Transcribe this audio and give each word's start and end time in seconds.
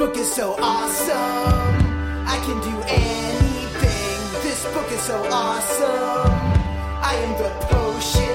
book 0.00 0.16
is 0.16 0.32
so 0.32 0.56
awesome. 0.58 1.14
I 2.26 2.40
can 2.46 2.58
do 2.62 2.74
anything. 2.88 4.42
This 4.42 4.64
book 4.72 4.90
is 4.90 5.02
so 5.02 5.22
awesome. 5.30 6.32
I 7.02 7.12
am 7.24 7.32
the 7.36 7.50
potions 7.66 8.29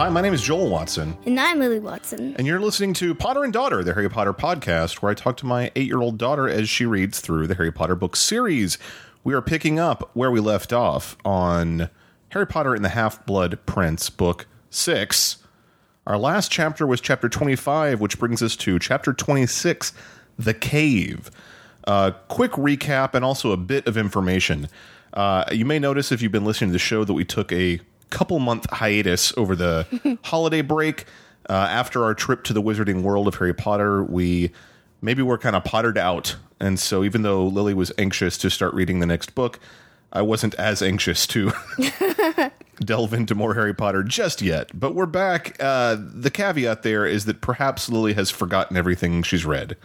Hi, 0.00 0.08
my 0.08 0.22
name 0.22 0.32
is 0.32 0.40
Joel 0.40 0.70
Watson, 0.70 1.14
And 1.26 1.38
I'm 1.38 1.58
Lily 1.58 1.78
Watson. 1.78 2.34
and 2.38 2.46
you're 2.46 2.58
listening 2.58 2.94
to 2.94 3.14
Potter 3.14 3.44
and 3.44 3.52
Daughter, 3.52 3.84
the 3.84 3.92
Harry 3.92 4.08
Potter 4.08 4.32
podcast, 4.32 5.02
where 5.02 5.12
I 5.12 5.14
talk 5.14 5.36
to 5.36 5.46
my 5.46 5.70
eight 5.76 5.88
year 5.88 6.00
old 6.00 6.16
daughter 6.16 6.48
as 6.48 6.70
she 6.70 6.86
reads 6.86 7.20
through 7.20 7.46
the 7.46 7.54
Harry 7.54 7.70
Potter 7.70 7.94
book 7.94 8.16
series. 8.16 8.78
We 9.24 9.34
are 9.34 9.42
picking 9.42 9.78
up 9.78 10.08
where 10.14 10.30
we 10.30 10.40
left 10.40 10.72
off 10.72 11.18
on 11.22 11.90
Harry 12.30 12.46
Potter 12.46 12.74
and 12.74 12.82
the 12.82 12.88
Half 12.88 13.26
Blood 13.26 13.58
Prince, 13.66 14.08
book 14.08 14.46
six. 14.70 15.36
Our 16.06 16.16
last 16.16 16.50
chapter 16.50 16.86
was 16.86 17.02
chapter 17.02 17.28
25, 17.28 18.00
which 18.00 18.18
brings 18.18 18.42
us 18.42 18.56
to 18.56 18.78
chapter 18.78 19.12
26, 19.12 19.92
The 20.38 20.54
Cave. 20.54 21.30
Uh, 21.86 22.12
quick 22.28 22.52
recap 22.52 23.12
and 23.12 23.22
also 23.22 23.52
a 23.52 23.58
bit 23.58 23.86
of 23.86 23.98
information. 23.98 24.70
Uh, 25.12 25.44
you 25.52 25.66
may 25.66 25.78
notice 25.78 26.10
if 26.10 26.22
you've 26.22 26.32
been 26.32 26.46
listening 26.46 26.70
to 26.70 26.72
the 26.72 26.78
show 26.78 27.04
that 27.04 27.12
we 27.12 27.26
took 27.26 27.52
a 27.52 27.80
couple 28.10 28.38
month 28.38 28.68
hiatus 28.70 29.32
over 29.36 29.54
the 29.56 30.18
holiday 30.24 30.62
break. 30.62 31.04
Uh, 31.48 31.52
after 31.54 32.04
our 32.04 32.14
trip 32.14 32.44
to 32.44 32.52
the 32.52 32.62
wizarding 32.62 33.02
world 33.02 33.26
of 33.26 33.34
Harry 33.36 33.54
Potter, 33.54 34.02
we 34.04 34.50
maybe 35.00 35.22
we're 35.22 35.38
kind 35.38 35.56
of 35.56 35.64
pottered 35.64 35.98
out. 35.98 36.36
And 36.60 36.78
so, 36.78 37.02
even 37.02 37.22
though 37.22 37.46
Lily 37.46 37.74
was 37.74 37.90
anxious 37.98 38.36
to 38.38 38.50
start 38.50 38.74
reading 38.74 39.00
the 39.00 39.06
next 39.06 39.34
book, 39.34 39.58
I 40.12 40.22
wasn't 40.22 40.54
as 40.56 40.82
anxious 40.82 41.26
to 41.28 41.52
delve 42.80 43.14
into 43.14 43.34
more 43.34 43.54
Harry 43.54 43.74
Potter 43.74 44.02
just 44.02 44.42
yet. 44.42 44.70
But 44.78 44.94
we're 44.94 45.06
back. 45.06 45.56
Uh, 45.60 45.96
the 45.98 46.30
caveat 46.30 46.82
there 46.82 47.06
is 47.06 47.24
that 47.24 47.40
perhaps 47.40 47.88
Lily 47.88 48.12
has 48.14 48.30
forgotten 48.30 48.76
everything 48.76 49.22
she's 49.22 49.44
read 49.44 49.76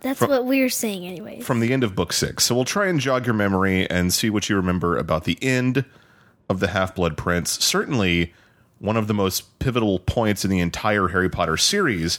That's 0.00 0.20
what 0.20 0.46
we're 0.46 0.68
saying, 0.70 1.06
anyways. 1.06 1.44
from 1.46 1.60
the 1.60 1.72
end 1.72 1.84
of 1.84 1.94
book 1.94 2.12
six. 2.12 2.44
So 2.44 2.54
we'll 2.54 2.64
try 2.64 2.86
and 2.88 2.98
jog 3.00 3.26
your 3.26 3.34
memory 3.34 3.88
and 3.90 4.12
see 4.12 4.30
what 4.30 4.48
you 4.48 4.56
remember 4.56 4.96
about 4.96 5.24
the 5.24 5.38
end 5.42 5.84
of 6.48 6.60
the 6.60 6.68
Half 6.68 6.94
Blood 6.94 7.16
Prince. 7.16 7.62
Certainly 7.64 8.32
one 8.78 8.96
of 8.96 9.06
the 9.06 9.14
most 9.14 9.58
pivotal 9.58 9.98
points 9.98 10.44
in 10.44 10.50
the 10.50 10.60
entire 10.60 11.08
Harry 11.08 11.30
Potter 11.30 11.56
series 11.56 12.18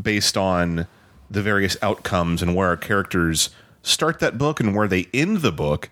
based 0.00 0.36
on 0.36 0.86
the 1.30 1.42
various 1.42 1.76
outcomes 1.82 2.42
and 2.42 2.54
where 2.54 2.68
our 2.68 2.76
characters 2.76 3.50
start 3.82 4.20
that 4.20 4.38
book 4.38 4.60
and 4.60 4.74
where 4.74 4.88
they 4.88 5.08
end 5.12 5.38
the 5.38 5.52
book. 5.52 5.90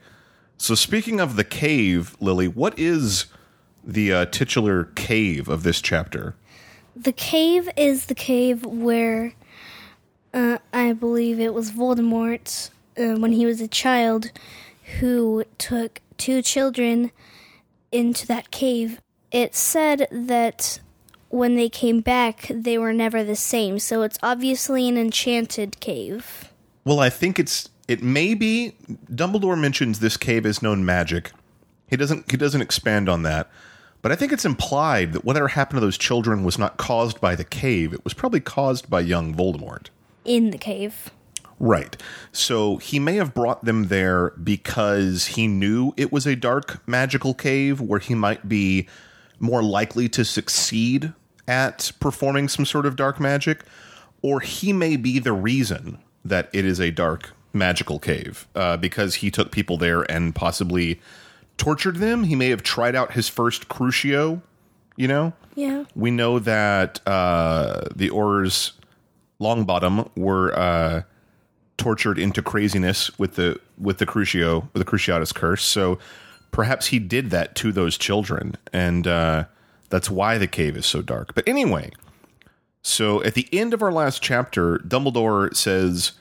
So 0.56 0.74
speaking 0.74 1.20
of 1.20 1.36
the 1.36 1.44
cave, 1.44 2.16
Lily, 2.20 2.48
what 2.48 2.78
is 2.78 3.26
the 3.84 4.12
uh, 4.12 4.26
titular 4.26 4.84
cave 4.94 5.48
of 5.48 5.64
this 5.64 5.80
chapter? 5.80 6.36
the 6.94 7.12
cave 7.12 7.68
is 7.76 8.06
the 8.06 8.14
cave 8.14 8.64
where 8.64 9.32
uh, 10.34 10.58
I 10.72 10.92
believe 10.92 11.40
it 11.40 11.54
was 11.54 11.70
Voldemort 11.70 12.70
uh, 12.98 13.18
when 13.18 13.32
he 13.32 13.46
was 13.46 13.60
a 13.60 13.68
child 13.68 14.30
who 15.00 15.44
took 15.58 16.00
two 16.16 16.42
children 16.42 17.10
into 17.92 18.26
that 18.26 18.50
cave. 18.50 19.00
It 19.30 19.54
said 19.54 20.08
that 20.10 20.80
when 21.28 21.54
they 21.54 21.68
came 21.68 22.00
back, 22.00 22.46
they 22.50 22.76
were 22.76 22.92
never 22.92 23.22
the 23.22 23.36
same, 23.36 23.78
so 23.78 24.02
it's 24.02 24.18
obviously 24.22 24.88
an 24.88 24.98
enchanted 24.98 25.80
cave. 25.80 26.52
Well, 26.84 27.00
I 27.00 27.10
think 27.10 27.38
it's 27.38 27.70
it 27.88 28.02
may 28.02 28.34
be 28.34 28.74
Dumbledore 29.10 29.58
mentions 29.58 30.00
this 30.00 30.16
cave 30.16 30.44
is 30.44 30.62
known 30.62 30.84
magic. 30.84 31.32
He 31.88 31.96
doesn't 31.96 32.30
he 32.30 32.36
doesn't 32.36 32.60
expand 32.60 33.08
on 33.08 33.22
that. 33.22 33.50
But 34.02 34.10
I 34.10 34.16
think 34.16 34.32
it's 34.32 34.44
implied 34.44 35.12
that 35.12 35.24
whatever 35.24 35.48
happened 35.48 35.76
to 35.76 35.80
those 35.80 35.96
children 35.96 36.42
was 36.42 36.58
not 36.58 36.76
caused 36.76 37.20
by 37.20 37.36
the 37.36 37.44
cave. 37.44 37.92
It 37.92 38.02
was 38.02 38.14
probably 38.14 38.40
caused 38.40 38.90
by 38.90 39.00
young 39.00 39.32
Voldemort. 39.32 39.86
In 40.24 40.50
the 40.50 40.58
cave. 40.58 41.10
Right. 41.62 41.96
So 42.32 42.78
he 42.78 42.98
may 42.98 43.14
have 43.14 43.34
brought 43.34 43.64
them 43.64 43.84
there 43.84 44.30
because 44.30 45.26
he 45.26 45.46
knew 45.46 45.94
it 45.96 46.10
was 46.10 46.26
a 46.26 46.34
dark 46.34 46.86
magical 46.88 47.34
cave 47.34 47.80
where 47.80 48.00
he 48.00 48.16
might 48.16 48.48
be 48.48 48.88
more 49.38 49.62
likely 49.62 50.08
to 50.08 50.24
succeed 50.24 51.12
at 51.46 51.92
performing 52.00 52.48
some 52.48 52.66
sort 52.66 52.84
of 52.84 52.96
dark 52.96 53.20
magic, 53.20 53.62
or 54.22 54.40
he 54.40 54.72
may 54.72 54.96
be 54.96 55.20
the 55.20 55.32
reason 55.32 55.98
that 56.24 56.48
it 56.52 56.64
is 56.64 56.80
a 56.80 56.90
dark 56.90 57.32
magical 57.52 58.00
cave 58.00 58.48
uh, 58.56 58.76
because 58.76 59.16
he 59.16 59.30
took 59.30 59.52
people 59.52 59.76
there 59.76 60.02
and 60.10 60.34
possibly 60.34 61.00
tortured 61.58 61.96
them. 61.96 62.24
He 62.24 62.34
may 62.34 62.48
have 62.48 62.64
tried 62.64 62.96
out 62.96 63.12
his 63.12 63.28
first 63.28 63.68
crucio, 63.68 64.42
you 64.96 65.06
know? 65.06 65.32
Yeah. 65.54 65.84
we 65.94 66.10
know 66.10 66.40
that 66.40 67.06
uh, 67.06 67.82
the 67.94 68.10
Aurors 68.10 68.72
Longbottom 69.40 70.10
were 70.16 70.58
uh, 70.58 71.02
tortured 71.82 72.16
into 72.16 72.40
craziness 72.42 73.16
with 73.18 73.34
the 73.34 73.60
with 73.76 73.98
the 73.98 74.06
Crucio 74.06 74.68
with 74.72 74.84
the 74.84 74.90
Cruciatus 74.90 75.34
curse. 75.34 75.64
So 75.64 75.98
perhaps 76.52 76.86
he 76.86 77.00
did 77.00 77.30
that 77.30 77.56
to 77.56 77.72
those 77.72 77.98
children, 77.98 78.54
and 78.72 79.04
uh, 79.06 79.46
that's 79.88 80.08
why 80.08 80.38
the 80.38 80.46
cave 80.46 80.76
is 80.76 80.86
so 80.86 81.02
dark. 81.02 81.34
But 81.34 81.48
anyway, 81.48 81.90
so 82.82 83.20
at 83.24 83.34
the 83.34 83.48
end 83.52 83.74
of 83.74 83.82
our 83.82 83.90
last 83.90 84.22
chapter, 84.22 84.78
Dumbledore 84.78 85.56
says, 85.56 86.12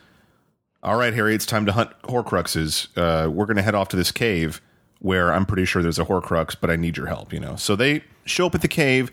"All 0.81 0.97
right, 0.97 1.13
Harry, 1.13 1.35
it's 1.35 1.45
time 1.45 1.67
to 1.67 1.71
hunt 1.73 1.91
Horcruxes. 2.05 2.87
Uh, 2.97 3.29
we're 3.29 3.45
going 3.45 3.57
to 3.57 3.63
head 3.63 3.75
off 3.75 3.89
to 3.89 3.95
this 3.97 4.11
cave." 4.11 4.61
Where 4.99 5.33
I'm 5.33 5.47
pretty 5.47 5.65
sure 5.65 5.81
there's 5.81 5.97
a 5.97 6.05
Horcrux, 6.05 6.55
but 6.59 6.69
I 6.69 6.75
need 6.75 6.95
your 6.95 7.07
help. 7.07 7.33
You 7.33 7.39
know, 7.39 7.55
so 7.55 7.75
they 7.75 8.03
show 8.25 8.45
up 8.47 8.55
at 8.55 8.61
the 8.61 8.67
cave. 8.67 9.11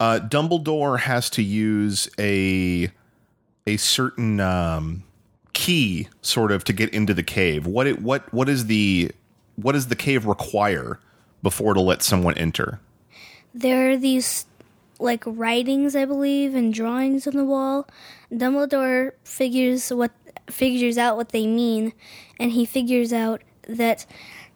Uh, 0.00 0.18
Dumbledore 0.22 1.00
has 1.00 1.28
to 1.30 1.42
use 1.42 2.08
a 2.18 2.90
a 3.66 3.76
certain 3.76 4.40
um, 4.40 5.02
key, 5.56 6.08
sort 6.22 6.52
of, 6.52 6.62
to 6.64 6.72
get 6.72 6.90
into 6.90 7.12
the 7.12 7.24
cave. 7.24 7.66
What 7.66 7.86
it 7.86 8.00
what 8.00 8.32
what 8.32 8.48
is 8.48 8.66
the 8.66 9.10
what 9.56 9.72
does 9.72 9.88
the 9.88 9.96
cave 9.96 10.26
require 10.26 11.00
before 11.42 11.74
to 11.74 11.80
let 11.80 12.02
someone 12.02 12.36
enter? 12.38 12.80
there 13.56 13.90
are 13.90 13.96
these 13.96 14.44
like 14.98 15.22
writings 15.26 15.96
i 15.96 16.04
believe 16.04 16.54
and 16.54 16.74
drawings 16.74 17.26
on 17.26 17.34
the 17.34 17.44
wall 17.44 17.88
dumbledore 18.30 19.12
figures 19.24 19.90
what 19.90 20.12
figures 20.48 20.98
out 20.98 21.16
what 21.16 21.30
they 21.30 21.46
mean 21.46 21.92
and 22.38 22.52
he 22.52 22.64
figures 22.64 23.12
out 23.12 23.42
that 23.66 24.06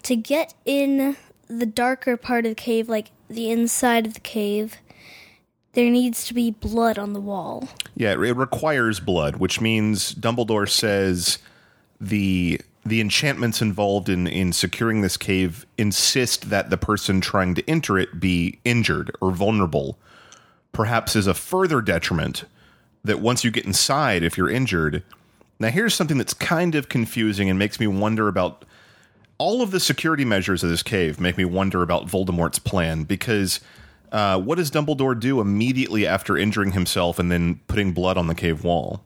to 0.03 0.15
get 0.15 0.55
in 0.65 1.17
the 1.49 1.67
darker 1.67 2.17
part 2.17 2.45
of 2.45 2.51
the 2.51 2.55
cave 2.55 2.89
like 2.89 3.11
the 3.29 3.51
inside 3.51 4.07
of 4.07 4.15
the 4.15 4.21
cave 4.21 4.77
there 5.73 5.91
needs 5.91 6.27
to 6.27 6.35
be 6.35 6.51
blood 6.51 6.99
on 6.99 7.13
the 7.13 7.21
wall 7.21 7.69
Yeah, 7.95 8.13
it 8.13 8.37
requires 8.37 9.01
blood, 9.01 9.37
which 9.37 9.61
means 9.61 10.15
Dumbledore 10.15 10.69
says 10.69 11.39
the 12.01 12.61
the 12.85 13.01
enchantments 13.01 13.61
involved 13.61 14.09
in 14.09 14.27
in 14.27 14.53
securing 14.53 15.03
this 15.03 15.17
cave 15.17 15.67
insist 15.77 16.49
that 16.51 16.71
the 16.71 16.79
person 16.79 17.21
trying 17.21 17.55
to 17.55 17.69
enter 17.69 17.99
it 17.99 18.19
be 18.19 18.59
injured 18.65 19.15
or 19.21 19.31
vulnerable. 19.31 19.99
Perhaps 20.73 21.17
as 21.17 21.27
a 21.27 21.35
further 21.35 21.81
detriment 21.81 22.45
that 23.05 23.21
once 23.21 23.45
you 23.45 23.51
get 23.51 23.67
inside, 23.67 24.23
if 24.23 24.37
you're 24.37 24.51
injured. 24.51 25.03
Now, 25.59 25.69
here's 25.69 25.95
something 25.95 26.17
that's 26.17 26.33
kind 26.35 26.75
of 26.75 26.89
confusing 26.89 27.51
and 27.51 27.59
makes 27.59 27.79
me 27.79 27.87
wonder 27.87 28.29
about 28.29 28.65
all 29.37 29.63
of 29.63 29.71
the 29.71 29.81
security 29.81 30.25
measures 30.25 30.63
of 30.63 30.71
this 30.71 30.83
cave. 30.83 31.21
Make 31.21 31.37
me 31.37 31.45
wonder 31.45 31.83
about 31.83 32.07
Voldemort's 32.07 32.59
plan 32.59 33.05
because 33.05 33.61
uh, 34.13 34.41
what 34.41 34.57
does 34.59 34.71
Dumbledore 34.71 35.19
do 35.19 35.41
immediately 35.41 36.07
after 36.07 36.37
injuring 36.37 36.73
himself 36.73 37.19
and 37.19 37.31
then 37.31 37.61
putting 37.69 37.93
blood 37.93 38.17
on 38.19 38.27
the 38.27 38.35
cave 38.35 38.65
wall? 38.65 39.05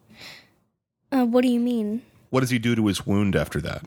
uh, 1.12 1.25
what 1.25 1.42
do 1.42 1.48
you 1.48 1.60
mean 1.60 2.03
What 2.31 2.41
does 2.41 2.50
he 2.50 2.59
do 2.59 2.75
to 2.75 2.87
his 2.87 3.06
wound 3.06 3.37
after 3.37 3.60
that? 3.60 3.84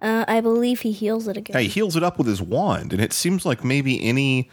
uh, 0.00 0.24
i 0.28 0.40
believe 0.40 0.80
he 0.82 0.92
heals 0.92 1.26
it 1.28 1.36
again 1.36 1.54
Yeah, 1.54 1.62
he 1.62 1.68
heals 1.68 1.96
it 1.96 2.02
up 2.02 2.18
with 2.18 2.26
his 2.26 2.40
wand, 2.42 2.92
and 2.92 3.02
it 3.02 3.12
seems 3.12 3.44
like 3.44 3.64
maybe 3.64 4.02
any 4.02 4.48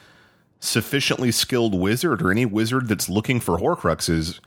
sufficiently 0.60 1.32
skilled 1.32 1.80
wizard 1.80 2.22
or 2.22 2.32
any 2.32 2.46
wizard 2.46 2.88
that's 2.88 3.10
looking 3.10 3.40
for 3.40 3.58
Horcruxes 3.60 4.40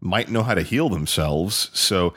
might 0.00 0.30
know 0.30 0.42
how 0.44 0.54
to 0.54 0.62
heal 0.62 0.88
themselves. 0.88 1.70
So 1.72 2.14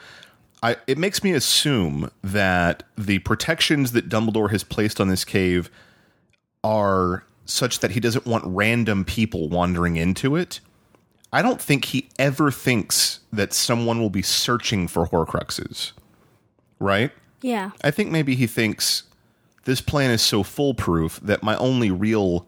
I, 0.62 0.76
it 0.86 0.96
makes 0.98 1.24
me 1.24 1.32
assume 1.32 2.10
that 2.22 2.84
the 2.96 3.18
protections 3.20 3.92
that 3.92 4.08
Dumbledore 4.08 4.50
has 4.50 4.62
placed 4.62 5.00
on 5.00 5.08
this 5.08 5.24
cave 5.24 5.70
are 6.62 7.24
such 7.44 7.80
that 7.80 7.92
he 7.92 8.00
doesn't 8.00 8.26
want 8.26 8.44
random 8.46 9.04
people 9.04 9.48
wandering 9.48 9.96
into 9.96 10.36
it. 10.36 10.60
I 11.32 11.42
don't 11.42 11.60
think 11.60 11.86
he 11.86 12.08
ever 12.18 12.50
thinks 12.50 13.20
that 13.32 13.52
someone 13.52 14.00
will 14.00 14.10
be 14.10 14.22
searching 14.22 14.88
for 14.88 15.06
Horcruxes. 15.06 15.92
Right? 16.78 17.12
yeah 17.44 17.70
I 17.84 17.90
think 17.90 18.10
maybe 18.10 18.34
he 18.34 18.46
thinks 18.46 19.04
this 19.64 19.80
plan 19.80 20.10
is 20.10 20.22
so 20.22 20.42
foolproof 20.42 21.20
that 21.22 21.42
my 21.42 21.56
only 21.56 21.90
real 21.90 22.46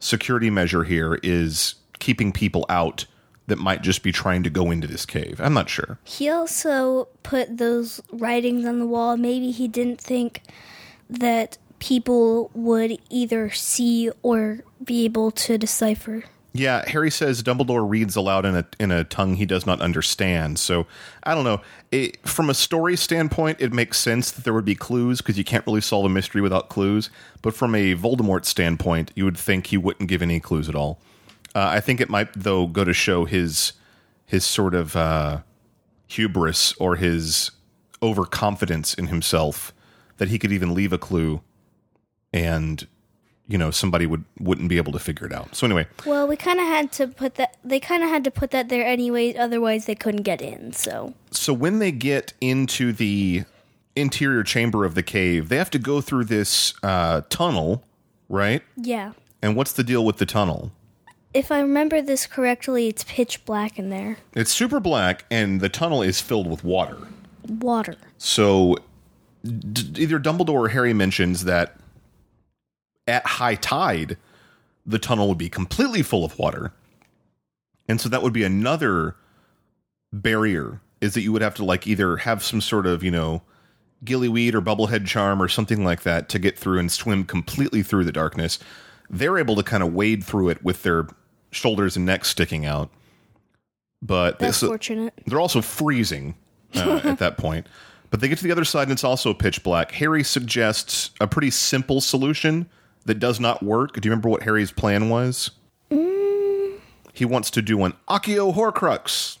security 0.00 0.50
measure 0.50 0.82
here 0.82 1.18
is 1.22 1.76
keeping 2.00 2.32
people 2.32 2.66
out 2.68 3.06
that 3.46 3.58
might 3.58 3.82
just 3.82 4.02
be 4.02 4.12
trying 4.12 4.42
to 4.42 4.50
go 4.50 4.70
into 4.70 4.86
this 4.86 5.06
cave. 5.06 5.40
I'm 5.40 5.54
not 5.54 5.68
sure. 5.68 5.98
He 6.04 6.28
also 6.28 7.08
put 7.22 7.58
those 7.58 8.00
writings 8.12 8.64
on 8.64 8.78
the 8.78 8.86
wall. 8.86 9.16
Maybe 9.16 9.50
he 9.50 9.68
didn't 9.68 10.00
think 10.00 10.42
that 11.08 11.58
people 11.82 12.48
would 12.54 12.96
either 13.10 13.50
see 13.50 14.08
or 14.22 14.60
be 14.84 15.04
able 15.04 15.32
to 15.32 15.58
decipher. 15.58 16.22
Yeah, 16.52 16.88
Harry 16.88 17.10
says 17.10 17.42
Dumbledore 17.42 17.88
reads 17.88 18.14
aloud 18.14 18.46
in 18.46 18.54
a 18.54 18.64
in 18.78 18.92
a 18.92 19.02
tongue 19.02 19.34
he 19.34 19.46
does 19.46 19.66
not 19.66 19.80
understand. 19.80 20.60
So 20.60 20.86
I 21.24 21.34
don't 21.34 21.42
know. 21.42 21.60
It, 21.90 22.24
from 22.24 22.48
a 22.48 22.54
story 22.54 22.96
standpoint, 22.96 23.60
it 23.60 23.72
makes 23.72 23.98
sense 23.98 24.30
that 24.30 24.44
there 24.44 24.54
would 24.54 24.64
be 24.64 24.76
clues 24.76 25.20
because 25.20 25.36
you 25.36 25.42
can't 25.42 25.66
really 25.66 25.80
solve 25.80 26.04
a 26.04 26.08
mystery 26.08 26.40
without 26.40 26.68
clues. 26.68 27.10
But 27.40 27.52
from 27.52 27.74
a 27.74 27.96
Voldemort 27.96 28.44
standpoint, 28.44 29.10
you 29.16 29.24
would 29.24 29.36
think 29.36 29.66
he 29.66 29.76
wouldn't 29.76 30.08
give 30.08 30.22
any 30.22 30.38
clues 30.38 30.68
at 30.68 30.76
all. 30.76 31.00
Uh, 31.52 31.66
I 31.66 31.80
think 31.80 32.00
it 32.00 32.08
might 32.08 32.28
though 32.34 32.68
go 32.68 32.84
to 32.84 32.92
show 32.92 33.24
his 33.24 33.72
his 34.24 34.44
sort 34.44 34.76
of 34.76 34.94
uh, 34.94 35.40
hubris 36.06 36.74
or 36.74 36.94
his 36.94 37.50
overconfidence 38.00 38.94
in 38.94 39.08
himself 39.08 39.72
that 40.18 40.28
he 40.28 40.38
could 40.38 40.52
even 40.52 40.74
leave 40.74 40.92
a 40.92 40.98
clue 40.98 41.40
and 42.32 42.86
you 43.48 43.58
know 43.58 43.70
somebody 43.70 44.06
would 44.06 44.24
wouldn't 44.38 44.68
be 44.68 44.76
able 44.76 44.92
to 44.92 44.98
figure 44.98 45.26
it 45.26 45.32
out. 45.32 45.54
So 45.54 45.66
anyway, 45.66 45.86
Well, 46.06 46.26
we 46.26 46.36
kind 46.36 46.58
of 46.60 46.66
had 46.66 46.92
to 46.92 47.08
put 47.08 47.34
that. 47.36 47.56
They 47.64 47.80
kind 47.80 48.02
of 48.02 48.08
had 48.08 48.24
to 48.24 48.30
put 48.30 48.50
that 48.52 48.68
there 48.68 48.86
anyway. 48.86 49.34
Otherwise, 49.34 49.86
they 49.86 49.94
couldn't 49.94 50.22
get 50.22 50.40
in. 50.40 50.72
So 50.72 51.14
so 51.30 51.52
when 51.52 51.78
they 51.78 51.92
get 51.92 52.32
into 52.40 52.92
the 52.92 53.44
interior 53.94 54.42
chamber 54.42 54.84
of 54.84 54.94
the 54.94 55.02
cave, 55.02 55.48
they 55.48 55.56
have 55.56 55.70
to 55.70 55.78
go 55.78 56.00
through 56.00 56.24
this 56.24 56.72
uh, 56.82 57.22
tunnel, 57.28 57.84
right? 58.28 58.62
yeah. 58.76 59.12
And 59.44 59.56
what's 59.56 59.72
the 59.72 59.82
deal 59.82 60.04
with 60.04 60.18
the 60.18 60.24
tunnel? 60.26 60.70
If 61.34 61.50
I 61.50 61.60
remember 61.60 62.00
this 62.00 62.26
correctly, 62.28 62.86
it's 62.88 63.02
pitch 63.04 63.44
black 63.44 63.76
in 63.78 63.90
there. 63.90 64.18
It's 64.34 64.52
super 64.52 64.78
black, 64.78 65.24
and 65.30 65.60
the 65.60 65.68
tunnel 65.68 66.00
is 66.00 66.20
filled 66.20 66.46
with 66.46 66.62
water. 66.62 66.96
Water. 67.48 67.96
So 68.18 68.76
d- 69.42 70.00
either 70.02 70.20
Dumbledore 70.20 70.50
or 70.50 70.68
Harry 70.68 70.92
mentions 70.94 71.42
that 71.44 71.76
at 73.06 73.26
high 73.26 73.54
tide, 73.56 74.16
the 74.86 74.98
tunnel 74.98 75.28
would 75.28 75.38
be 75.38 75.48
completely 75.48 76.02
full 76.02 76.24
of 76.24 76.38
water. 76.38 76.72
And 77.88 78.00
so 78.00 78.08
that 78.08 78.22
would 78.22 78.32
be 78.32 78.44
another 78.44 79.16
barrier 80.12 80.80
is 81.00 81.14
that 81.14 81.22
you 81.22 81.32
would 81.32 81.42
have 81.42 81.54
to 81.56 81.64
like 81.64 81.86
either 81.86 82.18
have 82.18 82.42
some 82.44 82.60
sort 82.60 82.86
of, 82.86 83.02
you 83.02 83.10
know, 83.10 83.42
gillyweed 84.04 84.54
or 84.54 84.60
bubblehead 84.60 85.06
charm 85.06 85.42
or 85.42 85.48
something 85.48 85.84
like 85.84 86.02
that 86.02 86.28
to 86.28 86.38
get 86.38 86.58
through 86.58 86.78
and 86.78 86.90
swim 86.90 87.24
completely 87.24 87.82
through 87.82 88.04
the 88.04 88.12
darkness. 88.12 88.58
They're 89.10 89.38
able 89.38 89.56
to 89.56 89.62
kind 89.62 89.82
of 89.82 89.92
wade 89.92 90.24
through 90.24 90.50
it 90.50 90.62
with 90.62 90.82
their 90.82 91.06
shoulders 91.50 91.96
and 91.96 92.06
necks 92.06 92.28
sticking 92.28 92.64
out. 92.64 92.90
But 94.00 94.38
That's 94.38 94.60
this, 94.60 94.68
fortunate. 94.68 95.14
they're 95.26 95.40
also 95.40 95.60
freezing 95.60 96.34
uh, 96.74 97.00
at 97.04 97.18
that 97.18 97.36
point. 97.36 97.66
But 98.10 98.20
they 98.20 98.28
get 98.28 98.38
to 98.38 98.44
the 98.44 98.52
other 98.52 98.64
side 98.64 98.84
and 98.84 98.92
it's 98.92 99.04
also 99.04 99.32
pitch 99.32 99.62
black. 99.62 99.92
Harry 99.92 100.22
suggests 100.24 101.10
a 101.20 101.26
pretty 101.26 101.50
simple 101.50 102.00
solution 102.00 102.68
that 103.06 103.18
does 103.18 103.40
not 103.40 103.62
work. 103.62 104.00
Do 104.00 104.06
you 104.06 104.10
remember 104.10 104.28
what 104.28 104.42
Harry's 104.42 104.72
plan 104.72 105.08
was? 105.08 105.50
He 107.14 107.24
wants 107.26 107.50
to 107.50 107.62
do 107.62 107.84
an 107.84 107.92
Accio 108.08 108.54
Horcrux, 108.54 109.38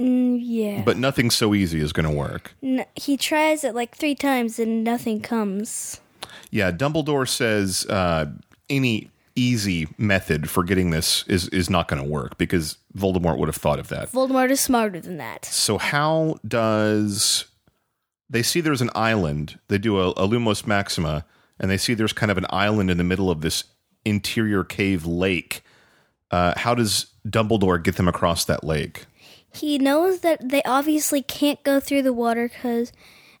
Mm, 0.00 0.38
yeah. 0.42 0.82
but 0.82 0.96
nothing 0.96 1.30
so 1.30 1.54
easy 1.54 1.78
is 1.80 1.92
going 1.92 2.08
to 2.08 2.14
work. 2.16 2.54
He 2.96 3.18
tries 3.18 3.64
it 3.64 3.74
like 3.74 3.94
three 3.94 4.14
times 4.14 4.58
and 4.58 4.82
nothing 4.82 5.20
comes. 5.20 6.00
Yeah, 6.50 6.72
Dumbledore 6.72 7.28
says 7.28 7.84
uh, 7.90 8.30
any 8.70 9.10
easy 9.36 9.88
method 9.98 10.48
for 10.48 10.64
getting 10.64 10.90
this 10.90 11.24
is 11.28 11.48
is 11.48 11.68
not 11.68 11.86
going 11.86 12.02
to 12.02 12.08
work 12.08 12.38
because 12.38 12.78
Voldemort 12.96 13.36
would 13.38 13.48
have 13.48 13.56
thought 13.56 13.78
of 13.78 13.88
that. 13.88 14.10
Voldemort 14.10 14.50
is 14.50 14.60
smarter 14.60 15.00
than 15.00 15.18
that. 15.18 15.44
So 15.44 15.76
how 15.76 16.36
does 16.48 17.44
they 18.30 18.42
see 18.42 18.62
there's 18.62 18.80
an 18.82 18.90
island? 18.94 19.58
They 19.68 19.76
do 19.78 20.00
a, 20.00 20.08
a 20.12 20.26
Lumos 20.26 20.66
Maxima, 20.66 21.26
and 21.60 21.70
they 21.70 21.76
see 21.76 21.94
there's 21.94 22.14
kind 22.14 22.32
of 22.32 22.38
an 22.38 22.46
island 22.50 22.90
in 22.90 22.96
the 22.98 23.04
middle 23.04 23.30
of 23.30 23.42
this 23.42 23.64
interior 24.04 24.64
cave 24.64 25.06
lake. 25.06 25.62
Uh, 26.30 26.54
how 26.56 26.74
does 26.74 27.12
Dumbledore 27.28 27.82
get 27.82 27.96
them 27.96 28.08
across 28.08 28.44
that 28.46 28.64
lake? 28.64 29.04
He 29.52 29.78
knows 29.78 30.20
that 30.20 30.48
they 30.48 30.62
obviously 30.62 31.22
can't 31.22 31.62
go 31.62 31.78
through 31.78 32.02
the 32.02 32.12
water 32.12 32.48
because 32.48 32.92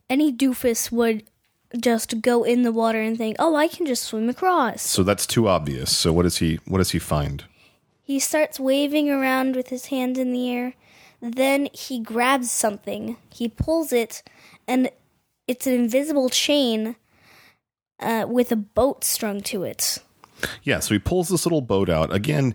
any 0.08 0.32
doofus 0.32 0.92
would 0.92 1.22
just 1.80 2.20
go 2.20 2.42
in 2.42 2.62
the 2.62 2.72
water 2.72 3.00
and 3.00 3.16
think, 3.16 3.36
"Oh, 3.38 3.54
I 3.54 3.68
can 3.68 3.86
just 3.86 4.02
swim 4.02 4.28
across." 4.28 4.82
So 4.82 5.02
that's 5.02 5.26
too 5.26 5.48
obvious. 5.48 5.96
So 5.96 6.12
what 6.12 6.24
does 6.24 6.38
he 6.38 6.58
what 6.66 6.78
does 6.78 6.90
he 6.90 6.98
find? 6.98 7.44
He 8.02 8.18
starts 8.18 8.58
waving 8.58 9.08
around 9.08 9.54
with 9.54 9.68
his 9.68 9.86
hands 9.86 10.18
in 10.18 10.32
the 10.32 10.50
air. 10.50 10.74
Then 11.22 11.68
he 11.72 12.00
grabs 12.00 12.50
something. 12.50 13.16
He 13.32 13.48
pulls 13.48 13.92
it, 13.92 14.24
and 14.66 14.90
it's 15.46 15.66
an 15.68 15.74
invisible 15.74 16.28
chain 16.28 16.96
uh, 18.00 18.26
with 18.28 18.50
a 18.52 18.56
boat 18.56 19.04
strung 19.04 19.40
to 19.42 19.62
it. 19.62 19.98
Yeah, 20.62 20.80
so 20.80 20.94
he 20.94 20.98
pulls 20.98 21.28
this 21.28 21.44
little 21.44 21.60
boat 21.60 21.88
out. 21.88 22.12
Again, 22.14 22.54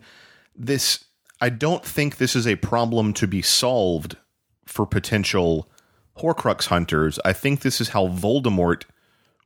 this 0.55 1.05
I 1.41 1.49
don't 1.49 1.83
think 1.85 2.17
this 2.17 2.35
is 2.35 2.47
a 2.47 2.55
problem 2.55 3.13
to 3.13 3.27
be 3.27 3.41
solved 3.41 4.17
for 4.65 4.85
potential 4.85 5.69
Horcrux 6.17 6.67
hunters. 6.67 7.19
I 7.25 7.33
think 7.33 7.59
this 7.61 7.81
is 7.81 7.89
how 7.89 8.07
Voldemort 8.07 8.83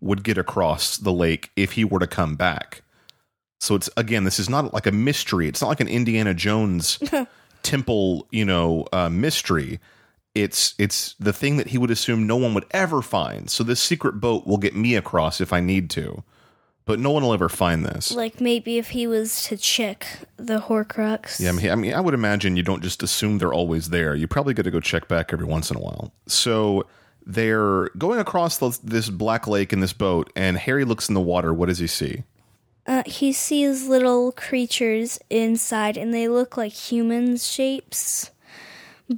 would 0.02 0.24
get 0.24 0.38
across 0.38 0.98
the 0.98 1.12
lake 1.12 1.52
if 1.56 1.74
he 1.74 1.84
were 1.84 2.00
to 2.00 2.08
come 2.08 2.36
back. 2.36 2.84
So 3.60 3.76
it's 3.76 3.90
again, 3.98 4.24
this 4.24 4.40
is 4.40 4.50
not 4.50 4.74
like 4.74 4.86
a 4.86 4.92
mystery. 4.92 5.48
It's 5.48 5.62
not 5.62 5.68
like 5.68 5.82
an 5.82 5.88
Indiana 5.88 6.34
Jones 6.34 7.00
temple, 7.64 8.28
you 8.32 8.46
know, 8.46 8.88
uh, 8.94 9.10
mystery. 9.10 9.80
It's 10.42 10.74
it's 10.78 11.16
the 11.20 11.34
thing 11.34 11.58
that 11.58 11.68
he 11.68 11.78
would 11.78 11.92
assume 11.92 12.28
no 12.28 12.38
one 12.38 12.54
would 12.54 12.66
ever 12.72 13.02
find. 13.02 13.50
So 13.50 13.64
this 13.64 13.80
secret 13.80 14.14
boat 14.14 14.46
will 14.48 14.58
get 14.58 14.76
me 14.76 14.96
across 14.96 15.42
if 15.42 15.54
I 15.54 15.60
need 15.60 15.90
to, 15.92 16.24
but 16.86 17.00
no 17.00 17.12
one 17.12 17.24
will 17.24 17.34
ever 17.34 17.50
find 17.50 17.86
this. 17.86 18.12
Like 18.12 18.42
maybe 18.42 18.78
if 18.78 18.90
he 18.90 19.08
was 19.08 19.44
to 19.44 19.58
check 19.58 20.06
the 20.38 20.60
Horcrux. 20.60 21.40
Yeah, 21.40 21.50
I 21.50 21.52
mean, 21.54 21.70
I 21.70 21.76
mean, 21.76 21.94
I 21.94 22.02
would 22.02 22.14
imagine 22.14 22.56
you 22.56 22.64
don't 22.64 22.84
just 22.84 23.04
assume 23.04 23.38
they're 23.38 23.54
always 23.54 23.90
there. 23.90 24.16
You 24.16 24.28
probably 24.28 24.54
got 24.54 24.64
to 24.64 24.72
go 24.72 24.80
check 24.80 25.08
back 25.08 25.32
every 25.34 25.46
once 25.46 25.70
in 25.70 25.78
a 25.78 25.82
while. 25.82 26.14
So 26.28 26.88
they're 27.26 27.90
going 27.90 28.20
across 28.20 28.58
the, 28.58 28.78
this 28.84 29.10
black 29.10 29.48
lake 29.48 29.72
in 29.72 29.82
this 29.82 29.94
boat, 29.94 30.32
and 30.36 30.58
Harry 30.58 30.84
looks 30.84 31.10
in 31.10 31.16
the 31.16 31.22
water. 31.22 31.54
What 31.54 31.68
does 31.68 31.78
he 31.78 31.88
see? 31.88 32.24
Uh, 32.88 33.04
he 33.06 33.32
sees 33.32 33.88
little 33.88 34.32
creatures 34.32 35.20
inside, 35.30 35.96
and 35.96 36.12
they 36.12 36.28
look 36.28 36.58
like 36.58 36.72
humans 36.72 37.48
shapes, 37.48 38.32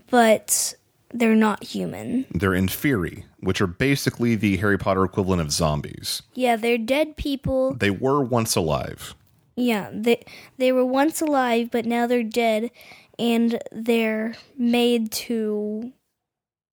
but 0.09 0.73
they're 1.13 1.35
not 1.35 1.63
human. 1.63 2.25
They're 2.31 2.51
Inferi, 2.51 3.25
which 3.39 3.61
are 3.61 3.67
basically 3.67 4.35
the 4.35 4.57
Harry 4.57 4.77
Potter 4.77 5.03
equivalent 5.03 5.41
of 5.41 5.51
zombies. 5.51 6.21
Yeah, 6.33 6.55
they're 6.55 6.77
dead 6.77 7.17
people. 7.17 7.73
They 7.73 7.89
were 7.89 8.23
once 8.23 8.55
alive. 8.55 9.15
Yeah, 9.55 9.89
they 9.93 10.23
they 10.57 10.71
were 10.71 10.85
once 10.85 11.21
alive, 11.21 11.69
but 11.71 11.85
now 11.85 12.07
they're 12.07 12.23
dead, 12.23 12.71
and 13.19 13.61
they're 13.71 14.35
made 14.57 15.11
to 15.11 15.91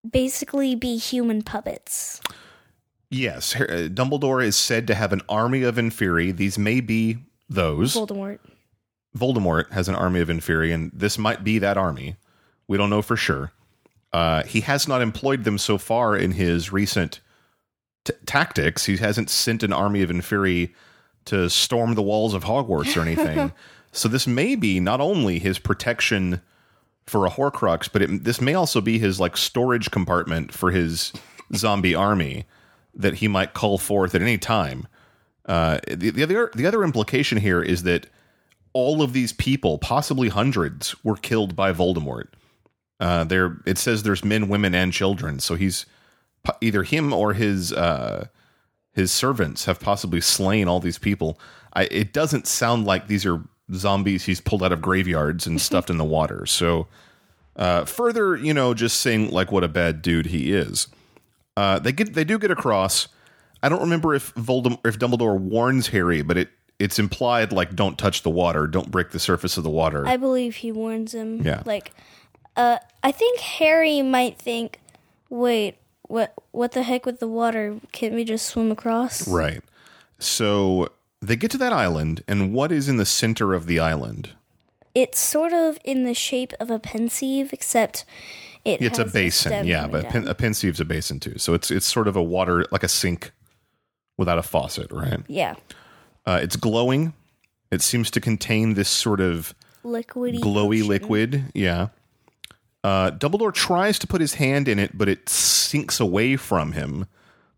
basically 0.09 0.75
be 0.75 0.97
human 0.97 1.43
puppets. 1.43 2.21
Yes, 3.11 3.55
uh, 3.57 3.89
Dumbledore 3.93 4.45
is 4.45 4.57
said 4.57 4.87
to 4.89 4.95
have 4.95 5.13
an 5.13 5.23
army 5.29 5.63
of 5.63 5.77
Inferi. 5.77 6.37
These 6.37 6.59
may 6.59 6.81
be 6.81 7.19
those. 7.49 7.95
Voldemort. 7.95 8.41
Voldemort 9.17 9.73
has 9.73 9.89
an 9.89 9.95
army 9.95 10.21
of 10.21 10.29
Inferi, 10.29 10.75
and 10.75 10.91
this 10.93 11.17
might 11.17 11.43
be 11.43 11.59
that 11.59 11.79
army. 11.79 12.17
We 12.69 12.77
don't 12.77 12.91
know 12.91 13.03
for 13.03 13.17
sure. 13.17 13.53
Uh, 14.17 14.45
he 14.45 14.63
has 14.63 14.89
not 14.89 15.03
employed 15.03 15.45
them 15.45 15.59
so 15.59 15.77
far 15.77 16.17
in 16.17 16.31
his 16.31 16.73
recent 16.73 17.21
t- 18.07 18.15
tactics. 18.25 18.87
He 18.87 18.97
hasn't 18.97 19.29
sent 19.29 19.63
an 19.63 19.75
army 19.75 20.01
of 20.01 20.09
Inferi 20.09 20.73
to 21.27 21.51
storm 21.51 21.97
the 21.97 22.03
walls 22.03 22.33
of 22.33 22.45
Hogwarts 22.45 22.97
or 22.97 23.03
anything. 23.03 23.53
so 23.93 24.09
this 24.09 24.27
may 24.27 24.55
be 24.55 24.81
not 24.81 25.03
only 25.03 25.39
his 25.39 25.59
protection 25.59 26.41
for 27.05 27.27
a 27.27 27.31
Horcrux, 27.31 27.91
but 27.93 28.01
it, 28.01 28.25
this 28.25 28.41
may 28.41 28.55
also 28.55 28.81
be 28.81 28.99
his 28.99 29.21
like 29.21 29.37
storage 29.37 29.91
compartment 29.91 30.51
for 30.51 30.71
his 30.71 31.13
zombie 31.55 31.95
army 31.95 32.47
that 32.95 33.17
he 33.17 33.29
might 33.29 33.53
call 33.53 33.77
forth 33.77 34.15
at 34.15 34.23
any 34.23 34.39
time. 34.39 34.89
Uh, 35.45 35.79
the, 35.89 36.09
the 36.09 36.23
other 36.23 36.51
the 36.55 36.65
other 36.65 36.85
implication 36.85 37.37
here 37.37 37.61
is 37.61 37.83
that 37.83 38.07
all 38.73 39.03
of 39.03 39.13
these 39.13 39.35
people, 39.35 39.77
possibly 39.77 40.31
hundreds, 40.31 40.97
were 41.05 41.17
killed 41.17 41.55
by 41.55 41.71
Voldemort. 41.71 42.29
Uh, 42.99 43.25
there, 43.25 43.59
it 43.67 43.79
says 43.79 44.03
there's 44.03 44.25
men, 44.25 44.49
women, 44.49 44.75
and 44.75 44.93
children. 44.93 45.39
So 45.39 45.55
he's 45.55 45.87
either 46.61 46.83
him 46.83 47.13
or 47.13 47.35
his 47.35 47.73
uh, 47.73 48.29
his 48.93 49.13
servants 49.13 49.67
have 49.67 49.81
possibly 49.81 50.21
slain 50.21 50.69
all 50.69 50.81
these 50.81 50.99
people. 50.99 51.39
I, 51.75 51.85
it 51.91 52.13
doesn't 52.13 52.47
sound 52.47 52.87
like 52.87 53.07
these 53.07 53.27
are 53.27 53.43
zombies 53.75 54.25
he's 54.25 54.41
pulled 54.41 54.63
out 54.63 54.73
of 54.73 54.81
graveyards 54.81 55.47
and 55.47 55.61
stuffed 55.61 55.91
in 55.91 55.99
the 55.99 56.05
water. 56.05 56.47
So 56.47 56.89
uh, 57.57 57.85
further, 57.85 58.37
you 58.37 58.55
know, 58.55 58.75
just 58.75 59.01
saying 59.01 59.31
like 59.31 59.53
what 59.53 59.65
a 59.65 59.69
bad 59.69 60.03
dude 60.03 60.27
he 60.27 60.53
is. 60.53 60.89
Uh, 61.57 61.79
they 61.79 61.93
get 61.93 62.15
they 62.15 62.25
do 62.25 62.39
get 62.39 62.51
across. 62.51 63.09
I 63.63 63.69
don't 63.69 63.81
remember 63.81 64.15
if 64.15 64.35
Voldemort 64.35 64.87
if 64.87 64.99
Dumbledore 64.99 65.39
warns 65.39 65.89
Harry, 65.89 66.23
but 66.23 66.37
it 66.37 66.51
it's 66.79 66.99
implied 66.99 67.53
like 67.53 67.75
don't 67.75 67.99
touch 67.99 68.23
the 68.23 68.31
water, 68.31 68.67
don't 68.67 68.91
break 68.91 69.11
the 69.11 69.19
surface 69.19 69.57
of 69.57 69.65
the 69.65 69.71
water. 69.71 70.07
I 70.07 70.17
believe 70.17 70.57
he 70.57 70.73
warns 70.73 71.15
him. 71.15 71.43
Yeah. 71.43 71.63
Like, 71.65 71.93
uh, 72.57 72.79
I 73.03 73.13
think 73.13 73.41
Harry 73.41 74.03
might 74.03 74.39
think, 74.39 74.81
wait, 75.31 75.77
what? 76.03 76.35
What 76.53 76.73
the 76.73 76.83
heck 76.83 77.05
with 77.07 77.21
the 77.21 77.29
water? 77.29 77.79
Can't 77.93 78.15
we 78.15 78.25
just 78.25 78.47
swim 78.47 78.71
across? 78.71 79.27
right. 79.29 79.63
So 80.19 80.89
they 81.21 81.37
get 81.37 81.51
to 81.53 81.59
that 81.59 81.73
island, 81.73 82.23
and 82.27 82.53
what 82.55 82.73
is 82.73 82.89
in 82.89 82.97
the 82.97 83.05
center 83.07 83.53
of 83.55 83.67
the 83.67 83.79
island? 83.79 84.31
It's 84.95 85.19
sort 85.19 85.53
of 85.53 85.79
in 85.85 86.05
the 86.05 86.15
shape 86.15 86.53
of 86.59 86.71
a 86.71 86.79
pensieve, 86.79 87.53
except 87.53 88.05
it 88.65 88.81
It's 88.81 88.99
a 88.99 89.05
basin, 89.05 89.67
yeah, 89.67 89.87
but 89.87 90.03
down. 90.05 90.13
pen, 90.13 90.29
a 90.29 90.35
pensieve's 90.35 90.81
a 90.81 90.85
basin 90.87 91.21
too. 91.21 91.37
So 91.39 91.53
it's 91.53 91.71
it's 91.71 91.85
sort 91.87 92.09
of 92.09 92.17
a 92.17 92.23
water 92.23 92.65
like 92.73 92.83
a 92.83 92.89
sink 92.89 93.33
without 94.17 94.39
a 94.39 94.43
faucet, 94.43 94.91
right? 94.91 95.21
yeah, 95.29 95.57
Uh, 96.25 96.41
it's 96.43 96.57
glowing. 96.57 97.13
It 97.71 97.83
seems 97.83 98.11
to 98.13 98.21
contain 98.21 98.73
this 98.75 98.89
sort 98.89 99.21
of 99.21 99.55
liquidy, 99.85 100.39
glowy 100.41 100.79
potion. 100.79 100.89
liquid. 100.89 101.45
Yeah. 101.53 101.89
Uh, 102.87 103.11
Dumbledore 103.11 103.53
tries 103.53 103.99
to 103.99 104.07
put 104.07 104.21
his 104.21 104.35
hand 104.35 104.69
in 104.69 104.79
it, 104.79 104.97
but 104.97 105.09
it 105.09 105.29
sinks 105.29 105.99
away 105.99 106.37
from 106.37 106.71
him. 106.71 107.07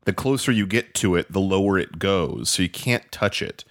The 0.05 0.15
closer 0.15 0.51
you 0.51 0.67
get 0.67 0.95
to 0.95 1.17
it, 1.17 1.31
the 1.31 1.39
lower 1.39 1.77
it 1.77 1.99
goes, 1.99 2.49
so 2.49 2.63
you 2.63 2.71
can't 2.71 3.13
touch 3.13 3.43
it. 3.43 3.63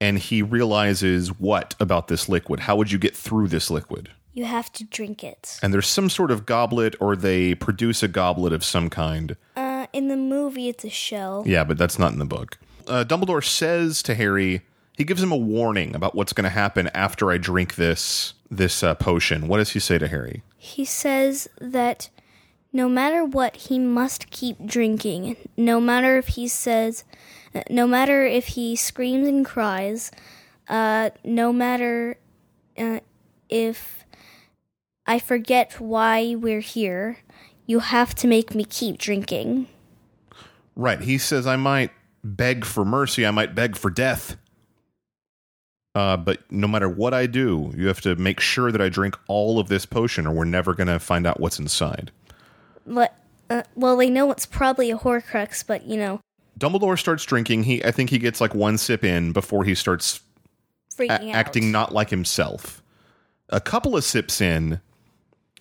And 0.00 0.20
he 0.20 0.40
realizes 0.40 1.36
what 1.36 1.74
about 1.80 2.06
this 2.06 2.28
liquid? 2.28 2.60
How 2.60 2.76
would 2.76 2.92
you 2.92 2.98
get 2.98 3.16
through 3.16 3.48
this 3.48 3.72
liquid? 3.72 4.10
You 4.34 4.44
have 4.44 4.70
to 4.74 4.84
drink 4.84 5.24
it. 5.24 5.58
And 5.64 5.74
there's 5.74 5.88
some 5.88 6.08
sort 6.08 6.30
of 6.30 6.46
goblet, 6.46 6.94
or 7.00 7.16
they 7.16 7.56
produce 7.56 8.04
a 8.04 8.08
goblet 8.08 8.52
of 8.52 8.62
some 8.62 8.88
kind. 8.88 9.36
Uh, 9.56 9.88
in 9.92 10.06
the 10.06 10.16
movie, 10.16 10.68
it's 10.68 10.84
a 10.84 10.90
shell. 10.90 11.42
Yeah, 11.44 11.64
but 11.64 11.76
that's 11.76 11.98
not 11.98 12.12
in 12.12 12.20
the 12.20 12.24
book. 12.24 12.56
Uh, 12.86 13.02
Dumbledore 13.02 13.44
says 13.44 14.00
to 14.04 14.14
Harry, 14.14 14.62
he 14.96 15.02
gives 15.02 15.20
him 15.20 15.32
a 15.32 15.36
warning 15.36 15.96
about 15.96 16.14
what's 16.14 16.32
going 16.32 16.44
to 16.44 16.50
happen 16.50 16.88
after 16.94 17.32
I 17.32 17.38
drink 17.38 17.74
this 17.74 18.34
this 18.56 18.82
uh, 18.82 18.94
potion. 18.94 19.48
What 19.48 19.58
does 19.58 19.70
he 19.70 19.80
say 19.80 19.98
to 19.98 20.08
Harry? 20.08 20.42
He 20.56 20.84
says 20.84 21.48
that 21.60 22.10
no 22.72 22.88
matter 22.88 23.24
what, 23.24 23.56
he 23.56 23.78
must 23.78 24.30
keep 24.30 24.64
drinking. 24.64 25.36
No 25.56 25.80
matter 25.80 26.16
if 26.16 26.28
he 26.28 26.48
says, 26.48 27.04
no 27.70 27.86
matter 27.86 28.26
if 28.26 28.48
he 28.48 28.74
screams 28.74 29.28
and 29.28 29.46
cries, 29.46 30.10
uh, 30.68 31.10
no 31.22 31.52
matter 31.52 32.16
uh, 32.76 33.00
if 33.48 34.04
I 35.06 35.18
forget 35.18 35.80
why 35.80 36.34
we're 36.34 36.60
here, 36.60 37.18
you 37.66 37.78
have 37.78 38.14
to 38.16 38.26
make 38.26 38.54
me 38.54 38.64
keep 38.64 38.98
drinking. 38.98 39.68
Right. 40.76 41.00
He 41.00 41.18
says, 41.18 41.46
I 41.46 41.56
might 41.56 41.92
beg 42.24 42.64
for 42.64 42.84
mercy, 42.84 43.24
I 43.24 43.30
might 43.30 43.54
beg 43.54 43.76
for 43.76 43.90
death. 43.90 44.36
Uh, 45.94 46.16
but 46.16 46.40
no 46.50 46.66
matter 46.66 46.88
what 46.88 47.14
I 47.14 47.26
do, 47.26 47.72
you 47.76 47.86
have 47.86 48.00
to 48.00 48.16
make 48.16 48.40
sure 48.40 48.72
that 48.72 48.80
I 48.80 48.88
drink 48.88 49.16
all 49.28 49.60
of 49.60 49.68
this 49.68 49.86
potion, 49.86 50.26
or 50.26 50.34
we're 50.34 50.44
never 50.44 50.74
going 50.74 50.88
to 50.88 50.98
find 50.98 51.26
out 51.26 51.38
what's 51.38 51.58
inside. 51.60 52.10
But, 52.84 53.16
uh, 53.48 53.62
well, 53.76 53.96
they 53.96 54.10
know 54.10 54.30
it's 54.32 54.44
probably 54.46 54.90
a 54.90 54.98
Horcrux, 54.98 55.64
but 55.66 55.84
you 55.86 55.96
know, 55.96 56.20
Dumbledore 56.58 56.98
starts 56.98 57.24
drinking. 57.24 57.64
He, 57.64 57.84
I 57.84 57.90
think 57.90 58.10
he 58.10 58.18
gets 58.18 58.40
like 58.40 58.54
one 58.54 58.76
sip 58.78 59.04
in 59.04 59.32
before 59.32 59.64
he 59.64 59.74
starts 59.74 60.20
a- 60.98 61.10
out. 61.10 61.22
acting 61.34 61.70
not 61.72 61.92
like 61.92 62.10
himself. 62.10 62.82
A 63.50 63.60
couple 63.60 63.96
of 63.96 64.04
sips 64.04 64.40
in, 64.40 64.80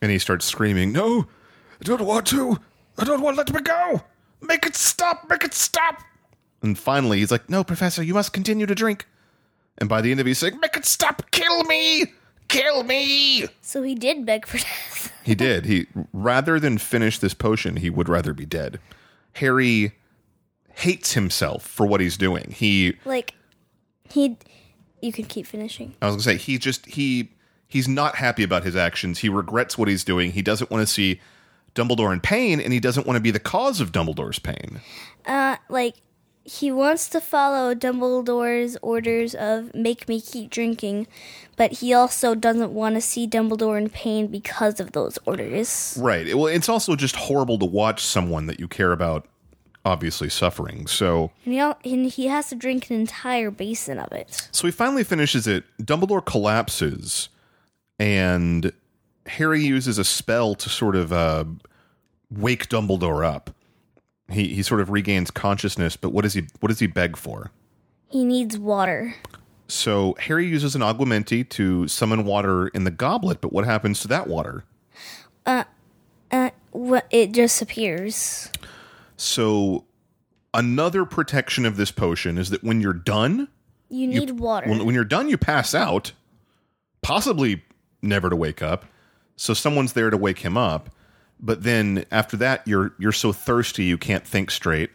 and 0.01 0.11
he 0.11 0.17
starts 0.17 0.45
screaming, 0.45 0.91
No, 0.91 1.27
I 1.79 1.83
don't 1.83 2.05
want 2.05 2.25
to. 2.27 2.57
I 2.97 3.03
don't 3.05 3.21
want 3.21 3.35
to 3.35 3.41
let 3.43 3.53
me 3.53 3.61
go. 3.61 4.01
Make 4.41 4.65
it 4.65 4.75
stop. 4.75 5.29
Make 5.29 5.43
it 5.43 5.53
stop. 5.53 6.01
And 6.61 6.77
finally, 6.77 7.19
he's 7.19 7.31
like, 7.31 7.49
No, 7.49 7.63
Professor, 7.63 8.01
you 8.03 8.13
must 8.13 8.33
continue 8.33 8.65
to 8.65 8.75
drink. 8.75 9.05
And 9.77 9.89
by 9.89 10.01
the 10.01 10.11
end 10.11 10.19
of 10.19 10.27
it, 10.27 10.29
he's 10.29 10.43
like, 10.43 10.59
Make 10.59 10.77
it 10.77 10.85
stop. 10.85 11.29
Kill 11.31 11.63
me. 11.63 12.05
Kill 12.47 12.83
me. 12.83 13.47
So 13.61 13.81
he 13.81 13.95
did 13.95 14.25
beg 14.25 14.45
for 14.45 14.57
death. 14.57 15.11
He 15.23 15.35
did. 15.35 15.65
He 15.65 15.87
rather 16.11 16.59
than 16.59 16.77
finish 16.77 17.17
this 17.17 17.33
potion, 17.33 17.77
he 17.77 17.89
would 17.89 18.09
rather 18.09 18.33
be 18.33 18.45
dead. 18.45 18.81
Harry 19.35 19.93
hates 20.73 21.13
himself 21.13 21.65
for 21.65 21.85
what 21.85 22.01
he's 22.01 22.17
doing. 22.17 22.51
He 22.51 22.97
like, 23.05 23.33
he. 24.09 24.37
You 25.01 25.13
can 25.13 25.23
keep 25.23 25.47
finishing. 25.47 25.95
I 26.01 26.07
was 26.07 26.15
gonna 26.15 26.23
say 26.23 26.35
he 26.35 26.57
just 26.57 26.85
he 26.87 27.31
he's 27.69 27.87
not 27.87 28.15
happy 28.15 28.43
about 28.43 28.65
his 28.65 28.75
actions. 28.75 29.19
He 29.19 29.29
regrets 29.29 29.77
what 29.77 29.87
he's 29.87 30.03
doing. 30.03 30.33
He 30.33 30.41
doesn't 30.41 30.69
want 30.69 30.85
to 30.85 30.93
see 30.93 31.21
Dumbledore 31.73 32.11
in 32.11 32.19
pain, 32.19 32.59
and 32.59 32.73
he 32.73 32.81
doesn't 32.81 33.07
want 33.07 33.15
to 33.15 33.21
be 33.21 33.31
the 33.31 33.39
cause 33.39 33.79
of 33.79 33.93
Dumbledore's 33.93 34.39
pain. 34.39 34.81
Uh, 35.25 35.55
like 35.69 35.95
he 36.45 36.71
wants 36.71 37.07
to 37.09 37.21
follow 37.21 37.73
Dumbledore's 37.73 38.77
orders 38.81 39.33
of 39.35 39.73
make 39.73 40.07
me 40.09 40.19
keep 40.19 40.49
drinking, 40.49 41.07
but 41.55 41.71
he 41.73 41.93
also 41.93 42.35
doesn't 42.35 42.73
want 42.73 42.95
to 42.95 43.01
see 43.01 43.27
Dumbledore 43.27 43.77
in 43.77 43.89
pain 43.89 44.27
because 44.27 44.79
of 44.79 44.91
those 44.91 45.17
orders. 45.25 45.97
Right. 45.99 46.35
Well, 46.35 46.47
it's 46.47 46.67
also 46.69 46.95
just 46.95 47.15
horrible 47.15 47.57
to 47.59 47.65
watch 47.65 48.03
someone 48.03 48.47
that 48.47 48.59
you 48.59 48.67
care 48.67 48.91
about 48.91 49.25
obviously 49.85 50.29
suffering. 50.29 50.87
So 50.87 51.31
And 51.45 51.53
he, 51.53 51.59
al- 51.59 51.79
and 51.83 52.05
he 52.07 52.27
has 52.27 52.49
to 52.49 52.55
drink 52.55 52.89
an 52.89 52.95
entire 52.97 53.51
basin 53.51 53.97
of 53.99 54.11
it. 54.11 54.47
so 54.51 54.67
he 54.67 54.71
finally 54.71 55.03
finishes 55.03 55.47
it. 55.47 55.63
Dumbledore 55.81 56.25
collapses, 56.25 57.29
and 57.99 58.71
Harry 59.27 59.63
uses 59.63 59.97
a 59.97 60.03
spell 60.03 60.55
to 60.55 60.69
sort 60.69 60.95
of 60.95 61.13
uh, 61.13 61.45
wake 62.31 62.67
Dumbledore 62.69 63.25
up. 63.25 63.49
He 64.29 64.53
he 64.53 64.63
sort 64.63 64.81
of 64.81 64.89
regains 64.89 65.31
consciousness, 65.31 65.95
but 65.97 66.09
what 66.11 66.21
does 66.23 66.33
he 66.33 66.47
what 66.59 66.69
does 66.69 66.79
he 66.79 66.87
beg 66.87 67.17
for? 67.17 67.51
He 68.09 68.23
needs 68.23 68.57
water. 68.57 69.15
So 69.67 70.15
Harry 70.19 70.45
uses 70.47 70.75
an 70.75 70.81
aguamenti 70.81 71.47
to 71.49 71.87
summon 71.87 72.25
water 72.25 72.67
in 72.69 72.83
the 72.83 72.91
goblet, 72.91 73.41
but 73.41 73.51
what 73.51 73.65
happens 73.65 74.01
to 74.01 74.07
that 74.09 74.27
water? 74.27 74.65
Uh, 75.45 75.63
uh, 76.31 76.51
what 76.71 77.07
it 77.11 77.31
disappears. 77.31 78.49
So 79.17 79.85
another 80.53 81.05
protection 81.05 81.65
of 81.65 81.77
this 81.77 81.91
potion 81.91 82.37
is 82.37 82.49
that 82.51 82.63
when 82.63 82.81
you're 82.81 82.93
done, 82.93 83.47
You 83.89 84.07
need 84.07 84.31
water. 84.31 84.69
when, 84.69 84.85
when 84.85 84.93
you're 84.95 85.03
done, 85.05 85.29
you 85.29 85.37
pass 85.37 85.73
out, 85.73 86.11
possibly 87.01 87.63
never 88.01 88.29
to 88.29 88.35
wake 88.35 88.61
up. 88.61 88.85
So 89.35 89.53
someone's 89.53 89.93
there 89.93 90.09
to 90.09 90.17
wake 90.17 90.39
him 90.39 90.57
up, 90.57 90.89
but 91.43 91.63
then 91.63 92.05
after 92.09 92.37
that, 92.37 92.67
you're 92.67 92.93
you're 92.97 93.11
so 93.11 93.31
thirsty 93.31 93.83
you 93.83 93.97
can't 93.97 94.25
think 94.25 94.49
straight. 94.49 94.89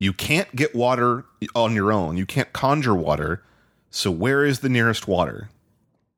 You 0.00 0.12
can't 0.12 0.54
get 0.56 0.74
water 0.74 1.24
on 1.54 1.74
your 1.74 1.92
own. 1.92 2.16
You 2.16 2.26
can't 2.26 2.52
conjure 2.52 2.94
water. 2.94 3.42
So 3.90 4.10
where 4.10 4.44
is 4.44 4.60
the 4.60 4.68
nearest 4.68 5.06
water? 5.06 5.48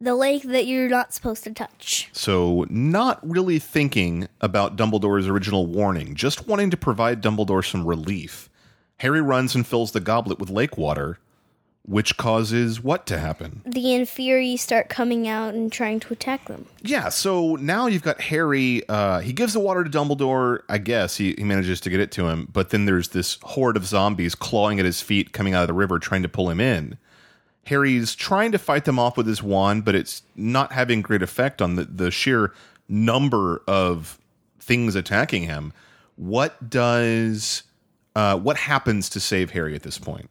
the 0.00 0.14
lake 0.14 0.44
that 0.44 0.66
you're 0.66 0.88
not 0.88 1.12
supposed 1.12 1.44
to 1.44 1.52
touch. 1.52 2.08
So, 2.12 2.66
not 2.70 3.18
really 3.28 3.58
thinking 3.58 4.28
about 4.40 4.76
Dumbledore's 4.76 5.26
original 5.26 5.66
warning, 5.66 6.14
just 6.14 6.46
wanting 6.46 6.70
to 6.70 6.76
provide 6.76 7.22
Dumbledore 7.22 7.68
some 7.68 7.84
relief. 7.84 8.48
Harry 8.98 9.20
runs 9.20 9.54
and 9.54 9.66
fills 9.66 9.92
the 9.92 10.00
goblet 10.00 10.38
with 10.38 10.50
lake 10.50 10.76
water, 10.78 11.18
which 11.88 12.18
causes 12.18 12.82
what 12.82 13.06
to 13.06 13.18
happen? 13.18 13.62
The 13.64 13.84
Inferi 13.84 14.58
start 14.58 14.90
coming 14.90 15.26
out 15.26 15.54
and 15.54 15.72
trying 15.72 16.00
to 16.00 16.12
attack 16.12 16.44
them. 16.44 16.66
Yeah, 16.82 17.08
so 17.08 17.56
now 17.56 17.86
you've 17.86 18.02
got 18.02 18.20
Harry. 18.20 18.86
Uh, 18.88 19.20
he 19.20 19.32
gives 19.32 19.54
the 19.54 19.60
water 19.60 19.82
to 19.82 19.90
Dumbledore. 19.90 20.60
I 20.68 20.76
guess 20.76 21.16
he, 21.16 21.34
he 21.38 21.44
manages 21.44 21.80
to 21.80 21.90
get 21.90 21.98
it 21.98 22.12
to 22.12 22.28
him, 22.28 22.46
but 22.52 22.70
then 22.70 22.84
there's 22.84 23.08
this 23.08 23.38
horde 23.42 23.78
of 23.78 23.86
zombies 23.86 24.34
clawing 24.34 24.78
at 24.78 24.84
his 24.84 25.00
feet, 25.00 25.32
coming 25.32 25.54
out 25.54 25.62
of 25.62 25.68
the 25.68 25.74
river, 25.74 25.98
trying 25.98 26.22
to 26.22 26.28
pull 26.28 26.50
him 26.50 26.60
in. 26.60 26.98
Harry's 27.64 28.14
trying 28.14 28.52
to 28.52 28.58
fight 28.58 28.84
them 28.84 28.98
off 28.98 29.16
with 29.16 29.26
his 29.26 29.42
wand, 29.42 29.86
but 29.86 29.94
it's 29.94 30.22
not 30.36 30.72
having 30.72 31.00
great 31.00 31.22
effect 31.22 31.62
on 31.62 31.76
the, 31.76 31.84
the 31.84 32.10
sheer 32.10 32.52
number 32.86 33.62
of 33.66 34.18
things 34.60 34.94
attacking 34.94 35.44
him. 35.44 35.72
What 36.16 36.68
does 36.68 37.62
uh, 38.14 38.36
what 38.38 38.56
happens 38.58 39.08
to 39.10 39.20
save 39.20 39.52
Harry 39.52 39.74
at 39.74 39.82
this 39.82 39.96
point? 39.96 40.30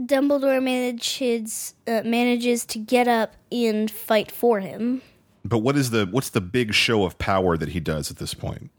Dumbledore 0.00 0.62
manages 0.62 1.74
uh, 1.86 2.02
manages 2.04 2.66
to 2.66 2.78
get 2.78 3.06
up 3.06 3.34
and 3.52 3.90
fight 3.90 4.32
for 4.32 4.60
him. 4.60 5.02
But 5.44 5.58
what 5.58 5.76
is 5.76 5.90
the 5.90 6.06
what's 6.10 6.30
the 6.30 6.40
big 6.40 6.74
show 6.74 7.04
of 7.04 7.18
power 7.18 7.56
that 7.56 7.70
he 7.70 7.80
does 7.80 8.10
at 8.10 8.16
this 8.16 8.34
point? 8.34 8.70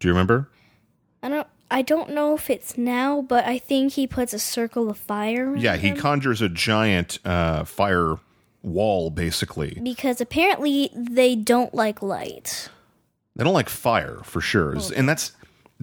Do 0.00 0.08
you 0.08 0.12
remember? 0.14 0.48
I 1.22 1.28
don't 1.28 1.46
I 1.70 1.80
don't 1.82 2.10
know 2.10 2.34
if 2.34 2.50
it's 2.50 2.76
now, 2.76 3.22
but 3.22 3.46
I 3.46 3.58
think 3.58 3.92
he 3.94 4.06
puts 4.06 4.34
a 4.34 4.38
circle 4.38 4.90
of 4.90 4.98
fire. 4.98 5.56
Yeah, 5.56 5.76
he 5.76 5.92
conjures 5.92 6.42
a 6.42 6.48
giant 6.50 7.18
uh, 7.24 7.64
fire 7.64 8.16
wall, 8.62 9.10
basically. 9.10 9.78
because 9.82 10.20
apparently 10.20 10.90
they 10.94 11.34
don't 11.34 11.74
like 11.74 12.02
light. 12.02 12.68
They 13.34 13.44
don't 13.44 13.54
like 13.54 13.70
fire 13.70 14.20
for 14.24 14.42
sure, 14.42 14.76
and 14.94 15.08
that's 15.08 15.32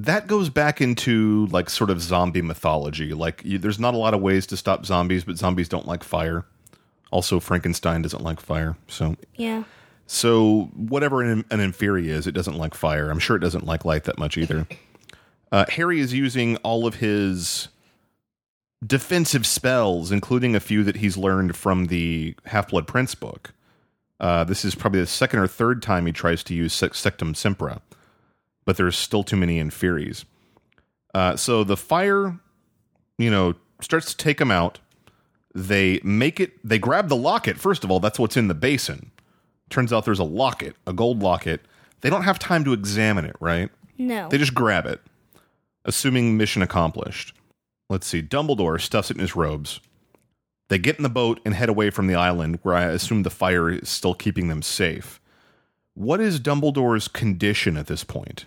that 0.04 0.28
goes 0.28 0.50
back 0.50 0.82
into 0.82 1.48
like 1.48 1.70
sort 1.70 1.90
of 1.90 2.02
zombie 2.02 2.42
mythology. 2.42 3.14
Like, 3.14 3.42
you, 3.44 3.58
there's 3.58 3.80
not 3.80 3.94
a 3.94 3.98
lot 3.98 4.14
of 4.14 4.22
ways 4.22 4.46
to 4.48 4.58
stop 4.58 4.86
zombies, 4.86 5.24
but 5.24 5.38
zombies 5.38 5.70
don't 5.70 5.88
like 5.88 6.04
fire. 6.04 6.46
Also, 7.12 7.40
Frankenstein 7.40 8.02
doesn't 8.04 8.24
like 8.24 8.40
fire, 8.40 8.78
so 8.88 9.16
Yeah. 9.36 9.64
so 10.06 10.70
whatever 10.76 11.24
an, 11.24 11.44
an 11.50 11.60
inferi 11.60 12.06
is, 12.06 12.28
it 12.28 12.34
doesn't 12.34 12.56
like 12.58 12.76
fire. 12.76 13.10
I'm 13.10 13.18
sure 13.20 13.36
it 13.36 13.40
doesn't 13.40 13.66
like 13.66 13.84
light 13.86 14.04
that 14.06 14.18
much 14.18 14.38
either. 14.38 14.68
Uh, 15.52 15.66
Harry 15.70 16.00
is 16.00 16.14
using 16.14 16.58
all 16.58 16.86
of 16.86 16.94
his 16.98 17.70
defensive 18.86 19.46
spells, 19.48 20.12
including 20.12 20.56
a 20.56 20.60
few 20.60 20.84
that 20.84 20.98
he's 20.98 21.18
learned 21.18 21.56
from 21.56 21.86
the 21.88 22.36
Half 22.46 22.70
Blood 22.70 22.88
Prince 22.88 23.16
book. 23.16 23.52
Uh, 24.20 24.44
this 24.44 24.64
is 24.64 24.76
probably 24.76 25.00
the 25.02 25.08
second 25.08 25.40
or 25.40 25.48
third 25.48 25.82
time 25.82 26.06
he 26.06 26.12
tries 26.12 26.44
to 26.44 26.54
use 26.54 26.74
Sectum 26.80 27.34
Sempra, 27.34 27.82
but 28.66 28.78
there's 28.78 28.98
still 28.98 29.24
too 29.24 29.38
many 29.38 29.62
Inferis. 29.62 30.26
Uh, 31.14 31.36
so 31.36 31.64
the 31.64 31.78
fire, 31.78 32.40
you 33.18 33.32
know, 33.32 33.56
starts 33.82 34.08
to 34.14 34.18
take 34.18 34.38
them 34.38 34.52
out. 34.52 34.80
They 35.56 36.00
make 36.04 36.40
it, 36.40 36.54
they 36.68 36.78
grab 36.78 37.10
the 37.10 37.16
locket. 37.16 37.58
First 37.58 37.84
of 37.84 37.92
all, 37.92 38.00
that's 38.00 38.20
what's 38.20 38.38
in 38.38 38.48
the 38.48 38.54
basin. 38.54 39.12
Turns 39.70 39.92
out 39.92 40.06
there's 40.06 40.20
a 40.20 40.24
locket, 40.24 40.76
a 40.86 40.94
gold 40.94 41.22
locket. 41.22 41.62
They 42.02 42.10
don't 42.10 42.24
have 42.24 42.40
time 42.40 42.64
to 42.66 42.74
examine 42.74 43.26
it, 43.26 43.36
right? 43.40 43.70
No. 43.98 44.30
They 44.30 44.38
just 44.38 44.54
grab 44.54 44.86
it, 44.86 45.02
assuming 45.86 46.38
mission 46.38 46.62
accomplished. 46.62 47.34
Let's 47.90 48.08
see. 48.08 48.22
Dumbledore 48.22 48.80
stuffs 48.80 49.10
it 49.10 49.18
in 49.18 49.22
his 49.22 49.36
robes. 49.36 49.80
They 50.70 50.78
get 50.78 50.98
in 50.98 51.04
the 51.04 51.10
boat 51.10 51.40
and 51.44 51.56
head 51.56 51.70
away 51.70 51.90
from 51.90 52.08
the 52.08 52.16
island, 52.16 52.60
where 52.62 52.76
I 52.76 52.84
assume 52.86 53.24
the 53.24 53.32
fire 53.32 53.72
is 53.72 53.90
still 53.90 54.14
keeping 54.14 54.48
them 54.48 54.62
safe. 54.62 55.19
What 55.94 56.22
is 56.22 56.40
Dumbledore's 56.40 57.08
condition 57.08 57.78
at 57.78 57.88
this 57.88 58.04
point? 58.04 58.46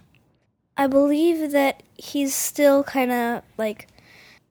I 0.76 0.86
believe 0.86 1.52
that 1.52 1.82
he's 1.96 2.34
still 2.34 2.82
kind 2.84 3.12
of 3.12 3.42
like, 3.58 3.88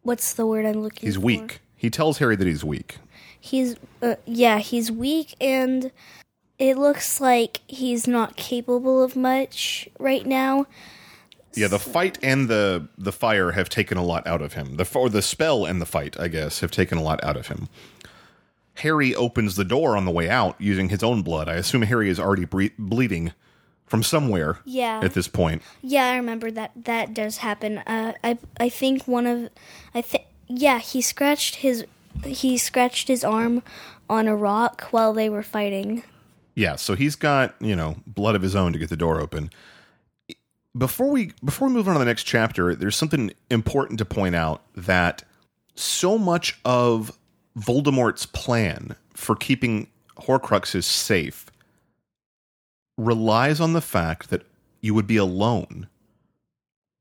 what's 0.03 0.33
the 0.33 0.45
word 0.45 0.65
I'm 0.65 0.81
looking 0.81 0.99
for? 0.99 1.05
He's 1.05 1.15
for? 1.15 1.21
weak. 1.21 1.61
He 1.75 1.89
tells 1.89 2.19
Harry 2.19 2.35
that 2.35 2.47
he's 2.47 2.63
weak. 2.63 2.97
He's, 3.39 3.75
uh, 4.03 4.15
yeah, 4.25 4.59
he's 4.59 4.91
weak 4.91 5.35
and 5.41 5.91
it 6.59 6.77
looks 6.77 7.19
like 7.19 7.61
he's 7.67 8.07
not 8.07 8.35
capable 8.35 9.01
of 9.01 9.15
much 9.15 9.89
right 9.97 10.25
now. 10.25 10.67
Yeah, 11.55 11.67
the 11.67 11.79
fight 11.79 12.17
and 12.23 12.47
the 12.47 12.87
the 12.97 13.11
fire 13.11 13.51
have 13.51 13.67
taken 13.67 13.97
a 13.97 14.03
lot 14.03 14.25
out 14.25 14.41
of 14.41 14.53
him. 14.53 14.77
The 14.77 14.89
or 14.95 15.09
the 15.09 15.21
spell 15.21 15.65
and 15.65 15.81
the 15.81 15.85
fight, 15.85 16.17
I 16.19 16.27
guess, 16.27 16.61
have 16.61 16.71
taken 16.71 16.97
a 16.97 17.01
lot 17.01 17.21
out 17.23 17.35
of 17.35 17.47
him. 17.47 17.67
Harry 18.75 19.13
opens 19.15 19.55
the 19.55 19.65
door 19.65 19.95
on 19.97 20.05
the 20.05 20.11
way 20.11 20.29
out 20.29 20.55
using 20.59 20.89
his 20.89 21.03
own 21.03 21.21
blood. 21.21 21.49
I 21.49 21.55
assume 21.55 21.81
Harry 21.83 22.09
is 22.09 22.19
already 22.19 22.45
bre- 22.45 22.73
bleeding 22.79 23.33
from 23.85 24.01
somewhere 24.03 24.59
Yeah. 24.65 25.01
at 25.03 25.13
this 25.13 25.27
point. 25.27 25.61
Yeah, 25.81 26.05
I 26.07 26.15
remember 26.15 26.49
that 26.51 26.71
that 26.85 27.13
does 27.13 27.37
happen. 27.37 27.79
Uh, 27.79 28.13
I 28.23 28.37
I 28.59 28.69
think 28.69 29.07
one 29.07 29.27
of 29.27 29.49
I 29.93 30.01
think 30.01 30.23
yeah 30.47 30.79
he 30.79 31.01
scratched 31.01 31.55
his 31.55 31.85
he 32.25 32.57
scratched 32.57 33.07
his 33.09 33.23
arm 33.23 33.63
on 34.09 34.27
a 34.27 34.35
rock 34.35 34.83
while 34.91 35.13
they 35.13 35.29
were 35.29 35.43
fighting. 35.43 36.03
Yeah, 36.55 36.75
so 36.75 36.95
he's 36.95 37.15
got, 37.15 37.55
you 37.61 37.75
know, 37.77 37.95
blood 38.05 38.35
of 38.35 38.41
his 38.41 38.55
own 38.57 38.73
to 38.73 38.79
get 38.79 38.89
the 38.89 38.97
door 38.97 39.21
open. 39.21 39.49
Before 40.77 41.09
we 41.09 41.33
before 41.43 41.67
we 41.67 41.73
move 41.73 41.87
on 41.87 41.95
to 41.95 41.99
the 41.99 42.05
next 42.05 42.23
chapter, 42.23 42.75
there's 42.75 42.95
something 42.95 43.31
important 43.49 43.99
to 43.99 44.05
point 44.05 44.35
out 44.35 44.61
that 44.75 45.23
so 45.75 46.17
much 46.17 46.59
of 46.63 47.17
Voldemort's 47.57 48.25
plan 48.25 48.95
for 49.13 49.35
keeping 49.35 49.87
Horcruxes 50.17 50.83
safe 50.83 51.47
relies 52.97 53.59
on 53.59 53.73
the 53.73 53.81
fact 53.81 54.29
that 54.29 54.43
you 54.81 54.93
would 54.93 55.07
be 55.07 55.17
alone 55.17 55.87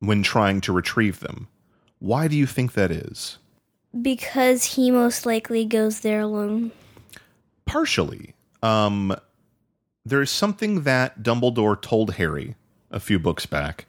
when 0.00 0.22
trying 0.22 0.60
to 0.62 0.72
retrieve 0.72 1.20
them. 1.20 1.48
Why 1.98 2.28
do 2.28 2.36
you 2.36 2.46
think 2.46 2.72
that 2.72 2.90
is? 2.90 3.38
Because 4.00 4.64
he 4.64 4.90
most 4.90 5.26
likely 5.26 5.64
goes 5.64 6.00
there 6.00 6.20
alone. 6.20 6.72
partially. 7.66 8.34
Um, 8.62 9.14
there's 10.04 10.30
something 10.30 10.82
that 10.82 11.22
Dumbledore 11.22 11.80
told 11.80 12.14
Harry 12.14 12.56
a 12.90 13.00
few 13.00 13.18
books 13.18 13.46
back 13.46 13.86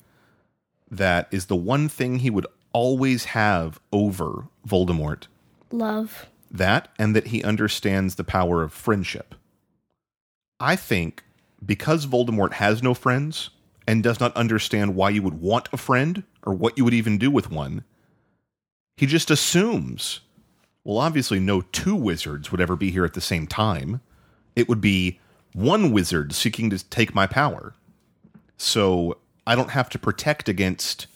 that 0.90 1.28
is 1.32 1.46
the 1.46 1.56
one 1.56 1.88
thing 1.90 2.20
he 2.20 2.30
would 2.30 2.46
always 2.74 3.26
have 3.26 3.80
over 3.92 4.48
Voldemort. 4.68 5.28
Love. 5.72 6.28
That 6.52 6.90
and 7.00 7.16
that 7.16 7.28
he 7.28 7.44
understands 7.44 8.16
the 8.16 8.24
power 8.24 8.62
of 8.62 8.74
friendship. 8.74 9.36
I 10.60 10.76
think 10.76 11.24
because 11.66 12.06
Voldemort 12.06 12.54
has 12.54 12.84
no 12.84 12.94
friends 12.94 13.50
and 13.88 14.04
does 14.04 14.20
not 14.20 14.36
understand 14.36 14.96
why 14.96 15.10
you 15.10 15.22
would 15.22 15.42
want 15.42 15.70
a 15.72 15.78
friend 15.78 16.24
or 16.44 16.54
what 16.54 16.78
you 16.78 16.84
would 16.84 16.94
even 16.94 17.18
do 17.18 17.32
with 17.32 17.50
one, 17.50 17.84
he 18.98 19.06
just 19.06 19.32
assumes 19.32 20.22
well, 20.84 20.98
obviously, 20.98 21.40
no 21.40 21.62
two 21.62 21.96
wizards 21.96 22.52
would 22.52 22.62
ever 22.62 22.76
be 22.76 22.92
here 22.92 23.06
at 23.06 23.14
the 23.14 23.22
same 23.22 23.46
time. 23.46 24.02
It 24.56 24.68
would 24.68 24.82
be 24.82 25.20
one 25.54 25.92
wizard 25.92 26.34
seeking 26.34 26.70
to 26.72 26.84
take 26.90 27.14
my 27.14 27.28
power. 27.28 27.74
So 28.58 29.18
I 29.46 29.56
don't 29.56 29.72
have 29.72 29.90
to 29.90 30.00
protect 30.00 30.50
against 30.50 31.08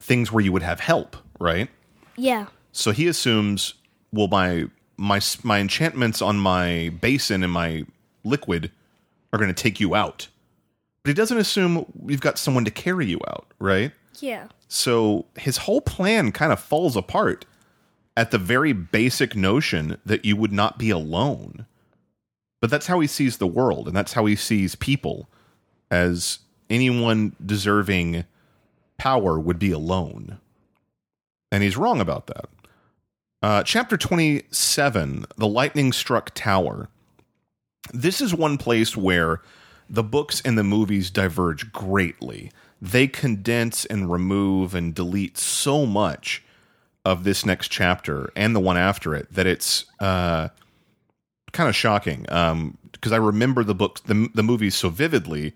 things 0.00 0.30
where 0.30 0.44
you 0.44 0.52
would 0.52 0.62
have 0.62 0.80
help, 0.80 1.16
right? 1.38 1.68
Yeah. 2.16 2.46
So 2.72 2.90
he 2.90 3.06
assumes, 3.06 3.74
well, 4.12 4.28
my 4.28 4.66
my 4.96 5.20
my 5.42 5.58
enchantments 5.58 6.20
on 6.20 6.38
my 6.38 6.90
basin 7.00 7.42
and 7.42 7.52
my 7.52 7.84
liquid 8.24 8.70
are 9.32 9.38
going 9.38 9.52
to 9.52 9.62
take 9.62 9.80
you 9.80 9.94
out, 9.94 10.28
but 11.02 11.10
he 11.10 11.14
doesn't 11.14 11.38
assume 11.38 11.86
you've 12.06 12.20
got 12.20 12.38
someone 12.38 12.64
to 12.64 12.70
carry 12.70 13.06
you 13.06 13.20
out, 13.28 13.46
right? 13.58 13.92
Yeah. 14.18 14.48
So 14.68 15.26
his 15.36 15.58
whole 15.58 15.80
plan 15.80 16.32
kind 16.32 16.52
of 16.52 16.60
falls 16.60 16.96
apart 16.96 17.46
at 18.16 18.30
the 18.30 18.38
very 18.38 18.72
basic 18.72 19.34
notion 19.34 19.98
that 20.04 20.24
you 20.24 20.36
would 20.36 20.52
not 20.52 20.78
be 20.78 20.90
alone. 20.90 21.66
But 22.60 22.70
that's 22.70 22.86
how 22.86 23.00
he 23.00 23.06
sees 23.06 23.38
the 23.38 23.46
world, 23.46 23.88
and 23.88 23.96
that's 23.96 24.12
how 24.12 24.26
he 24.26 24.36
sees 24.36 24.74
people 24.74 25.28
as 25.90 26.40
anyone 26.68 27.34
deserving 27.44 28.24
power 28.98 29.40
would 29.40 29.58
be 29.58 29.72
alone. 29.72 30.38
And 31.50 31.62
he's 31.62 31.78
wrong 31.78 32.00
about 32.00 32.26
that. 32.26 32.48
Uh, 33.42 33.62
chapter 33.62 33.96
27 33.96 35.24
The 35.38 35.46
Lightning 35.48 35.92
Struck 35.92 36.30
Tower. 36.34 36.88
This 37.92 38.20
is 38.20 38.34
one 38.34 38.58
place 38.58 38.98
where 38.98 39.40
the 39.88 40.02
books 40.02 40.42
and 40.44 40.58
the 40.58 40.64
movies 40.64 41.10
diverge 41.10 41.72
greatly. 41.72 42.52
They 42.82 43.06
condense 43.06 43.86
and 43.86 44.12
remove 44.12 44.74
and 44.74 44.94
delete 44.94 45.38
so 45.38 45.86
much 45.86 46.42
of 47.06 47.24
this 47.24 47.46
next 47.46 47.68
chapter 47.68 48.30
and 48.36 48.54
the 48.54 48.60
one 48.60 48.76
after 48.76 49.14
it 49.14 49.32
that 49.32 49.46
it's 49.46 49.86
uh, 50.00 50.48
kind 51.52 51.68
of 51.70 51.74
shocking. 51.74 52.26
Because 52.92 53.12
I 53.12 53.16
remember 53.16 53.64
the 53.64 53.74
books, 53.74 54.02
the, 54.02 54.28
the 54.34 54.42
movies 54.42 54.74
so 54.74 54.90
vividly 54.90 55.54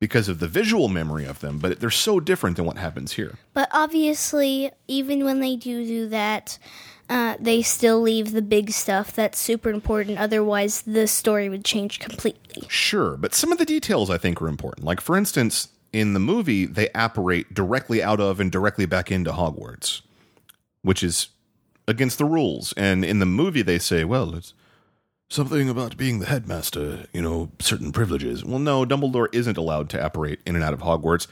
because 0.00 0.28
of 0.28 0.40
the 0.40 0.48
visual 0.48 0.88
memory 0.88 1.24
of 1.24 1.38
them, 1.38 1.58
but 1.58 1.80
they're 1.80 1.90
so 1.90 2.20
different 2.20 2.56
than 2.56 2.66
what 2.66 2.76
happens 2.76 3.12
here. 3.12 3.38
But 3.54 3.68
obviously, 3.72 4.72
even 4.88 5.24
when 5.24 5.40
they 5.40 5.56
do 5.56 5.86
do 5.86 6.08
that, 6.08 6.58
uh, 7.08 7.36
they 7.38 7.62
still 7.62 8.00
leave 8.00 8.32
the 8.32 8.42
big 8.42 8.70
stuff 8.72 9.12
that's 9.12 9.38
super 9.38 9.70
important. 9.70 10.18
Otherwise, 10.18 10.82
the 10.82 11.06
story 11.06 11.48
would 11.48 11.64
change 11.64 12.00
completely. 12.00 12.66
Sure, 12.68 13.16
but 13.16 13.34
some 13.34 13.52
of 13.52 13.58
the 13.58 13.64
details 13.64 14.10
I 14.10 14.18
think 14.18 14.42
are 14.42 14.48
important. 14.48 14.84
Like, 14.86 15.00
for 15.00 15.16
instance, 15.16 15.68
in 15.92 16.14
the 16.14 16.20
movie, 16.20 16.66
they 16.66 16.88
apparate 16.94 17.54
directly 17.54 18.02
out 18.02 18.20
of 18.20 18.40
and 18.40 18.50
directly 18.50 18.86
back 18.86 19.10
into 19.12 19.32
Hogwarts, 19.32 20.02
which 20.82 21.02
is 21.02 21.28
against 21.86 22.18
the 22.18 22.24
rules. 22.24 22.74
And 22.76 23.04
in 23.04 23.20
the 23.20 23.26
movie, 23.26 23.62
they 23.62 23.78
say, 23.78 24.04
well, 24.04 24.34
it's 24.34 24.52
something 25.28 25.68
about 25.68 25.96
being 25.96 26.18
the 26.18 26.26
headmaster, 26.26 27.06
you 27.12 27.22
know, 27.22 27.50
certain 27.60 27.92
privileges. 27.92 28.44
Well, 28.44 28.58
no, 28.58 28.84
Dumbledore 28.84 29.28
isn't 29.32 29.56
allowed 29.56 29.88
to 29.90 30.04
apparate 30.04 30.40
in 30.44 30.54
and 30.54 30.64
out 30.64 30.74
of 30.74 30.80
Hogwarts. 30.80 31.26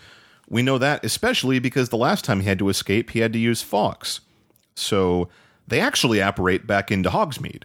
We 0.49 0.63
know 0.63 0.79
that 0.79 1.05
especially 1.05 1.59
because 1.59 1.89
the 1.89 1.97
last 1.97 2.25
time 2.25 2.41
he 2.41 2.49
had 2.49 2.59
to 2.59 2.69
escape, 2.69 3.11
he 3.11 3.21
had 3.21 3.33
to 3.33 3.39
use 3.39 3.63
Fawkes. 3.63 4.21
So 4.75 5.29
they 5.66 5.81
actually 5.81 6.20
apparate 6.20 6.66
back 6.66 6.90
into 6.90 7.11
Hogsmeade. 7.11 7.64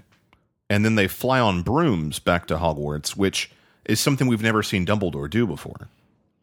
And 0.69 0.85
then 0.85 0.95
they 0.95 1.07
fly 1.07 1.39
on 1.39 1.63
brooms 1.63 2.19
back 2.19 2.45
to 2.47 2.57
Hogwarts, 2.57 3.15
which 3.15 3.51
is 3.85 3.99
something 3.99 4.27
we've 4.27 4.43
never 4.43 4.61
seen 4.61 4.85
Dumbledore 4.85 5.29
do 5.29 5.47
before. 5.47 5.89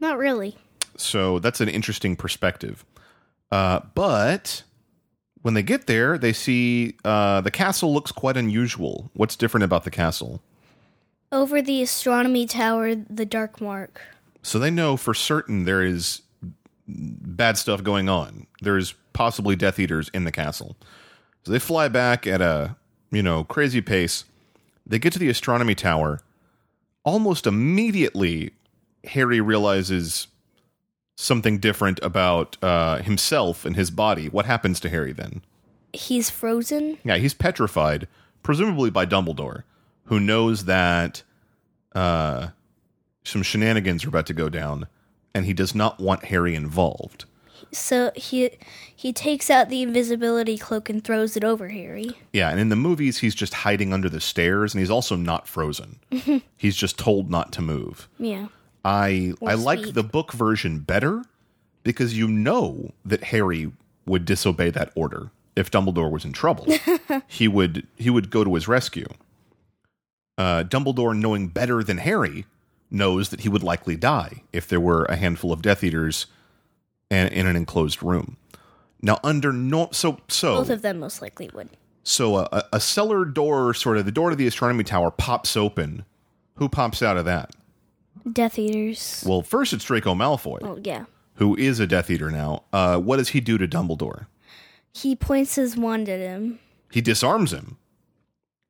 Not 0.01 0.19
really. 0.19 0.57
So 0.97 1.39
that's 1.39 1.61
an 1.61 1.69
interesting 1.69 2.17
perspective. 2.17 2.85
Uh, 3.53 3.81
but 3.95 4.65
when 5.43 5.55
they 5.55 5.63
get 5.63 5.87
there, 5.87 6.19
they 6.19 6.33
see 6.33 6.97
uh, 7.05 7.41
the 7.41 7.51
castle 7.51 7.95
looks 7.95 8.11
quite 8.11 8.37
unusual. 8.37 9.11
What's 9.15 9.37
different 9.37 9.65
about 9.65 9.85
the 9.85 9.91
castle? 9.91 10.43
Over 11.31 11.63
the 11.63 11.83
astronomy 11.83 12.47
tower, 12.47 12.95
the 12.95 13.27
dark 13.27 13.61
mark. 13.61 14.01
So 14.43 14.59
they 14.59 14.71
know 14.71 14.97
for 14.97 15.15
certain 15.15 15.65
there 15.65 15.83
is 15.83 16.23
bad 16.89 17.59
stuff 17.59 17.83
going 17.83 18.09
on. 18.09 18.47
There's 18.61 18.95
possibly 19.13 19.57
Death 19.57 19.79
Eaters 19.79 20.09
in 20.11 20.25
the 20.25 20.33
castle. 20.33 20.77
So 21.47 21.53
they 21.53 21.61
fly 21.61 21.87
back 21.87 22.27
at 22.27 22.43
a 22.43 22.75
you 23.13 23.23
know 23.23 23.45
crazy 23.45 23.81
pace. 23.81 24.25
They 24.85 24.99
get 24.99 25.13
to 25.13 25.21
the 25.21 25.29
astronomy 25.29 25.77
tower. 25.77 26.19
Almost 27.05 27.47
immediately, 27.47 28.51
Harry 29.05 29.41
realizes 29.41 30.27
something 31.15 31.59
different 31.59 32.01
about 32.03 32.57
uh, 32.65 32.99
himself 32.99 33.65
and 33.65 33.77
his 33.77 33.93
body. 33.93 34.29
What 34.29 34.47
happens 34.47 34.81
to 34.81 34.89
Harry 34.89 35.13
then? 35.13 35.41
He's 35.93 36.31
frozen. 36.31 36.99
Yeah, 37.05 37.19
he's 37.19 37.33
petrified, 37.33 38.09
presumably 38.43 38.91
by 38.91 39.07
Dumbledore, 39.07 39.63
who 40.07 40.19
knows 40.19 40.65
that 40.65 41.23
uh, 41.95 42.49
some 43.23 43.45
shenanigans 43.45 44.05
are 44.05 44.09
about 44.09 44.27
to 44.27 44.35
go 44.35 44.49
down, 44.49 44.89
and 45.33 45.47
he 45.47 45.53
does 45.53 45.77
not 45.77 46.01
want 46.01 46.25
Harry 46.25 46.57
involved. 46.57 47.25
So 47.73 48.11
he 48.15 48.51
he 48.95 49.13
takes 49.13 49.51
out 49.51 49.69
the 49.69 49.83
invisibility 49.83 50.57
cloak 50.57 50.89
and 50.89 51.03
throws 51.03 51.37
it 51.37 51.45
over 51.45 51.69
Harry. 51.69 52.11
Yeah, 52.33 52.51
and 52.51 52.59
in 52.61 52.69
the 52.69 52.77
movies, 52.77 53.19
he's 53.19 53.35
just 53.35 53.55
hiding 53.55 53.93
under 53.93 54.09
the 54.09 54.21
stairs, 54.21 54.75
and 54.75 54.81
he's 54.81 54.91
also 54.91 55.17
not 55.17 55.47
frozen. 55.47 55.99
he's 56.57 56.77
just 56.77 56.99
told 56.99 57.31
not 57.31 57.53
to 57.53 57.63
move. 57.63 58.09
Yeah. 58.19 58.49
I 58.85 59.35
Or 59.41 59.51
I 59.51 59.55
like 59.55 59.95
the 59.95 60.05
book 60.05 60.33
version 60.33 60.79
better 60.79 61.25
because 61.83 62.17
you 62.17 62.29
know 62.29 62.93
that 63.05 63.25
Harry 63.25 63.73
would 64.07 64.25
disobey 64.25 64.71
that 64.71 64.93
order 64.95 65.31
if 65.57 65.71
Dumbledore 65.71 66.11
was 66.11 66.25
in 66.25 66.33
trouble. 66.33 66.67
he 67.27 67.49
would 67.49 67.87
he 67.97 68.11
would 68.11 68.31
go 68.31 68.45
to 68.45 68.55
his 68.55 68.69
rescue. 68.69 69.07
Uh, 70.39 70.63
Dumbledore, 70.65 71.17
knowing 71.17 71.49
better 71.49 71.83
than 71.83 71.99
Harry, 71.99 72.45
knows 72.91 73.31
that 73.31 73.41
he 73.41 73.49
would 73.49 73.63
likely 73.63 73.97
die 73.97 74.43
if 74.53 74.69
there 74.69 74.81
were 74.81 75.05
a 75.07 75.17
handful 75.17 75.53
of 75.53 75.63
Death 75.63 75.83
Eaters 75.83 76.27
and 77.11 77.33
in 77.33 77.47
an 77.47 77.57
enclosed 77.57 78.03
room. 78.03 78.37
Now, 79.03 79.19
under 79.23 79.53
no 79.53 79.89
so 79.93 80.19
so 80.29 80.57
Both 80.57 80.71
of 80.71 80.83
them 80.83 80.99
most 81.01 81.21
likely 81.23 81.51
would. 81.55 81.69
so 82.03 82.37
a, 82.39 82.65
a 82.73 82.81
cellar 82.81 83.25
door, 83.25 83.75
sort 83.75 83.99
of 83.99 84.05
the 84.05 84.13
door 84.13 84.31
to 84.31 84.37
the 84.37 84.47
astronomy 84.47 84.85
tower, 84.85 85.11
pops 85.11 85.57
open. 85.57 86.05
Who 86.57 86.69
pops 86.69 87.03
out 87.03 87.17
of 87.17 87.25
that? 87.27 87.51
Death 88.33 88.59
Eaters. 88.59 89.23
Well, 89.27 89.43
first 89.43 89.73
it's 89.73 89.85
Draco 89.85 90.15
Malfoy, 90.15 90.59
Oh 90.63 90.79
yeah. 90.83 91.05
who 91.35 91.55
is 91.57 91.79
a 91.79 91.87
Death 91.87 92.11
Eater 92.11 92.31
now. 92.31 92.65
Uh, 92.73 92.99
what 92.99 93.19
does 93.19 93.29
he 93.29 93.41
do 93.41 93.59
to 93.59 93.69
Dumbledore? 93.69 94.27
He 94.93 95.15
points 95.15 95.55
his 95.57 95.77
wand 95.77 96.09
at 96.09 96.19
him. 96.19 96.59
He 96.91 97.01
disarms 97.03 97.53
him. 97.53 97.77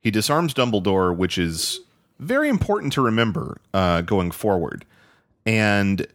He 0.02 0.10
disarms 0.10 0.52
Dumbledore, 0.52 1.16
which 1.16 1.38
is 1.38 1.80
very 2.18 2.48
important 2.48 2.92
to 2.94 3.00
remember 3.00 3.58
uh, 3.72 4.00
going 4.02 4.30
forward. 4.32 4.84
And 5.46 6.06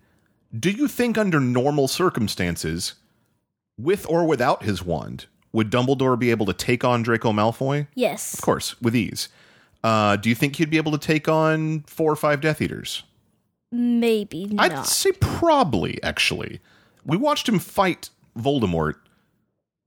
do 0.57 0.69
you 0.71 0.87
think, 0.87 1.17
under 1.17 1.39
normal 1.39 1.87
circumstances, 1.87 2.95
with 3.77 4.05
or 4.09 4.25
without 4.25 4.63
his 4.63 4.83
wand, 4.83 5.25
would 5.53 5.69
Dumbledore 5.71 6.17
be 6.19 6.31
able 6.31 6.45
to 6.45 6.53
take 6.53 6.83
on 6.83 7.03
Draco 7.03 7.31
Malfoy? 7.31 7.87
Yes. 7.95 8.33
Of 8.33 8.41
course, 8.41 8.79
with 8.81 8.95
ease. 8.95 9.29
Uh, 9.83 10.15
do 10.15 10.29
you 10.29 10.35
think 10.35 10.57
he'd 10.57 10.69
be 10.69 10.77
able 10.77 10.91
to 10.91 10.97
take 10.97 11.27
on 11.27 11.81
four 11.87 12.11
or 12.11 12.15
five 12.15 12.41
Death 12.41 12.61
Eaters? 12.61 13.03
Maybe 13.71 14.45
not. 14.45 14.71
I'd 14.71 14.85
say 14.85 15.11
probably, 15.13 16.01
actually. 16.03 16.59
We 17.05 17.17
watched 17.17 17.47
him 17.49 17.57
fight 17.57 18.09
Voldemort, 18.37 18.95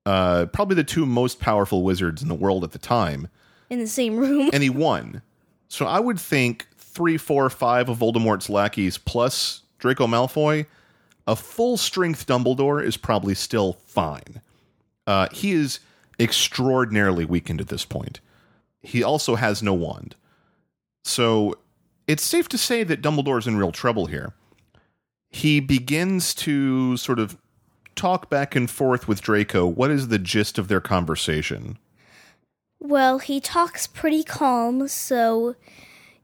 uh, 0.07 0.47
probably 0.47 0.75
the 0.77 0.85
two 0.85 1.07
most 1.07 1.39
powerful 1.39 1.83
wizards 1.83 2.23
in 2.23 2.29
the 2.29 2.35
world 2.35 2.65
at 2.65 2.73
the 2.73 2.79
time, 2.79 3.29
In 3.71 3.79
the 3.79 3.87
same 3.87 4.17
room. 4.17 4.51
and 4.53 4.63
he 4.63 4.71
won. 4.71 5.23
So 5.69 5.87
I 5.87 6.01
would 6.01 6.19
think 6.19 6.67
three, 6.77 7.17
four, 7.17 7.49
five 7.51 7.89
of 7.89 7.99
Voldemort's 7.99 8.49
lackeys 8.51 8.99
plus 8.99 9.63
Draco 9.85 10.07
Malfoy, 10.07 10.65
a 11.27 11.37
full 11.37 11.77
strength 11.77 12.27
Dumbledore 12.27 12.83
is 12.83 12.97
probably 12.97 13.35
still 13.35 13.75
fine. 13.85 14.41
Uh, 15.07 15.29
he 15.31 15.53
is 15.53 15.79
extraordinarily 16.19 17.27
weakened 17.27 17.61
at 17.61 17.69
this 17.69 17.85
point. 17.85 18.21
He 18.81 19.03
also 19.03 19.35
has 19.35 19.63
no 19.63 19.75
wand. 19.75 20.17
So 21.05 21.59
it's 22.07 22.23
safe 22.23 22.49
to 22.49 22.57
say 22.57 22.83
that 22.83 23.03
Dumbledore's 23.03 23.47
in 23.47 23.59
real 23.59 23.73
trouble 23.73 24.07
here. 24.07 24.33
He 25.29 25.61
begins 25.61 26.33
to 26.37 26.97
sort 26.97 27.19
of 27.19 27.37
talk 27.95 28.31
back 28.31 28.57
and 28.57 28.71
forth 28.71 29.07
with 29.07 29.21
Draco. 29.21 29.67
What 29.67 29.91
is 29.91 30.09
the 30.09 30.19
gist 30.19 30.57
of 30.57 30.69
their 30.69 30.81
conversation? 30.81 31.77
Well, 32.81 33.19
he 33.19 33.39
talks 33.39 33.87
pretty 33.87 34.25
calm, 34.25 34.89
so 34.89 35.57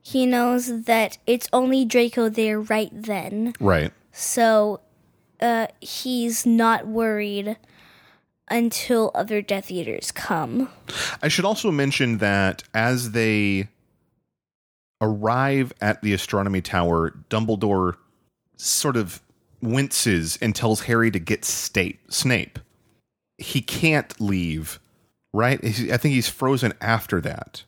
he 0.02 0.26
knows 0.26 0.84
that 0.84 1.18
it's 1.26 1.48
only 1.52 1.84
Draco 1.84 2.28
there 2.28 2.60
right 2.60 2.90
then. 2.92 3.52
Right. 3.60 3.92
So 4.12 4.80
uh, 5.40 5.68
he's 5.80 6.46
not 6.46 6.86
worried 6.86 7.56
until 8.48 9.10
other 9.14 9.40
Death 9.40 9.70
Eaters 9.70 10.10
come. 10.10 10.68
I 11.22 11.28
should 11.28 11.44
also 11.44 11.70
mention 11.70 12.18
that 12.18 12.64
as 12.74 13.12
they 13.12 13.68
arrive 15.00 15.72
at 15.80 16.02
the 16.02 16.12
astronomy 16.12 16.60
tower, 16.60 17.14
Dumbledore 17.30 17.96
sort 18.56 18.96
of 18.96 19.22
winces 19.62 20.38
and 20.42 20.54
tells 20.54 20.82
Harry 20.82 21.10
to 21.10 21.18
get 21.18 21.44
Snape. 21.44 22.00
Snape. 22.10 22.58
He 23.38 23.62
can't 23.62 24.20
leave, 24.20 24.80
right? 25.32 25.58
I 25.64 25.96
think 25.96 26.14
he's 26.14 26.28
frozen 26.28 26.74
after 26.80 27.20
that. 27.22 27.64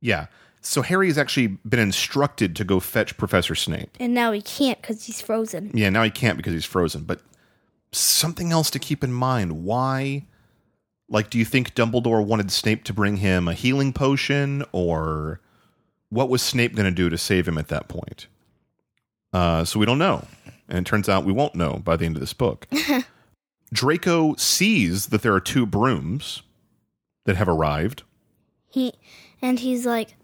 Yeah. 0.00 0.26
So 0.66 0.80
Harry 0.80 1.08
has 1.08 1.18
actually 1.18 1.48
been 1.68 1.78
instructed 1.78 2.56
to 2.56 2.64
go 2.64 2.80
fetch 2.80 3.16
Professor 3.18 3.54
Snape. 3.54 3.96
And 4.00 4.14
now 4.14 4.32
he 4.32 4.40
can't 4.40 4.80
because 4.80 5.04
he's 5.04 5.20
frozen. 5.20 5.70
Yeah, 5.74 5.90
now 5.90 6.02
he 6.02 6.10
can't 6.10 6.38
because 6.38 6.54
he's 6.54 6.64
frozen. 6.64 7.04
But 7.04 7.20
something 7.92 8.50
else 8.50 8.70
to 8.70 8.78
keep 8.78 9.04
in 9.04 9.12
mind. 9.12 9.64
Why? 9.64 10.24
Like, 11.08 11.28
do 11.28 11.38
you 11.38 11.44
think 11.44 11.74
Dumbledore 11.74 12.24
wanted 12.24 12.50
Snape 12.50 12.82
to 12.84 12.94
bring 12.94 13.18
him 13.18 13.46
a 13.46 13.52
healing 13.52 13.92
potion, 13.92 14.64
or 14.72 15.40
what 16.08 16.30
was 16.30 16.40
Snape 16.40 16.74
going 16.74 16.86
to 16.86 16.90
do 16.90 17.10
to 17.10 17.18
save 17.18 17.46
him 17.46 17.58
at 17.58 17.68
that 17.68 17.88
point? 17.88 18.26
Uh, 19.34 19.64
so 19.64 19.78
we 19.78 19.84
don't 19.84 19.98
know. 19.98 20.26
And 20.66 20.78
it 20.78 20.88
turns 20.88 21.10
out 21.10 21.26
we 21.26 21.32
won't 21.32 21.54
know 21.54 21.82
by 21.84 21.96
the 21.96 22.06
end 22.06 22.16
of 22.16 22.20
this 22.20 22.32
book. 22.32 22.66
Draco 23.72 24.34
sees 24.36 25.08
that 25.08 25.20
there 25.20 25.34
are 25.34 25.40
two 25.40 25.66
brooms 25.66 26.42
that 27.26 27.36
have 27.36 27.48
arrived. 27.48 28.02
He 28.70 28.94
and 29.42 29.58
he's 29.58 29.84
like, 29.84 30.14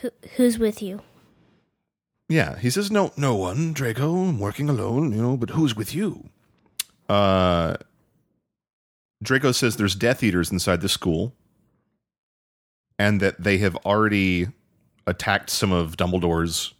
Who, 0.00 0.10
"Who's 0.36 0.58
with 0.58 0.82
you?" 0.82 1.02
Yeah, 2.28 2.58
he 2.58 2.70
says, 2.70 2.90
"No, 2.90 3.12
no 3.16 3.34
one, 3.34 3.72
Draco. 3.72 4.14
I'm 4.14 4.38
working 4.38 4.68
alone, 4.68 5.12
you 5.12 5.22
know. 5.22 5.36
But 5.36 5.50
who's 5.50 5.74
with 5.74 5.94
you?" 5.94 6.28
Uh, 7.08 7.76
Draco 9.22 9.52
says 9.52 9.76
there's 9.76 9.94
Death 9.94 10.22
Eaters 10.22 10.52
inside 10.52 10.80
the 10.80 10.88
school, 10.88 11.34
and 12.98 13.20
that 13.20 13.42
they 13.42 13.58
have 13.58 13.76
already 13.76 14.48
attacked 15.06 15.50
some 15.50 15.72
of 15.72 15.96
Dumbledore's. 15.96 16.74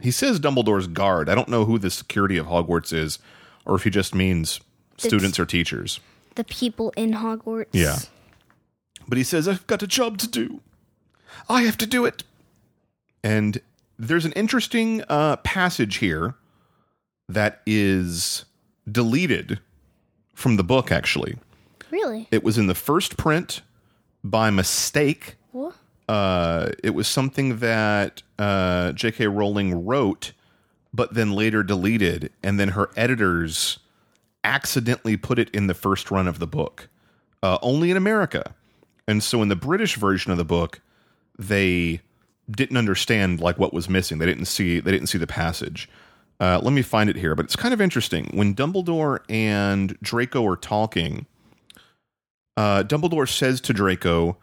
He 0.00 0.10
says 0.10 0.40
Dumbledore's 0.40 0.86
guard. 0.86 1.28
I 1.28 1.34
don't 1.34 1.48
know 1.48 1.66
who 1.66 1.78
the 1.78 1.90
security 1.90 2.38
of 2.38 2.46
Hogwarts 2.46 2.92
is, 2.92 3.18
or 3.66 3.74
if 3.76 3.84
he 3.84 3.90
just 3.90 4.14
means 4.14 4.60
students 4.96 5.38
or 5.38 5.44
teachers. 5.44 6.00
The 6.36 6.44
people 6.44 6.92
in 6.96 7.12
Hogwarts. 7.12 7.68
Yeah. 7.72 7.98
But 9.06 9.18
he 9.18 9.24
says, 9.24 9.46
I've 9.46 9.66
got 9.66 9.82
a 9.82 9.86
job 9.86 10.18
to 10.18 10.28
do. 10.28 10.60
I 11.48 11.62
have 11.62 11.76
to 11.78 11.86
do 11.86 12.04
it. 12.04 12.24
And 13.22 13.60
there's 13.98 14.24
an 14.24 14.32
interesting 14.32 15.02
uh, 15.08 15.36
passage 15.36 15.96
here 15.96 16.34
that 17.28 17.60
is 17.66 18.44
deleted 18.90 19.60
from 20.34 20.56
the 20.56 20.64
book, 20.64 20.90
actually. 20.90 21.36
Really? 21.90 22.28
It 22.30 22.42
was 22.42 22.58
in 22.58 22.66
the 22.66 22.74
first 22.74 23.16
print 23.16 23.62
by 24.24 24.50
mistake. 24.50 25.36
What? 25.52 25.74
Uh, 26.08 26.70
it 26.82 26.90
was 26.90 27.06
something 27.06 27.58
that 27.58 28.22
uh, 28.38 28.92
J.K. 28.92 29.28
Rowling 29.28 29.84
wrote, 29.84 30.32
but 30.92 31.14
then 31.14 31.32
later 31.32 31.62
deleted, 31.62 32.32
and 32.42 32.58
then 32.58 32.70
her 32.70 32.90
editors 32.96 33.78
accidentally 34.42 35.16
put 35.16 35.38
it 35.38 35.50
in 35.50 35.66
the 35.66 35.74
first 35.74 36.10
run 36.10 36.26
of 36.26 36.38
the 36.38 36.46
book, 36.46 36.88
uh, 37.42 37.58
only 37.62 37.90
in 37.90 37.96
America. 37.96 38.54
And 39.06 39.22
so 39.22 39.42
in 39.42 39.48
the 39.48 39.56
British 39.56 39.96
version 39.96 40.32
of 40.32 40.38
the 40.38 40.44
book, 40.44 40.80
they 41.40 42.00
didn't 42.50 42.76
understand 42.76 43.40
like 43.40 43.58
what 43.58 43.72
was 43.72 43.88
missing. 43.88 44.18
They 44.18 44.26
didn't 44.26 44.46
see 44.46 44.80
they 44.80 44.90
didn't 44.90 45.08
see 45.08 45.18
the 45.18 45.26
passage. 45.26 45.88
Uh, 46.38 46.58
let 46.62 46.72
me 46.72 46.82
find 46.82 47.10
it 47.10 47.16
here, 47.16 47.34
but 47.34 47.44
it's 47.44 47.56
kind 47.56 47.74
of 47.74 47.80
interesting 47.80 48.30
when 48.32 48.54
Dumbledore 48.54 49.20
and 49.28 49.98
Draco 50.00 50.46
are 50.46 50.56
talking. 50.56 51.26
Uh, 52.56 52.82
Dumbledore 52.82 53.28
says 53.28 53.60
to 53.62 53.72
Draco, 53.74 54.38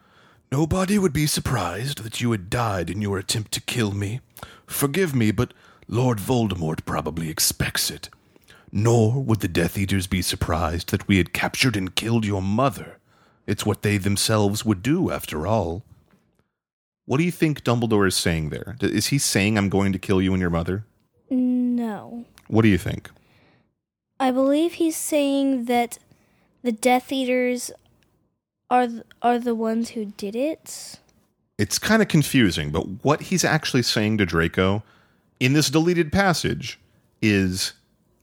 Nobody 0.51 0.97
would 0.99 1.11
be 1.11 1.25
surprised 1.25 2.03
that 2.03 2.21
you 2.21 2.31
had 2.31 2.49
died 2.49 2.89
in 2.89 3.01
your 3.01 3.17
attempt 3.17 3.51
to 3.53 3.61
kill 3.61 3.91
me. 3.91 4.21
Forgive 4.65 5.15
me, 5.15 5.31
but 5.31 5.53
Lord 5.87 6.19
Voldemort 6.19 6.85
probably 6.85 7.29
expects 7.29 7.89
it. 7.89 8.09
Nor 8.71 9.21
would 9.23 9.39
the 9.39 9.47
Death 9.47 9.77
Eaters 9.77 10.07
be 10.07 10.21
surprised 10.21 10.91
that 10.91 11.07
we 11.07 11.17
had 11.17 11.33
captured 11.33 11.75
and 11.75 11.95
killed 11.95 12.25
your 12.25 12.41
mother. 12.41 12.99
It's 13.45 13.65
what 13.65 13.81
they 13.81 13.97
themselves 13.97 14.63
would 14.63 14.83
do, 14.83 15.09
after 15.09 15.47
all. 15.47 15.83
What 17.07 17.19
do 17.19 17.23
you 17.23 17.31
think 17.31 17.63
Dumbledore 17.63 18.05
is 18.05 18.15
saying 18.15 18.49
there? 18.49 18.75
Is 18.81 19.07
he 19.07 19.17
saying, 19.17 19.57
I'm 19.57 19.69
going 19.69 19.93
to 19.93 19.99
kill 19.99 20.21
you 20.21 20.33
and 20.33 20.41
your 20.41 20.49
mother? 20.49 20.85
No. 21.29 22.25
What 22.47 22.63
do 22.63 22.67
you 22.67 22.77
think? 22.77 23.09
I 24.19 24.31
believe 24.31 24.73
he's 24.73 24.97
saying 24.97 25.65
that 25.65 25.99
the 26.63 26.73
Death 26.73 27.09
Eaters 27.11 27.71
are 28.69 28.87
th- 28.87 29.03
are 29.21 29.39
the 29.39 29.55
ones 29.55 29.91
who 29.91 30.05
did 30.05 30.35
it. 30.35 30.99
It's 31.57 31.79
kind 31.79 32.01
of 32.01 32.09
confusing, 32.09 32.71
but 32.71 33.05
what 33.05 33.21
he's 33.21 33.45
actually 33.45 33.83
saying 33.83 34.17
to 34.17 34.25
Draco 34.25 34.83
in 35.39 35.53
this 35.53 35.69
deleted 35.69 36.11
passage 36.11 36.77
is 37.21 37.73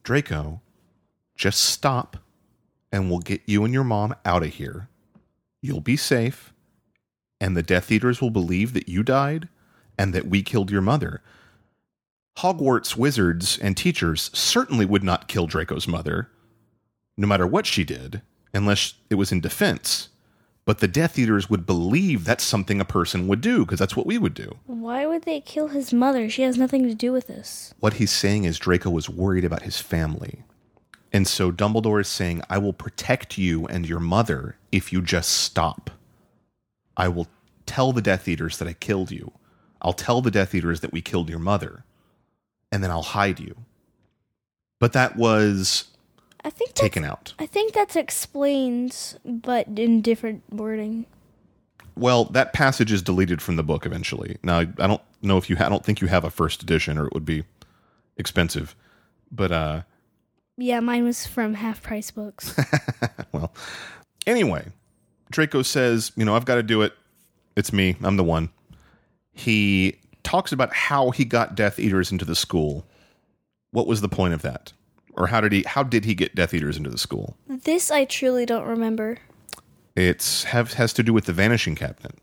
Draco, 0.03 0.61
just 1.37 1.61
stop 1.61 2.19
and 2.93 3.09
we'll 3.11 3.21
get 3.21 3.41
you 3.47 3.65
and 3.65 3.73
your 3.73 3.83
mom 3.83 4.15
out 4.25 4.43
of 4.43 4.51
here. 4.51 4.89
You'll 5.63 5.81
be 5.81 5.97
safe, 5.97 6.53
and 7.41 7.57
the 7.57 7.63
Death 7.63 7.91
Eaters 7.93 8.21
will 8.21 8.31
believe 8.31 8.73
that 8.75 8.89
you 8.89 9.03
died 9.03 9.49
and 9.99 10.13
that 10.13 10.27
we 10.27 10.43
killed 10.43 10.71
your 10.71 10.81
mother. 10.83 11.23
Hogwarts 12.39 12.97
wizards 12.97 13.59
and 13.59 13.77
teachers 13.77 14.31
certainly 14.35 14.85
would 14.85 15.05
not 15.05 15.29
kill 15.29 15.47
Draco's 15.47 15.87
mother. 15.87 16.31
no 17.17 17.29
matter 17.29 17.47
what 17.47 17.65
she 17.65 17.85
did, 17.85 18.23
unless 18.53 18.95
it 19.09 19.15
was 19.15 19.31
in 19.31 19.41
defense. 19.41 20.09
But 20.65 20.79
the 20.81 20.89
Death 20.89 21.17
Eaters 21.19 21.49
would 21.49 21.65
believe 21.67 22.25
that's 22.25 22.43
something 22.43 22.81
a 22.81 22.85
person 22.85 23.29
would 23.29 23.41
do 23.41 23.65
because 23.65 23.79
that's 23.79 23.95
what 23.97 24.07
we 24.07 24.19
would 24.19 24.35
do. 24.35 24.57
Why 24.67 25.07
would 25.07 25.23
they 25.23 25.41
kill 25.41 25.69
his 25.69 25.93
mother? 25.93 26.29
She 26.29 26.43
has 26.43 26.57
nothing 26.59 26.83
to 26.89 26.95
do 26.95 27.13
with 27.13 27.27
this. 27.29 27.73
What 27.79 27.95
he's 27.95 28.11
saying 28.11 28.45
is 28.45 28.59
Draco 28.59 28.91
was 28.91 29.09
worried 29.11 29.45
about 29.45 29.63
his 29.63 29.79
family. 29.81 30.43
And 31.13 31.29
so 31.29 31.53
Dumbledore 31.53 32.01
is 32.01 32.09
saying, 32.09 32.43
I 32.51 32.59
will 32.59 32.73
protect 32.73 33.39
you 33.39 33.67
and 33.67 33.89
your 33.89 34.01
mother 34.01 34.57
if 34.73 34.93
you 34.93 35.01
just 35.03 35.31
stop. 35.31 35.91
I 36.97 37.09
will 37.09 37.29
tell 37.67 37.93
the 37.93 38.03
Death 38.03 38.29
Eaters 38.29 38.59
that 38.59 38.69
I 38.69 38.73
killed 38.75 39.11
you. 39.11 39.33
I'll 39.83 39.93
tell 39.93 40.21
the 40.21 40.31
Death 40.31 40.55
Eaters 40.55 40.81
that 40.81 40.93
we 40.93 41.01
killed 41.01 41.29
your 41.29 41.39
mother. 41.39 41.85
And 42.73 42.83
then 42.83 42.91
I'll 42.91 43.03
hide 43.03 43.39
you. 43.41 43.57
But 44.81 44.93
that 44.93 45.17
was 45.17 45.85
I 46.45 46.51
think 46.51 46.75
taken 46.75 47.05
out. 47.05 47.35
I 47.39 47.47
think 47.47 47.73
that's 47.73 47.97
explained, 47.97 49.19
but 49.25 49.67
in 49.79 50.03
different 50.03 50.43
wording. 50.51 51.07
Well, 51.97 52.25
that 52.27 52.53
passage 52.53 52.91
is 52.91 53.03
deleted 53.03 53.41
from 53.41 53.57
the 53.57 53.63
book 53.63 53.87
eventually. 53.87 54.39
Now, 54.43 54.59
I 54.59 54.65
don't 54.65 55.01
know 55.23 55.39
if 55.39 55.49
you, 55.49 55.57
I 55.59 55.69
don't 55.69 55.85
think 55.85 56.01
you 56.01 56.09
have 56.09 56.25
a 56.25 56.31
first 56.31 56.63
edition 56.63 56.99
or 56.99 57.07
it 57.07 57.15
would 57.15 57.25
be 57.25 57.45
expensive. 58.17 58.75
But, 59.31 59.53
uh, 59.53 59.83
Yeah, 60.57 60.81
mine 60.81 61.05
was 61.05 61.27
from 61.27 61.55
Half 61.55 61.83
Price 61.83 62.11
Books. 62.11 62.55
well, 63.33 63.53
anyway, 64.27 64.67
Draco 65.35 65.63
says, 65.63 66.13
you 66.15 66.25
know, 66.25 66.37
I've 66.37 66.45
got 66.45 66.55
to 66.55 66.63
do 66.63 66.83
it. 66.83 66.93
It's 67.57 67.73
me. 67.73 67.97
I'm 68.05 68.17
the 68.17 68.23
one. 68.23 68.51
He 69.33 69.99
talks 70.23 70.53
about 70.53 70.73
how 70.73 71.11
he 71.11 71.25
got 71.25 71.57
Death 71.57 71.81
Eaters 71.81 72.13
into 72.13 72.25
the 72.25 72.37
school. 72.37 72.87
What 73.73 73.89
was 73.89 74.01
the 74.01 74.09
point 74.09 74.35
of 74.35 74.43
that? 74.43 74.73
Or 75.15 75.27
how 75.27 75.41
did 75.41 75.51
he 75.51 75.65
how 75.67 75.83
did 75.83 76.05
he 76.05 76.15
get 76.15 76.37
Death 76.37 76.55
Eaters 76.55 76.77
into 76.77 76.89
the 76.89 76.99
school? 76.99 77.37
this 77.49 77.91
I 77.91 78.05
truly 78.05 78.47
don't 78.47 78.65
remember. 78.65 79.19
It's 79.97 80.45
have 80.45 80.75
has 80.75 80.93
to 80.95 81.03
do 81.03 81.13
with 81.13 81.27
the 81.27 81.33
vanishing 81.33 81.75
cabinet. 81.75 82.17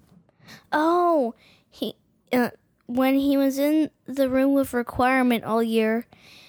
Oh, 0.71 1.35
he 1.69 1.95
uh, 2.31 2.51
when 2.85 3.15
he 3.15 3.35
was 3.35 3.59
in 3.59 3.91
the 4.05 4.29
room 4.29 4.53
with 4.53 4.73
requirement 4.73 5.43
all 5.43 5.61
year, 5.61 6.05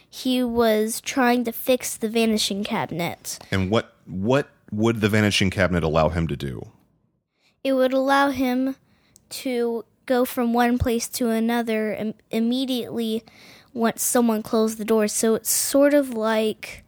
he 0.08 0.44
was 0.44 1.00
trying 1.00 1.42
to 1.44 1.52
fix 1.52 1.96
the 1.96 2.08
vanishing 2.08 2.62
cabinet. 2.62 3.40
And 3.50 3.68
what 3.68 3.96
what 4.06 4.48
would 4.72 5.00
the 5.00 5.08
vanishing 5.08 5.50
cabinet 5.50 5.84
allow 5.84 6.08
him 6.08 6.26
to 6.26 6.36
do? 6.36 6.68
It 7.62 7.74
would 7.74 7.92
allow 7.92 8.30
him 8.30 8.74
to 9.30 9.84
go 10.06 10.24
from 10.24 10.52
one 10.52 10.78
place 10.78 11.08
to 11.10 11.30
another 11.30 11.94
Im- 11.94 12.14
immediately 12.30 13.22
once 13.72 14.02
someone 14.02 14.42
closed 14.42 14.78
the 14.78 14.84
door. 14.84 15.06
So 15.06 15.36
it's 15.36 15.50
sort 15.50 15.94
of 15.94 16.10
like 16.10 16.82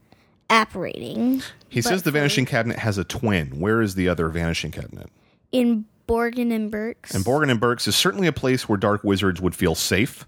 apparating 0.51 1.43
He 1.69 1.81
says 1.81 2.03
the 2.03 2.11
vanishing 2.11 2.45
cabinet 2.45 2.79
has 2.81 2.99
a 2.99 3.05
twin. 3.05 3.61
Where 3.61 3.81
is 3.81 3.95
the 3.95 4.09
other 4.09 4.29
vanishing 4.29 4.71
cabinet? 4.71 5.11
in 5.53 5.85
Borgin 6.09 6.53
and 6.53 6.69
Burkes. 6.71 7.15
And 7.15 7.25
Borgin 7.25 7.49
and 7.49 7.61
Burkes 7.61 7.87
is 7.87 7.95
certainly 7.95 8.27
a 8.27 8.33
place 8.33 8.69
where 8.69 8.77
dark 8.77 9.05
wizards 9.05 9.41
would 9.41 9.55
feel 9.55 9.77
safe 9.77 10.27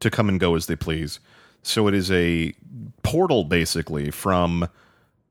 to 0.00 0.10
come 0.10 0.28
and 0.28 0.40
go 0.40 0.54
as 0.54 0.66
they 0.66 0.74
please. 0.74 1.20
So 1.62 1.86
it 1.86 1.94
is 1.94 2.10
a 2.10 2.54
portal, 3.02 3.44
basically, 3.44 4.10
from 4.10 4.68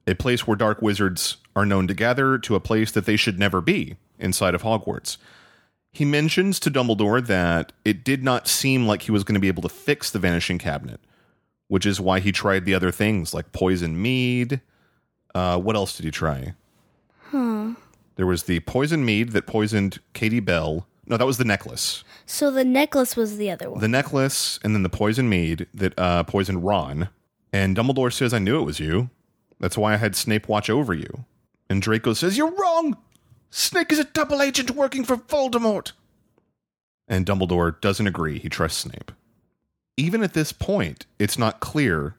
a 0.08 0.16
place 0.16 0.46
where 0.46 0.56
dark 0.58 0.82
wizards 0.82 1.38
are 1.56 1.66
known 1.66 1.88
to 1.88 1.94
gather 1.94 2.38
to 2.38 2.56
a 2.56 2.60
place 2.60 2.92
that 2.92 3.06
they 3.06 3.16
should 3.16 3.40
never 3.40 3.62
be 3.62 3.96
inside 4.20 4.56
of 4.56 4.64
Hogwarts. 4.64 5.18
He 5.92 6.06
mentions 6.06 6.60
to 6.62 6.72
Dumbledore 6.72 7.26
that 7.26 7.72
it 7.86 8.04
did 8.04 8.24
not 8.24 8.48
seem 8.48 8.88
like 8.88 9.04
he 9.04 9.12
was 9.12 9.24
going 9.24 9.36
to 9.36 9.40
be 9.40 9.48
able 9.48 9.62
to 9.62 9.70
fix 9.70 10.10
the 10.10 10.20
vanishing 10.20 10.58
cabinet, 10.58 11.00
which 11.68 11.86
is 11.86 12.02
why 12.02 12.20
he 12.20 12.32
tried 12.32 12.66
the 12.66 12.74
other 12.74 12.92
things 12.92 13.34
like 13.34 13.52
poison 13.52 14.02
mead. 14.02 14.62
Uh, 15.36 15.60
what 15.60 15.76
else 15.76 15.96
did 15.96 16.04
he 16.06 16.12
try? 16.12 16.54
Huh. 17.30 17.74
There 18.16 18.26
was 18.28 18.44
the 18.44 18.60
poison 18.62 19.06
mead 19.06 19.32
that 19.32 19.46
poisoned 19.46 20.00
Katie 20.14 20.40
Bell. 20.40 20.88
No, 21.06 21.18
that 21.18 21.26
was 21.26 21.38
the 21.38 21.46
necklace. 21.46 22.04
so 22.26 22.50
the 22.50 22.64
necklace 22.64 23.16
was 23.16 23.38
the 23.38 23.52
other 23.52 23.70
one. 23.70 23.80
The 23.82 23.88
necklace 23.88 24.60
and 24.64 24.74
then 24.74 24.84
the 24.84 24.90
poison 24.90 25.28
mead 25.30 25.68
that 25.74 25.98
uh, 25.98 26.24
poisoned 26.24 26.64
Ron. 26.64 27.10
And 27.52 27.76
Dumbledore 27.78 28.12
says, 28.12 28.34
I 28.34 28.40
knew 28.40 28.60
it 28.60 28.66
was 28.66 28.80
you. 28.80 29.10
That's 29.64 29.78
why 29.78 29.94
I 29.94 29.96
had 29.96 30.14
Snape 30.14 30.50
watch 30.50 30.70
over 30.70 30.94
you. 30.94 31.24
And 31.70 31.82
Draco 31.82 32.12
says, 32.12 32.38
You're 32.38 32.54
wrong! 32.54 32.98
Snape 33.50 33.94
is 33.94 34.00
a 34.00 34.04
double 34.04 34.42
agent 34.42 34.72
working 34.72 35.06
for 35.06 35.16
Voldemort. 35.16 35.94
And 37.08 37.26
Dumbledore 37.26 37.80
doesn't 37.80 38.06
agree. 38.06 38.40
He 38.40 38.50
trusts 38.50 38.82
Snape. 38.82 39.14
Even 39.96 40.22
at 40.22 40.34
this 40.34 40.52
point, 40.52 41.06
it's 41.18 41.38
not 41.38 41.62
clear 41.62 42.16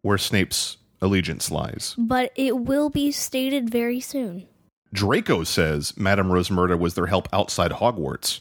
where 0.00 0.18
Snape's 0.18 0.76
allegiance 1.00 1.52
lies. 1.52 1.94
but 1.96 2.32
it 2.34 2.56
will 2.56 2.90
be 2.90 3.12
stated 3.12 3.70
very 3.70 4.00
soon. 4.00 4.48
Draco 4.92 5.44
says 5.44 5.96
Madame 5.96 6.30
Rosmerta 6.30 6.76
was 6.76 6.94
their 6.94 7.06
help 7.06 7.28
outside 7.32 7.70
Hogwarts, 7.70 8.40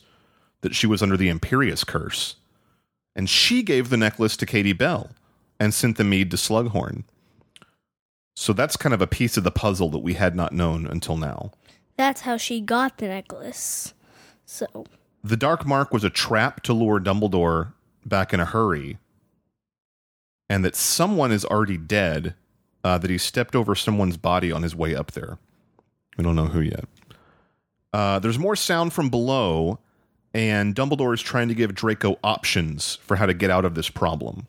that 0.62 0.74
she 0.74 0.88
was 0.88 1.04
under 1.04 1.16
the 1.16 1.32
Imperius 1.32 1.86
curse. 1.86 2.38
And 3.16 3.30
she 3.30 3.62
gave 3.62 3.90
the 3.90 3.98
necklace 3.98 4.36
to 4.38 4.48
Katie 4.48 4.74
Bell 4.74 5.12
and 5.60 5.76
sent 5.76 5.98
the 5.98 6.04
mead 6.04 6.32
to 6.32 6.38
Slughorn. 6.38 7.04
So 8.42 8.54
that's 8.54 8.76
kind 8.76 8.92
of 8.92 9.04
a 9.04 9.08
piece 9.08 9.38
of 9.38 9.44
the 9.44 9.52
puzzle 9.52 9.90
that 9.92 10.00
we 10.00 10.16
had 10.16 10.36
not 10.36 10.52
known 10.52 10.88
until 10.88 11.16
now. 11.16 11.52
That's 11.96 12.22
how 12.22 12.38
she 12.38 12.60
got 12.60 12.98
the 12.98 13.08
necklace. 13.08 13.94
So 14.48 14.88
The 15.24 15.38
Dark 15.38 15.68
Mark 15.68 15.94
was 15.94 16.04
a 16.04 16.10
trap 16.10 16.64
to 16.64 16.74
lure 16.74 17.00
Dumbledore 17.00 17.74
back 18.04 18.34
in 18.34 18.40
a 18.40 18.46
hurry, 18.46 18.98
and 20.50 20.66
that 20.66 20.76
someone 20.76 21.32
is 21.32 21.46
already 21.46 21.78
dead, 21.78 22.34
uh, 22.84 22.98
that 22.98 23.12
he 23.12 23.20
stepped 23.20 23.56
over 23.56 23.76
someone's 23.76 24.18
body 24.18 24.52
on 24.52 24.64
his 24.64 24.76
way 24.76 24.96
up 24.96 25.12
there. 25.12 25.38
We 26.18 26.24
don't 26.24 26.36
know 26.36 26.48
who 26.48 26.62
yet. 26.62 26.86
Uh, 27.94 28.18
there's 28.18 28.40
more 28.40 28.56
sound 28.56 28.92
from 28.92 29.10
below, 29.10 29.78
and 30.34 30.74
Dumbledore 30.74 31.14
is 31.14 31.22
trying 31.22 31.50
to 31.50 31.54
give 31.54 31.76
Draco 31.76 32.18
options 32.24 32.96
for 33.04 33.18
how 33.18 33.28
to 33.28 33.36
get 33.36 33.52
out 33.52 33.66
of 33.66 33.76
this 33.76 33.92
problem. 33.92 34.48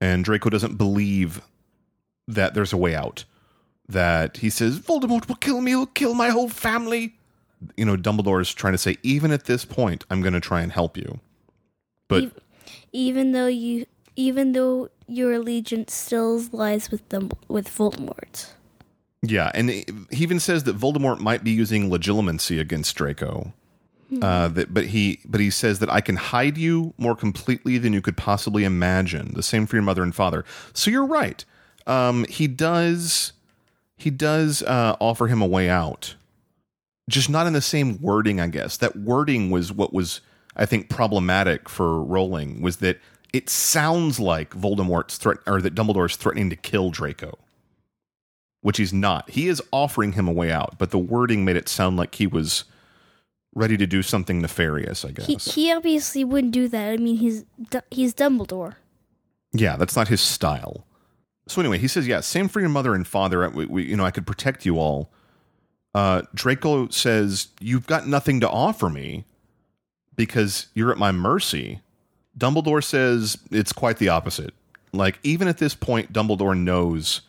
And 0.00 0.24
Draco 0.24 0.48
doesn't 0.48 0.78
believe 0.78 1.42
that 2.28 2.54
there's 2.54 2.72
a 2.72 2.76
way 2.76 2.94
out. 2.94 3.24
That 3.88 4.38
he 4.38 4.50
says, 4.50 4.80
Voldemort 4.80 5.28
will 5.28 5.36
kill 5.36 5.60
me, 5.60 5.70
he'll 5.72 5.86
kill 5.86 6.14
my 6.14 6.30
whole 6.30 6.48
family 6.48 7.16
you 7.76 7.84
know, 7.84 7.96
Dumbledore 7.96 8.40
is 8.40 8.52
trying 8.52 8.74
to 8.74 8.78
say, 8.78 8.96
even 9.02 9.30
at 9.30 9.44
this 9.44 9.64
point, 9.64 10.04
I'm 10.10 10.20
going 10.20 10.34
to 10.34 10.40
try 10.40 10.60
and 10.60 10.72
help 10.72 10.96
you. 10.96 11.20
But 12.08 12.24
Ev- 12.24 12.40
even 12.92 13.32
though 13.32 13.46
you, 13.46 13.86
even 14.14 14.52
though 14.52 14.90
your 15.06 15.32
allegiance 15.32 15.94
still 15.94 16.42
lies 16.52 16.90
with 16.90 17.08
them 17.08 17.30
with 17.48 17.68
Voldemort. 17.68 18.50
yeah, 19.22 19.50
and 19.54 19.70
he 19.70 19.86
even 20.12 20.40
says 20.40 20.64
that 20.64 20.78
Voldemort 20.78 21.20
might 21.20 21.44
be 21.44 21.50
using 21.50 21.90
legilimency 21.90 22.60
against 22.60 22.94
Draco. 22.96 23.52
Uh, 24.22 24.46
that, 24.46 24.72
but 24.72 24.86
he, 24.86 25.18
but 25.24 25.40
he 25.40 25.50
says 25.50 25.80
that 25.80 25.90
I 25.90 26.00
can 26.00 26.14
hide 26.14 26.56
you 26.56 26.94
more 26.96 27.16
completely 27.16 27.76
than 27.76 27.92
you 27.92 28.00
could 28.00 28.16
possibly 28.16 28.62
imagine. 28.62 29.34
The 29.34 29.42
same 29.42 29.66
for 29.66 29.74
your 29.74 29.82
mother 29.82 30.04
and 30.04 30.14
father. 30.14 30.44
So 30.72 30.92
you're 30.92 31.04
right. 31.04 31.44
Um, 31.86 32.24
he 32.28 32.46
does, 32.48 33.32
he 33.96 34.10
does 34.10 34.62
uh, 34.62 34.96
offer 35.00 35.26
him 35.28 35.40
a 35.42 35.46
way 35.46 35.68
out. 35.68 36.14
just 37.08 37.30
not 37.30 37.46
in 37.46 37.52
the 37.52 37.60
same 37.60 38.00
wording, 38.00 38.40
I 38.40 38.48
guess. 38.48 38.76
That 38.76 38.96
wording 38.96 39.50
was 39.50 39.72
what 39.72 39.92
was, 39.92 40.20
I 40.56 40.66
think, 40.66 40.88
problematic 40.88 41.68
for 41.68 42.02
Rowling 42.02 42.60
was 42.60 42.78
that 42.78 43.00
it 43.32 43.48
sounds 43.50 44.18
like 44.18 44.50
Voldemort's 44.50 45.18
threat 45.18 45.38
or 45.46 45.60
that 45.60 45.74
Dumbledore's 45.74 46.16
threatening 46.16 46.50
to 46.50 46.56
kill 46.56 46.90
Draco, 46.90 47.38
which 48.62 48.78
he's 48.78 48.92
not. 48.92 49.30
He 49.30 49.46
is 49.48 49.62
offering 49.72 50.12
him 50.12 50.26
a 50.26 50.32
way 50.32 50.50
out, 50.50 50.76
but 50.78 50.90
the 50.90 50.98
wording 50.98 51.44
made 51.44 51.56
it 51.56 51.68
sound 51.68 51.96
like 51.96 52.14
he 52.16 52.26
was 52.26 52.64
ready 53.54 53.76
to 53.76 53.86
do 53.86 54.02
something 54.02 54.40
nefarious. 54.40 55.04
I 55.04 55.10
guess. 55.12 55.26
He 55.26 55.36
he 55.36 55.72
obviously 55.72 56.24
wouldn't 56.24 56.52
do 56.52 56.66
that. 56.68 56.92
I 56.92 56.96
mean, 56.96 57.16
he's 57.16 57.44
he's 57.90 58.14
Dumbledore. 58.14 58.76
Yeah, 59.52 59.76
that's 59.76 59.96
not 59.96 60.08
his 60.08 60.20
style. 60.20 60.85
So 61.48 61.60
anyway, 61.60 61.78
he 61.78 61.88
says, 61.88 62.06
"Yeah, 62.06 62.20
same 62.20 62.48
for 62.48 62.60
your 62.60 62.68
mother 62.68 62.94
and 62.94 63.06
father. 63.06 63.48
We, 63.50 63.66
we, 63.66 63.84
you 63.84 63.96
know, 63.96 64.04
I 64.04 64.10
could 64.10 64.26
protect 64.26 64.66
you 64.66 64.78
all." 64.78 65.10
Uh, 65.94 66.22
Draco 66.34 66.88
says, 66.88 67.48
"You've 67.60 67.86
got 67.86 68.06
nothing 68.06 68.40
to 68.40 68.48
offer 68.48 68.88
me 68.88 69.24
because 70.16 70.66
you're 70.74 70.90
at 70.90 70.98
my 70.98 71.12
mercy." 71.12 71.80
Dumbledore 72.38 72.84
says 72.84 73.38
it's 73.50 73.72
quite 73.72 73.98
the 73.98 74.08
opposite. 74.08 74.52
Like 74.92 75.18
even 75.22 75.48
at 75.48 75.58
this 75.58 75.74
point, 75.74 76.12
Dumbledore 76.12 76.56
knows 76.56 77.22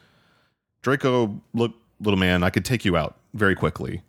Draco. 0.82 1.42
Look, 1.54 1.74
little 2.00 2.20
man, 2.20 2.44
I 2.44 2.50
could 2.50 2.66
take 2.66 2.86
you 2.86 2.98
out 2.98 3.18
very 3.34 3.56
quickly. 3.56 4.02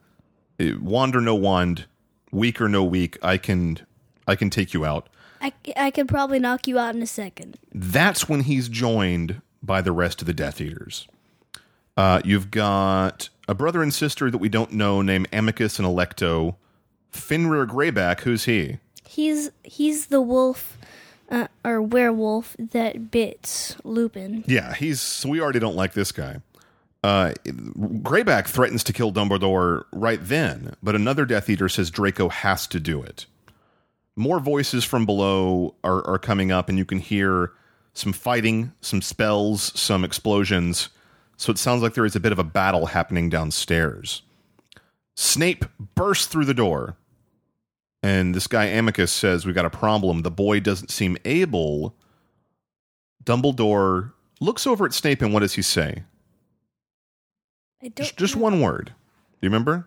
Eh, 0.59 0.73
Wand 0.81 1.15
or 1.15 1.21
no 1.21 1.35
wand, 1.35 1.87
weak 2.33 2.61
or 2.61 2.69
no 2.69 2.83
weak, 2.83 3.19
I 3.23 3.37
can, 3.37 3.79
I 4.27 4.35
can 4.35 4.51
take 4.51 4.75
you 4.75 4.85
out. 4.85 5.09
I, 5.41 5.53
I 5.77 5.91
could 5.93 6.09
probably 6.09 6.41
knock 6.41 6.67
you 6.67 6.79
out 6.79 6.97
in 6.97 7.03
a 7.03 7.07
second. 7.07 7.59
That's 7.73 8.29
when 8.29 8.41
he's 8.41 8.69
joined 8.69 9.41
by 9.63 9.81
the 9.83 9.93
rest 9.93 10.21
of 10.21 10.27
the 10.27 10.35
Death 10.35 10.61
Eaters. 10.61 11.07
Uh, 11.97 12.21
you've 12.25 12.51
got 12.51 13.29
a 13.49 13.55
brother 13.55 13.83
and 13.83 13.93
sister 13.93 14.31
that 14.31 14.39
we 14.39 14.49
don't 14.49 14.73
know 14.73 15.03
named 15.03 15.29
Amicus 15.33 15.79
and 15.79 15.89
Alecto. 15.89 16.57
Fenrir 17.11 17.67
Greyback, 17.67 18.21
who's 18.21 18.45
he? 18.45 18.79
He's 19.05 19.51
he's 19.65 20.07
the 20.07 20.21
wolf 20.21 20.79
uh, 21.31 21.49
or 21.65 21.83
werewolf 21.83 22.55
that 22.59 23.11
bit 23.11 23.77
Lupin. 23.85 24.45
Yeah, 24.47 24.75
he's. 24.75 25.25
We 25.27 25.41
already 25.41 25.59
don't 25.59 25.77
like 25.77 25.95
this 25.95 26.13
guy. 26.13 26.41
Uh, 27.03 27.33
Greyback 27.47 28.47
threatens 28.47 28.85
to 28.85 28.93
kill 28.93 29.13
Dumbledore 29.13 29.85
right 29.93 30.19
then, 30.23 30.75
but 30.83 30.95
another 30.95 31.25
Death 31.25 31.49
Eater 31.49 31.69
says 31.69 31.91
Draco 31.91 32.29
has 32.29 32.67
to 32.69 32.81
do 32.81 33.03
it. 33.03 33.27
More 34.17 34.41
voices 34.41 34.85
from 34.85 35.07
below 35.07 35.75
are, 35.85 36.05
are 36.07 36.19
coming 36.19 36.51
up, 36.51 36.69
and 36.69 36.77
you 36.77 36.85
can 36.85 36.99
hear 36.99 37.53
some 37.99 38.13
fighting, 38.13 38.73
some 38.81 39.03
spells, 39.03 39.79
some 39.79 40.05
explosions. 40.05 40.89
So 41.37 41.51
it 41.51 41.59
sounds 41.59 41.83
like 41.83 41.95
there 41.95 42.05
is 42.05 42.17
a 42.17 42.21
bit 42.21 42.33
of 42.33 42.39
a 42.39 42.45
battle 42.45 42.87
happening 42.87 43.29
downstairs. 43.29 44.23
Snape 45.17 45.65
bursts 45.95 46.27
through 46.27 46.45
the 46.45 46.55
door, 46.55 46.97
and 48.03 48.35
this 48.35 48.47
guy 48.47 48.67
Amicus 48.67 49.13
says, 49.13 49.45
We 49.45 49.53
got 49.53 49.65
a 49.65 49.71
problem. 49.71 50.23
The 50.23 50.31
boy 50.31 50.61
doesn't 50.61 50.91
seem 50.91 51.17
able. 51.25 51.97
Dumbledore 53.25 54.13
looks 54.41 54.67
over 54.67 54.87
at 54.87 54.95
Snape, 54.95 55.21
and 55.21 55.33
what 55.35 55.41
does 55.41 55.55
he 55.55 55.63
say? 55.63 56.05
I 57.83 57.89
don't. 57.89 57.97
Just, 57.97 58.17
just 58.17 58.37
one 58.37 58.61
word. 58.61 58.87
Do 58.87 59.47
you 59.47 59.51
remember? 59.51 59.87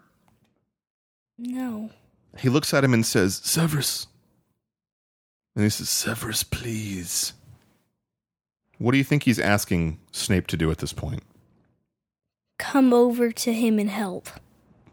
No. 1.37 1.91
He 2.37 2.49
looks 2.49 2.73
at 2.73 2.83
him 2.83 2.93
and 2.93 3.05
says, 3.05 3.41
Severus. 3.43 4.07
And 5.55 5.63
he 5.63 5.69
says, 5.69 5.89
Severus, 5.89 6.43
please. 6.43 7.33
What 8.81 8.93
do 8.93 8.97
you 8.97 9.03
think 9.03 9.23
he's 9.23 9.37
asking 9.37 9.99
Snape 10.11 10.47
to 10.47 10.57
do 10.57 10.71
at 10.71 10.79
this 10.79 10.91
point? 10.91 11.21
Come 12.57 12.93
over 12.93 13.31
to 13.31 13.53
him 13.53 13.77
and 13.77 13.91
help. 13.91 14.27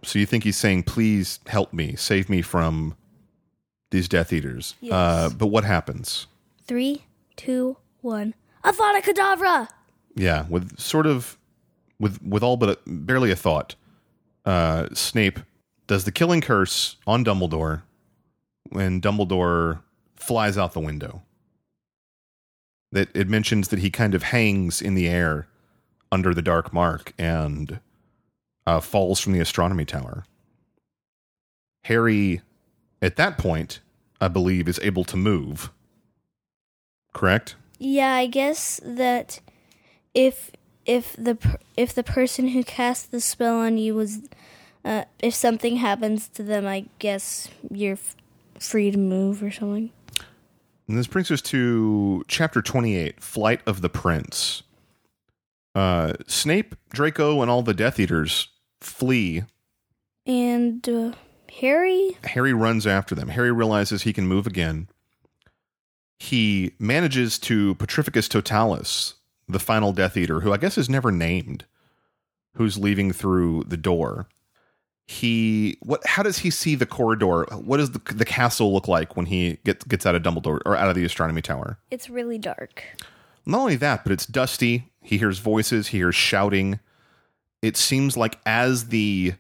So 0.03 0.19
you 0.19 0.27
think 0.27 0.45
he's 0.45 0.59
saying, 0.59 0.83
please 0.83 1.41
help 1.47 1.73
me, 1.73 1.97
save 1.97 2.29
me 2.29 2.43
from 2.43 2.95
these 3.91 4.07
Death 4.07 4.31
Eaters. 4.31 4.75
Yes. 4.83 4.93
Uh, 4.93 5.31
but 5.35 5.47
what 5.47 5.65
happens? 5.65 6.27
Three, 6.67 7.07
two, 7.37 7.79
one. 8.03 8.35
Avada 8.63 9.01
Kedavra! 9.01 9.69
Yeah, 10.15 10.45
with 10.51 10.79
sort 10.79 11.07
of, 11.07 11.39
with 11.99 12.23
with 12.23 12.43
all 12.43 12.59
but 12.59 12.69
a, 12.69 12.79
barely 12.87 13.31
a 13.31 13.37
thought, 13.37 13.75
uh, 14.45 14.89
Snape 14.93 15.41
does 15.87 16.05
the 16.05 16.13
killing 16.13 16.43
curse 16.43 16.97
on 17.07 17.25
Dumbledore 17.25 17.83
when 18.69 19.01
Dumbledore 19.01 19.81
flies 20.15 20.59
out 20.59 20.75
the 20.75 20.81
window. 20.81 21.23
That 22.93 23.15
it 23.15 23.29
mentions 23.29 23.69
that 23.69 23.81
he 23.81 23.91
kind 23.91 24.15
of 24.15 24.25
hangs 24.25 24.81
in 24.81 24.95
the 24.95 25.09
air 25.09 25.47
under 26.11 26.33
the 26.33 26.43
dark 26.43 26.73
mark 26.73 27.13
and 27.19 27.81
uh, 28.67 28.81
falls 28.81 29.21
from 29.21 29.33
the 29.33 29.41
astronomy 29.41 29.85
tower. 29.85 30.25
Harry, 31.85 32.43
at 33.01 33.17
that 33.17 33.39
point, 33.39 33.81
I 34.21 34.29
believe, 34.29 34.69
is 34.69 34.81
able 34.83 35.05
to 35.05 35.17
move. 35.17 35.71
Correct. 37.13 37.57
Yeah, 37.79 38.13
I 38.15 38.27
guess 38.27 38.81
that 38.85 39.41
if 40.15 40.51
if 40.85 41.15
the 41.17 41.39
if 41.77 41.95
the 41.95 42.03
person 42.03 42.49
who 42.49 42.65
cast 42.65 43.11
the 43.11 43.21
spell 43.21 43.57
on 43.59 43.79
you 43.79 43.95
was 43.95 44.21
uh, 44.85 45.05
if 45.21 45.35
something 45.35 45.77
happens 45.77 46.29
to 46.29 46.43
them, 46.43 46.67
I 46.67 46.87
guess 46.99 47.49
you're 47.71 47.95
f- 47.95 48.17
free 48.59 48.91
to 48.91 48.99
move 48.99 49.43
or 49.43 49.51
something. 49.51 49.91
And 50.89 50.97
this 50.97 51.07
brings 51.07 51.31
us 51.31 51.43
to 51.43 52.25
chapter 52.29 52.63
28 52.63 53.21
Flight 53.21 53.61
of 53.67 53.83
the 53.83 53.91
Prince. 53.91 54.63
Uh, 55.75 56.15
Snape, 56.27 56.75
Draco, 56.91 57.43
and 57.43 57.51
all 57.51 57.63
the 57.63 57.75
Death 57.75 58.01
Eaters 58.01 58.49
flee. 58.81 59.45
And 60.27 60.89
uh, 60.89 61.13
Harry, 61.61 62.17
Harry 62.25 62.55
runs 62.55 62.87
after 62.87 63.15
them. 63.15 63.29
Harry 63.29 63.53
realizes 63.53 64.03
he 64.03 64.15
can 64.15 64.27
move 64.27 64.47
again. 64.47 64.89
He 66.19 66.73
manages 66.79 67.39
to 67.41 67.75
Petrificus 67.77 68.29
Totalis, 68.29 69.15
the 69.47 69.61
final 69.61 69.93
Death 69.93 70.17
Eater, 70.17 70.41
who 70.41 70.53
I 70.53 70.57
guess 70.57 70.79
is 70.79 70.89
never 70.89 71.13
named, 71.13 71.65
who's 72.55 72.79
leaving 72.79 73.13
through 73.13 73.65
the 73.65 73.77
door. 73.77 74.27
He 75.11 75.79
what? 75.81 76.07
How 76.07 76.23
does 76.23 76.39
he 76.39 76.51
see 76.51 76.75
the 76.75 76.85
corridor? 76.85 77.45
What 77.57 77.79
does 77.79 77.93
the, 77.93 78.01
the 78.13 78.27
castle 78.27 78.75
look 78.75 78.87
like 78.87 79.17
when 79.17 79.25
he 79.25 79.59
gets 79.65 79.83
gets 79.85 80.05
out 80.05 80.15
of 80.15 80.23
Dumbledore 80.23 80.61
or 80.67 80.77
out 80.77 80.91
of 80.91 80.95
the 80.95 81.05
astronomy 81.05 81.41
tower? 81.41 81.79
it's 81.91 82.11
really 82.11 82.37
dark. 82.37 82.85
Not 83.47 83.61
only 83.61 83.77
that, 83.77 84.05
but 84.05 84.13
it's 84.13 84.27
dusty. 84.27 84.91
He 85.03 85.17
hears 85.17 85.39
voices, 85.39 85.89
he 85.89 85.99
hears 85.99 86.15
shouting. 86.15 86.79
It 87.63 87.79
seems 87.79 88.17
like 88.17 88.39
as 88.45 88.89
the 88.89 89.33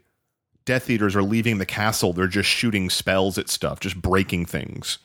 Death 0.65 0.89
Eaters 0.89 1.15
are 1.15 1.23
leaving 1.23 1.59
the 1.59 1.67
castle, 1.67 2.15
they're 2.15 2.27
just 2.27 2.49
shooting 2.49 2.89
spells 2.89 3.37
at 3.37 3.51
stuff, 3.51 3.79
just 3.79 4.01
breaking 4.01 4.47
things, 4.47 4.99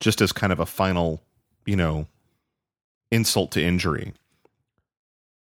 just 0.00 0.20
as 0.22 0.32
kind 0.32 0.52
of 0.52 0.58
a 0.58 0.66
final, 0.66 1.22
you 1.66 1.76
know, 1.76 2.06
insult 3.10 3.52
to 3.52 3.62
injury. 3.62 4.14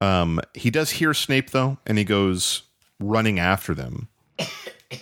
Um, 0.00 0.40
he 0.54 0.70
does 0.70 0.90
hear 0.90 1.14
Snape 1.14 1.50
though, 1.50 1.78
and 1.86 1.98
he 1.98 2.04
goes 2.04 2.62
running 2.98 3.38
after 3.38 3.74
them. 3.74 4.08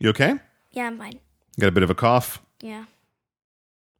You 0.00 0.10
okay? 0.10 0.34
Yeah, 0.72 0.86
I'm 0.86 0.98
fine. 0.98 1.18
Got 1.58 1.68
a 1.68 1.72
bit 1.72 1.82
of 1.82 1.88
a 1.88 1.94
cough. 1.94 2.42
Yeah. 2.60 2.84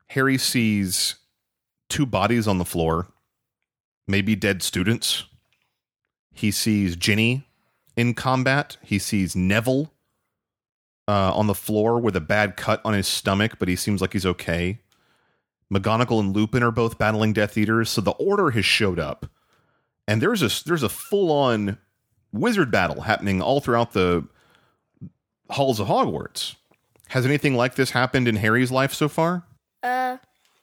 Harry 0.08 0.36
sees 0.36 1.14
two 1.88 2.04
bodies 2.04 2.46
on 2.46 2.58
the 2.58 2.64
floor, 2.66 3.08
maybe 4.06 4.36
dead 4.36 4.62
students. 4.62 5.24
He 6.30 6.50
sees 6.50 6.96
Ginny 6.96 7.46
in 7.96 8.12
combat. 8.12 8.76
He 8.82 8.98
sees 8.98 9.34
Neville 9.34 9.92
uh, 11.08 11.34
on 11.34 11.46
the 11.46 11.54
floor 11.54 11.98
with 11.98 12.16
a 12.16 12.20
bad 12.20 12.56
cut 12.56 12.80
on 12.84 12.92
his 12.92 13.06
stomach, 13.06 13.56
but 13.58 13.68
he 13.68 13.76
seems 13.76 14.00
like 14.00 14.12
he's 14.12 14.26
okay. 14.26 14.80
McGonagall 15.72 16.20
and 16.20 16.36
Lupin 16.36 16.62
are 16.62 16.70
both 16.70 16.98
battling 16.98 17.32
Death 17.32 17.56
Eaters, 17.56 17.88
so 17.88 18.00
the 18.00 18.10
Order 18.12 18.50
has 18.50 18.64
showed 18.64 18.98
up, 18.98 19.26
and 20.06 20.20
there's 20.20 20.42
a 20.42 20.64
there's 20.68 20.82
a 20.82 20.88
full 20.88 21.32
on 21.32 21.78
wizard 22.34 22.70
battle 22.70 23.02
happening 23.02 23.40
all 23.40 23.60
throughout 23.60 23.92
the 23.92 24.26
halls 25.50 25.80
of 25.80 25.86
Hogwarts. 25.86 26.56
Has 27.08 27.24
anything 27.24 27.54
like 27.54 27.76
this 27.76 27.90
happened 27.90 28.26
in 28.28 28.36
Harry's 28.36 28.70
life 28.72 28.92
so 28.92 29.08
far? 29.08 29.44
Uh, 29.82 30.16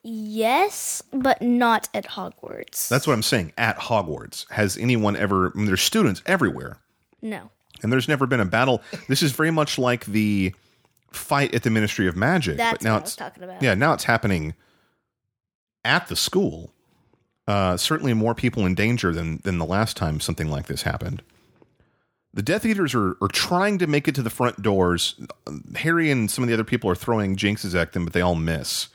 yes, 0.03 1.01
but 1.13 1.41
not 1.41 1.87
at 1.93 2.05
Hogwarts. 2.05 2.89
That's 2.89 3.07
what 3.07 3.13
I'm 3.13 3.23
saying. 3.23 3.53
At 3.57 3.77
Hogwarts, 3.77 4.49
has 4.51 4.77
anyone 4.77 5.15
ever? 5.15 5.51
I 5.53 5.57
mean, 5.57 5.65
there's 5.67 5.81
students 5.81 6.21
everywhere, 6.25 6.77
no. 7.21 7.49
and 7.83 7.91
there's 7.93 8.07
never 8.07 8.25
been 8.25 8.39
a 8.39 8.45
battle. 8.45 8.81
This 9.07 9.21
is 9.23 9.31
very 9.31 9.51
much 9.51 9.77
like 9.77 10.05
the 10.05 10.53
fight 11.11 11.53
at 11.53 11.63
the 11.63 11.69
Ministry 11.69 12.07
of 12.07 12.15
Magic, 12.17 12.57
That's 12.57 12.79
but 12.79 12.83
now 12.83 12.93
what 12.93 12.97
I 12.97 13.01
it's 13.01 13.11
was 13.11 13.15
talking 13.15 13.43
about. 13.43 13.61
yeah, 13.61 13.75
now 13.75 13.93
it's 13.93 14.05
happening 14.05 14.55
at 15.85 16.07
the 16.07 16.15
school. 16.15 16.73
Uh, 17.47 17.77
certainly, 17.77 18.13
more 18.13 18.33
people 18.35 18.65
in 18.65 18.75
danger 18.75 19.13
than 19.13 19.37
than 19.43 19.57
the 19.59 19.65
last 19.65 19.95
time 19.95 20.19
something 20.19 20.49
like 20.49 20.65
this 20.65 20.81
happened. 20.81 21.21
The 22.33 22.41
Death 22.41 22.65
Eaters 22.65 22.95
are, 22.95 23.17
are 23.21 23.27
trying 23.27 23.77
to 23.79 23.87
make 23.87 24.07
it 24.07 24.15
to 24.15 24.21
the 24.21 24.29
front 24.29 24.61
doors. 24.61 25.15
Harry 25.75 26.09
and 26.09 26.31
some 26.31 26.43
of 26.43 26.47
the 26.47 26.53
other 26.53 26.63
people 26.63 26.89
are 26.89 26.95
throwing 26.95 27.35
jinxes 27.35 27.75
at 27.75 27.91
them, 27.91 28.05
but 28.05 28.13
they 28.13 28.21
all 28.21 28.35
miss. 28.35 28.87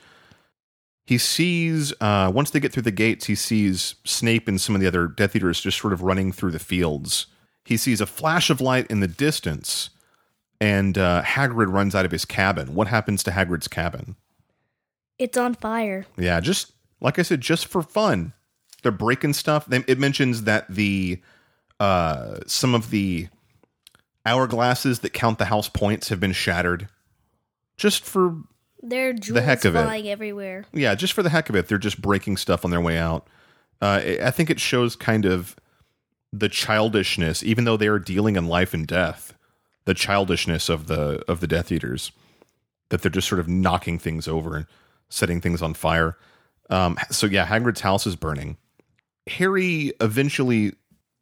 He 1.05 1.18
sees, 1.18 1.92
uh, 2.01 2.33
once 2.35 2.51
they 2.51 2.61
get 2.61 2.72
through 2.72 2.83
the 2.83 2.90
gates, 2.90 3.27
he 3.27 3.35
sees 3.35 3.96
Snape 4.05 4.49
and 4.49 4.61
some 4.61 4.75
of 4.75 4.81
the 4.81 4.87
other 4.88 5.07
Death 5.07 5.37
Eaters 5.37 5.61
just 5.61 5.79
sort 5.79 5.92
of 5.92 6.03
running 6.03 6.33
through 6.33 6.51
the 6.51 6.59
fields. 6.59 7.27
He 7.64 7.77
sees 7.77 8.01
a 8.01 8.07
flash 8.07 8.49
of 8.49 8.61
light 8.61 8.90
in 8.90 9.01
the 9.01 9.07
distance, 9.09 9.90
and 10.61 10.96
uh, 10.96 11.22
Hagrid 11.22 11.72
runs 11.72 11.94
out 11.94 12.05
of 12.05 12.11
his 12.12 12.25
cabin. 12.25 12.75
What 12.75 12.88
happens 12.88 13.22
to 13.25 13.31
Hagrid's 13.31 13.68
cabin? 13.68 14.16
It's 15.18 15.37
on 15.37 15.55
fire. 15.55 16.07
Yeah, 16.16 16.40
just 16.40 16.72
like 17.01 17.18
I 17.18 17.22
said, 17.22 17.40
just 17.40 17.66
for 17.66 17.83
fun. 17.83 18.33
They're 18.83 18.92
breaking 18.92 19.35
stuff. 19.35 19.70
It 19.72 19.99
mentions 19.99 20.44
that 20.44 20.68
the 20.68 21.20
uh, 21.80 22.38
some 22.46 22.74
of 22.74 22.90
the 22.90 23.28
hourglasses 24.24 25.00
that 25.00 25.12
count 25.12 25.38
the 25.38 25.46
house 25.46 25.68
points 25.68 26.08
have 26.08 26.20
been 26.20 26.32
shattered. 26.32 26.88
Just 27.76 28.04
for 28.04 28.36
are 28.92 29.12
jewels 29.12 29.44
heck 29.44 29.64
of 29.64 29.76
it. 29.76 29.82
flying 29.82 30.08
everywhere. 30.08 30.64
yeah, 30.72 30.94
just 30.94 31.12
for 31.12 31.22
the 31.22 31.30
heck 31.30 31.48
of 31.48 31.56
it, 31.56 31.68
they're 31.68 31.78
just 31.78 32.00
breaking 32.00 32.36
stuff 32.36 32.64
on 32.64 32.70
their 32.70 32.80
way 32.80 32.98
out. 32.98 33.26
Uh, 33.80 34.00
I 34.02 34.18
I 34.24 34.30
think 34.30 34.50
it 34.50 34.60
shows 34.60 34.96
kind 34.96 35.24
of 35.24 35.56
the 36.32 36.48
childishness, 36.48 37.42
even 37.42 37.64
though 37.64 37.76
they 37.76 37.88
are 37.88 37.98
dealing 37.98 38.36
in 38.36 38.46
life 38.46 38.74
and 38.74 38.86
death, 38.86 39.34
the 39.84 39.94
childishness 39.94 40.68
of 40.68 40.86
the 40.86 41.22
of 41.28 41.40
the 41.40 41.46
Death 41.46 41.70
Eaters, 41.70 42.12
that 42.88 43.02
they're 43.02 43.10
just 43.10 43.28
sort 43.28 43.40
of 43.40 43.48
knocking 43.48 43.98
things 43.98 44.26
over 44.26 44.56
and 44.56 44.66
setting 45.08 45.40
things 45.40 45.62
on 45.62 45.74
fire. 45.74 46.16
Um, 46.70 46.98
so 47.10 47.27
yeah, 47.27 47.46
Hagrid's 47.46 47.81
house 47.81 48.06
is 48.06 48.16
burning. 48.16 48.56
Harry 49.29 49.92
eventually 50.00 50.72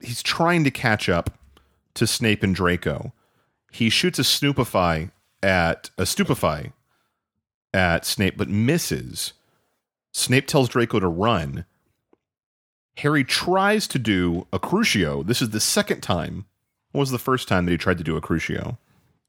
he's 0.05 0.23
trying 0.23 0.65
to 0.65 0.71
catch 0.71 1.09
up 1.09 1.39
to 1.95 2.07
Snape 2.07 2.43
and 2.43 2.55
Draco. 2.55 3.13
He 3.73 3.91
shoots 3.91 4.19
a 4.19 4.23
snoopify 4.23 5.11
at 5.43 5.91
a 5.99 6.07
stupefy 6.07 6.73
at 7.73 8.05
Snape, 8.05 8.37
but 8.37 8.49
misses. 8.49 9.33
Snape 10.13 10.47
tells 10.47 10.69
Draco 10.69 11.01
to 11.01 11.09
run. 11.09 11.65
Harry 12.99 13.25
tries 13.25 13.89
to 13.89 13.99
do 13.99 14.47
a 14.53 14.61
Crucio. 14.61 15.27
This 15.27 15.43
is 15.43 15.51
the 15.51 15.61
second 15.61 16.01
time. 16.01 16.47
What 16.93 17.01
was 17.01 17.11
the 17.11 17.19
first 17.19 17.49
time 17.49 17.65
that 17.65 17.73
he 17.73 17.79
tried 17.79 17.99
to 17.99 18.05
do 18.05 18.17
a 18.17 18.21
Crucio? 18.21 18.79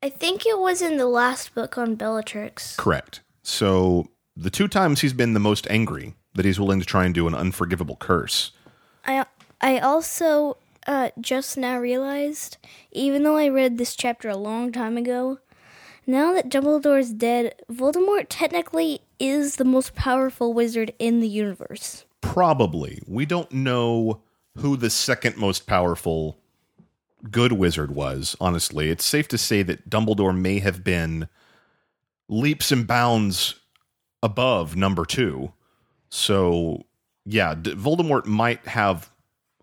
I 0.04 0.10
think 0.10 0.46
it 0.46 0.60
was 0.60 0.84
in 0.84 0.98
the 0.98 1.08
last 1.08 1.56
book 1.56 1.80
on 1.80 1.96
Bellatrix. 1.96 2.76
Correct. 2.76 3.22
So 3.42 4.10
the 4.38 4.52
two 4.52 4.68
times 4.68 5.02
he's 5.02 5.14
been 5.14 5.34
the 5.34 5.40
most 5.40 5.66
angry 5.70 6.14
that 6.36 6.46
he's 6.46 6.60
willing 6.60 6.80
to 6.80 6.86
try 6.86 7.06
and 7.06 7.16
do 7.16 7.28
an 7.28 7.34
unforgivable 7.34 7.96
curse. 7.96 8.52
I 9.06 9.26
I 9.62 9.80
also 9.80 10.58
uh, 10.86 11.10
just 11.20 11.58
now 11.58 11.78
realized? 11.78 12.58
Even 12.92 13.24
though 13.24 13.38
I 13.38 13.48
read 13.48 13.78
this 13.78 13.96
chapter 13.96 14.30
a 14.30 14.38
long 14.38 14.72
time 14.72 14.98
ago, 14.98 15.40
now 16.08 16.34
that 16.34 16.50
Dumbledore 16.50 17.00
is 17.00 17.14
dead, 17.14 17.56
Voldemort 17.72 18.28
technically 18.30 19.02
is 19.20 19.56
the 19.56 19.66
most 19.66 19.96
powerful 19.96 20.54
wizard 20.54 20.94
in 21.00 21.20
the 21.20 21.28
universe. 21.28 22.06
Probably. 22.22 23.02
We 23.08 23.26
don't 23.26 23.52
know 23.52 24.22
who 24.58 24.78
the 24.78 24.90
second 24.90 25.38
most 25.38 25.68
powerful 25.68 26.38
good 27.32 27.54
wizard 27.54 27.94
was, 27.94 28.36
honestly. 28.40 28.90
It's 28.90 29.06
safe 29.06 29.28
to 29.30 29.38
say 29.38 29.64
that 29.64 29.90
Dumbledore 29.90 30.38
may 30.38 30.60
have 30.60 30.84
been 30.84 31.28
leaps 32.28 32.72
and 32.72 32.86
bounds 32.86 33.56
above 34.22 34.76
number 34.76 35.06
two. 35.06 35.54
So, 36.10 36.86
yeah, 37.26 37.56
Voldemort 37.56 38.26
might 38.26 38.66
have 38.68 39.12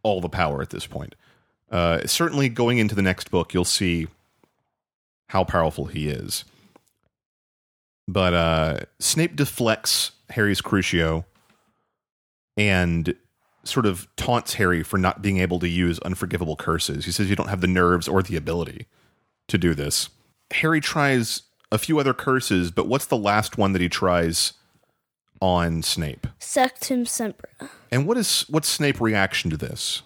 all 0.02 0.20
the 0.20 0.28
power 0.28 0.62
at 0.62 0.70
this 0.70 0.86
point. 0.86 1.14
Uh, 1.70 2.06
certainly, 2.06 2.48
going 2.48 2.78
into 2.78 2.94
the 2.94 3.02
next 3.02 3.30
book, 3.30 3.54
you'll 3.54 3.64
see 3.64 4.08
how 5.28 5.44
powerful 5.44 5.86
he 5.86 6.08
is. 6.08 6.44
But 8.06 8.34
uh, 8.34 8.78
Snape 8.98 9.36
deflects 9.36 10.12
Harry's 10.30 10.60
Crucio 10.60 11.24
and 12.56 13.14
sort 13.64 13.86
of 13.86 14.08
taunts 14.16 14.54
Harry 14.54 14.82
for 14.82 14.98
not 14.98 15.22
being 15.22 15.38
able 15.38 15.58
to 15.60 15.68
use 15.68 15.98
unforgivable 16.00 16.56
curses. 16.56 17.04
He 17.04 17.12
says 17.12 17.30
you 17.30 17.36
don't 17.36 17.48
have 17.48 17.60
the 17.60 17.66
nerves 17.66 18.08
or 18.08 18.22
the 18.22 18.36
ability 18.36 18.86
to 19.48 19.56
do 19.56 19.72
this. 19.72 20.08
Harry 20.50 20.80
tries 20.80 21.42
a 21.70 21.78
few 21.78 21.98
other 21.98 22.12
curses, 22.12 22.70
but 22.70 22.88
what's 22.88 23.06
the 23.06 23.16
last 23.16 23.56
one 23.56 23.72
that 23.72 23.80
he 23.80 23.88
tries 23.88 24.52
on 25.42 25.82
Snape? 25.82 26.28
Sectumsempra. 26.38 27.68
And 27.90 28.06
what 28.06 28.16
is 28.16 28.46
what's 28.48 28.68
Snape's 28.68 29.00
reaction 29.00 29.50
to 29.50 29.56
this? 29.56 30.02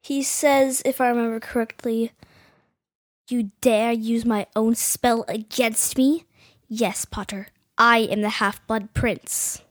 He 0.00 0.22
says, 0.22 0.80
if 0.84 1.00
I 1.00 1.08
remember 1.08 1.40
correctly, 1.40 2.12
You 3.28 3.50
dare 3.60 3.92
use 3.92 4.24
my 4.24 4.46
own 4.54 4.74
spell 4.74 5.24
against 5.26 5.96
me? 5.96 6.24
Yes, 6.68 7.04
Potter. 7.04 7.48
I 7.78 8.00
am 8.00 8.20
the 8.20 8.28
half 8.28 8.66
blood 8.66 8.92
prince. 8.94 9.62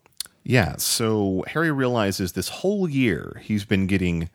Yeah, 0.43 0.77
so 0.77 1.43
Harry 1.47 1.71
realizes 1.71 2.31
this 2.31 2.49
whole 2.49 2.89
year 2.89 3.39
he's 3.43 3.63
been 3.63 3.85
getting 3.85 4.29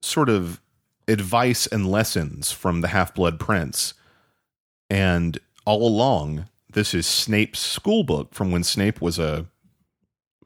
sort 0.00 0.30
of 0.30 0.60
advice 1.06 1.66
and 1.66 1.90
lessons 1.90 2.50
from 2.50 2.80
the 2.80 2.88
Half 2.88 3.14
Blood 3.14 3.38
Prince. 3.38 3.92
And 4.88 5.38
all 5.66 5.86
along, 5.86 6.46
this 6.72 6.94
is 6.94 7.06
Snape's 7.06 7.76
schoolbook 7.78 8.32
from 8.32 8.50
when 8.50 8.64
Snape 8.64 9.02
was 9.02 9.18
a, 9.18 9.46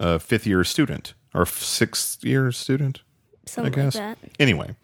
a 0.00 0.18
fifth 0.18 0.46
year 0.46 0.64
student 0.64 1.14
or 1.32 1.46
sixth 1.46 2.24
year 2.24 2.50
student. 2.50 3.02
Something 3.46 3.72
I 3.72 3.84
guess. 3.84 3.94
like 3.94 4.20
that. 4.20 4.30
Anyway, 4.40 4.74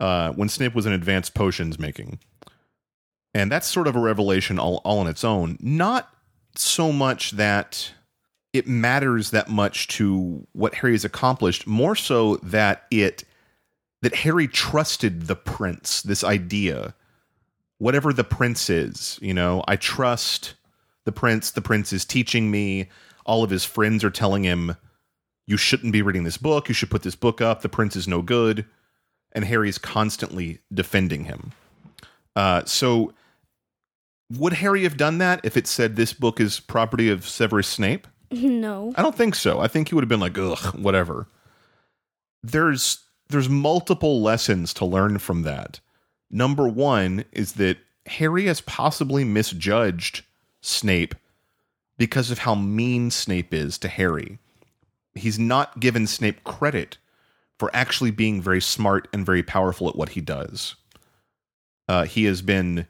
uh, 0.00 0.32
when 0.32 0.48
Snape 0.48 0.74
was 0.74 0.86
in 0.86 0.92
advanced 0.92 1.34
potions 1.34 1.78
making. 1.78 2.18
And 3.34 3.50
that's 3.50 3.66
sort 3.66 3.86
of 3.86 3.96
a 3.96 4.00
revelation 4.00 4.58
all, 4.58 4.82
all 4.84 4.98
on 4.98 5.06
its 5.06 5.24
own. 5.24 5.56
Not 5.60 6.12
so 6.54 6.92
much 6.92 7.32
that 7.32 7.92
it 8.52 8.66
matters 8.66 9.30
that 9.30 9.48
much 9.48 9.88
to 9.88 10.46
what 10.52 10.74
Harry 10.76 10.92
has 10.92 11.04
accomplished, 11.04 11.66
more 11.66 11.96
so 11.96 12.36
that 12.36 12.84
it 12.90 13.24
that 14.02 14.16
Harry 14.16 14.48
trusted 14.48 15.28
the 15.28 15.36
prince, 15.36 16.02
this 16.02 16.24
idea. 16.24 16.94
Whatever 17.78 18.12
the 18.12 18.24
prince 18.24 18.68
is, 18.68 19.18
you 19.22 19.32
know, 19.32 19.64
I 19.66 19.76
trust 19.76 20.54
the 21.04 21.12
prince. 21.12 21.50
The 21.50 21.62
prince 21.62 21.92
is 21.92 22.04
teaching 22.04 22.50
me. 22.50 22.88
All 23.24 23.44
of 23.44 23.50
his 23.50 23.64
friends 23.64 24.04
are 24.04 24.10
telling 24.10 24.44
him, 24.44 24.76
you 25.46 25.56
shouldn't 25.56 25.92
be 25.92 26.02
reading 26.02 26.24
this 26.24 26.36
book. 26.36 26.68
You 26.68 26.74
should 26.74 26.90
put 26.90 27.02
this 27.02 27.16
book 27.16 27.40
up. 27.40 27.62
The 27.62 27.68
prince 27.68 27.96
is 27.96 28.06
no 28.08 28.22
good. 28.22 28.64
And 29.32 29.44
Harry's 29.44 29.78
constantly 29.78 30.58
defending 30.72 31.24
him. 31.24 31.52
Uh, 32.36 32.64
so, 32.64 33.12
would 34.30 34.54
Harry 34.54 34.84
have 34.84 34.96
done 34.96 35.18
that 35.18 35.40
if 35.42 35.56
it 35.56 35.66
said 35.66 35.96
this 35.96 36.12
book 36.12 36.40
is 36.40 36.60
property 36.60 37.08
of 37.08 37.28
Severus 37.28 37.68
Snape? 37.68 38.06
No. 38.32 38.94
I 38.96 39.02
don't 39.02 39.14
think 39.14 39.34
so. 39.34 39.60
I 39.60 39.68
think 39.68 39.88
he 39.88 39.94
would 39.94 40.04
have 40.04 40.08
been 40.08 40.18
like, 40.18 40.38
ugh, 40.38 40.74
whatever. 40.74 41.26
There's 42.42 43.04
there's 43.28 43.48
multiple 43.48 44.22
lessons 44.22 44.72
to 44.74 44.86
learn 44.86 45.18
from 45.18 45.42
that. 45.42 45.80
Number 46.30 46.66
one 46.66 47.26
is 47.32 47.52
that 47.54 47.76
Harry 48.06 48.46
has 48.46 48.62
possibly 48.62 49.22
misjudged 49.22 50.24
Snape 50.62 51.14
because 52.02 52.32
of 52.32 52.38
how 52.40 52.52
mean 52.56 53.12
Snape 53.12 53.54
is 53.54 53.78
to 53.78 53.86
Harry. 53.86 54.38
He's 55.14 55.38
not 55.38 55.78
given 55.78 56.08
Snape 56.08 56.42
credit 56.42 56.98
for 57.60 57.70
actually 57.72 58.10
being 58.10 58.42
very 58.42 58.60
smart 58.60 59.06
and 59.12 59.24
very 59.24 59.44
powerful 59.44 59.88
at 59.88 59.94
what 59.94 60.08
he 60.10 60.20
does. 60.20 60.74
Uh, 61.88 62.02
he 62.04 62.24
has 62.24 62.42
been 62.42 62.88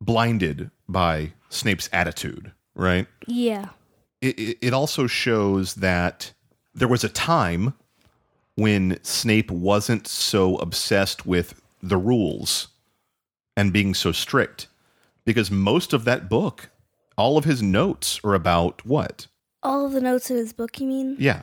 blinded 0.00 0.70
by 0.88 1.32
Snape's 1.50 1.90
attitude, 1.92 2.52
right? 2.74 3.06
Yeah. 3.26 3.68
it, 4.22 4.38
it- 4.38 4.58
it 4.62 4.72
also 4.72 5.06
shows 5.06 5.74
that 5.74 6.32
there 6.74 6.88
was 6.88 7.04
a 7.04 7.10
time 7.10 7.74
when 8.54 8.98
Snape 9.02 9.50
wasn't 9.50 10.06
so 10.08 10.56
obsessed 10.56 11.26
with 11.26 11.60
the 11.82 11.98
rules 11.98 12.68
and 13.58 13.74
being 13.74 13.92
so 13.92 14.10
strict 14.10 14.68
because 15.26 15.50
most 15.50 15.92
of 15.92 16.04
that 16.06 16.30
book 16.30 16.70
all 17.16 17.38
of 17.38 17.44
his 17.44 17.62
notes 17.62 18.20
are 18.24 18.34
about 18.34 18.84
what? 18.86 19.26
All 19.62 19.86
of 19.86 19.92
the 19.92 20.00
notes 20.00 20.30
in 20.30 20.36
his 20.36 20.52
book, 20.52 20.78
you 20.80 20.86
mean? 20.86 21.16
yeah. 21.18 21.42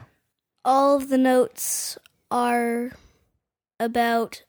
All 0.66 0.96
of 0.96 1.10
the 1.10 1.18
notes 1.18 1.98
are 2.32 2.92
about 3.82 4.44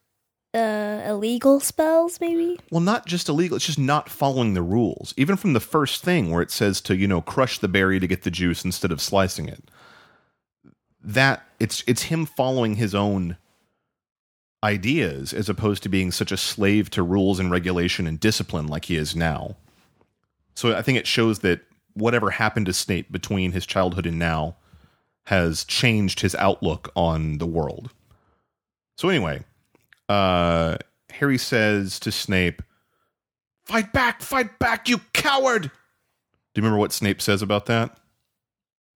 uh, 0.54 1.02
illegal 1.04 1.58
spells, 1.58 2.20
maybe? 2.20 2.60
well 2.70 2.80
not 2.80 3.04
just 3.06 3.28
illegal 3.28 3.56
it's 3.56 3.66
just 3.66 3.80
not 3.80 4.08
following 4.08 4.54
the 4.54 4.62
rules. 4.62 5.12
Even 5.16 5.36
from 5.36 5.54
the 5.54 5.60
first 5.60 6.04
thing 6.04 6.30
where 6.30 6.42
it 6.42 6.52
says 6.52 6.80
to 6.82 6.94
you 6.96 7.08
know 7.08 7.20
crush 7.20 7.58
the 7.58 7.66
berry 7.66 7.98
to 7.98 8.06
get 8.06 8.22
the 8.22 8.30
juice 8.30 8.64
instead 8.64 8.92
of 8.92 9.00
slicing 9.00 9.48
it. 9.48 9.68
That 11.02 11.42
it's 11.58 11.82
it's 11.88 12.04
him 12.04 12.26
following 12.26 12.76
his 12.76 12.94
own 12.94 13.36
ideas 14.62 15.32
as 15.32 15.48
opposed 15.48 15.82
to 15.82 15.88
being 15.88 16.12
such 16.12 16.30
a 16.30 16.36
slave 16.36 16.90
to 16.90 17.02
rules 17.02 17.40
and 17.40 17.50
regulation 17.50 18.06
and 18.06 18.20
discipline 18.20 18.68
like 18.68 18.84
he 18.84 18.94
is 18.96 19.16
now 19.16 19.56
so 20.54 20.74
i 20.76 20.82
think 20.82 20.98
it 20.98 21.06
shows 21.06 21.40
that 21.40 21.60
whatever 21.94 22.30
happened 22.30 22.66
to 22.66 22.72
snape 22.72 23.10
between 23.12 23.52
his 23.52 23.66
childhood 23.66 24.06
and 24.06 24.18
now 24.18 24.56
has 25.26 25.64
changed 25.64 26.20
his 26.20 26.34
outlook 26.36 26.90
on 26.96 27.38
the 27.38 27.46
world 27.46 27.90
so 28.96 29.08
anyway 29.08 29.42
uh 30.08 30.76
harry 31.10 31.38
says 31.38 31.98
to 32.00 32.10
snape 32.12 32.62
fight 33.64 33.92
back 33.92 34.20
fight 34.22 34.58
back 34.58 34.88
you 34.88 34.98
coward 35.12 35.62
do 35.62 35.70
you 36.60 36.62
remember 36.62 36.78
what 36.78 36.92
snape 36.92 37.20
says 37.22 37.42
about 37.42 37.66
that 37.66 37.96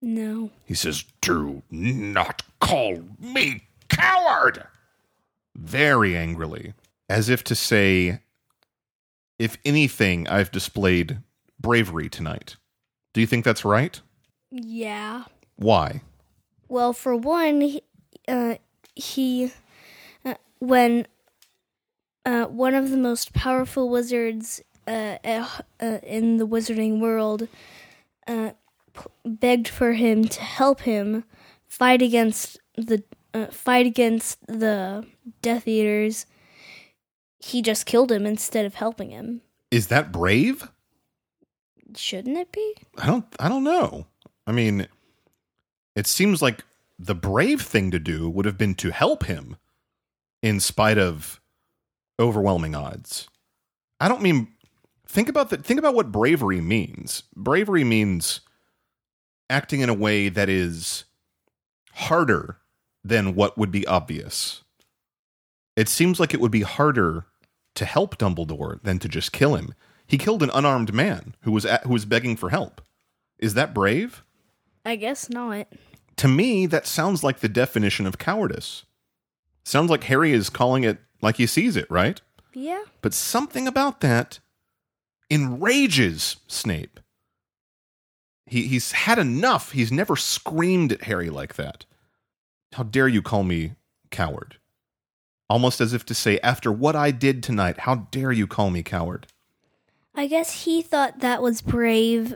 No. 0.00 0.50
he 0.64 0.74
says, 0.74 1.04
Do 1.20 1.62
not 1.70 2.42
call 2.61 3.02
me 3.18 3.62
coward! 3.88 4.64
Very 5.56 6.16
angrily, 6.16 6.74
as 7.09 7.28
if 7.28 7.42
to 7.44 7.56
say, 7.56 8.20
If 9.40 9.56
anything, 9.64 10.28
I've 10.28 10.52
displayed 10.52 11.18
bravery 11.61 12.09
tonight. 12.09 12.56
Do 13.14 13.20
you 13.20 13.26
think 13.26 13.44
that's 13.44 13.64
right? 13.64 14.00
Yeah. 14.50 15.24
Why? 15.56 16.02
Well, 16.68 16.92
for 16.92 17.16
one, 17.16 17.61
he, 17.61 17.82
uh, 18.26 18.56
he 18.94 19.52
uh, 20.24 20.34
when 20.59 21.06
uh, 22.24 22.44
one 22.44 22.74
of 22.74 22.90
the 22.90 22.96
most 22.96 23.32
powerful 23.32 23.88
wizards 23.88 24.61
uh, 24.86 25.16
uh, 25.24 25.48
uh, 25.80 25.98
in 26.02 26.36
the 26.36 26.46
wizarding 26.46 27.00
world 27.00 27.48
uh, 28.26 28.50
p- 28.94 29.06
begged 29.24 29.68
for 29.68 29.92
him 29.92 30.24
to 30.24 30.40
help 30.40 30.82
him 30.82 31.24
fight 31.66 32.02
against 32.02 32.59
the 32.76 33.02
uh, 33.34 33.46
fight 33.46 33.86
against 33.86 34.44
the 34.46 35.06
Death 35.42 35.68
Eaters, 35.68 36.26
he 37.38 37.62
just 37.62 37.86
killed 37.86 38.11
him 38.11 38.26
instead 38.26 38.64
of 38.64 38.74
helping 38.74 39.11
him. 39.11 39.42
Is 39.70 39.88
that 39.88 40.12
brave? 40.12 40.70
Shouldn't 41.99 42.38
it 42.38 42.53
be? 42.53 42.74
I 42.96 43.07
don't 43.07 43.24
I 43.40 43.49
don't 43.49 43.64
know. 43.64 44.07
I 44.46 44.53
mean, 44.53 44.86
it 45.96 46.07
seems 46.07 46.40
like 46.40 46.64
the 46.99 47.14
brave 47.14 47.61
thing 47.61 47.90
to 47.90 47.99
do 47.99 48.30
would 48.30 48.46
have 48.46 48.57
been 48.57 48.74
to 48.76 48.90
help 48.90 49.24
him 49.24 49.57
in 50.42 50.61
spite 50.61 50.99
of 50.99 51.40
overwhelming 52.20 52.74
odds. 52.74 53.28
I 54.01 54.09
don't 54.09 54.22
mean 54.22 54.49
think 55.07 55.28
about 55.28 55.51
the 55.51 55.57
think 55.57 55.78
about 55.78 55.94
what 55.94 56.12
bravery 56.12 56.61
means. 56.61 57.24
Bravery 57.34 57.84
means 57.84 58.40
acting 59.51 59.80
in 59.80 59.88
a 59.88 59.94
way 59.94 60.28
that 60.28 60.49
is 60.49 61.05
harder 61.94 62.59
than 63.03 63.34
what 63.34 63.59
would 63.59 63.72
be 63.72 63.86
obvious. 63.86 64.62
It 65.76 65.88
seems 65.88 66.20
like 66.20 66.32
it 66.32 66.40
would 66.40 66.53
be 66.53 66.62
harder 66.62 67.26
to 67.74 67.84
help 67.84 68.18
Dumbledore 68.18 68.80
than 68.82 68.99
to 69.01 69.09
just 69.09 69.32
kill 69.32 69.57
him. 69.57 69.74
He 70.09 70.18
killed 70.18 70.42
an 70.42 70.50
unarmed 70.54 70.92
man 70.92 71.34
who 71.42 71.52
was 71.52 71.66
at, 71.66 71.84
who 71.84 71.92
was 71.92 72.06
begging 72.06 72.34
for 72.36 72.48
help. 72.48 72.80
Is 73.38 73.54
that 73.54 73.74
brave? 73.74 74.24
I 74.84 74.96
guess 74.96 75.28
not. 75.28 75.68
To 76.16 76.28
me, 76.28 76.66
that 76.66 76.86
sounds 76.86 77.22
like 77.22 77.40
the 77.40 77.48
definition 77.48 78.06
of 78.06 78.18
cowardice. 78.18 78.84
Sounds 79.64 79.90
like 79.90 80.04
Harry 80.04 80.32
is 80.32 80.48
calling 80.48 80.82
it 80.82 80.98
like 81.20 81.36
he 81.36 81.46
sees 81.46 81.76
it, 81.76 81.88
right? 81.90 82.20
Yeah. 82.54 82.84
But 83.02 83.12
something 83.12 83.68
about 83.68 84.00
that 84.00 84.40
enrages 85.30 86.36
Snape. 86.46 86.98
He, 88.46 88.62
he's 88.62 88.92
had 88.92 89.18
enough. 89.18 89.72
He's 89.72 89.92
never 89.92 90.16
screamed 90.16 90.90
at 90.90 91.02
Harry 91.02 91.28
like 91.28 91.56
that. 91.56 91.84
How 92.72 92.82
dare 92.82 93.09
you 93.09 93.20
call 93.20 93.44
me 93.44 93.74
coward? 94.11 94.56
Almost 95.50 95.82
as 95.82 95.92
if 95.92 96.06
to 96.06 96.14
say, 96.14 96.38
after 96.40 96.72
what 96.72 96.96
I 96.96 97.11
did 97.11 97.42
tonight, 97.42 97.80
how 97.80 98.06
dare 98.11 98.32
you 98.32 98.46
call 98.46 98.70
me 98.70 98.82
coward? 98.82 99.26
I 100.18 100.26
guess 100.26 100.64
he 100.64 100.82
thought 100.82 101.20
that 101.20 101.42
was 101.42 101.60
brave, 101.60 102.34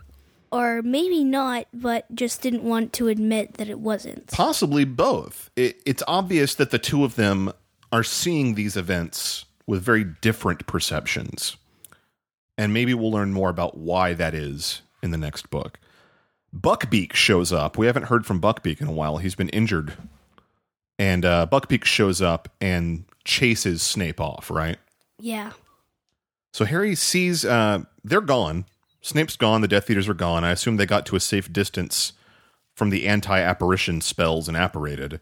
or 0.53 0.83
maybe 0.83 1.25
not, 1.25 1.67
but 1.75 2.07
just 2.15 2.41
didn't 2.41 2.63
want 2.63 2.93
to 2.93 3.09
admit 3.09 3.55
that 3.55 3.69
it 3.69 3.81
wasn't. 3.81 4.29
Possibly 4.29 4.85
both. 4.85 5.51
It, 5.57 5.83
it's 5.85 6.05
obvious 6.07 6.55
that 6.55 6.71
the 6.71 6.79
two 6.79 7.03
of 7.03 7.17
them 7.17 7.53
are 7.91 8.05
seeing 8.05 8.55
these 8.55 8.77
events 8.77 9.47
with 9.67 9.83
very 9.83 10.05
different 10.05 10.65
perceptions. 10.69 11.57
And 12.57 12.73
maybe 12.73 12.95
we'll 12.95 13.11
learn 13.11 13.33
more 13.33 13.51
about 13.51 13.77
why 13.77 14.13
that 14.15 14.33
is 14.33 14.83
in 15.03 15.11
the 15.11 15.19
next 15.19 15.51
book. 15.51 15.81
Buckbeak 16.57 17.15
shows 17.15 17.53
up. 17.53 17.77
We 17.77 17.87
haven't 17.87 18.05
heard 18.05 18.25
from 18.25 18.41
Buckbeak 18.41 18.81
in 18.81 18.87
a 18.87 18.93
while. 18.93 19.17
He's 19.17 19.35
been 19.35 19.49
injured. 19.49 19.95
And 21.01 21.25
uh, 21.25 21.49
Buckbeak 21.51 21.83
shows 21.83 22.23
up 22.23 22.49
and 22.61 23.07
chases 23.25 23.83
Snape 23.83 24.21
off, 24.21 24.53
right? 24.53 24.79
Yeah. 25.19 25.51
So 26.53 26.65
Harry 26.65 26.95
sees 26.95 27.45
uh, 27.45 27.85
they're 28.05 28.21
gone. 28.21 28.67
Snape's 29.01 29.37
gone. 29.37 29.63
The 29.63 29.69
Death 29.69 29.91
Eaters 29.91 30.09
are 30.09 30.15
gone. 30.15 30.45
I 30.45 30.51
assume 30.51 30.77
they 30.77 30.87
got 30.87 31.07
to 31.07 31.17
a 31.17 31.21
safe 31.21 31.53
distance 31.53 32.13
from 32.75 32.91
the 32.91 33.07
anti-apparition 33.07 34.01
spells 34.01 34.49
and 34.49 34.57
apparated. 34.57 35.21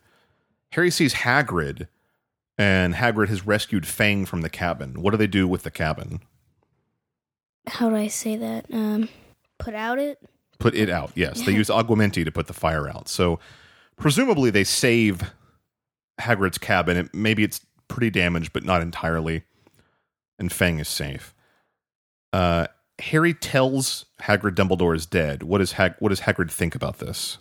Harry 0.72 0.91
sees 0.91 1.14
Hagrid, 1.14 1.89
and 2.59 2.95
Hagrid 2.95 3.28
has 3.28 3.47
rescued 3.47 3.87
Fang 3.87 4.26
from 4.26 4.43
the 4.43 4.51
cabin. 4.51 5.03
What 5.03 5.12
do 5.12 5.16
they 5.16 5.26
do 5.26 5.49
with 5.49 5.62
the 5.62 5.70
cabin? 5.70 6.20
How 7.66 7.89
do 7.91 7.97
I 7.97 8.09
say 8.09 8.37
that? 8.37 8.66
Um, 8.72 9.09
put 9.59 9.74
out 9.74 9.99
it? 9.99 10.18
Put 10.59 10.74
it 10.74 10.91
out. 10.91 11.12
Yes, 11.14 11.43
they 11.43 11.53
use 11.53 11.68
aguamenti 11.68 12.24
to 12.24 12.31
put 12.31 12.47
the 12.47 12.53
fire 12.53 12.89
out. 12.89 13.09
So 13.09 13.41
presumably 13.97 14.51
they 14.51 14.64
save 14.64 15.33
Hagrid's 16.20 16.59
cabin. 16.59 16.97
It, 16.99 17.14
maybe 17.14 17.45
it's 17.45 17.64
pretty 17.89 18.11
damaged, 18.11 18.53
but 18.53 18.62
not 18.62 18.83
entirely. 18.83 19.43
And 20.41 20.51
Fang 20.51 20.80
is 20.80 20.88
safe. 20.88 21.34
Uh, 22.32 22.66
Harry 22.99 23.34
tells 23.34 24.07
Hagrid 24.22 24.55
Dumbledore 24.55 24.97
is 24.97 25.07
dead. 25.07 25.43
What 25.45 25.59
does 25.59 25.72
Hag- 25.72 25.97
what 26.01 26.09
does 26.09 26.20
Hagrid 26.20 26.51
think 26.51 26.74
about 26.74 26.99
this? 26.99 27.38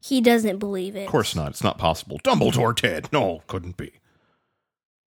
He 0.00 0.20
doesn't 0.20 0.58
believe 0.58 0.96
it. 0.96 1.04
Of 1.04 1.10
course 1.10 1.36
not. 1.36 1.50
It's 1.50 1.62
not 1.62 1.78
possible. 1.78 2.18
Dumbledore 2.24 2.74
dead. 2.80 3.08
No, 3.12 3.42
couldn't 3.46 3.76
be. 3.76 3.92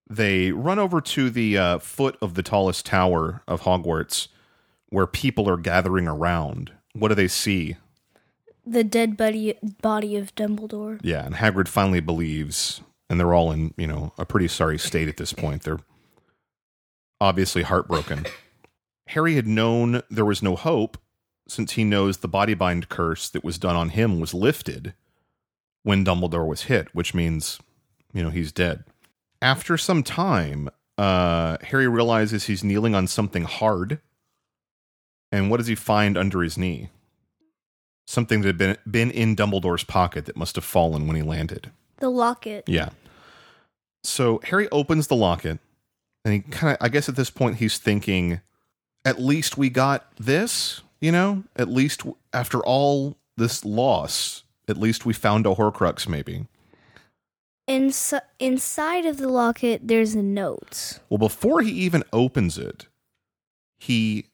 They 0.10 0.52
run 0.52 0.78
over 0.80 1.02
to 1.02 1.30
the 1.30 1.58
uh, 1.58 1.80
foot 1.80 2.18
of 2.22 2.36
the 2.36 2.44
tallest 2.44 2.86
tower 2.86 3.42
of 3.48 3.62
Hogwarts 3.62 4.28
where 4.90 5.08
people 5.08 5.50
are 5.50 5.58
gathering 5.58 6.08
around. 6.08 6.72
What 6.94 7.10
do 7.10 7.16
they 7.16 7.28
see? 7.28 7.76
The 8.66 8.84
dead 8.84 9.18
body, 9.18 9.56
body 9.82 10.16
of 10.16 10.34
Dumbledore. 10.36 11.00
Yeah, 11.04 11.26
and 11.26 11.36
Hagrid 11.36 11.68
finally 11.68 12.00
believes, 12.00 12.82
and 13.10 13.20
they're 13.20 13.34
all 13.34 13.52
in, 13.52 13.74
you 13.78 13.88
know, 13.88 14.14
a 14.18 14.26
pretty 14.26 14.48
sorry 14.48 14.78
state 14.78 15.10
at 15.10 15.18
this 15.18 15.34
point. 15.34 15.64
They're 15.64 15.80
obviously 17.20 17.64
heartbroken. 17.64 18.26
Harry 19.08 19.36
had 19.36 19.48
known 19.48 20.02
there 20.10 20.26
was 20.26 20.42
no 20.42 20.56
hope 20.56 20.98
since 21.48 21.74
he 21.74 21.84
knows 21.84 22.18
the 22.18 22.28
body 22.28 22.54
bind 22.54 22.90
curse 22.90 23.30
that 23.30 23.44
was 23.44 23.58
done 23.58 23.76
on 23.76 23.90
him 23.90 24.20
was 24.20 24.34
lifted 24.34 24.94
when 25.84 26.04
Dumbledore 26.04 26.48
was 26.48 26.64
hit, 26.64 26.94
which 26.96 27.14
means, 27.14 27.60
you 28.14 28.24
know, 28.24 28.32
he's 28.32 28.52
dead. 28.52 28.84
After 29.42 29.78
some 29.78 30.02
time, 30.02 30.70
uh, 30.98 31.58
Harry 31.62 31.88
realizes 31.88 32.46
he's 32.46 32.64
kneeling 32.64 32.96
on 32.96 33.06
something 33.06 33.44
hard. 33.44 34.00
And 35.32 35.52
what 35.52 35.58
does 35.58 35.68
he 35.68 35.76
find 35.76 36.18
under 36.18 36.42
his 36.42 36.58
knee? 36.58 36.90
Something 38.08 38.42
that 38.42 38.48
had 38.48 38.58
been, 38.58 38.78
been 38.90 39.12
in 39.12 39.36
Dumbledore's 39.36 39.84
pocket 39.84 40.26
that 40.26 40.38
must 40.38 40.56
have 40.56 40.66
fallen 40.66 41.06
when 41.06 41.16
he 41.16 41.22
landed. 41.22 41.72
The 41.98 42.10
locket. 42.10 42.64
Yeah. 42.68 42.90
So 44.04 44.40
Harry 44.46 44.70
opens 44.70 45.08
the 45.08 45.16
locket, 45.16 45.60
and 46.26 46.34
he 46.34 46.40
kind 46.42 46.74
of, 46.74 46.78
I 46.82 46.90
guess 46.90 47.08
at 47.08 47.16
this 47.16 47.30
point, 47.30 47.58
he's 47.58 47.78
thinking, 47.78 48.42
at 49.06 49.22
least 49.22 49.58
we 49.58 49.70
got 49.70 50.14
this, 50.18 50.82
you 51.00 51.12
know? 51.12 51.44
At 51.56 51.70
least 51.70 52.02
after 52.34 52.60
all 52.60 53.18
this 53.38 53.64
loss, 53.64 54.44
at 54.68 54.78
least 54.78 55.06
we 55.06 55.14
found 55.14 55.46
a 55.46 55.56
Horcrux, 55.56 56.10
maybe. 56.10 56.48
Insi- 57.70 58.22
inside 58.40 59.06
of 59.06 59.18
the 59.18 59.30
locket, 59.30 59.88
there's 59.88 60.16
a 60.16 60.22
note. 60.22 61.00
Well, 61.10 61.18
before 61.18 61.62
he 61.62 61.72
even 61.72 62.04
opens 62.12 62.58
it, 62.58 62.88
he 63.78 64.26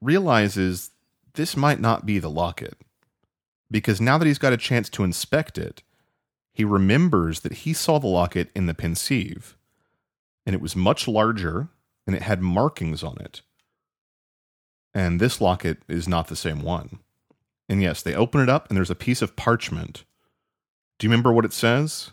realizes 0.00 0.90
this 1.34 1.56
might 1.56 1.80
not 1.80 2.06
be 2.06 2.18
the 2.18 2.30
locket. 2.30 2.76
Because 3.70 4.00
now 4.00 4.16
that 4.16 4.26
he's 4.26 4.38
got 4.38 4.54
a 4.54 4.58
chance 4.58 4.88
to 4.90 5.04
inspect 5.04 5.58
it, 5.58 5.82
he 6.54 6.64
remembers 6.64 7.40
that 7.40 7.52
he 7.52 7.72
saw 7.74 7.98
the 7.98 8.06
locket 8.06 8.48
in 8.54 8.64
the 8.64 8.74
pensieve, 8.74 9.57
and 10.48 10.54
it 10.54 10.62
was 10.62 10.74
much 10.74 11.06
larger 11.06 11.68
and 12.06 12.16
it 12.16 12.22
had 12.22 12.40
markings 12.40 13.02
on 13.02 13.18
it. 13.20 13.42
And 14.94 15.20
this 15.20 15.42
locket 15.42 15.82
is 15.88 16.08
not 16.08 16.28
the 16.28 16.36
same 16.36 16.62
one. 16.62 17.00
And 17.68 17.82
yes, 17.82 18.00
they 18.00 18.14
open 18.14 18.40
it 18.40 18.48
up 18.48 18.66
and 18.66 18.76
there's 18.78 18.88
a 18.88 18.94
piece 18.94 19.20
of 19.20 19.36
parchment. 19.36 20.04
Do 20.98 21.06
you 21.06 21.10
remember 21.10 21.34
what 21.34 21.44
it 21.44 21.52
says? 21.52 22.12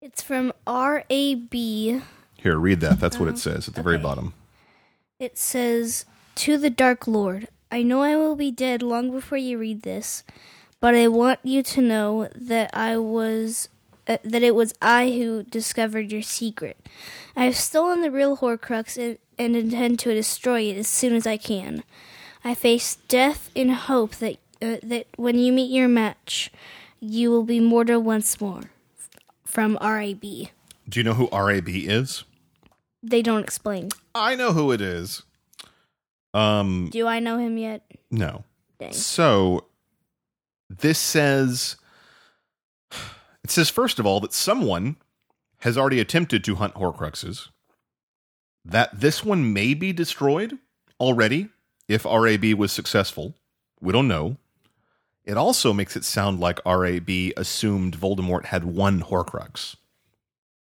It's 0.00 0.22
from 0.22 0.52
R.A.B. 0.64 2.02
Here, 2.36 2.56
read 2.56 2.78
that. 2.82 3.00
That's 3.00 3.18
what 3.18 3.26
it 3.26 3.30
uh-huh. 3.30 3.38
says 3.38 3.66
at 3.66 3.74
the 3.74 3.82
very 3.82 3.98
bottom. 3.98 4.32
It 5.18 5.36
says, 5.36 6.04
To 6.36 6.56
the 6.56 6.70
Dark 6.70 7.08
Lord, 7.08 7.48
I 7.68 7.82
know 7.82 8.02
I 8.02 8.14
will 8.14 8.36
be 8.36 8.52
dead 8.52 8.80
long 8.80 9.10
before 9.10 9.38
you 9.38 9.58
read 9.58 9.82
this, 9.82 10.22
but 10.78 10.94
I 10.94 11.08
want 11.08 11.40
you 11.42 11.64
to 11.64 11.82
know 11.82 12.28
that 12.36 12.70
I 12.72 12.96
was. 12.96 13.70
Uh, 14.08 14.18
that 14.22 14.42
it 14.42 14.54
was 14.54 14.72
I 14.80 15.10
who 15.10 15.42
discovered 15.42 16.12
your 16.12 16.22
secret. 16.22 16.76
I 17.34 17.44
have 17.44 17.56
stolen 17.56 18.02
the 18.02 18.10
real 18.10 18.36
Horcrux 18.36 18.96
and, 18.96 19.18
and 19.36 19.56
intend 19.56 19.98
to 20.00 20.14
destroy 20.14 20.60
it 20.62 20.76
as 20.76 20.86
soon 20.86 21.14
as 21.14 21.26
I 21.26 21.36
can. 21.36 21.82
I 22.44 22.54
face 22.54 22.96
death 23.08 23.50
in 23.54 23.70
hope 23.70 24.14
that 24.16 24.36
uh, 24.62 24.76
that 24.82 25.06
when 25.16 25.36
you 25.38 25.52
meet 25.52 25.70
your 25.70 25.88
match, 25.88 26.50
you 27.00 27.30
will 27.30 27.42
be 27.42 27.58
mortal 27.60 28.00
once 28.00 28.40
more. 28.40 28.62
From 29.44 29.76
R.A.B. 29.80 30.50
Do 30.88 31.00
you 31.00 31.04
know 31.04 31.14
who 31.14 31.28
RAB 31.32 31.68
is? 31.68 32.24
They 33.02 33.22
don't 33.22 33.42
explain. 33.42 33.90
I 34.14 34.34
know 34.36 34.52
who 34.52 34.70
it 34.72 34.80
is. 34.80 35.22
Um, 36.34 36.88
Do 36.92 37.06
I 37.06 37.18
know 37.18 37.38
him 37.38 37.58
yet? 37.58 37.82
no. 38.10 38.44
Dang. 38.78 38.92
So 38.92 39.64
this 40.68 40.98
says 40.98 41.76
it 43.46 43.50
says 43.50 43.70
first 43.70 44.00
of 44.00 44.06
all 44.06 44.18
that 44.18 44.32
someone 44.32 44.96
has 45.58 45.78
already 45.78 46.00
attempted 46.00 46.42
to 46.42 46.56
hunt 46.56 46.74
Horcruxes. 46.74 47.50
That 48.64 48.98
this 48.98 49.24
one 49.24 49.52
may 49.52 49.72
be 49.72 49.92
destroyed 49.92 50.58
already 50.98 51.50
if 51.86 52.04
RAB 52.04 52.44
was 52.54 52.72
successful. 52.72 53.36
We 53.80 53.92
don't 53.92 54.08
know. 54.08 54.38
It 55.24 55.36
also 55.36 55.72
makes 55.72 55.94
it 55.94 56.02
sound 56.02 56.40
like 56.40 56.58
RAB 56.66 57.08
assumed 57.36 57.96
Voldemort 57.96 58.46
had 58.46 58.64
one 58.64 59.00
Horcrux. 59.00 59.76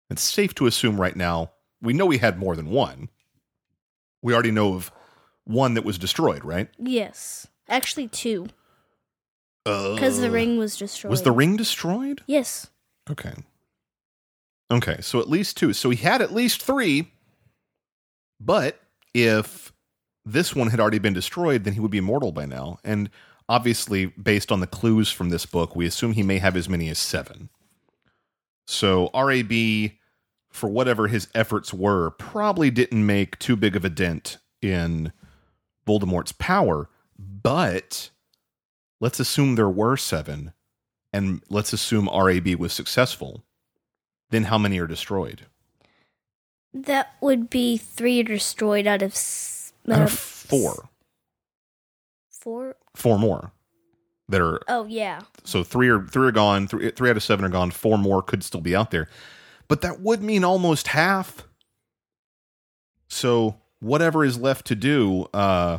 It's 0.09 0.23
safe 0.23 0.55
to 0.55 0.67
assume 0.67 0.99
right 0.99 1.15
now 1.15 1.51
we 1.83 1.93
know 1.93 2.09
he 2.09 2.17
had 2.17 2.39
more 2.39 2.57
than 2.57 2.71
one. 2.71 3.11
We 4.23 4.33
already 4.33 4.53
know 4.53 4.73
of 4.73 4.91
one 5.45 5.75
that 5.75 5.85
was 5.85 5.99
destroyed, 5.99 6.47
right? 6.47 6.71
Yes. 6.79 7.47
Actually, 7.69 8.09
two. 8.09 8.49
Because 9.95 10.21
the 10.21 10.29
oh. 10.29 10.33
ring 10.33 10.59
was 10.59 10.77
destroyed. 10.77 11.11
Was 11.11 11.23
the 11.23 11.33
ring 11.33 11.57
destroyed? 11.57 12.23
Yes. 12.27 12.69
Okay. 13.11 13.35
Okay, 14.71 14.99
so 15.01 15.19
at 15.19 15.29
least 15.29 15.57
two. 15.57 15.73
So 15.73 15.91
he 15.91 15.97
had 15.97 16.23
at 16.23 16.33
least 16.33 16.63
three. 16.63 17.13
But 18.39 18.81
if 19.13 19.73
this 20.25 20.55
one 20.55 20.69
had 20.69 20.81
already 20.81 20.99
been 20.99 21.13
destroyed, 21.13 21.65
then 21.65 21.75
he 21.75 21.81
would 21.81 21.91
be 21.91 21.99
immortal 21.99 22.33
by 22.33 22.47
now. 22.47 22.79
And 22.85 23.11
obviously, 23.49 24.07
based 24.07 24.53
on 24.53 24.61
the 24.61 24.67
clues 24.67 25.11
from 25.11 25.31
this 25.31 25.45
book, 25.45 25.75
we 25.75 25.87
assume 25.87 26.13
he 26.13 26.23
may 26.23 26.39
have 26.39 26.57
as 26.57 26.69
many 26.69 26.89
as 26.89 26.99
seven. 26.99 27.51
So 28.67 29.11
RAB, 29.13 29.91
for 30.51 30.69
whatever 30.69 31.09
his 31.09 31.29
efforts 31.35 31.75
were, 31.75 32.11
probably 32.13 32.71
didn't 32.71 33.05
make 33.05 33.39
too 33.39 33.57
big 33.57 33.75
of 33.75 33.85
a 33.85 33.91
dent 33.91 34.39
in 34.63 35.13
Voldemort's 35.87 36.33
power. 36.33 36.89
But 37.19 38.11
let's 39.01 39.19
assume 39.21 39.55
there 39.55 39.69
were 39.69 39.97
seven, 39.97 40.53
and 41.13 41.43
let's 41.49 41.73
assume 41.73 42.09
RAB 42.13 42.49
was 42.57 42.73
successful. 42.73 43.45
Then 44.31 44.45
how 44.45 44.59
many 44.59 44.79
are 44.79 44.87
destroyed? 44.87 45.47
That 46.73 47.15
would 47.21 47.51
be 47.51 47.77
three 47.77 48.23
destroyed 48.23 48.87
out 48.87 49.03
of, 49.03 49.13
s- 49.13 49.73
Out 49.91 50.01
uh, 50.01 50.05
of 50.05 50.13
four. 50.13 50.89
Four? 52.31 52.77
Four 52.95 53.19
more. 53.19 53.53
that 54.29 54.41
are 54.41 54.61
Oh 54.69 54.87
yeah. 54.87 55.21
so 55.45 55.65
three 55.65 55.89
are 55.89 56.07
three 56.07 56.29
are 56.29 56.33
gone. 56.33 56.69
Three 56.69 56.91
three 56.93 57.11
out 57.11 57.17
of 57.17 57.23
seven 57.25 57.45
are 57.45 57.49
gone. 57.51 57.71
Four 57.73 57.99
more 57.99 58.23
could 58.23 58.45
still 58.45 58.61
be 58.61 58.75
out 58.77 58.93
there, 58.93 59.09
but 59.67 59.81
that 59.83 60.01
would 60.01 60.23
mean 60.23 60.45
almost 60.45 60.89
half. 60.89 61.47
So 63.09 63.57
whatever 63.81 64.25
is 64.25 64.39
left 64.39 64.67
to 64.69 64.75
do 64.77 65.27
uh, 65.35 65.79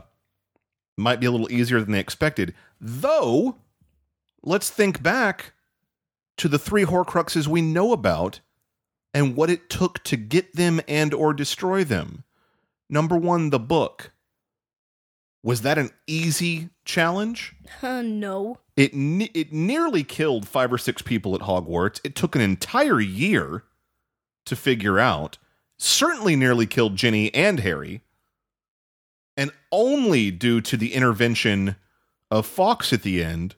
might 0.98 1.20
be 1.20 1.26
a 1.26 1.32
little 1.32 1.52
easier 1.52 1.80
than 1.80 1.92
they 1.92 2.00
expected. 2.00 2.54
Though, 2.80 3.58
let's 4.44 4.70
think 4.70 5.02
back 5.02 5.54
to 6.38 6.48
the 6.48 6.60
three 6.60 6.86
Horcruxes 6.86 7.48
we 7.48 7.62
know 7.62 7.92
about 7.92 8.40
and 9.14 9.36
what 9.36 9.50
it 9.50 9.70
took 9.70 10.04
to 10.04 10.16
get 10.18 10.56
them 10.56 10.82
and 10.88 11.14
or 11.14 11.34
destroy 11.34 11.84
them. 11.84 12.24
Number 12.90 13.16
one, 13.16 13.50
the 13.50 13.60
book. 13.60 14.12
Was 15.44 15.62
that 15.64 15.78
an 15.78 15.90
easy 16.08 16.70
challenge? 16.86 17.56
Uh, 17.82 18.02
no. 18.02 18.60
It 18.76 18.94
ne- 18.94 19.32
it 19.34 19.54
nearly 19.54 20.04
killed 20.04 20.48
five 20.48 20.72
or 20.74 20.78
six 20.78 21.02
people 21.02 21.34
at 21.34 21.42
Hogwarts. 21.42 22.00
It 22.04 22.16
took 22.16 22.36
an 22.36 22.42
entire 22.42 23.00
year 23.00 23.64
to 24.46 24.56
figure 24.56 25.00
out. 25.00 25.38
Certainly 25.78 26.36
nearly 26.36 26.68
killed 26.68 26.96
Ginny 26.96 27.34
and 27.34 27.62
Harry. 27.62 28.02
And 29.42 29.52
only 29.72 30.30
due 30.30 30.62
to 30.62 30.78
the 30.78 30.94
intervention 30.94 31.76
of 32.30 32.46
Fawkes 32.46 32.94
at 32.94 33.02
the 33.02 33.24
end 33.24 33.56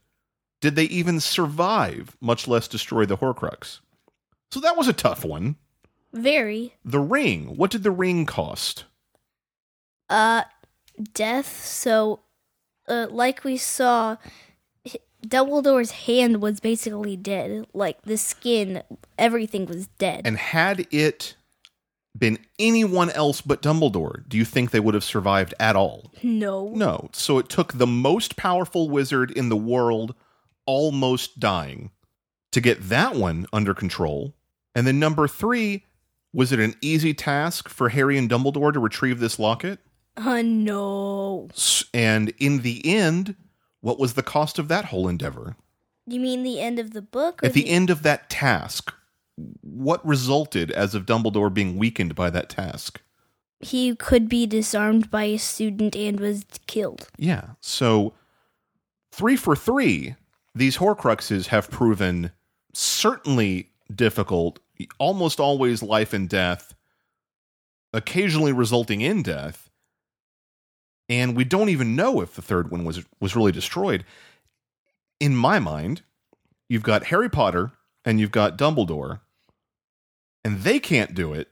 did 0.62 0.78
they 0.78 0.86
even 0.86 1.20
survive, 1.20 2.16
much 2.22 2.48
less 2.48 2.70
destroy 2.70 3.06
the 3.06 3.18
Horcrux. 3.18 3.82
So 4.50 4.62
that 4.62 4.78
was 4.78 4.88
a 4.88 4.94
tough 4.94 5.26
one. 5.26 5.58
Very. 6.14 6.74
The 6.86 7.02
ring. 7.02 7.58
What 7.58 7.70
did 7.70 7.84
the 7.84 7.92
ring 7.92 8.26
cost? 8.26 8.86
Uh, 10.10 10.44
death. 11.14 11.66
So, 11.66 12.22
uh, 12.88 13.08
like 13.10 13.44
we 13.44 13.58
saw, 13.58 14.16
Dumbledore's 15.28 15.92
hand 15.92 16.42
was 16.42 16.62
basically 16.62 17.18
dead. 17.18 17.68
Like 17.74 18.04
the 18.04 18.16
skin, 18.16 18.84
everything 19.18 19.66
was 19.66 19.88
dead. 19.98 20.22
And 20.24 20.38
had 20.38 20.88
it 20.92 21.36
been 22.18 22.38
anyone 22.60 23.10
else 23.12 23.42
but 23.42 23.62
Dumbledore, 23.62 24.28
do 24.28 24.38
you 24.38 24.46
think 24.46 24.72
they 24.72 24.80
would 24.80 24.94
have 24.94 25.04
survived 25.04 25.54
at 25.60 25.76
all? 25.76 26.12
no. 26.22 26.70
No. 26.70 27.10
So 27.14 27.38
it 27.40 27.50
took 27.50 27.74
the 27.74 27.88
most 27.88 28.36
powerful 28.36 28.90
wizard 28.90 29.32
in 29.32 29.50
the 29.50 29.58
world 29.58 30.14
almost 30.66 31.40
dying 31.40 31.92
to 32.52 32.62
get 32.62 32.90
that 32.90 33.16
one 33.16 33.48
under 33.52 33.74
control. 33.74 34.36
And 34.76 34.88
then 34.88 35.00
number 35.00 35.28
three, 35.28 35.86
was 36.32 36.52
it 36.52 36.60
an 36.60 36.76
easy 36.82 37.14
task 37.14 37.68
for 37.70 37.90
Harry 37.90 38.18
and 38.18 38.30
Dumbledore 38.30 38.74
to 38.74 38.80
retrieve 38.80 39.20
this 39.20 39.40
locket? 39.40 39.80
Uh, 40.16 40.42
no. 40.44 41.50
And 41.94 42.34
in 42.38 42.62
the 42.62 42.82
end, 42.86 43.36
what 43.82 44.00
was 44.00 44.14
the 44.14 44.24
cost 44.24 44.60
of 44.60 44.68
that 44.68 44.86
whole 44.86 45.08
endeavor? 45.08 45.56
You 46.06 46.20
mean 46.20 46.44
the 46.44 46.60
end 46.60 46.80
of 46.80 46.92
the 46.92 47.02
book? 47.02 47.42
Or 47.44 47.48
At 47.48 47.54
the 47.54 47.70
end 47.70 47.90
of 47.90 48.04
that 48.04 48.30
task, 48.30 48.94
what 49.62 50.06
resulted 50.06 50.72
as 50.72 50.94
of 50.96 51.06
Dumbledore 51.06 51.54
being 51.54 51.78
weakened 51.78 52.16
by 52.16 52.30
that 52.30 52.50
task? 52.50 53.02
He 53.60 53.96
could 53.96 54.28
be 54.28 54.46
disarmed 54.46 55.10
by 55.10 55.24
a 55.26 55.38
student 55.38 55.96
and 55.96 56.20
was 56.20 56.46
killed. 56.68 57.08
Yeah. 57.18 57.52
So 57.62 58.14
three 59.12 59.36
for 59.36 59.56
three, 59.56 60.16
these 60.54 60.78
Horcruxes 60.78 61.48
have 61.48 61.72
proven 61.72 62.32
certainly 62.74 63.70
difficult, 63.94 64.60
almost 65.00 65.40
always 65.40 65.82
life 65.82 66.14
and 66.14 66.28
death, 66.28 66.74
occasionally 67.94 68.52
resulting 68.52 69.02
in 69.02 69.24
death. 69.24 69.70
And 71.10 71.36
we 71.36 71.44
don't 71.44 71.70
even 71.70 71.96
know 71.96 72.22
if 72.22 72.36
the 72.36 72.42
third 72.42 72.72
one 72.72 72.86
was 72.86 73.04
was 73.20 73.36
really 73.36 73.52
destroyed. 73.52 74.06
In 75.20 75.36
my 75.36 75.60
mind, 75.60 76.02
you've 76.70 76.84
got 76.84 77.06
Harry 77.06 77.30
Potter 77.30 77.72
and 78.06 78.20
you've 78.20 78.32
got 78.32 78.58
Dumbledore, 78.58 79.20
and 80.44 80.62
they 80.62 80.80
can't 80.80 81.14
do 81.14 81.34
it. 81.34 81.50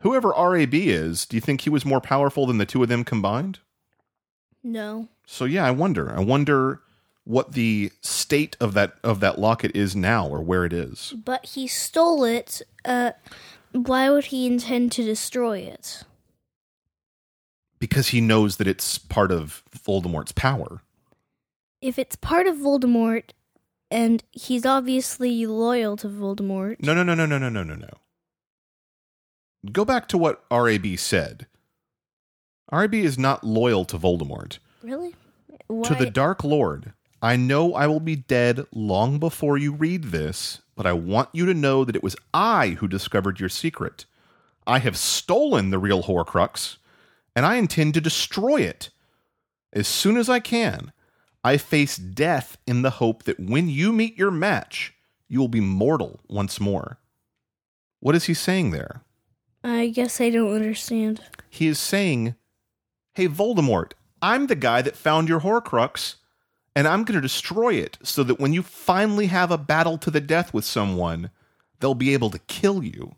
Whoever 0.00 0.34
RAB 0.36 0.74
is, 0.74 1.26
do 1.26 1.36
you 1.36 1.40
think 1.40 1.62
he 1.62 1.70
was 1.70 1.84
more 1.84 2.00
powerful 2.00 2.46
than 2.46 2.58
the 2.58 2.66
two 2.66 2.82
of 2.82 2.88
them 2.88 3.04
combined? 3.04 3.60
No. 4.62 5.08
So 5.26 5.44
yeah, 5.44 5.64
I 5.64 5.70
wonder. 5.70 6.12
I 6.14 6.20
wonder 6.20 6.82
what 7.24 7.52
the 7.52 7.90
state 8.00 8.56
of 8.60 8.74
that 8.74 8.94
of 9.02 9.20
that 9.20 9.38
locket 9.38 9.74
is 9.74 9.96
now 9.96 10.28
or 10.28 10.40
where 10.40 10.64
it 10.64 10.72
is. 10.72 11.14
But 11.24 11.46
he 11.46 11.66
stole 11.66 12.24
it. 12.24 12.62
Uh, 12.84 13.12
why 13.72 14.10
would 14.10 14.26
he 14.26 14.46
intend 14.46 14.92
to 14.92 15.04
destroy 15.04 15.58
it? 15.58 16.04
Because 17.78 18.08
he 18.08 18.20
knows 18.20 18.56
that 18.56 18.66
it's 18.66 18.96
part 18.96 19.30
of 19.30 19.62
Voldemort's 19.76 20.32
power. 20.32 20.82
If 21.82 21.98
it's 21.98 22.16
part 22.16 22.46
of 22.46 22.56
Voldemort, 22.56 23.30
and 23.90 24.22
he's 24.32 24.64
obviously 24.64 25.46
loyal 25.46 25.96
to 25.98 26.08
Voldemort. 26.08 26.82
No, 26.82 26.94
no, 26.94 27.02
no, 27.02 27.14
no, 27.14 27.26
no, 27.26 27.38
no, 27.38 27.48
no, 27.48 27.62
no, 27.62 27.74
no. 27.74 27.90
Go 29.72 29.84
back 29.84 30.08
to 30.08 30.18
what 30.18 30.44
RAB 30.50 30.98
said. 30.98 31.46
RAB 32.70 32.94
is 32.94 33.18
not 33.18 33.44
loyal 33.44 33.84
to 33.86 33.98
Voldemort. 33.98 34.58
Really? 34.82 35.14
Why? 35.68 35.88
To 35.88 35.94
the 35.94 36.10
Dark 36.10 36.44
Lord, 36.44 36.92
I 37.22 37.36
know 37.36 37.74
I 37.74 37.86
will 37.86 38.00
be 38.00 38.16
dead 38.16 38.66
long 38.72 39.18
before 39.18 39.56
you 39.56 39.72
read 39.72 40.04
this, 40.04 40.60
but 40.74 40.86
I 40.86 40.92
want 40.92 41.28
you 41.32 41.46
to 41.46 41.54
know 41.54 41.84
that 41.84 41.96
it 41.96 42.02
was 42.02 42.16
I 42.34 42.76
who 42.78 42.88
discovered 42.88 43.40
your 43.40 43.48
secret. 43.48 44.04
I 44.66 44.78
have 44.80 44.96
stolen 44.96 45.70
the 45.70 45.78
real 45.78 46.02
Horcrux, 46.02 46.76
and 47.34 47.46
I 47.46 47.56
intend 47.56 47.94
to 47.94 48.00
destroy 48.00 48.62
it. 48.62 48.90
As 49.72 49.88
soon 49.88 50.16
as 50.16 50.28
I 50.28 50.40
can, 50.40 50.92
I 51.44 51.56
face 51.56 51.96
death 51.96 52.58
in 52.66 52.82
the 52.82 52.90
hope 52.90 53.22
that 53.24 53.38
when 53.38 53.68
you 53.68 53.92
meet 53.92 54.18
your 54.18 54.30
match, 54.30 54.94
you 55.28 55.40
will 55.40 55.48
be 55.48 55.60
mortal 55.60 56.20
once 56.28 56.60
more. 56.60 56.98
What 58.00 58.14
is 58.14 58.24
he 58.24 58.34
saying 58.34 58.70
there? 58.70 59.02
I 59.66 59.88
guess 59.88 60.20
I 60.20 60.30
don't 60.30 60.54
understand. 60.54 61.20
He 61.50 61.66
is 61.66 61.80
saying, 61.80 62.36
Hey, 63.14 63.26
Voldemort, 63.26 63.92
I'm 64.22 64.46
the 64.46 64.54
guy 64.54 64.80
that 64.80 64.96
found 64.96 65.28
your 65.28 65.40
Horcrux, 65.40 66.16
and 66.76 66.86
I'm 66.86 67.02
going 67.02 67.16
to 67.16 67.20
destroy 67.20 67.74
it 67.74 67.98
so 68.00 68.22
that 68.22 68.38
when 68.38 68.52
you 68.52 68.62
finally 68.62 69.26
have 69.26 69.50
a 69.50 69.58
battle 69.58 69.98
to 69.98 70.10
the 70.10 70.20
death 70.20 70.54
with 70.54 70.64
someone, 70.64 71.30
they'll 71.80 71.94
be 71.94 72.12
able 72.12 72.30
to 72.30 72.38
kill 72.38 72.84
you. 72.84 73.16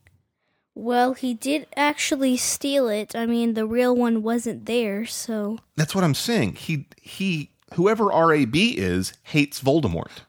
Well, 0.75 1.13
he 1.13 1.35
did 1.35 1.67
actually 1.77 2.39
steal 2.39 2.89
it. 2.89 3.15
I 3.15 3.27
mean, 3.27 3.53
the 3.53 3.67
real 3.67 3.95
one 3.95 4.23
wasn't 4.23 4.65
there, 4.65 5.05
so. 5.05 5.59
That's 5.77 5.95
what 5.95 6.05
I'm 6.05 6.15
saying. 6.15 6.55
He, 6.55 6.87
he, 7.03 7.51
whoever 7.75 8.07
RAB 8.07 8.55
is, 8.55 9.13
hates 9.25 9.61
Voldemort. 9.61 10.21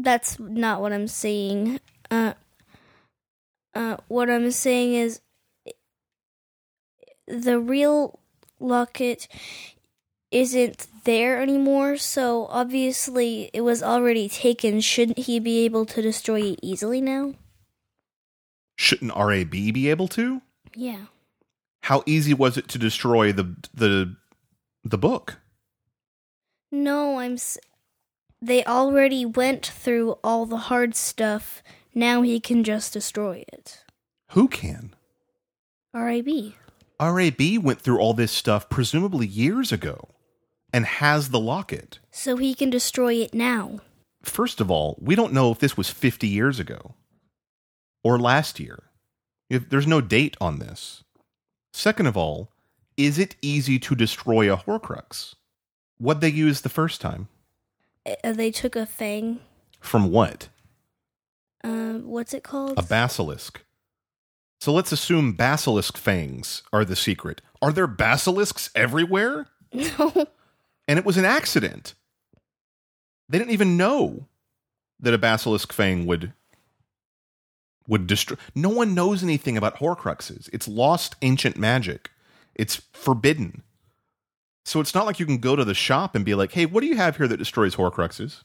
That's 0.00 0.40
not 0.40 0.80
what 0.80 0.92
I'm 0.92 1.06
saying. 1.06 1.78
Uh, 2.10 2.32
uh, 3.74 3.98
what 4.08 4.30
I'm 4.30 4.50
saying 4.50 4.94
is 4.94 5.20
the 7.26 7.58
real 7.58 8.18
locket 8.60 9.28
isn't 10.30 10.86
there 11.04 11.40
anymore, 11.40 11.96
so 11.96 12.46
obviously 12.46 13.50
it 13.52 13.60
was 13.60 13.82
already 13.82 14.28
taken. 14.28 14.80
Shouldn't 14.80 15.18
he 15.18 15.38
be 15.38 15.64
able 15.64 15.86
to 15.86 16.02
destroy 16.02 16.40
it 16.40 16.60
easily 16.62 17.00
now? 17.00 17.34
Shouldn't 18.76 19.16
RAB 19.16 19.50
be 19.50 19.88
able 19.88 20.08
to? 20.08 20.42
Yeah. 20.74 21.06
How 21.82 22.02
easy 22.06 22.34
was 22.34 22.56
it 22.56 22.66
to 22.68 22.78
destroy 22.78 23.32
the 23.32 23.54
the 23.72 24.16
the 24.82 24.98
book? 24.98 25.38
No, 26.72 27.20
I'm. 27.20 27.34
S- 27.34 27.58
they 28.42 28.64
already 28.64 29.24
went 29.24 29.64
through 29.66 30.18
all 30.24 30.46
the 30.46 30.56
hard 30.56 30.94
stuff. 30.96 31.62
Now 31.94 32.22
he 32.22 32.40
can 32.40 32.64
just 32.64 32.92
destroy 32.92 33.44
it. 33.52 33.84
Who 34.30 34.48
can? 34.48 34.94
R.I.B. 35.94 36.56
RAB 37.00 37.40
went 37.60 37.80
through 37.80 37.98
all 37.98 38.14
this 38.14 38.32
stuff 38.32 38.68
presumably 38.68 39.26
years 39.26 39.72
ago 39.72 40.08
and 40.72 40.86
has 40.86 41.30
the 41.30 41.40
locket. 41.40 41.98
So 42.10 42.36
he 42.36 42.54
can 42.54 42.70
destroy 42.70 43.14
it 43.14 43.34
now. 43.34 43.80
First 44.22 44.60
of 44.60 44.70
all, 44.70 44.98
we 45.00 45.14
don't 45.14 45.32
know 45.32 45.50
if 45.50 45.58
this 45.58 45.76
was 45.76 45.90
50 45.90 46.26
years 46.26 46.58
ago 46.58 46.94
or 48.02 48.18
last 48.18 48.58
year. 48.60 48.84
If 49.50 49.68
there's 49.68 49.86
no 49.86 50.00
date 50.00 50.36
on 50.40 50.58
this. 50.58 51.04
Second 51.72 52.06
of 52.06 52.16
all, 52.16 52.50
is 52.96 53.18
it 53.18 53.36
easy 53.42 53.78
to 53.80 53.94
destroy 53.94 54.52
a 54.52 54.56
Horcrux? 54.56 55.34
What 55.98 56.20
they 56.20 56.28
used 56.28 56.62
the 56.62 56.68
first 56.68 57.00
time? 57.00 57.28
Uh, 58.06 58.32
they 58.32 58.50
took 58.50 58.76
a 58.76 58.86
fang. 58.86 59.40
From 59.80 60.10
what? 60.10 60.48
Uh, 61.62 61.94
what's 61.94 62.34
it 62.34 62.42
called? 62.42 62.74
A 62.78 62.82
basilisk. 62.82 63.63
So 64.64 64.72
let's 64.72 64.92
assume 64.92 65.34
basilisk 65.34 65.98
fangs 65.98 66.62
are 66.72 66.86
the 66.86 66.96
secret. 66.96 67.42
Are 67.60 67.70
there 67.70 67.86
basilisks 67.86 68.70
everywhere? 68.74 69.48
no. 69.74 70.26
And 70.88 70.98
it 70.98 71.04
was 71.04 71.18
an 71.18 71.26
accident. 71.26 71.92
They 73.28 73.36
didn't 73.36 73.50
even 73.50 73.76
know 73.76 74.26
that 74.98 75.12
a 75.12 75.18
basilisk 75.18 75.70
fang 75.70 76.06
would 76.06 76.32
would 77.86 78.06
destroy. 78.06 78.38
No 78.54 78.70
one 78.70 78.94
knows 78.94 79.22
anything 79.22 79.58
about 79.58 79.80
Horcruxes. 79.80 80.48
It's 80.50 80.66
lost 80.66 81.14
ancient 81.20 81.58
magic. 81.58 82.10
It's 82.54 82.80
forbidden. 82.94 83.64
So 84.64 84.80
it's 84.80 84.94
not 84.94 85.04
like 85.04 85.20
you 85.20 85.26
can 85.26 85.36
go 85.36 85.56
to 85.56 85.64
the 85.66 85.74
shop 85.74 86.14
and 86.14 86.24
be 86.24 86.34
like, 86.34 86.52
"Hey, 86.52 86.64
what 86.64 86.80
do 86.80 86.86
you 86.86 86.96
have 86.96 87.18
here 87.18 87.28
that 87.28 87.36
destroys 87.36 87.76
Horcruxes?" 87.76 88.44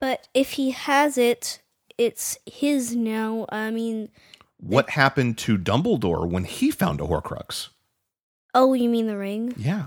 But 0.00 0.28
if 0.32 0.52
he 0.52 0.70
has 0.70 1.18
it, 1.18 1.60
it's 1.98 2.38
his 2.46 2.96
now. 2.96 3.44
I 3.50 3.70
mean, 3.70 4.08
What 4.66 4.90
happened 4.90 5.36
to 5.38 5.58
Dumbledore 5.58 6.26
when 6.26 6.44
he 6.44 6.70
found 6.70 7.00
a 7.00 7.04
Horcrux? 7.04 7.68
oh, 8.54 8.72
you 8.72 8.88
mean 8.88 9.06
the 9.06 9.16
ring? 9.16 9.52
Yeah. 9.56 9.86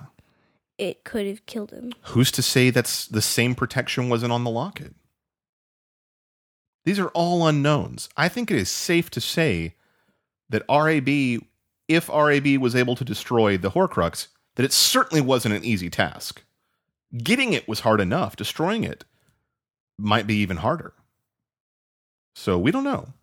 It 0.77 1.03
could 1.03 1.25
have 1.25 1.45
killed 1.45 1.71
him. 1.71 1.93
Who's 2.03 2.31
to 2.33 2.41
say 2.41 2.69
that's 2.69 3.07
the 3.07 3.21
same 3.21 3.55
protection 3.55 4.09
wasn't 4.09 4.33
on 4.33 4.43
the 4.43 4.51
locket? 4.51 4.93
These 6.85 6.99
are 6.99 7.07
all 7.09 7.47
unknowns. 7.47 8.09
I 8.15 8.29
think 8.29 8.51
it 8.51 8.57
is 8.57 8.69
safe 8.69 9.09
to 9.11 9.21
say 9.21 9.75
that 10.49 10.63
RAB, 10.69 11.41
if 11.87 12.09
RAB 12.09 12.57
was 12.57 12.75
able 12.75 12.95
to 12.97 13.03
destroy 13.03 13.57
the 13.57 13.71
Horcrux, 13.71 14.27
that 14.55 14.65
it 14.65 14.73
certainly 14.73 15.21
wasn't 15.21 15.55
an 15.55 15.63
easy 15.63 15.89
task. 15.89 16.43
Getting 17.17 17.53
it 17.53 17.67
was 17.67 17.79
hard 17.79 17.99
enough. 18.01 18.35
Destroying 18.35 18.83
it 18.83 19.05
might 19.97 20.27
be 20.27 20.35
even 20.35 20.57
harder. 20.57 20.93
So 22.35 22.59
we 22.59 22.71
don't 22.71 22.83
know 22.83 23.13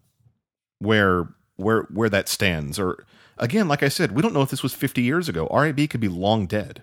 where 0.78 1.28
where 1.56 1.82
where 1.84 2.08
that 2.08 2.28
stands. 2.28 2.78
Or 2.78 3.04
again, 3.38 3.68
like 3.68 3.82
I 3.82 3.88
said, 3.88 4.12
we 4.12 4.22
don't 4.22 4.34
know 4.34 4.42
if 4.42 4.50
this 4.50 4.62
was 4.62 4.74
50 4.74 5.02
years 5.02 5.28
ago. 5.28 5.48
RAB 5.50 5.88
could 5.88 6.00
be 6.00 6.08
long 6.08 6.46
dead. 6.46 6.82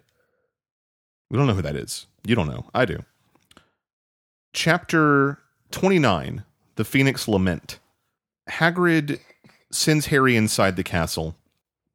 We 1.30 1.38
don't 1.38 1.48
know 1.48 1.54
who 1.54 1.62
that 1.62 1.76
is. 1.76 2.08
You 2.26 2.36
don't 2.36 2.50
know. 2.50 2.66
I 2.74 2.86
do. 2.86 3.04
Chapter 4.54 5.40
29 5.72 6.44
The 6.76 6.84
Phoenix 6.84 7.28
Lament. 7.28 7.80
Hagrid 8.50 9.20
sends 9.72 10.08
Harry 10.08 10.36
inside 10.36 10.76
the 10.76 10.84
castle. 10.84 11.36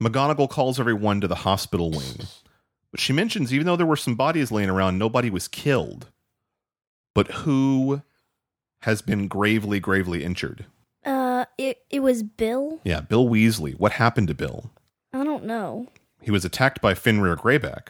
McGonagall 0.02 0.50
calls 0.50 0.80
everyone 0.80 1.20
to 1.20 1.28
the 1.28 1.36
hospital 1.36 1.90
wing. 1.90 2.26
But 2.90 3.00
she 3.00 3.12
mentions 3.12 3.52
even 3.52 3.66
though 3.66 3.76
there 3.76 3.86
were 3.86 3.96
some 3.96 4.14
bodies 4.14 4.50
laying 4.50 4.70
around, 4.70 4.98
nobody 4.98 5.28
was 5.28 5.48
killed. 5.48 6.06
But 7.14 7.28
who 7.28 8.02
has 8.80 9.02
been 9.02 9.28
gravely, 9.28 9.80
gravely 9.80 10.24
injured? 10.24 10.66
It 11.58 11.78
it 11.90 12.00
was 12.00 12.22
Bill. 12.22 12.80
Yeah, 12.84 13.00
Bill 13.00 13.28
Weasley. 13.28 13.78
What 13.78 13.92
happened 13.92 14.28
to 14.28 14.34
Bill? 14.34 14.70
I 15.12 15.24
don't 15.24 15.44
know. 15.44 15.88
He 16.20 16.30
was 16.30 16.44
attacked 16.44 16.80
by 16.80 16.94
Fenrir 16.94 17.36
Greyback, 17.36 17.88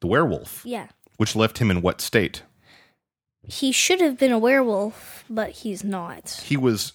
the 0.00 0.06
werewolf, 0.06 0.62
Yeah, 0.64 0.88
which 1.18 1.36
left 1.36 1.58
him 1.58 1.70
in 1.70 1.82
what 1.82 2.00
state? 2.00 2.42
he 3.46 3.72
should 3.72 4.00
have 4.00 4.16
been 4.18 4.32
a 4.32 4.38
werewolf, 4.38 5.22
but 5.28 5.50
he's 5.50 5.84
not. 5.84 6.30
he 6.46 6.56
was 6.56 6.94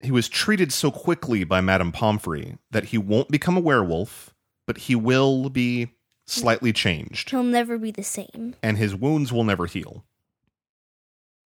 he 0.00 0.10
was 0.10 0.28
treated 0.28 0.72
so 0.72 0.90
quickly 0.90 1.44
by 1.44 1.60
Madame 1.60 1.92
Pomfrey 1.92 2.58
that 2.72 2.86
he 2.86 2.98
won't 2.98 3.28
become 3.28 3.56
a 3.56 3.60
werewolf, 3.60 4.34
but 4.66 4.76
he 4.78 4.94
will 4.96 5.48
be 5.48 5.92
slightly 6.26 6.72
changed, 6.72 7.30
He'll 7.30 7.42
never 7.44 7.78
be 7.78 7.92
the 7.92 8.02
same. 8.02 8.56
and 8.62 8.76
his 8.76 8.94
wounds 8.96 9.32
will 9.32 9.44
never 9.44 9.66
heal. 9.66 10.04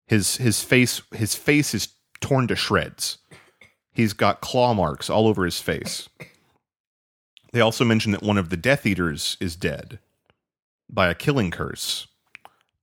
His 0.08 0.38
his 0.38 0.64
face 0.64 1.02
his 1.14 1.36
face 1.36 1.74
is 1.74 1.90
torn 2.22 2.48
to 2.48 2.56
shreds. 2.56 3.18
He's 4.00 4.14
got 4.14 4.40
claw 4.40 4.74
marks 4.74 5.10
all 5.10 5.28
over 5.28 5.44
his 5.44 5.60
face. 5.60 6.08
They 7.52 7.60
also 7.60 7.84
mention 7.84 8.14
that 8.14 8.24
one 8.24 8.38
of 8.38 8.50
the 8.50 8.56
Death 8.56 8.86
Eaters 8.86 9.36
is 9.42 9.58
dead 9.58 10.00
by 10.90 11.10
a 11.10 11.14
killing 11.14 11.52
curse. 11.52 12.08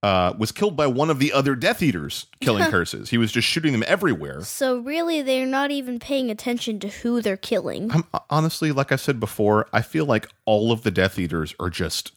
Uh, 0.02 0.34
was 0.36 0.52
killed 0.52 0.76
by 0.76 0.86
one 0.86 1.08
of 1.08 1.18
the 1.18 1.32
other 1.32 1.54
Death 1.54 1.82
Eaters 1.82 2.26
killing 2.42 2.64
curses. 2.70 3.08
He 3.08 3.16
was 3.16 3.32
just 3.32 3.48
shooting 3.48 3.72
them 3.72 3.82
everywhere. 3.86 4.42
So 4.42 4.76
really, 4.80 5.22
they're 5.22 5.46
not 5.46 5.70
even 5.70 5.98
paying 5.98 6.30
attention 6.30 6.80
to 6.80 6.88
who 6.88 7.22
they're 7.22 7.38
killing. 7.38 7.90
I'm 7.90 8.04
honestly, 8.28 8.70
like 8.70 8.92
I 8.92 8.96
said 8.96 9.18
before, 9.18 9.68
I 9.72 9.80
feel 9.80 10.04
like 10.04 10.28
all 10.44 10.70
of 10.70 10.82
the 10.82 10.90
Death 10.90 11.18
Eaters 11.18 11.54
are 11.58 11.70
just 11.70 12.12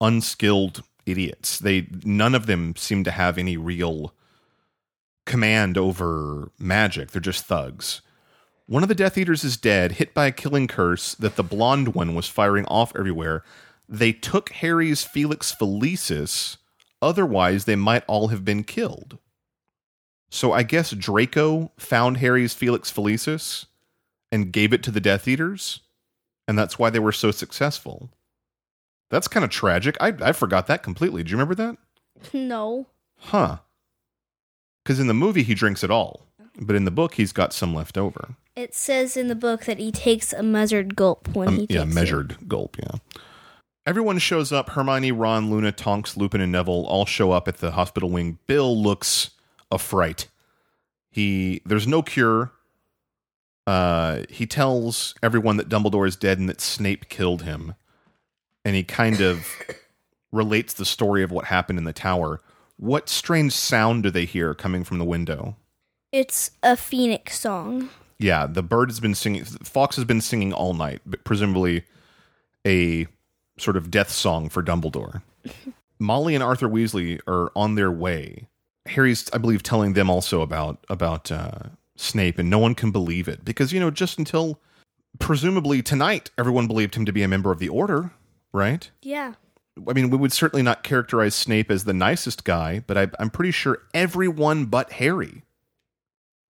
unskilled 0.00 0.82
idiots. 1.06 1.60
They 1.60 1.86
none 2.04 2.34
of 2.34 2.46
them 2.46 2.74
seem 2.74 3.04
to 3.04 3.12
have 3.12 3.38
any 3.38 3.56
real 3.56 4.12
command 5.26 5.76
over 5.78 6.50
magic. 6.58 7.10
They're 7.10 7.20
just 7.20 7.44
thugs. 7.44 8.02
One 8.66 8.82
of 8.82 8.88
the 8.88 8.94
Death 8.94 9.18
Eaters 9.18 9.42
is 9.42 9.56
dead, 9.56 9.92
hit 9.92 10.14
by 10.14 10.26
a 10.26 10.32
killing 10.32 10.68
curse 10.68 11.14
that 11.16 11.36
the 11.36 11.42
blonde 11.42 11.94
one 11.94 12.14
was 12.14 12.28
firing 12.28 12.64
off 12.66 12.92
everywhere. 12.96 13.42
They 13.88 14.12
took 14.12 14.50
Harry's 14.50 15.02
Felix 15.02 15.52
Felicis, 15.52 16.56
otherwise 17.02 17.64
they 17.64 17.74
might 17.74 18.04
all 18.06 18.28
have 18.28 18.44
been 18.44 18.62
killed. 18.62 19.18
So 20.30 20.52
I 20.52 20.62
guess 20.62 20.92
Draco 20.92 21.72
found 21.76 22.18
Harry's 22.18 22.54
Felix 22.54 22.92
Felicis 22.92 23.66
and 24.30 24.52
gave 24.52 24.72
it 24.72 24.84
to 24.84 24.92
the 24.92 25.00
Death 25.00 25.26
Eaters, 25.26 25.80
and 26.46 26.56
that's 26.56 26.78
why 26.78 26.90
they 26.90 27.00
were 27.00 27.10
so 27.10 27.32
successful. 27.32 28.10
That's 29.10 29.26
kind 29.26 29.42
of 29.42 29.50
tragic. 29.50 29.96
I 30.00 30.14
I 30.22 30.30
forgot 30.30 30.68
that 30.68 30.84
completely. 30.84 31.24
Do 31.24 31.30
you 31.30 31.36
remember 31.36 31.56
that? 31.56 31.76
No. 32.32 32.86
Huh. 33.16 33.58
Because 34.84 34.98
in 35.00 35.06
the 35.06 35.14
movie 35.14 35.42
he 35.42 35.54
drinks 35.54 35.84
it 35.84 35.90
all, 35.90 36.26
but 36.60 36.74
in 36.76 36.84
the 36.84 36.90
book 36.90 37.14
he's 37.14 37.32
got 37.32 37.52
some 37.52 37.74
left 37.74 37.98
over. 37.98 38.34
It 38.56 38.74
says 38.74 39.16
in 39.16 39.28
the 39.28 39.34
book 39.34 39.64
that 39.64 39.78
he 39.78 39.92
takes 39.92 40.32
a 40.32 40.42
measured 40.42 40.96
gulp 40.96 41.28
when 41.34 41.48
Um, 41.48 41.54
he 41.54 41.60
takes 41.66 41.74
yeah, 41.74 41.82
it. 41.82 41.86
measured 41.94 42.36
gulp. 42.48 42.76
Yeah. 42.78 42.98
Everyone 43.86 44.18
shows 44.18 44.52
up. 44.52 44.70
Hermione, 44.70 45.12
Ron, 45.12 45.50
Luna, 45.50 45.72
Tonks, 45.72 46.16
Lupin, 46.16 46.40
and 46.40 46.52
Neville 46.52 46.84
all 46.86 47.06
show 47.06 47.32
up 47.32 47.48
at 47.48 47.58
the 47.58 47.72
hospital 47.72 48.10
wing. 48.10 48.38
Bill 48.46 48.76
looks 48.80 49.30
a 49.70 49.78
fright. 49.78 50.28
He 51.10 51.60
there's 51.64 51.86
no 51.86 52.02
cure. 52.02 52.52
Uh, 53.66 54.22
he 54.28 54.46
tells 54.46 55.14
everyone 55.22 55.56
that 55.56 55.68
Dumbledore 55.68 56.06
is 56.08 56.16
dead 56.16 56.38
and 56.38 56.48
that 56.48 56.60
Snape 56.60 57.08
killed 57.08 57.42
him, 57.42 57.74
and 58.64 58.74
he 58.74 58.82
kind 58.82 59.20
of 59.20 59.46
relates 60.32 60.74
the 60.74 60.84
story 60.84 61.22
of 61.22 61.30
what 61.30 61.46
happened 61.46 61.78
in 61.78 61.84
the 61.84 61.92
tower. 61.92 62.40
What 62.80 63.10
strange 63.10 63.52
sound 63.52 64.04
do 64.04 64.10
they 64.10 64.24
hear 64.24 64.54
coming 64.54 64.84
from 64.84 64.98
the 64.98 65.04
window? 65.04 65.54
It's 66.12 66.52
a 66.62 66.78
phoenix 66.78 67.38
song. 67.38 67.90
Yeah, 68.18 68.46
the 68.46 68.62
bird 68.62 68.88
has 68.88 69.00
been 69.00 69.14
singing. 69.14 69.44
Fawkes 69.44 69.96
has 69.96 70.06
been 70.06 70.22
singing 70.22 70.54
all 70.54 70.72
night, 70.72 71.02
but 71.04 71.22
presumably 71.22 71.84
a 72.66 73.06
sort 73.58 73.76
of 73.76 73.90
death 73.90 74.10
song 74.10 74.48
for 74.48 74.62
Dumbledore. 74.62 75.20
Molly 75.98 76.34
and 76.34 76.42
Arthur 76.42 76.70
Weasley 76.70 77.20
are 77.26 77.52
on 77.54 77.74
their 77.74 77.90
way. 77.90 78.48
Harry's, 78.86 79.28
I 79.34 79.36
believe, 79.36 79.62
telling 79.62 79.92
them 79.92 80.08
also 80.08 80.40
about 80.40 80.82
about 80.88 81.30
uh, 81.30 81.58
Snape, 81.96 82.38
and 82.38 82.48
no 82.48 82.58
one 82.58 82.74
can 82.74 82.90
believe 82.90 83.28
it 83.28 83.44
because 83.44 83.74
you 83.74 83.80
know 83.80 83.90
just 83.90 84.18
until 84.18 84.58
presumably 85.18 85.82
tonight, 85.82 86.30
everyone 86.38 86.66
believed 86.66 86.94
him 86.94 87.04
to 87.04 87.12
be 87.12 87.22
a 87.22 87.28
member 87.28 87.52
of 87.52 87.58
the 87.58 87.68
Order, 87.68 88.12
right? 88.54 88.90
Yeah. 89.02 89.34
I 89.88 89.92
mean, 89.92 90.10
we 90.10 90.16
would 90.16 90.32
certainly 90.32 90.62
not 90.62 90.82
characterize 90.82 91.34
Snape 91.34 91.70
as 91.70 91.84
the 91.84 91.92
nicest 91.92 92.44
guy, 92.44 92.82
but 92.86 92.96
I, 92.98 93.08
I'm 93.18 93.30
pretty 93.30 93.50
sure 93.50 93.82
everyone 93.94 94.66
but 94.66 94.92
Harry 94.92 95.42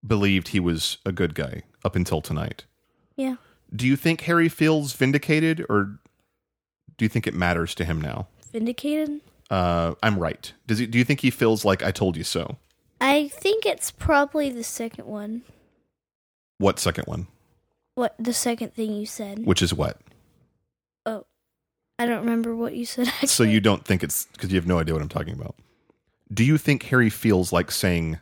believed 0.07 0.49
he 0.49 0.61
was 0.61 0.99
a 1.05 1.13
good 1.13 1.35
guy 1.35 1.63
up 1.85 1.97
until 1.97 2.21
tonight. 2.21 2.65
Yeah. 3.17 3.37
Do 3.75 3.87
you 3.87 3.97
think 3.97 4.23
Harry 4.23 4.49
feels 4.49 4.93
vindicated, 4.95 5.65
or 5.69 5.99
do 6.97 7.05
you 7.05 7.09
think 7.09 7.27
it 7.27 7.35
matters 7.35 7.75
to 7.77 7.85
him 7.85 8.01
now? 8.01 8.27
Vindicated? 8.53 9.21
Uh, 9.51 9.95
I'm 10.03 10.19
right. 10.19 10.53
Does 10.67 10.79
he? 10.79 10.87
Do 10.87 10.99
you 10.99 11.05
think 11.05 11.21
he 11.21 11.31
feels 11.31 11.65
like 11.65 11.83
I 11.83 11.91
told 11.91 12.17
you 12.17 12.25
so? 12.25 12.57
I 13.01 13.29
think 13.29 13.67
it's 13.67 13.91
probably 13.91 14.51
the 14.51 14.65
second 14.65 15.07
one. 15.07 15.43
What 16.59 16.79
second 16.79 17.05
one? 17.07 17.27
What 17.95 18.15
the 18.19 18.33
second 18.33 18.75
thing 18.75 18.93
you 18.93 19.07
said? 19.07 19.45
Which 19.45 19.63
is 19.63 19.73
what? 19.73 19.99
I 22.01 22.07
don't 22.07 22.21
remember 22.21 22.57
what 22.57 22.75
you 22.75 22.87
said. 22.87 23.09
Actually. 23.09 23.29
So 23.41 23.43
you 23.43 23.61
don't 23.61 23.85
think 23.85 24.03
it's 24.03 24.27
because 24.33 24.51
you 24.51 24.57
have 24.57 24.67
no 24.67 24.79
idea 24.79 24.95
what 24.95 25.03
I'm 25.03 25.09
talking 25.09 25.35
about. 25.35 25.55
Do 26.33 26.45
you 26.45 26.57
think 26.59 26.83
Harry 26.85 27.11
feels 27.11 27.53
like 27.53 27.71
saying, 27.71 28.19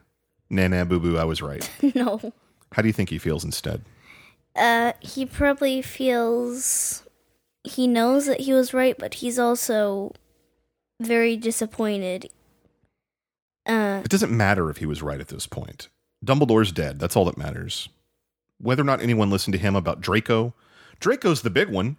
"Nah, 0.51 0.69
nah, 0.69 0.85
boo, 0.85 0.99
boo, 0.99 1.17
I 1.17 1.25
was 1.25 1.41
right"? 1.43 1.69
no. 1.95 2.33
How 2.73 2.83
do 2.83 2.89
you 2.89 2.93
think 2.93 3.11
he 3.11 3.19
feels 3.19 3.45
instead? 3.45 3.83
Uh, 4.57 4.93
he 5.01 5.25
probably 5.25 5.81
feels 5.83 7.05
he 7.65 7.87
knows 7.87 8.27
that 8.27 8.41
he 8.41 8.53
was 8.53 8.75
right, 8.75 8.97
but 8.99 9.15
he's 9.15 9.39
also 9.39 10.13
very 11.01 11.37
disappointed. 11.37 12.31
Uh, 13.67 14.01
It 14.05 14.11
doesn't 14.11 14.37
matter 14.37 14.71
if 14.71 14.79
he 14.79 14.87
was 14.87 15.03
right 15.03 15.21
at 15.21 15.29
this 15.29 15.47
point. 15.47 15.89
Dumbledore's 16.25 16.73
dead. 16.73 16.99
That's 16.99 17.15
all 17.17 17.27
that 17.27 17.39
matters. 17.39 17.89
Whether 18.59 18.83
or 18.83 18.87
not 18.87 19.01
anyone 19.03 19.31
listened 19.31 19.53
to 19.53 19.59
him 19.59 19.77
about 19.77 20.01
Draco, 20.01 20.55
Draco's 20.99 21.43
the 21.43 21.51
big 21.51 21.69
one. 21.69 21.97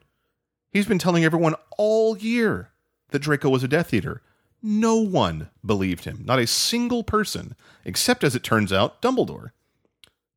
He's 0.71 0.85
been 0.85 0.99
telling 0.99 1.23
everyone 1.23 1.55
all 1.77 2.17
year 2.17 2.69
that 3.09 3.19
Draco 3.19 3.49
was 3.49 3.63
a 3.63 3.67
Death 3.67 3.93
Eater. 3.93 4.21
No 4.61 4.95
one 4.97 5.49
believed 5.65 6.05
him. 6.05 6.21
Not 6.25 6.39
a 6.39 6.45
single 6.47 7.03
person, 7.03 7.55
except 7.85 8.23
as 8.23 8.35
it 8.35 8.43
turns 8.43 8.71
out, 8.73 9.01
Dumbledore. 9.01 9.51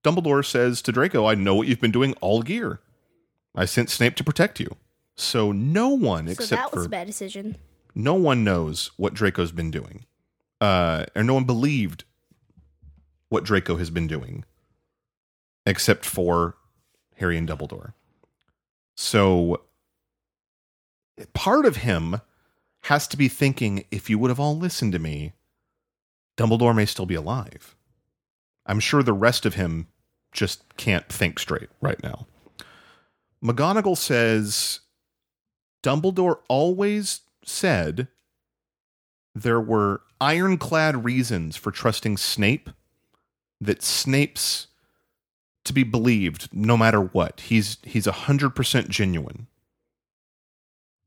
Dumbledore 0.04 0.44
says 0.44 0.80
to 0.82 0.92
Draco, 0.92 1.26
I 1.26 1.34
know 1.34 1.54
what 1.54 1.66
you've 1.66 1.80
been 1.80 1.90
doing 1.92 2.14
all 2.20 2.48
year. 2.48 2.80
I 3.54 3.64
sent 3.66 3.90
Snape 3.90 4.14
to 4.16 4.24
protect 4.24 4.58
you. 4.60 4.76
So 5.16 5.52
no 5.52 5.88
one 5.88 6.26
so 6.26 6.32
except 6.32 6.50
that 6.50 6.72
was 6.72 6.84
for 6.84 6.86
a 6.86 6.90
bad 6.90 7.06
decision. 7.06 7.56
no 7.94 8.14
one 8.14 8.42
knows 8.44 8.90
what 8.96 9.12
Draco's 9.14 9.52
been 9.52 9.70
doing. 9.70 10.06
Uh, 10.60 11.06
or 11.14 11.22
no 11.22 11.34
one 11.34 11.44
believed 11.44 12.04
what 13.28 13.44
Draco 13.44 13.76
has 13.76 13.90
been 13.90 14.06
doing, 14.06 14.44
except 15.66 16.04
for 16.04 16.56
Harry 17.16 17.36
and 17.36 17.48
Dumbledore. 17.48 17.92
So 18.94 19.62
part 21.34 21.66
of 21.66 21.76
him 21.76 22.20
has 22.84 23.06
to 23.08 23.16
be 23.16 23.28
thinking 23.28 23.84
if 23.90 24.10
you 24.10 24.18
would 24.18 24.30
have 24.30 24.40
all 24.40 24.56
listened 24.56 24.92
to 24.92 24.98
me, 24.98 25.32
Dumbledore 26.36 26.74
may 26.74 26.86
still 26.86 27.06
be 27.06 27.14
alive. 27.14 27.76
I'm 28.66 28.80
sure 28.80 29.02
the 29.02 29.12
rest 29.12 29.44
of 29.46 29.54
him 29.54 29.88
just 30.32 30.76
can't 30.76 31.08
think 31.08 31.38
straight 31.38 31.68
right 31.80 32.02
now. 32.02 32.26
McGonagall 33.44 33.98
says 33.98 34.80
Dumbledore 35.82 36.38
always 36.48 37.20
said 37.44 38.08
there 39.34 39.60
were 39.60 40.02
ironclad 40.20 41.04
reasons 41.04 41.56
for 41.56 41.70
trusting 41.70 42.16
Snape, 42.16 42.70
that 43.60 43.82
Snape's 43.82 44.68
to 45.64 45.72
be 45.72 45.84
believed 45.84 46.48
no 46.52 46.76
matter 46.76 47.00
what. 47.00 47.40
He's 47.40 47.78
he's 47.82 48.06
a 48.06 48.12
hundred 48.12 48.50
percent 48.50 48.88
genuine. 48.88 49.46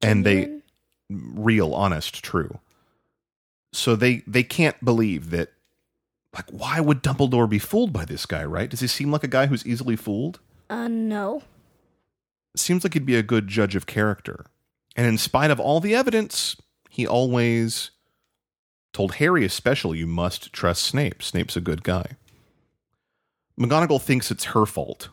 And 0.06 0.26
they 0.26 0.60
real, 1.10 1.74
honest, 1.74 2.24
true. 2.24 2.60
So 3.74 3.95
they 3.95 4.24
they 4.26 4.43
can't 4.43 4.84
believe 4.84 5.32
that 5.32 5.49
like 6.34 6.49
why 6.49 6.80
would 6.80 7.03
Dumbledore 7.03 7.49
be 7.49 7.60
fooled 7.60 7.93
by 7.93 8.06
this 8.06 8.26
guy, 8.26 8.43
right? 8.43 8.70
Does 8.70 8.80
he 8.80 8.88
seem 8.88 9.12
like 9.12 9.24
a 9.24 9.28
guy 9.30 9.47
who's 9.47 9.66
easily 9.66 9.95
fooled? 9.95 10.39
Uh, 10.70 10.88
no. 10.88 11.43
Seems 12.56 12.84
like 12.84 12.93
he'd 12.93 13.06
be 13.06 13.16
a 13.16 13.24
good 13.24 13.47
judge 13.47 13.76
of 13.76 13.86
character. 13.86 14.45
And 14.95 15.06
in 15.06 15.18
spite 15.18 15.51
of 15.51 15.60
all 15.60 15.82
the 15.82 15.93
evidence, 15.93 16.56
he 16.89 17.06
always 17.06 17.91
told 18.93 19.16
Harry 19.16 19.43
especially 19.43 19.97
you 19.97 20.08
must 20.08 20.53
trust 20.53 20.84
Snape. 20.84 21.22
Snape's 21.22 21.58
a 21.58 21.62
good 21.62 21.84
guy. 21.84 22.12
McGonagall 23.60 24.01
thinks 24.01 24.32
it's 24.32 24.45
her 24.45 24.66
fault. 24.66 25.10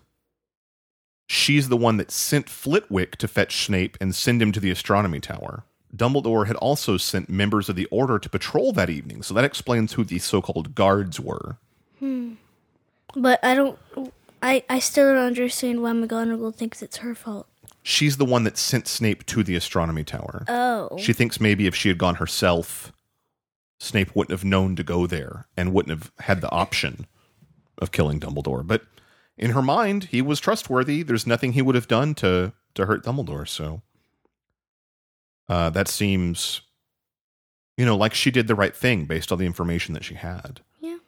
She's 1.33 1.71
the 1.71 1.79
one 1.79 1.97
that 1.97 2.11
sent 2.11 2.51
Flitwick 2.51 3.17
to 3.17 3.27
fetch 3.27 3.65
Snape 3.65 3.97
and 4.03 4.15
send 4.15 4.43
him 4.43 4.53
to 4.53 4.61
the 4.61 4.71
astronomy 4.71 5.19
tower. 5.19 5.65
Dumbledore 5.97 6.47
had 6.47 6.57
also 6.57 6.99
sent 6.99 7.31
members 7.31 7.71
of 7.71 7.75
the 7.75 7.87
Order 7.87 8.19
to 8.19 8.29
patrol 8.29 8.71
that 8.75 8.91
evening, 8.91 9.23
so 9.23 9.33
that 9.33 9.43
explains 9.43 9.95
who 9.95 10.05
the 10.05 10.19
so-called 10.19 10.75
guards 10.75 11.19
were. 11.19 11.57
Hmm. 12.01 12.35
But 13.17 13.43
I 13.43 13.55
don't. 13.55 13.79
I, 14.43 14.63
I 14.69 14.79
still 14.79 15.15
don't 15.15 15.25
understand 15.25 15.83
why 15.83 15.93
McGonagall 15.93 16.55
thinks 16.55 16.83
it's 16.83 16.99
her 16.99 17.15
fault. 17.15 17.47
She's 17.83 18.19
the 18.19 18.27
one 18.27 18.45
that 18.45 18.59
sent 18.59 18.87
Snape 18.87 19.25
to 19.25 19.43
the 19.43 19.57
astronomy 19.57 20.05
tower. 20.05 20.45
Oh. 20.49 20.99
She 20.99 21.15
thinks 21.15 21.41
maybe 21.41 21.67
if 21.67 21.75
she 21.75 21.89
had 21.89 21.97
gone 21.97 22.17
herself, 22.17 22.93
Snape 23.81 24.15
wouldn't 24.15 24.39
have 24.39 24.45
known 24.45 24.77
to 24.77 24.83
go 24.83 25.07
there 25.07 25.47
and 25.57 25.73
wouldn't 25.73 25.99
have 25.99 26.13
had 26.27 26.43
the 26.43 26.51
option 26.51 27.07
of 27.79 27.91
killing 27.91 28.21
Dumbledore. 28.21 28.67
But 28.67 28.83
in 29.43 29.51
her 29.51 29.61
mind, 29.61 30.05
he 30.05 30.23
was 30.23 30.39
trustworthy. 30.39 31.03
There's 31.03 31.27
nothing 31.27 31.53
he 31.53 31.63
would 31.63 31.75
have 31.75 31.89
done 31.89 32.15
to 32.15 32.53
to 32.75 32.87
hurt 32.87 33.05
Dumbledore. 33.05 33.47
So 33.49 33.83
uh, 35.49 35.69
that 35.71 35.89
seems, 35.89 36.61
you 37.77 37.85
know, 37.85 37.97
like 37.97 38.15
she 38.15 38.31
did 38.31 38.47
the 38.47 38.55
right 38.55 38.75
thing 38.75 39.05
based 39.05 39.33
on 39.33 39.39
the 39.39 39.45
information 39.45 39.95
that 39.95 40.05
she 40.05 40.15
had. 40.15 40.61
Yeah. 40.81 40.99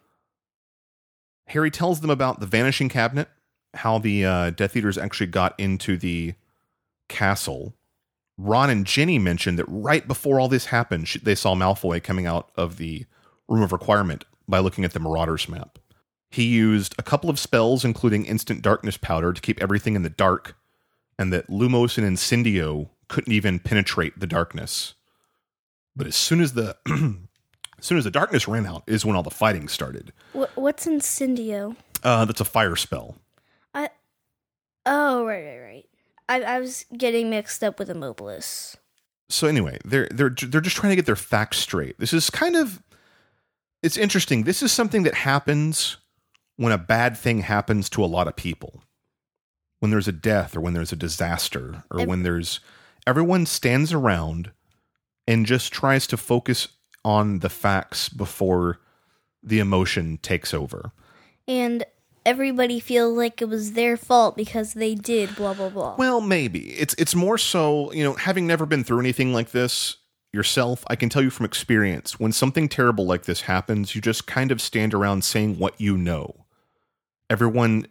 Harry 1.47 1.71
tells 1.71 2.01
them 2.01 2.11
about 2.11 2.41
the 2.41 2.47
vanishing 2.47 2.89
cabinet, 2.89 3.29
how 3.75 3.99
the 3.99 4.25
uh, 4.25 4.51
Death 4.51 4.77
Eaters 4.77 4.99
actually 4.99 5.29
got 5.29 5.55
into 5.57 5.97
the 5.97 6.35
castle. 7.09 7.73
Ron 8.37 8.69
and 8.69 8.85
Ginny 8.85 9.21
mentioned 9.21 9.61
that 9.61 9.67
right 9.69 10.09
before 10.09 10.41
all 10.41 10.49
this 10.49 10.67
happened, 10.67 11.07
sh- 11.07 11.19
they 11.23 11.37
saw 11.37 11.55
Malfoy 11.55 12.03
coming 12.03 12.27
out 12.27 12.51
of 12.57 12.79
the 12.79 13.07
room 13.49 13.63
of 13.63 13.71
requirement 13.71 14.25
by 14.49 14.59
looking 14.59 14.85
at 14.85 14.93
the 14.93 14.99
Marauders 14.99 15.49
map. 15.49 15.79
He 16.35 16.47
used 16.47 16.97
a 16.99 17.03
couple 17.03 17.31
of 17.31 17.39
spells, 17.39 17.85
including 17.85 18.25
instant 18.25 18.61
darkness 18.61 18.97
powder, 18.97 19.33
to 19.33 19.41
keep 19.41 19.63
everything 19.63 19.95
in 19.95 20.03
the 20.03 20.11
dark, 20.11 20.57
and 21.17 21.33
that 21.33 21.47
Lumos 21.49 21.97
and 21.97 22.05
Incendio 22.05 22.89
couldn't 23.07 23.33
even 23.33 23.61
penetrate 23.61 24.19
the 24.19 24.27
darkness. 24.27 24.95
But 25.95 26.09
as 26.09 26.17
soon 26.17 26.41
as 26.41 26.55
the 26.55 26.77
as 27.79 27.87
soon 27.87 27.99
as 27.99 28.05
the 28.05 28.11
darkness 28.11 28.49
ran 28.49 28.67
out, 28.67 28.83
is 28.89 29.05
when 29.05 29.15
all 29.15 29.23
the 29.23 29.31
fighting 29.31 29.69
started. 29.69 30.13
What, 30.33 30.51
what's 30.57 30.87
Incendio? 30.87 31.77
Uh, 32.03 32.25
that's 32.25 32.41
a 32.41 32.45
fire 32.45 32.75
spell. 32.75 33.15
I. 33.73 33.91
Oh, 34.85 35.25
right, 35.25 35.45
right, 35.45 35.61
right. 35.61 35.87
I, 36.29 36.43
I 36.57 36.59
was 36.59 36.85
getting 36.97 37.31
mixed 37.31 37.63
up 37.63 37.79
with 37.79 37.89
Immobilis. 37.89 38.77
so 39.29 39.47
anyway, 39.47 39.79
they're 39.85 40.09
they're 40.11 40.31
they're 40.31 40.61
just 40.61 40.75
trying 40.75 40.91
to 40.91 40.97
get 40.97 41.07
their 41.07 41.15
facts 41.15 41.59
straight. 41.59 42.01
This 42.01 42.13
is 42.13 42.29
kind 42.29 42.57
of 42.57 42.83
it's 43.85 43.97
interesting. 43.97 44.43
This 44.43 44.65
is 44.65 44.73
something 44.73 45.05
that 45.05 45.15
happens 45.15 45.99
when 46.57 46.73
a 46.73 46.79
bad 46.79 47.17
thing 47.17 47.41
happens 47.41 47.89
to 47.91 48.05
a 48.05 48.07
lot 48.07 48.29
of 48.29 48.37
people. 48.37 48.83
When 49.81 49.91
there's 49.91 50.09
a 50.09 50.13
death 50.13 50.57
or 50.57 50.61
when 50.61 50.73
there's 50.73 50.93
a 50.93 50.97
disaster 50.97 51.85
or 51.91 52.01
Ev- 52.01 52.09
when 52.09 52.23
there's 52.23 52.61
everyone 53.07 53.45
stands 53.45 53.93
around 53.93 54.53
and 55.27 55.47
just 55.47 55.73
tries 55.73 56.07
to 56.07 56.17
focus 56.17 56.69
on 57.05 57.41
the 57.41 57.51
facts 57.51 58.09
before 58.09 58.81
the 59.43 59.59
emotion 59.59 60.19
takes 60.19 60.55
over. 60.55 60.93
And 61.47 61.85
everybody 62.25 62.81
feels 62.81 63.17
like 63.17 63.43
it 63.43 63.49
was 63.49 63.73
their 63.73 63.97
fault 63.97 64.37
because 64.37 64.73
they 64.73 64.95
did 64.95 65.37
blah, 65.37 65.53
blah, 65.55 65.69
blah. 65.69 65.97
Well, 65.97 66.21
maybe 66.21 66.71
it's 66.71 66.95
it's 66.95 67.15
more 67.15 67.39
so 67.39 67.93
you 67.93 68.05
know 68.05 68.15
having 68.15 68.47
never 68.47 68.67
been 68.67 68.85
through 68.85 69.01
anything 69.01 69.33
like 69.33 69.51
this 69.51 69.97
yourself. 70.33 70.85
I 70.89 70.97
can 70.97 71.09
tell 71.09 71.23
you 71.23 71.31
from 71.31 71.47
experience 71.47 72.19
when 72.19 72.33
something 72.33 72.69
terrible 72.69 73.07
like 73.07 73.25
this 73.25 73.43
happens, 73.43 73.95
you 73.95 74.01
just 74.01 74.27
kind 74.27 74.51
of 74.51 74.61
stand 74.61 74.95
around 74.95 75.25
saying 75.25 75.59
what 75.59 75.81
you 75.81 75.97
know. 75.97 76.44
Everyone 77.31 77.87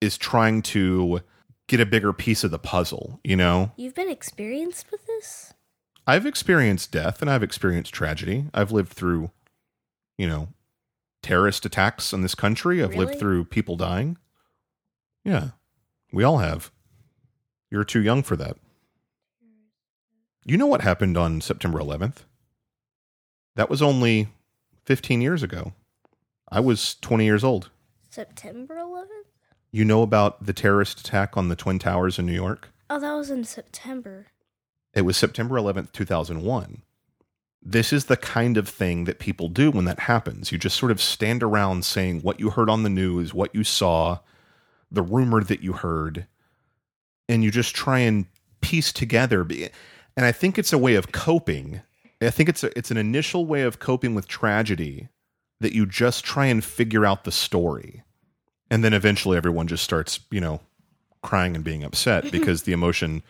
is 0.00 0.16
trying 0.18 0.62
to 0.62 1.20
get 1.68 1.80
a 1.80 1.86
bigger 1.86 2.12
piece 2.12 2.44
of 2.44 2.50
the 2.50 2.58
puzzle. 2.58 3.20
You 3.24 3.36
know, 3.36 3.72
You've 3.76 3.94
been 3.94 4.10
experienced 4.10 4.90
with 4.90 5.06
this? 5.06 5.54
I've 6.06 6.26
experienced 6.26 6.92
death 6.92 7.20
and 7.20 7.30
I've 7.30 7.42
experienced 7.42 7.92
tragedy. 7.92 8.46
I've 8.54 8.70
lived 8.70 8.92
through, 8.92 9.30
you 10.16 10.28
know, 10.28 10.48
terrorist 11.22 11.66
attacks 11.66 12.12
in 12.12 12.22
this 12.22 12.36
country. 12.36 12.82
I've 12.82 12.94
lived 12.94 13.18
through 13.18 13.46
people 13.46 13.76
dying. 13.76 14.16
Yeah, 15.24 15.50
we 16.12 16.22
all 16.22 16.38
have. 16.38 16.70
You're 17.70 17.84
too 17.84 18.00
young 18.00 18.22
for 18.22 18.36
that. 18.36 18.56
You 20.44 20.56
know 20.56 20.68
what 20.68 20.82
happened 20.82 21.16
on 21.16 21.40
September 21.40 21.80
11th? 21.80 22.18
That 23.56 23.68
was 23.68 23.82
only 23.82 24.28
15 24.84 25.20
years 25.20 25.42
ago. 25.42 25.72
I 26.48 26.60
was 26.60 26.94
20 27.00 27.24
years 27.24 27.42
old. 27.42 27.70
September 28.16 28.76
11th? 28.76 29.28
You 29.70 29.84
know 29.84 30.00
about 30.00 30.46
the 30.46 30.54
terrorist 30.54 31.00
attack 31.00 31.36
on 31.36 31.50
the 31.50 31.54
Twin 31.54 31.78
Towers 31.78 32.18
in 32.18 32.24
New 32.24 32.32
York? 32.32 32.70
Oh, 32.88 32.98
that 32.98 33.12
was 33.12 33.30
in 33.30 33.44
September. 33.44 34.28
It 34.94 35.02
was 35.02 35.18
September 35.18 35.56
11th, 35.56 35.92
2001. 35.92 36.80
This 37.60 37.92
is 37.92 38.06
the 38.06 38.16
kind 38.16 38.56
of 38.56 38.70
thing 38.70 39.04
that 39.04 39.18
people 39.18 39.50
do 39.50 39.70
when 39.70 39.84
that 39.84 39.98
happens. 40.00 40.50
You 40.50 40.56
just 40.56 40.78
sort 40.78 40.92
of 40.92 41.02
stand 41.02 41.42
around 41.42 41.84
saying 41.84 42.22
what 42.22 42.40
you 42.40 42.48
heard 42.48 42.70
on 42.70 42.84
the 42.84 42.88
news, 42.88 43.34
what 43.34 43.54
you 43.54 43.62
saw, 43.64 44.20
the 44.90 45.02
rumor 45.02 45.44
that 45.44 45.60
you 45.60 45.74
heard, 45.74 46.26
and 47.28 47.44
you 47.44 47.50
just 47.50 47.76
try 47.76 47.98
and 47.98 48.24
piece 48.62 48.94
together. 48.94 49.46
And 50.16 50.24
I 50.24 50.32
think 50.32 50.58
it's 50.58 50.72
a 50.72 50.78
way 50.78 50.94
of 50.94 51.12
coping. 51.12 51.82
I 52.22 52.30
think 52.30 52.48
it's 52.48 52.64
a, 52.64 52.78
it's 52.78 52.90
an 52.90 52.96
initial 52.96 53.44
way 53.44 53.60
of 53.60 53.78
coping 53.78 54.14
with 54.14 54.26
tragedy 54.26 55.10
that 55.60 55.74
you 55.74 55.84
just 55.84 56.24
try 56.24 56.46
and 56.46 56.64
figure 56.64 57.04
out 57.04 57.24
the 57.24 57.32
story. 57.32 58.02
And 58.70 58.82
then 58.82 58.92
eventually 58.92 59.36
everyone 59.36 59.68
just 59.68 59.84
starts, 59.84 60.20
you 60.30 60.40
know, 60.40 60.60
crying 61.22 61.54
and 61.54 61.64
being 61.64 61.84
upset 61.84 62.30
because 62.32 62.62
the 62.62 62.72
emotion 62.72 63.22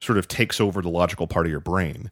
sort 0.00 0.18
of 0.18 0.28
takes 0.28 0.60
over 0.60 0.82
the 0.82 0.88
logical 0.88 1.26
part 1.26 1.46
of 1.46 1.50
your 1.50 1.60
brain. 1.60 2.10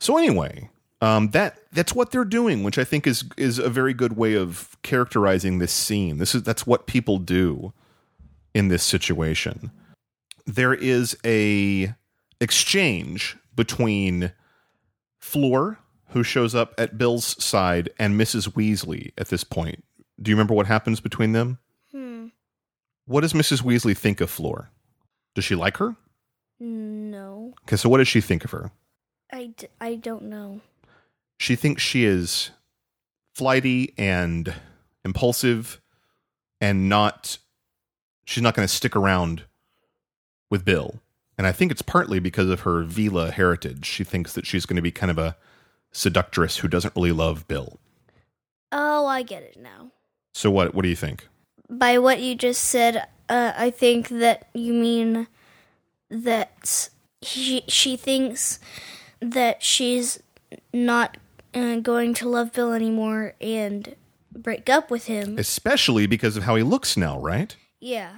So 0.00 0.16
anyway, 0.16 0.68
um, 1.00 1.30
that 1.30 1.58
that's 1.72 1.94
what 1.94 2.10
they're 2.10 2.24
doing, 2.24 2.62
which 2.62 2.78
I 2.78 2.84
think 2.84 3.06
is 3.06 3.24
is 3.36 3.58
a 3.58 3.68
very 3.68 3.94
good 3.94 4.16
way 4.16 4.34
of 4.34 4.76
characterizing 4.82 5.58
this 5.58 5.72
scene. 5.72 6.18
This 6.18 6.34
is 6.34 6.42
that's 6.42 6.66
what 6.66 6.86
people 6.86 7.18
do 7.18 7.72
in 8.54 8.68
this 8.68 8.82
situation. 8.82 9.70
There 10.46 10.74
is 10.74 11.16
a 11.24 11.94
exchange 12.40 13.36
between 13.54 14.32
Fleur, 15.18 15.78
who 16.10 16.22
shows 16.22 16.54
up 16.54 16.74
at 16.78 16.98
Bill's 16.98 17.42
side, 17.42 17.90
and 17.98 18.20
Mrs. 18.20 18.52
Weasley 18.52 19.12
at 19.16 19.28
this 19.28 19.44
point. 19.44 19.84
Do 20.20 20.30
you 20.30 20.36
remember 20.36 20.54
what 20.54 20.66
happens 20.66 21.00
between 21.00 21.32
them? 21.32 21.58
What 23.06 23.22
does 23.22 23.32
Mrs. 23.32 23.62
Weasley 23.62 23.96
think 23.96 24.20
of 24.20 24.30
Fleur? 24.30 24.70
Does 25.34 25.44
she 25.44 25.54
like 25.54 25.78
her? 25.78 25.96
No. 26.60 27.54
Okay, 27.64 27.76
so 27.76 27.88
what 27.88 27.98
does 27.98 28.08
she 28.08 28.20
think 28.20 28.44
of 28.44 28.50
her? 28.52 28.70
I, 29.32 29.46
d- 29.56 29.68
I 29.80 29.96
don't 29.96 30.24
know. 30.24 30.60
She 31.38 31.56
thinks 31.56 31.82
she 31.82 32.04
is 32.04 32.50
flighty 33.34 33.94
and 33.98 34.54
impulsive 35.04 35.80
and 36.60 36.88
not 36.88 37.38
she's 38.24 38.42
not 38.42 38.54
going 38.54 38.68
to 38.68 38.72
stick 38.72 38.94
around 38.94 39.42
with 40.50 40.64
Bill. 40.64 41.00
And 41.38 41.46
I 41.46 41.52
think 41.52 41.72
it's 41.72 41.82
partly 41.82 42.20
because 42.20 42.48
of 42.50 42.60
her 42.60 42.84
Veela 42.84 43.32
heritage. 43.32 43.86
She 43.86 44.04
thinks 44.04 44.34
that 44.34 44.46
she's 44.46 44.66
going 44.66 44.76
to 44.76 44.82
be 44.82 44.92
kind 44.92 45.10
of 45.10 45.18
a 45.18 45.36
seductress 45.90 46.58
who 46.58 46.68
doesn't 46.68 46.94
really 46.94 47.10
love 47.10 47.48
Bill. 47.48 47.80
Oh, 48.70 49.06
I 49.06 49.22
get 49.22 49.42
it 49.42 49.58
now. 49.60 49.90
So 50.34 50.50
what 50.50 50.74
what 50.74 50.82
do 50.82 50.88
you 50.88 50.96
think? 50.96 51.26
By 51.72 51.98
what 51.98 52.20
you 52.20 52.34
just 52.34 52.62
said, 52.62 53.08
uh, 53.28 53.52
I 53.56 53.70
think 53.70 54.08
that 54.08 54.48
you 54.52 54.72
mean 54.74 55.26
that 56.10 56.90
she 57.22 57.64
she 57.66 57.96
thinks 57.96 58.60
that 59.20 59.62
she's 59.62 60.22
not 60.74 61.16
uh, 61.54 61.76
going 61.76 62.12
to 62.14 62.28
love 62.28 62.52
Bill 62.52 62.72
anymore 62.72 63.34
and 63.40 63.94
break 64.36 64.68
up 64.68 64.90
with 64.90 65.06
him. 65.06 65.38
Especially 65.38 66.06
because 66.06 66.36
of 66.36 66.42
how 66.42 66.56
he 66.56 66.62
looks 66.62 66.96
now, 66.96 67.18
right? 67.18 67.56
Yeah. 67.80 68.12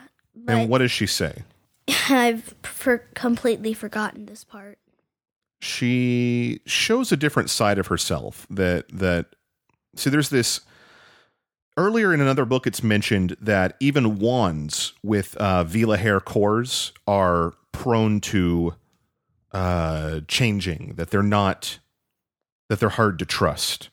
and 0.48 0.68
what 0.68 0.78
does 0.78 0.90
she 0.90 1.06
say? 1.06 1.42
I've 2.08 2.54
completely 3.14 3.74
forgotten 3.74 4.26
this 4.26 4.42
part. 4.44 4.78
she 5.60 6.60
shows 6.66 7.12
a 7.12 7.16
different 7.16 7.50
side 7.50 7.78
of 7.78 7.86
herself 7.86 8.46
that 8.50 8.86
that 8.90 9.26
see 9.96 10.10
there's 10.10 10.28
this 10.30 10.60
earlier 11.76 12.14
in 12.14 12.20
another 12.20 12.44
book 12.44 12.66
it's 12.66 12.82
mentioned 12.82 13.36
that 13.40 13.76
even 13.80 14.18
wands 14.18 14.92
with 15.02 15.36
uh 15.38 15.64
Veela 15.64 15.98
hair 15.98 16.20
cores 16.20 16.92
are 17.06 17.54
prone 17.72 18.20
to 18.20 18.74
uh 19.52 20.20
changing 20.28 20.94
that 20.96 21.10
they're 21.10 21.22
not 21.22 21.78
that 22.68 22.80
they're 22.80 22.88
hard 22.90 23.18
to 23.18 23.26
trust. 23.26 23.90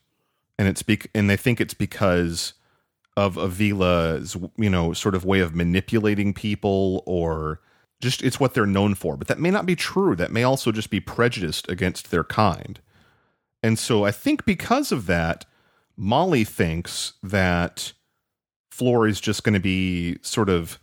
And 0.58 0.68
it's 0.68 0.82
and 1.14 1.28
they 1.28 1.36
think 1.36 1.60
it's 1.60 1.74
because 1.74 2.54
of 3.16 3.36
a 3.36 3.48
Veela's 3.48 4.36
you 4.56 4.70
know 4.70 4.92
sort 4.92 5.14
of 5.14 5.24
way 5.24 5.40
of 5.40 5.54
manipulating 5.54 6.32
people 6.32 7.02
or 7.06 7.60
just 8.00 8.22
it's 8.22 8.40
what 8.40 8.54
they're 8.54 8.66
known 8.66 8.94
for. 8.94 9.16
But 9.16 9.28
that 9.28 9.38
may 9.38 9.50
not 9.50 9.66
be 9.66 9.76
true. 9.76 10.16
That 10.16 10.32
may 10.32 10.42
also 10.42 10.72
just 10.72 10.90
be 10.90 11.00
prejudiced 11.00 11.68
against 11.68 12.10
their 12.10 12.24
kind. 12.24 12.80
And 13.62 13.78
so 13.78 14.04
i 14.04 14.10
think 14.10 14.44
because 14.44 14.90
of 14.90 15.06
that 15.06 15.44
molly 15.96 16.44
thinks 16.44 17.14
that 17.22 17.92
Fleur 18.70 19.06
is 19.06 19.20
just 19.20 19.44
going 19.44 19.54
to 19.54 19.60
be 19.60 20.18
sort 20.22 20.48
of 20.48 20.78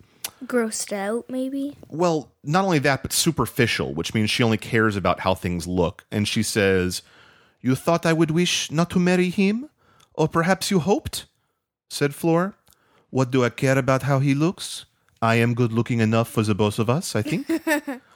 Grossed 0.46 0.92
out, 0.92 1.28
maybe? 1.28 1.76
well, 1.88 2.32
not 2.42 2.64
only 2.64 2.78
that, 2.78 3.02
but 3.02 3.12
superficial, 3.12 3.92
which 3.92 4.14
means 4.14 4.30
she 4.30 4.42
only 4.42 4.56
cares 4.56 4.96
about 4.96 5.20
how 5.20 5.34
things 5.34 5.66
look. 5.66 6.06
And 6.10 6.26
she 6.26 6.42
says, 6.42 7.02
You 7.60 7.74
thought 7.74 8.06
I 8.06 8.14
would 8.14 8.30
wish 8.30 8.70
not 8.70 8.88
to 8.90 8.98
marry 8.98 9.28
him? 9.28 9.68
Or 10.14 10.28
perhaps 10.28 10.70
you 10.70 10.78
hoped? 10.78 11.26
said 11.90 12.14
Fleur. 12.14 12.54
What 13.10 13.30
do 13.30 13.44
I 13.44 13.50
care 13.50 13.76
about 13.76 14.04
how 14.04 14.20
he 14.20 14.34
looks? 14.34 14.86
I 15.20 15.34
am 15.34 15.54
good 15.54 15.72
looking 15.72 16.00
enough 16.00 16.30
for 16.30 16.42
the 16.42 16.54
both 16.54 16.78
of 16.78 16.88
us, 16.88 17.14
I 17.14 17.20
think. 17.22 17.46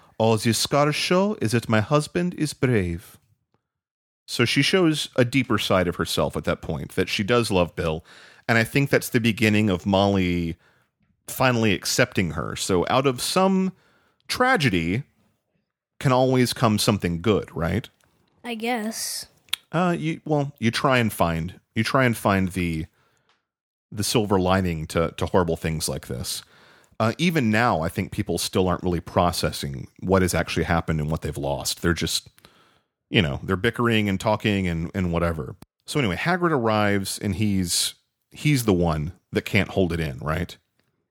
All 0.19 0.37
the 0.39 0.55
scars 0.55 0.95
show 0.95 1.37
is 1.43 1.53
that 1.53 1.69
my 1.69 1.81
husband 1.81 2.35
is 2.35 2.55
brave. 2.55 3.19
So 4.27 4.45
she 4.45 4.63
shows 4.63 5.09
a 5.17 5.25
deeper 5.25 5.59
side 5.59 5.89
of 5.89 5.97
herself 5.97 6.37
at 6.37 6.45
that 6.45 6.63
point, 6.63 6.93
that 6.93 7.09
she 7.09 7.23
does 7.23 7.51
love 7.51 7.77
Bill. 7.77 8.05
And 8.49 8.59
I 8.59 8.65
think 8.65 8.91
that's 8.91 9.11
the 9.11 9.21
beginning 9.21 9.71
of 9.71 9.87
Molly 9.87 10.57
finally 11.27 11.73
accepting 11.73 12.33
her. 12.33 12.57
So 12.57 12.87
out 12.89 13.07
of 13.07 13.21
some 13.21 13.73
tragedy 14.29 15.05
can 16.01 16.13
always 16.13 16.53
come 16.53 16.79
something 16.79 17.23
good, 17.23 17.55
right? 17.55 17.89
I 18.43 18.55
guess. 18.55 19.27
Uh 19.73 19.97
you 19.99 20.21
well, 20.25 20.53
you 20.59 20.71
try 20.71 20.99
and 20.99 21.13
find 21.13 21.61
you 21.75 21.83
try 21.85 22.05
and 22.05 22.17
find 22.17 22.53
the 22.53 22.87
the 23.91 24.05
silver 24.05 24.39
lining 24.39 24.87
to 24.89 25.15
to 25.17 25.27
horrible 25.27 25.57
things 25.57 25.89
like 25.89 26.07
this. 26.09 26.43
Uh, 27.01 27.13
even 27.19 27.51
now, 27.51 27.81
I 27.81 27.89
think 27.89 28.13
people 28.13 28.39
still 28.39 28.69
aren't 28.69 28.85
really 28.85 29.01
processing 29.01 29.89
what 30.01 30.23
has 30.23 30.33
actually 30.33 30.65
happened 30.65 31.01
and 31.01 31.11
what 31.11 31.23
they've 31.23 31.37
lost. 31.37 31.83
They're 31.83 31.93
just, 31.93 32.29
you 33.11 33.23
know, 33.23 33.41
they're 33.43 33.57
bickering 33.57 34.09
and 34.09 34.19
talking 34.19 34.67
and 34.67 34.91
and 34.95 35.13
whatever. 35.13 35.57
So 35.87 35.99
anyway, 35.99 36.17
Hagrid 36.17 36.51
arrives 36.51 37.19
and 37.19 37.37
he's 37.37 37.95
he's 38.31 38.65
the 38.65 38.73
one 38.73 39.13
that 39.33 39.43
can't 39.43 39.71
hold 39.71 39.93
it 39.93 40.01
in, 40.01 40.19
right? 40.19 40.57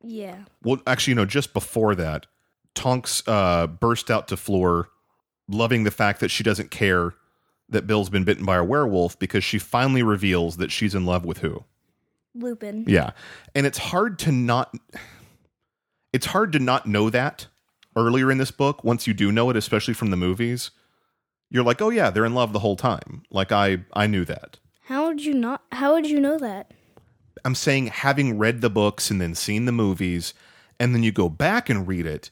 Yeah. 0.01 0.43
Well, 0.63 0.81
actually, 0.85 1.11
you 1.11 1.15
know, 1.15 1.25
just 1.25 1.53
before 1.53 1.95
that, 1.95 2.27
Tonks 2.75 3.23
uh, 3.27 3.67
burst 3.67 4.11
out 4.11 4.27
to 4.29 4.37
Fleur, 4.37 4.89
loving 5.47 5.83
the 5.83 5.91
fact 5.91 6.19
that 6.19 6.29
she 6.29 6.43
doesn't 6.43 6.71
care 6.71 7.13
that 7.69 7.87
Bill's 7.87 8.09
been 8.09 8.23
bitten 8.23 8.45
by 8.45 8.57
a 8.57 8.63
werewolf 8.63 9.17
because 9.19 9.43
she 9.43 9.57
finally 9.59 10.03
reveals 10.03 10.57
that 10.57 10.71
she's 10.71 10.95
in 10.95 11.05
love 11.05 11.25
with 11.25 11.39
who? 11.39 11.63
Lupin. 12.35 12.85
Yeah. 12.87 13.11
And 13.55 13.65
it's 13.65 13.77
hard 13.77 14.19
to 14.19 14.31
not 14.31 14.73
it's 16.11 16.27
hard 16.27 16.51
to 16.53 16.59
not 16.59 16.85
know 16.85 17.09
that 17.09 17.47
earlier 17.95 18.31
in 18.31 18.37
this 18.37 18.51
book 18.51 18.83
once 18.83 19.07
you 19.07 19.13
do 19.13 19.31
know 19.31 19.49
it 19.49 19.55
especially 19.55 19.93
from 19.93 20.09
the 20.09 20.17
movies. 20.17 20.71
You're 21.53 21.63
like, 21.63 21.81
"Oh 21.81 21.89
yeah, 21.89 22.09
they're 22.09 22.25
in 22.25 22.33
love 22.33 22.51
the 22.51 22.59
whole 22.59 22.75
time." 22.75 23.23
Like 23.31 23.53
I 23.53 23.85
I 23.93 24.07
knew 24.07 24.25
that. 24.25 24.59
How 24.87 25.07
would 25.07 25.23
you 25.23 25.33
not? 25.33 25.63
How 25.71 25.93
would 25.93 26.07
you 26.07 26.19
know 26.19 26.37
that? 26.39 26.73
I'm 27.45 27.55
saying 27.55 27.87
having 27.87 28.37
read 28.37 28.59
the 28.59 28.69
books 28.69 29.09
and 29.09 29.21
then 29.21 29.35
seen 29.35 29.65
the 29.65 29.71
movies 29.71 30.33
and 30.79 30.93
then 30.93 31.03
you 31.03 31.11
go 31.11 31.29
back 31.29 31.69
and 31.69 31.87
read 31.87 32.05
it, 32.05 32.29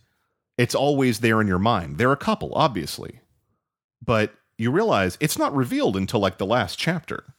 it's 0.58 0.76
always 0.76 1.20
there 1.20 1.40
in 1.40 1.48
your 1.48 1.60
mind. 1.60 1.98
They're 1.98 2.12
a 2.12 2.18
couple, 2.18 2.52
obviously. 2.54 3.22
But 4.06 4.34
you 4.58 4.72
realize 4.72 5.18
it's 5.20 5.38
not 5.38 5.56
revealed 5.56 5.96
until 5.96 6.20
like 6.20 6.38
the 6.38 6.46
last 6.46 6.78
chapter. 6.78 7.34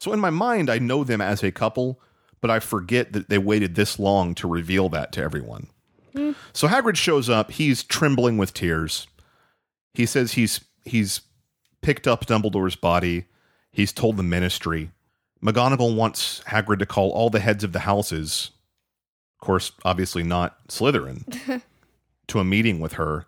So 0.00 0.12
in 0.12 0.20
my 0.20 0.30
mind, 0.30 0.68
I 0.68 0.78
know 0.78 1.04
them 1.04 1.20
as 1.20 1.42
a 1.42 1.52
couple, 1.52 2.00
but 2.40 2.50
I 2.50 2.60
forget 2.60 3.12
that 3.12 3.28
they 3.28 3.38
waited 3.38 3.74
this 3.74 3.98
long 3.98 4.34
to 4.36 4.48
reveal 4.48 4.88
that 4.90 5.12
to 5.12 5.22
everyone. 5.22 5.68
Hmm. 6.14 6.32
So 6.52 6.68
Hagrid 6.68 6.96
shows 6.96 7.30
up, 7.30 7.52
he's 7.52 7.82
trembling 7.82 8.36
with 8.36 8.52
tears. 8.52 9.06
He 9.94 10.04
says 10.06 10.32
he's 10.32 10.60
he's 10.84 11.22
picked 11.82 12.06
up 12.06 12.26
Dumbledore's 12.26 12.76
body. 12.76 13.26
He's 13.70 13.92
told 13.92 14.16
the 14.16 14.22
ministry. 14.22 14.90
McGonagall 15.44 15.94
wants 15.94 16.40
Hagrid 16.46 16.78
to 16.78 16.86
call 16.86 17.10
all 17.10 17.28
the 17.28 17.40
heads 17.40 17.64
of 17.64 17.72
the 17.72 17.80
houses, 17.80 18.50
of 19.38 19.46
course, 19.46 19.72
obviously 19.84 20.22
not 20.22 20.66
Slytherin, 20.68 21.62
to 22.28 22.38
a 22.40 22.44
meeting 22.44 22.80
with 22.80 22.94
her. 22.94 23.26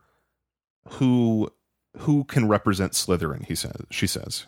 Who 0.93 1.51
who 1.99 2.25
can 2.25 2.49
represent 2.49 2.93
Slytherin? 2.93 3.45
He 3.47 3.55
says. 3.55 3.77
She 3.91 4.07
says. 4.07 4.47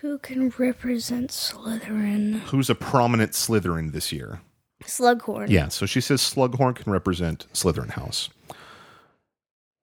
Who 0.00 0.18
can 0.18 0.50
represent 0.58 1.30
Slytherin? 1.30 2.40
Who's 2.40 2.70
a 2.70 2.74
prominent 2.74 3.32
Slytherin 3.32 3.92
this 3.92 4.12
year? 4.12 4.40
Slughorn. 4.84 5.48
Yeah, 5.48 5.68
so 5.68 5.86
she 5.86 6.00
says 6.00 6.20
Slughorn 6.20 6.76
can 6.76 6.92
represent 6.92 7.46
Slytherin 7.52 7.90
House. 7.90 8.30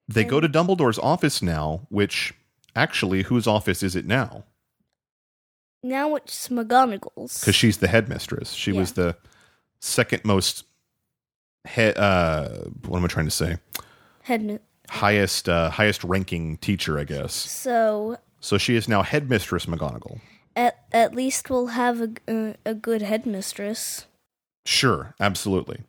They 0.07 0.23
go 0.23 0.39
to 0.39 0.47
Dumbledore's 0.47 0.99
office 0.99 1.41
now, 1.41 1.87
which 1.89 2.33
actually, 2.75 3.23
whose 3.23 3.47
office 3.47 3.81
is 3.83 3.95
it 3.95 4.05
now? 4.05 4.43
Now 5.83 6.15
it's 6.15 6.47
McGonagall's. 6.49 7.39
Because 7.39 7.55
she's 7.55 7.77
the 7.77 7.87
headmistress. 7.87 8.51
She 8.53 8.71
was 8.71 8.93
the 8.93 9.15
second 9.79 10.25
most 10.25 10.65
head. 11.65 11.97
Uh, 11.97 12.49
what 12.87 12.97
am 12.97 13.03
I 13.05 13.07
trying 13.07 13.25
to 13.27 13.31
say? 13.31 13.57
Head. 14.23 14.59
Highest, 14.89 15.49
uh, 15.49 15.69
highest 15.71 16.03
ranking 16.03 16.57
teacher, 16.57 16.99
I 16.99 17.03
guess. 17.05 17.33
So 17.33 18.17
So 18.39 18.57
she 18.57 18.75
is 18.75 18.87
now 18.87 19.01
headmistress 19.03 19.65
McGonagall. 19.65 20.19
at 20.55 20.85
at 20.91 21.13
least 21.15 21.49
we'll 21.49 21.67
have 21.67 22.01
a 22.01 22.09
a, 22.27 22.55
a 22.65 22.73
good 22.75 23.01
headmistress. 23.01 24.05
Sure, 24.65 25.13
absolutely. 25.19 25.81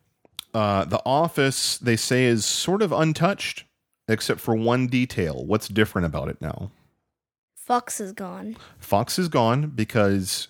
Uh, 0.53 0.85
the 0.85 1.01
office 1.05 1.77
they 1.77 1.95
say 1.95 2.25
is 2.25 2.45
sort 2.45 2.81
of 2.81 2.91
untouched, 2.91 3.65
except 4.07 4.39
for 4.39 4.55
one 4.55 4.87
detail. 4.87 5.45
What's 5.45 5.67
different 5.67 6.05
about 6.05 6.29
it 6.29 6.39
now? 6.41 6.71
Fawkes 7.67 7.99
is 7.99 8.13
gone. 8.13 8.55
Fawkes 8.79 9.19
is 9.19 9.27
gone 9.27 9.67
because 9.67 10.47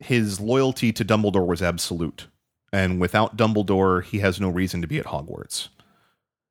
his 0.00 0.40
loyalty 0.40 0.92
to 0.92 1.04
Dumbledore 1.04 1.46
was 1.46 1.62
absolute. 1.62 2.26
And 2.72 3.00
without 3.00 3.36
Dumbledore, 3.36 4.02
he 4.02 4.18
has 4.18 4.40
no 4.40 4.48
reason 4.48 4.80
to 4.80 4.88
be 4.88 4.98
at 4.98 5.06
Hogwarts. 5.06 5.68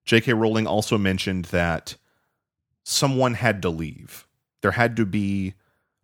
J.K. 0.05 0.31
Rowling 0.31 0.65
also 0.65 0.97
mentioned 0.97 1.45
that 1.45 1.97
someone 2.85 3.33
had 3.33 3.61
to 3.63 3.69
leave. 3.69 4.25
There 4.61 4.71
had 4.71 4.95
to 4.95 5.05
be 5.05 5.55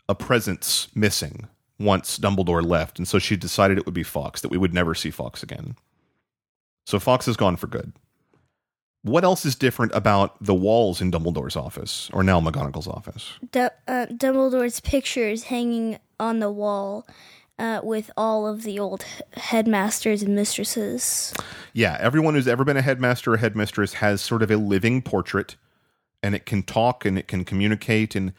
a 0.09 0.15
presence 0.15 0.89
missing 0.93 1.47
once 1.79 2.19
Dumbledore 2.19 2.61
left. 2.61 2.99
And 2.99 3.07
so 3.07 3.19
she 3.19 3.37
decided 3.37 3.77
it 3.77 3.85
would 3.85 3.93
be 3.93 4.03
Fawkes, 4.03 4.41
that 4.41 4.51
we 4.51 4.57
would 4.57 4.73
never 4.73 4.93
see 4.93 5.11
Fawkes 5.11 5.43
again. 5.43 5.77
So 6.85 6.99
Fawkes 6.99 7.29
is 7.29 7.37
gone 7.37 7.55
for 7.55 7.67
good. 7.67 7.93
What 9.05 9.23
else 9.23 9.45
is 9.45 9.53
different 9.53 9.91
about 9.93 10.35
the 10.43 10.55
walls 10.55 10.99
in 10.99 11.11
Dumbledore's 11.11 11.55
office, 11.55 12.09
or 12.11 12.23
now 12.23 12.41
McGonagall's 12.41 12.87
office? 12.87 13.33
Du- 13.51 13.71
uh, 13.87 14.07
Dumbledore's 14.07 14.79
picture 14.79 15.27
is 15.29 15.43
hanging 15.43 15.99
on 16.19 16.39
the 16.39 16.51
wall 16.51 17.05
uh, 17.59 17.81
with 17.83 18.09
all 18.17 18.47
of 18.47 18.63
the 18.63 18.79
old 18.79 19.05
headmasters 19.37 20.23
and 20.23 20.33
mistresses. 20.33 21.35
Yeah, 21.71 21.97
everyone 21.99 22.33
who's 22.33 22.47
ever 22.47 22.63
been 22.63 22.77
a 22.77 22.81
headmaster 22.81 23.33
or 23.33 23.37
headmistress 23.37 23.93
has 23.93 24.21
sort 24.21 24.41
of 24.41 24.49
a 24.49 24.57
living 24.57 25.03
portrait 25.03 25.55
and 26.23 26.33
it 26.33 26.47
can 26.47 26.63
talk 26.63 27.05
and 27.05 27.19
it 27.19 27.27
can 27.27 27.45
communicate 27.45 28.15
and 28.15 28.33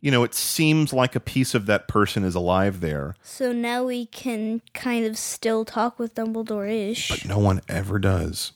you 0.00 0.10
know, 0.12 0.22
it 0.22 0.34
seems 0.34 0.92
like 0.92 1.16
a 1.16 1.20
piece 1.20 1.52
of 1.52 1.66
that 1.66 1.88
person 1.88 2.22
is 2.22 2.34
alive 2.36 2.80
there, 2.80 3.14
So 3.22 3.50
now 3.52 3.82
we 3.84 4.06
can 4.06 4.62
kind 4.72 5.04
of 5.04 5.18
still 5.18 5.64
talk 5.64 5.98
with 5.98 6.14
Dumbledore 6.14 6.68
ish. 6.90 7.08
but 7.08 7.24
no 7.24 7.38
one 7.38 7.60
ever 7.68 7.98
does. 7.98 8.52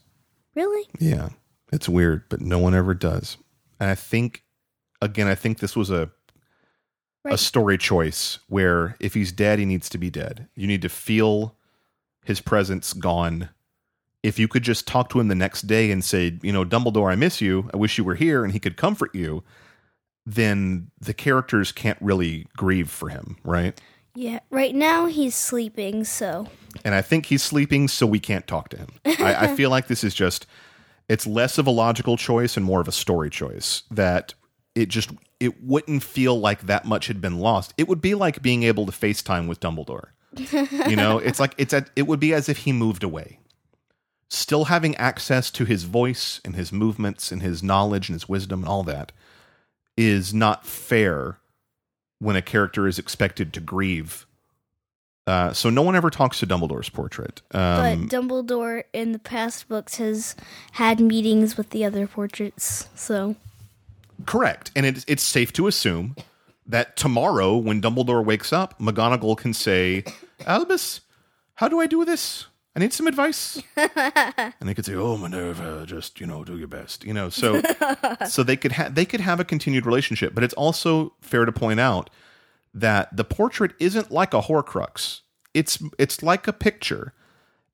Really? 0.54 0.88
Yeah. 1.00 1.30
It's 1.72 1.88
weird, 1.88 2.28
but 2.28 2.40
no 2.40 2.58
one 2.58 2.74
ever 2.74 2.94
does. 2.94 3.36
And 3.80 3.90
I 3.90 3.94
think 3.94 4.44
again, 5.02 5.26
I 5.26 5.34
think 5.34 5.58
this 5.58 5.76
was 5.76 5.90
a 5.90 6.10
a 7.24 7.36
story 7.36 7.76
choice 7.76 8.38
where 8.48 8.96
if 9.00 9.14
he's 9.14 9.32
dead, 9.32 9.58
he 9.58 9.64
needs 9.64 9.88
to 9.88 9.98
be 9.98 10.10
dead. 10.10 10.46
You 10.54 10.68
need 10.68 10.82
to 10.82 10.88
feel 10.88 11.56
his 12.24 12.40
presence 12.40 12.92
gone. 12.92 13.48
If 14.22 14.38
you 14.38 14.46
could 14.46 14.62
just 14.62 14.86
talk 14.86 15.08
to 15.10 15.18
him 15.18 15.26
the 15.26 15.34
next 15.34 15.62
day 15.62 15.90
and 15.90 16.04
say, 16.04 16.38
you 16.42 16.52
know, 16.52 16.64
Dumbledore, 16.64 17.10
I 17.10 17.16
miss 17.16 17.40
you. 17.40 17.68
I 17.74 17.78
wish 17.78 17.98
you 17.98 18.04
were 18.04 18.14
here, 18.14 18.44
and 18.44 18.52
he 18.52 18.60
could 18.60 18.76
comfort 18.76 19.12
you. 19.14 19.42
then 20.24 20.90
the 21.00 21.14
characters 21.14 21.70
can't 21.72 21.98
really 22.00 22.46
grieve 22.56 22.90
for 22.90 23.08
him, 23.08 23.36
right? 23.44 23.80
Yeah, 24.14 24.40
right 24.50 24.74
now 24.74 25.06
he's 25.06 25.34
sleeping, 25.34 26.04
so 26.04 26.48
and 26.84 26.94
I 26.94 27.02
think 27.02 27.26
he's 27.26 27.42
sleeping, 27.42 27.86
so 27.88 28.06
we 28.06 28.18
can't 28.18 28.46
talk 28.46 28.68
to 28.70 28.76
him. 28.76 28.88
I, 29.04 29.46
I 29.46 29.46
feel 29.56 29.70
like 29.70 29.86
this 29.88 30.02
is 30.02 30.14
just 30.14 30.46
it's 31.08 31.26
less 31.26 31.58
of 31.58 31.66
a 31.66 31.70
logical 31.70 32.16
choice 32.16 32.56
and 32.56 32.64
more 32.64 32.80
of 32.80 32.88
a 32.88 32.92
story 32.92 33.30
choice 33.30 33.82
that 33.90 34.34
it 34.74 34.88
just 34.88 35.10
it 35.40 35.62
wouldn't 35.62 36.02
feel 36.02 36.38
like 36.38 36.66
that 36.66 36.84
much 36.84 37.06
had 37.06 37.20
been 37.20 37.38
lost. 37.38 37.74
It 37.76 37.88
would 37.88 38.00
be 38.00 38.14
like 38.14 38.42
being 38.42 38.62
able 38.62 38.86
to 38.86 38.92
FaceTime 38.92 39.48
with 39.48 39.60
Dumbledore. 39.60 40.08
you 40.88 40.96
know, 40.96 41.18
it's 41.24 41.40
like 41.40 41.54
it's 41.58 41.72
a, 41.72 41.86
it 41.94 42.06
would 42.06 42.20
be 42.20 42.34
as 42.34 42.48
if 42.48 42.58
he 42.58 42.72
moved 42.72 43.04
away. 43.04 43.38
Still 44.28 44.64
having 44.64 44.96
access 44.96 45.50
to 45.52 45.64
his 45.64 45.84
voice 45.84 46.40
and 46.44 46.56
his 46.56 46.72
movements 46.72 47.30
and 47.30 47.42
his 47.42 47.62
knowledge 47.62 48.08
and 48.08 48.14
his 48.14 48.28
wisdom 48.28 48.60
and 48.60 48.68
all 48.68 48.82
that 48.82 49.12
is 49.96 50.34
not 50.34 50.66
fair 50.66 51.38
when 52.18 52.36
a 52.36 52.42
character 52.42 52.86
is 52.86 52.98
expected 52.98 53.52
to 53.52 53.60
grieve. 53.60 54.26
Uh, 55.26 55.52
so 55.52 55.68
no 55.70 55.82
one 55.82 55.96
ever 55.96 56.08
talks 56.08 56.38
to 56.38 56.46
Dumbledore's 56.46 56.88
portrait. 56.88 57.42
Um, 57.50 58.06
but 58.06 58.16
Dumbledore 58.16 58.84
in 58.92 59.10
the 59.12 59.18
past 59.18 59.68
books 59.68 59.96
has 59.96 60.36
had 60.72 61.00
meetings 61.00 61.56
with 61.56 61.70
the 61.70 61.84
other 61.84 62.06
portraits, 62.06 62.88
so 62.94 63.34
correct, 64.24 64.70
and 64.76 64.86
it's 64.86 65.04
it's 65.08 65.24
safe 65.24 65.52
to 65.54 65.66
assume 65.66 66.14
that 66.64 66.96
tomorrow, 66.96 67.56
when 67.56 67.82
Dumbledore 67.82 68.24
wakes 68.24 68.52
up, 68.52 68.78
McGonagall 68.78 69.36
can 69.36 69.52
say, 69.52 70.04
"Albus, 70.46 71.00
how 71.56 71.66
do 71.66 71.80
I 71.80 71.86
do 71.86 72.04
this? 72.04 72.46
I 72.76 72.78
need 72.78 72.92
some 72.92 73.08
advice." 73.08 73.60
and 73.76 74.54
they 74.60 74.74
could 74.74 74.86
say, 74.86 74.94
"Oh, 74.94 75.16
Minerva, 75.16 75.84
just 75.86 76.20
you 76.20 76.26
know, 76.26 76.44
do 76.44 76.56
your 76.56 76.68
best." 76.68 77.04
You 77.04 77.14
know, 77.14 77.30
so 77.30 77.60
so 78.28 78.44
they 78.44 78.56
could 78.56 78.72
have 78.72 78.94
they 78.94 79.04
could 79.04 79.20
have 79.20 79.40
a 79.40 79.44
continued 79.44 79.86
relationship. 79.86 80.36
But 80.36 80.44
it's 80.44 80.54
also 80.54 81.14
fair 81.20 81.44
to 81.44 81.52
point 81.52 81.80
out 81.80 82.10
that 82.76 83.16
the 83.16 83.24
portrait 83.24 83.72
isn't 83.80 84.10
like 84.10 84.34
a 84.34 84.42
Horcrux. 84.42 85.22
It's 85.54 85.82
it's 85.98 86.22
like 86.22 86.46
a 86.46 86.52
picture. 86.52 87.14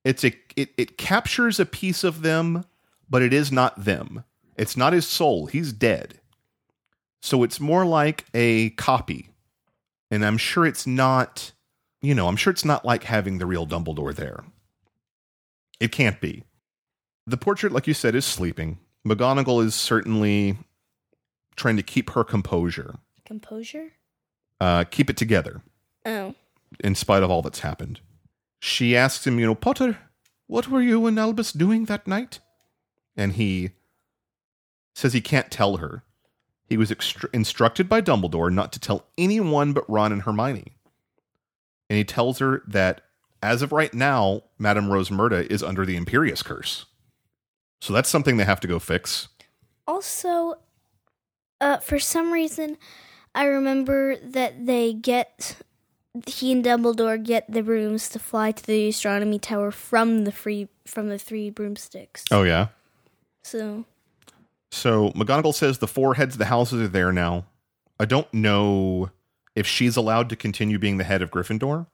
It's 0.03 0.23
a 0.23 0.33
it, 0.55 0.69
it 0.77 0.97
captures 0.97 1.59
a 1.59 1.65
piece 1.65 2.03
of 2.03 2.21
them, 2.21 2.65
but 3.09 3.21
it 3.21 3.33
is 3.33 3.51
not 3.51 3.83
them. 3.83 4.23
It's 4.57 4.77
not 4.77 4.93
his 4.93 5.07
soul. 5.07 5.47
He's 5.47 5.73
dead. 5.73 6.19
So 7.21 7.43
it's 7.43 7.59
more 7.59 7.85
like 7.85 8.25
a 8.33 8.71
copy. 8.71 9.29
And 10.09 10.25
I'm 10.25 10.37
sure 10.37 10.65
it's 10.65 10.85
not, 10.85 11.51
you 12.01 12.13
know, 12.13 12.27
I'm 12.27 12.35
sure 12.35 12.51
it's 12.51 12.65
not 12.65 12.85
like 12.85 13.03
having 13.03 13.37
the 13.37 13.45
real 13.45 13.65
Dumbledore 13.65 14.15
there. 14.15 14.43
It 15.79 15.91
can't 15.91 16.21
be. 16.21 16.43
The 17.25 17.37
portrait, 17.37 17.73
like 17.73 17.87
you 17.87 17.93
said, 17.93 18.15
is 18.15 18.25
sleeping. 18.25 18.77
McGonagall 19.07 19.63
is 19.65 19.73
certainly 19.73 20.57
trying 21.55 21.77
to 21.77 21.83
keep 21.83 22.11
her 22.11 22.23
composure, 22.23 22.95
composure. 23.25 23.91
Uh, 24.59 24.83
keep 24.85 25.09
it 25.09 25.17
together 25.17 25.61
Oh, 26.05 26.35
in 26.83 26.95
spite 26.95 27.23
of 27.23 27.29
all 27.29 27.41
that's 27.41 27.59
happened. 27.59 27.99
She 28.59 28.95
asks 28.95 29.27
him, 29.27 29.37
you 29.39 29.45
know, 29.45 29.55
Potter, 29.55 29.97
what 30.47 30.69
were 30.69 30.81
you 30.81 31.05
and 31.05 31.19
Albus 31.19 31.51
doing 31.51 31.85
that 31.85 32.07
night? 32.07 32.39
And 33.17 33.33
he 33.33 33.71
says 34.95 35.13
he 35.13 35.21
can't 35.21 35.51
tell 35.51 35.77
her. 35.77 36.03
He 36.65 36.77
was 36.77 36.91
extr- 36.91 37.29
instructed 37.33 37.89
by 37.89 38.01
Dumbledore 38.01 38.51
not 38.53 38.71
to 38.73 38.79
tell 38.79 39.05
anyone 39.17 39.73
but 39.73 39.89
Ron 39.89 40.11
and 40.13 40.21
Hermione. 40.21 40.73
And 41.89 41.97
he 41.97 42.03
tells 42.05 42.39
her 42.39 42.63
that 42.67 43.01
as 43.41 43.61
of 43.61 43.73
right 43.73 43.93
now, 43.93 44.43
Madame 44.57 44.85
Rosmerta 44.87 45.45
is 45.51 45.61
under 45.61 45.85
the 45.85 45.99
Imperius 45.99 46.43
curse. 46.43 46.85
So 47.81 47.91
that's 47.91 48.09
something 48.09 48.37
they 48.37 48.45
have 48.45 48.61
to 48.61 48.67
go 48.67 48.79
fix. 48.79 49.27
also, 49.85 50.55
uh, 51.59 51.77
for 51.77 51.99
some 51.99 52.31
reason, 52.31 52.77
I 53.35 53.45
remember 53.45 54.17
that 54.17 54.65
they 54.65 54.93
get 54.93 55.57
he 56.27 56.51
and 56.51 56.63
Dumbledore 56.63 57.21
get 57.21 57.51
the 57.51 57.63
brooms 57.63 58.07
to 58.09 58.19
fly 58.19 58.51
to 58.51 58.63
the 58.63 58.89
astronomy 58.89 59.39
tower 59.39 59.71
from 59.71 60.25
the 60.25 60.31
free 60.31 60.69
from 60.85 61.09
the 61.09 61.17
three 61.17 61.49
broomsticks. 61.49 62.25
Oh, 62.31 62.43
yeah. 62.43 62.67
So 63.43 63.85
So 64.71 65.09
McGonagall 65.11 65.55
says 65.55 65.79
the 65.79 65.87
four 65.87 66.13
heads 66.15 66.35
of 66.35 66.39
the 66.39 66.45
houses 66.45 66.81
are 66.81 66.87
there 66.87 67.11
now. 67.11 67.45
I 67.99 68.05
don't 68.05 68.31
know 68.33 69.09
if 69.55 69.65
she's 69.67 69.97
allowed 69.97 70.29
to 70.29 70.35
continue 70.35 70.77
being 70.79 70.97
the 70.97 71.03
head 71.03 71.21
of 71.21 71.31
Gryffindor. 71.31 71.87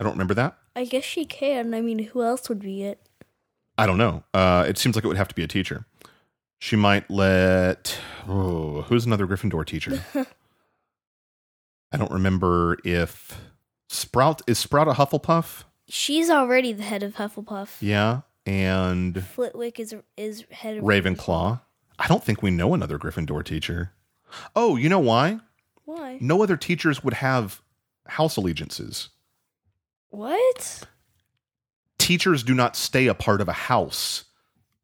I 0.00 0.04
don't 0.04 0.12
remember 0.12 0.34
that. 0.34 0.58
I 0.74 0.84
guess 0.84 1.04
she 1.04 1.24
can. 1.24 1.72
I 1.72 1.80
mean, 1.80 2.00
who 2.00 2.22
else 2.22 2.48
would 2.48 2.60
be 2.60 2.82
it? 2.82 3.08
I 3.78 3.86
don't 3.86 3.98
know. 3.98 4.24
Uh, 4.32 4.64
it 4.68 4.78
seems 4.78 4.96
like 4.96 5.04
it 5.04 5.08
would 5.08 5.16
have 5.16 5.28
to 5.28 5.34
be 5.34 5.42
a 5.44 5.48
teacher. 5.48 5.86
She 6.58 6.76
might 6.76 7.10
let. 7.10 7.98
Oh, 8.26 8.82
who's 8.82 9.04
another 9.06 9.26
Gryffindor 9.26 9.66
teacher? 9.66 10.04
I 11.92 11.96
don't 11.96 12.10
remember 12.10 12.78
if 12.84 13.38
Sprout 13.88 14.42
is 14.46 14.58
Sprout 14.58 14.88
a 14.88 14.92
Hufflepuff. 14.92 15.64
She's 15.88 16.30
already 16.30 16.72
the 16.72 16.82
head 16.82 17.02
of 17.02 17.16
Hufflepuff. 17.16 17.76
Yeah, 17.80 18.22
and 18.46 19.24
Flitwick 19.24 19.78
is 19.78 19.94
is 20.16 20.44
head 20.50 20.78
of 20.78 20.84
Ravenclaw. 20.84 21.60
I 21.98 22.08
don't 22.08 22.24
think 22.24 22.42
we 22.42 22.50
know 22.50 22.74
another 22.74 22.98
Gryffindor 22.98 23.44
teacher. 23.44 23.92
Oh, 24.56 24.76
you 24.76 24.88
know 24.88 24.98
why? 24.98 25.38
Why? 25.84 26.18
No 26.20 26.42
other 26.42 26.56
teachers 26.56 27.04
would 27.04 27.14
have 27.14 27.62
house 28.06 28.36
allegiances. 28.36 29.10
What? 30.10 30.84
teachers 31.98 32.42
do 32.42 32.52
not 32.54 32.76
stay 32.76 33.06
a 33.06 33.14
part 33.14 33.40
of 33.40 33.48
a 33.48 33.52
house 33.52 34.24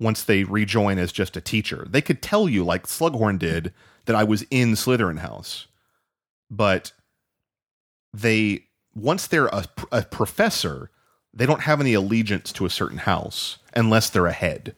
once 0.00 0.24
they 0.24 0.42
rejoin 0.44 0.98
as 0.98 1.12
just 1.12 1.36
a 1.36 1.40
teacher. 1.40 1.86
They 1.88 2.00
could 2.00 2.22
tell 2.22 2.48
you, 2.48 2.64
like 2.64 2.86
Slughorn 2.86 3.38
did, 3.38 3.72
that 4.06 4.16
I 4.16 4.24
was 4.24 4.42
in 4.50 4.72
Slytherin 4.72 5.18
House, 5.18 5.66
but 6.50 6.92
they 8.12 8.64
once 8.94 9.26
they're 9.28 9.46
a, 9.46 9.66
a 9.92 10.02
professor, 10.02 10.90
they 11.32 11.46
don't 11.46 11.60
have 11.62 11.80
any 11.80 11.94
allegiance 11.94 12.50
to 12.52 12.66
a 12.66 12.70
certain 12.70 12.98
house 12.98 13.58
unless 13.74 14.10
they're 14.10 14.26
a 14.26 14.32
head. 14.32 14.74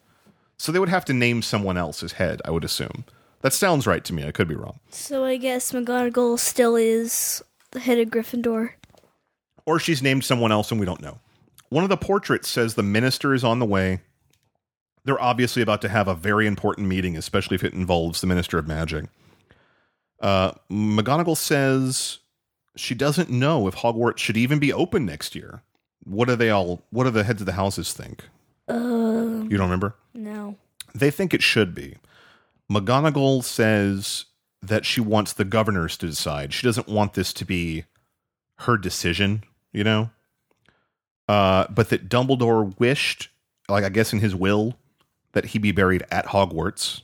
So 0.59 0.71
they 0.71 0.79
would 0.79 0.91
have 0.91 1.07
to 1.07 1.15
name 1.15 1.41
someone 1.41 1.79
else 1.79 2.03
as 2.03 2.13
head. 2.13 2.43
I 2.45 2.51
would 2.51 2.65
assume 2.65 3.05
that 3.41 3.53
sounds 3.55 3.87
right 3.87 4.05
to 4.05 4.13
me. 4.13 4.27
I 4.27 4.33
could 4.33 4.49
be 4.49 4.55
wrong. 4.55 4.79
So 4.91 5.25
I 5.25 5.37
guess 5.39 5.73
McGonagall 5.73 6.39
still 6.39 6.77
is 6.77 7.43
the 7.71 7.81
head 7.81 7.99
of 7.99 8.09
Gryffindor. 8.11 8.71
or 9.65 9.79
she's 9.79 10.03
named 10.03 10.25
someone 10.25 10.53
else 10.53 10.71
and 10.71 10.79
we 10.79 10.87
don't 10.87 11.01
know. 11.01 11.19
One 11.71 11.85
of 11.85 11.91
the 11.91 11.97
portraits 11.97 12.49
says 12.51 12.75
the 12.75 12.83
minister 12.83 13.33
is 13.33 13.45
on 13.45 13.59
the 13.61 13.65
way. 13.67 14.01
They're 15.05 15.21
obviously 15.21 15.63
about 15.63 15.83
to 15.83 15.89
have 15.89 16.07
a 16.09 16.15
very 16.15 16.47
important 16.47 16.87
meeting, 16.87 17.17
especially 17.17 17.57
if 17.57 17.65
it 17.65 17.73
involves 17.75 18.21
the 18.21 18.27
Minister 18.27 18.59
of 18.59 18.69
Magic. 18.69 19.07
Uh, 20.21 20.53
McGonagall 20.71 21.37
says 21.37 22.19
she 22.77 22.95
doesn't 22.95 23.29
know 23.29 23.67
if 23.67 23.77
Hogwarts 23.77 24.19
should 24.19 24.37
even 24.37 24.59
be 24.61 24.73
open 24.73 25.05
next 25.05 25.35
year. 25.35 25.63
What 26.05 26.29
do 26.29 26.37
they 26.37 26.51
all? 26.51 26.83
What 26.91 27.05
do 27.05 27.11
the 27.11 27.25
heads 27.25 27.43
of 27.43 27.47
the 27.47 27.53
houses 27.53 27.93
think? 27.93 28.25
Um, 28.69 29.49
You 29.51 29.57
don't 29.59 29.67
remember? 29.67 29.95
no. 30.15 30.57
They 30.95 31.11
think 31.11 31.33
it 31.33 31.43
should 31.43 31.75
be. 31.75 31.97
McGonagall 32.71 33.43
says 33.45 34.27
that 34.61 34.85
she 34.85 35.01
wants 35.01 35.33
the 35.33 35.45
governors 35.47 35.97
to 35.97 36.07
decide. 36.07 36.53
She 36.53 36.67
doesn't 36.67 36.87
want 36.87 37.15
this 37.15 37.33
to 37.33 37.47
be 37.47 37.85
her 38.59 38.77
decision, 38.77 39.43
you 39.73 39.85
know? 39.85 40.11
Uh, 41.29 41.67
but 41.71 41.89
that 41.89 42.11
Dumbledore 42.11 42.79
wished, 42.79 43.31
like 43.71 43.85
I 43.85 43.89
guess 43.89 44.13
in 44.13 44.21
his 44.21 44.35
will, 44.35 44.77
that 45.33 45.47
he 45.47 45.59
be 45.59 45.73
buried 45.73 46.05
at 46.11 46.27
Hogwarts. 46.27 47.03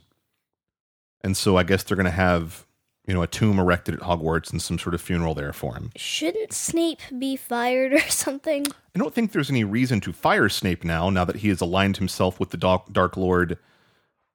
And 1.23 1.37
so 1.37 1.57
I 1.57 1.63
guess 1.63 1.83
they're 1.83 1.97
going 1.97 2.05
to 2.05 2.11
have, 2.11 2.67
you 3.07 3.15
know, 3.15 3.23
a 3.23 3.27
tomb 3.27 3.59
erected 3.59 3.95
at 3.95 4.01
Hogwarts 4.01 4.51
and 4.53 4.63
some 4.63 4.79
sort 4.79 4.95
of 4.95 5.01
funeral 5.01 5.35
there 5.35 5.53
for 5.53 5.75
him. 5.75 5.91
Shouldn't 5.97 6.53
Snape 6.53 7.01
be 7.19 7.37
fired 7.37 7.93
or 7.95 8.09
something? 8.09 8.67
I 8.95 8.99
don't 8.99 9.15
think 9.15 9.33
there's 9.33 9.51
any 9.51 9.65
reason 9.65 10.01
to 10.03 10.13
fire 10.13 10.49
Snape 10.49 10.85
now, 10.85 11.11
now 11.11 11.25
that 11.25 11.37
he 11.37 11.49
has 11.49 11.61
aligned 11.61 11.97
himself 11.97 12.39
with 12.39 12.51
the 12.51 12.57
Dark, 12.57 13.17
Lord 13.17 13.59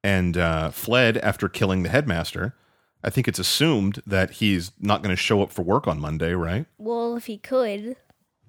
and 0.02 0.36
uh, 0.36 0.70
fled 0.70 1.16
after 1.18 1.48
killing 1.48 1.82
the 1.82 1.88
headmaster. 1.88 2.54
I 3.02 3.10
think 3.10 3.28
it's 3.28 3.38
assumed 3.38 4.00
that 4.06 4.32
he's 4.32 4.72
not 4.80 5.02
going 5.02 5.14
to 5.14 5.20
show 5.20 5.42
up 5.42 5.50
for 5.50 5.62
work 5.62 5.86
on 5.86 6.00
Monday, 6.00 6.32
right? 6.32 6.66
Well, 6.78 7.16
if 7.16 7.26
he 7.26 7.36
could. 7.36 7.96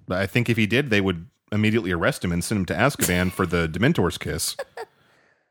But 0.06 0.18
I 0.18 0.26
think 0.26 0.48
if 0.48 0.56
he 0.56 0.66
did, 0.66 0.88
they 0.90 1.00
would 1.00 1.26
immediately 1.52 1.92
arrest 1.92 2.24
him 2.24 2.32
and 2.32 2.42
send 2.42 2.60
him 2.60 2.66
to 2.66 2.74
Azkaban 2.74 3.32
for 3.32 3.46
the 3.46 3.68
Dementor's 3.68 4.18
kiss. 4.18 4.56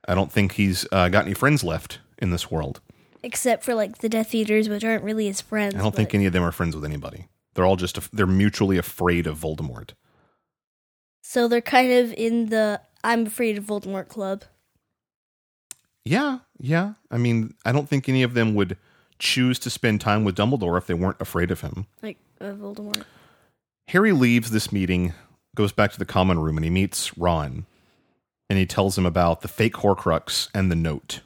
I 0.07 0.15
don't 0.15 0.31
think 0.31 0.53
he's 0.53 0.85
uh, 0.91 1.09
got 1.09 1.25
any 1.25 1.33
friends 1.33 1.63
left 1.63 1.99
in 2.17 2.29
this 2.31 2.49
world. 2.51 2.81
Except 3.23 3.63
for 3.63 3.73
like 3.73 3.99
the 3.99 4.09
Death 4.09 4.35
Eaters, 4.35 4.69
which 4.69 4.83
aren't 4.83 5.03
really 5.03 5.25
his 5.25 5.41
friends. 5.41 5.75
I 5.75 5.79
don't 5.79 5.95
think 5.95 6.13
any 6.13 6.25
of 6.25 6.33
them 6.33 6.43
are 6.43 6.51
friends 6.51 6.75
with 6.75 6.85
anybody. 6.85 7.27
They're 7.53 7.65
all 7.65 7.75
just 7.75 8.11
they're 8.11 8.27
mutually 8.27 8.77
afraid 8.77 9.25
of 9.25 9.39
Voldemort. 9.39 9.91
So 11.23 11.47
they're 11.47 11.61
kind 11.61 11.91
of 11.91 12.13
in 12.13 12.47
the 12.47 12.81
I'm 13.03 13.25
afraid 13.25 13.57
of 13.57 13.63
Voldemort 13.65 14.07
club. 14.07 14.43
Yeah, 16.03 16.39
yeah. 16.59 16.93
I 17.09 17.17
mean, 17.17 17.55
I 17.65 17.71
don't 17.71 17.89
think 17.89 18.07
any 18.07 18.21
of 18.21 18.35
them 18.35 18.53
would 18.53 18.77
choose 19.17 19.57
to 19.59 19.69
spend 19.69 20.01
time 20.01 20.23
with 20.23 20.35
Dumbledore 20.35 20.77
if 20.77 20.85
they 20.85 20.93
weren't 20.93 21.19
afraid 21.19 21.49
of 21.49 21.61
him. 21.61 21.87
Like 22.03 22.17
uh, 22.39 22.51
Voldemort. 22.51 23.03
Harry 23.87 24.11
leaves 24.11 24.51
this 24.51 24.71
meeting, 24.71 25.13
goes 25.55 25.71
back 25.71 25.91
to 25.93 25.99
the 25.99 26.05
common 26.05 26.39
room, 26.39 26.57
and 26.57 26.63
he 26.63 26.69
meets 26.69 27.17
Ron. 27.17 27.65
And 28.49 28.59
he 28.59 28.65
tells 28.65 28.97
him 28.97 29.05
about 29.05 29.41
the 29.41 29.47
fake 29.47 29.73
Horcrux 29.75 30.49
and 30.53 30.71
the 30.71 30.75
note, 30.75 31.21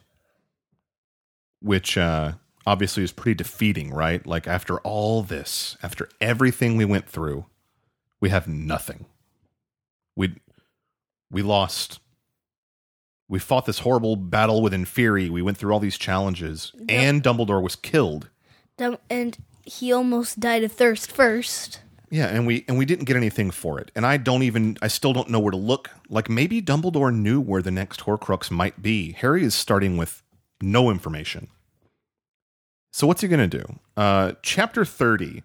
which 1.60 1.98
uh, 1.98 2.32
obviously 2.66 3.02
is 3.02 3.12
pretty 3.12 3.34
defeating, 3.34 3.92
right? 3.92 4.26
Like 4.26 4.46
after 4.46 4.78
all 4.78 5.22
this, 5.22 5.76
after 5.82 6.08
everything 6.20 6.76
we 6.76 6.84
went 6.84 7.08
through, 7.08 7.46
we 8.20 8.30
have 8.30 8.48
nothing. 8.48 9.06
We 10.16 10.36
we 11.30 11.42
lost. 11.42 12.00
We 13.28 13.38
fought 13.38 13.66
this 13.66 13.80
horrible 13.80 14.16
battle 14.16 14.60
with 14.60 14.72
Inferi. 14.72 15.30
We 15.30 15.42
went 15.42 15.56
through 15.56 15.72
all 15.72 15.78
these 15.78 15.98
challenges, 15.98 16.72
and 16.88 17.22
Dumbledore 17.22 17.62
was 17.62 17.76
killed. 17.76 18.28
Dum- 18.76 18.98
and 19.08 19.38
he 19.64 19.92
almost 19.92 20.40
died 20.40 20.64
of 20.64 20.72
thirst 20.72 21.12
first. 21.12 21.80
Yeah, 22.10 22.26
and 22.26 22.44
we 22.44 22.64
and 22.66 22.76
we 22.76 22.84
didn't 22.84 23.04
get 23.04 23.16
anything 23.16 23.52
for 23.52 23.78
it. 23.78 23.92
And 23.94 24.04
I 24.04 24.16
don't 24.16 24.42
even 24.42 24.76
I 24.82 24.88
still 24.88 25.12
don't 25.12 25.30
know 25.30 25.38
where 25.38 25.52
to 25.52 25.56
look. 25.56 25.90
Like 26.08 26.28
maybe 26.28 26.60
Dumbledore 26.60 27.14
knew 27.14 27.40
where 27.40 27.62
the 27.62 27.70
next 27.70 28.00
Horcrux 28.00 28.50
might 28.50 28.82
be. 28.82 29.12
Harry 29.12 29.44
is 29.44 29.54
starting 29.54 29.96
with 29.96 30.22
no 30.60 30.90
information. 30.90 31.48
So 32.92 33.06
what's 33.06 33.20
he 33.20 33.28
going 33.28 33.48
to 33.48 33.58
do? 33.58 33.78
Uh 33.96 34.32
chapter 34.42 34.84
30, 34.84 35.44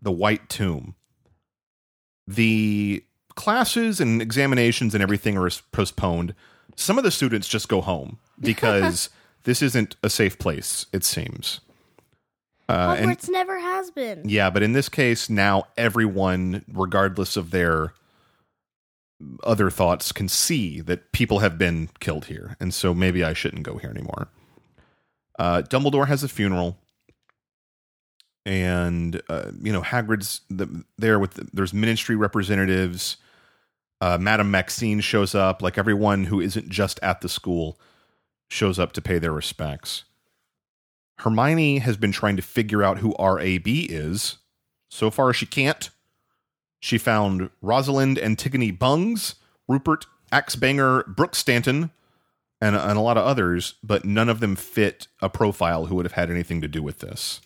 The 0.00 0.12
White 0.12 0.50
Tomb. 0.50 0.94
The 2.26 3.02
classes 3.34 3.98
and 3.98 4.20
examinations 4.20 4.94
and 4.94 5.02
everything 5.02 5.38
are 5.38 5.50
postponed. 5.72 6.34
Some 6.76 6.98
of 6.98 7.04
the 7.04 7.10
students 7.10 7.48
just 7.48 7.68
go 7.68 7.80
home 7.80 8.18
because 8.40 9.08
this 9.44 9.62
isn't 9.62 9.96
a 10.02 10.10
safe 10.10 10.38
place, 10.38 10.84
it 10.92 11.02
seems. 11.02 11.60
Uh, 12.68 12.96
and- 12.98 13.10
Hogwarts 13.10 13.28
never 13.28 13.58
has 13.58 13.90
been. 13.90 14.28
yeah, 14.28 14.50
but 14.50 14.62
in 14.62 14.72
this 14.72 14.88
case, 14.88 15.28
now 15.28 15.64
everyone, 15.76 16.64
regardless 16.72 17.36
of 17.36 17.50
their 17.50 17.92
other 19.42 19.70
thoughts, 19.70 20.12
can 20.12 20.28
see 20.28 20.80
that 20.80 21.12
people 21.12 21.38
have 21.40 21.56
been 21.58 21.88
killed 22.00 22.26
here, 22.26 22.56
and 22.60 22.72
so 22.74 22.94
maybe 22.94 23.22
I 23.22 23.32
shouldn't 23.32 23.62
go 23.64 23.76
here 23.78 23.90
anymore. 23.90 24.28
Uh, 25.38 25.62
Dumbledore 25.62 26.08
has 26.08 26.22
a 26.22 26.28
funeral, 26.28 26.78
and 28.46 29.20
uh, 29.28 29.50
you 29.60 29.72
know 29.72 29.82
Hagrid's 29.82 30.42
the, 30.50 30.84
there 30.98 31.18
with 31.18 31.34
the, 31.34 31.48
there's 31.52 31.72
ministry 31.74 32.16
representatives. 32.16 33.16
Uh, 34.00 34.18
Madame 34.20 34.50
Maxime 34.50 35.00
shows 35.00 35.34
up, 35.34 35.62
like 35.62 35.78
everyone 35.78 36.24
who 36.24 36.40
isn't 36.40 36.68
just 36.68 36.98
at 37.02 37.20
the 37.20 37.28
school 37.28 37.78
shows 38.50 38.78
up 38.78 38.92
to 38.92 39.00
pay 39.00 39.18
their 39.18 39.32
respects. 39.32 40.04
Hermione 41.18 41.78
has 41.78 41.96
been 41.96 42.12
trying 42.12 42.36
to 42.36 42.42
figure 42.42 42.82
out 42.82 42.98
who 42.98 43.14
RAB 43.18 43.66
is. 43.66 44.38
So 44.88 45.10
far, 45.10 45.32
she 45.32 45.46
can't. 45.46 45.90
She 46.80 46.98
found 46.98 47.50
Rosalind 47.62 48.18
Antigone 48.18 48.70
Bungs, 48.70 49.36
Rupert 49.68 50.06
Axebanger 50.32 51.14
Brookstanton, 51.14 51.90
and, 52.60 52.76
and 52.76 52.98
a 52.98 53.00
lot 53.00 53.16
of 53.16 53.24
others, 53.24 53.74
but 53.82 54.04
none 54.04 54.28
of 54.28 54.40
them 54.40 54.56
fit 54.56 55.08
a 55.20 55.28
profile 55.28 55.86
who 55.86 55.96
would 55.96 56.04
have 56.04 56.12
had 56.12 56.30
anything 56.30 56.60
to 56.60 56.68
do 56.68 56.82
with 56.82 56.98
this. 56.98 57.40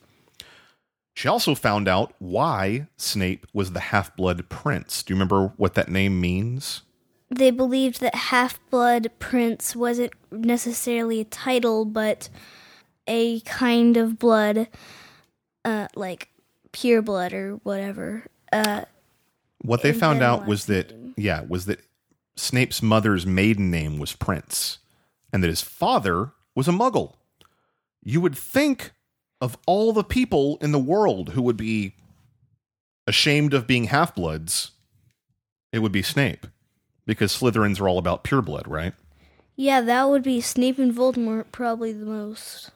She 1.14 1.28
also 1.28 1.54
found 1.54 1.88
out 1.88 2.12
why 2.18 2.86
Snape 2.96 3.46
was 3.52 3.72
the 3.72 3.80
half 3.80 4.14
blood 4.16 4.48
prince. 4.48 5.02
Do 5.02 5.12
you 5.12 5.16
remember 5.16 5.52
what 5.56 5.74
that 5.74 5.88
name 5.88 6.20
means? 6.20 6.82
They 7.30 7.50
believed 7.50 8.00
that 8.00 8.14
Half 8.14 8.58
Blood 8.70 9.10
Prince 9.18 9.76
wasn't 9.76 10.12
necessarily 10.30 11.20
a 11.20 11.24
title, 11.24 11.84
but 11.84 12.30
a 13.08 13.40
kind 13.40 13.96
of 13.96 14.18
blood, 14.18 14.68
uh, 15.64 15.88
like 15.96 16.28
pure 16.70 17.02
blood 17.02 17.32
or 17.32 17.56
whatever. 17.64 18.24
Uh, 18.52 18.82
What 19.62 19.82
they 19.82 19.92
found 19.92 20.22
out 20.22 20.46
was 20.46 20.66
that 20.66 20.94
yeah, 21.16 21.42
was 21.48 21.66
that 21.66 21.80
Snape's 22.36 22.80
mother's 22.82 23.26
maiden 23.26 23.70
name 23.70 23.98
was 23.98 24.12
Prince, 24.14 24.78
and 25.32 25.42
that 25.42 25.48
his 25.48 25.62
father 25.62 26.32
was 26.54 26.68
a 26.68 26.72
Muggle. 26.72 27.14
You 28.04 28.20
would 28.20 28.38
think 28.38 28.92
of 29.40 29.58
all 29.66 29.92
the 29.92 30.04
people 30.04 30.58
in 30.60 30.70
the 30.72 30.78
world 30.78 31.30
who 31.30 31.42
would 31.42 31.56
be 31.56 31.94
ashamed 33.06 33.54
of 33.54 33.66
being 33.66 33.84
half 33.84 34.14
bloods, 34.14 34.72
it 35.72 35.80
would 35.80 35.92
be 35.92 36.02
Snape, 36.02 36.46
because 37.06 37.32
Slytherins 37.36 37.80
are 37.80 37.88
all 37.88 37.98
about 37.98 38.22
pure 38.24 38.42
blood, 38.42 38.68
right? 38.68 38.94
yeah, 39.56 39.80
that 39.80 40.08
would 40.08 40.22
be 40.22 40.40
Snape 40.40 40.78
and 40.78 40.94
Voldemort 40.94 41.46
probably 41.50 41.92
the 41.92 42.06
most. 42.06 42.70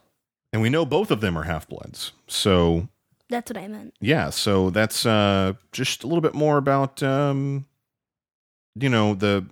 And 0.53 0.61
we 0.61 0.69
know 0.69 0.85
both 0.85 1.09
of 1.11 1.19
them 1.19 1.35
are 1.37 1.43
half 1.43 1.67
bloods, 1.67 2.13
so 2.27 2.87
That's 3.29 3.49
what 3.51 3.57
I 3.57 3.67
meant. 3.67 3.93
yeah 3.99 4.29
so 4.29 4.69
that's 4.69 5.05
uh 5.05 5.53
just 5.71 6.03
a 6.03 6.07
little 6.07 6.21
bit 6.21 6.35
more 6.35 6.57
about 6.57 7.01
um 7.03 7.65
you 8.75 8.87
know 8.89 9.13
the 9.15 9.45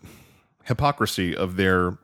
hypocrisy 0.66 1.36
of 1.36 1.56
their 1.58 1.98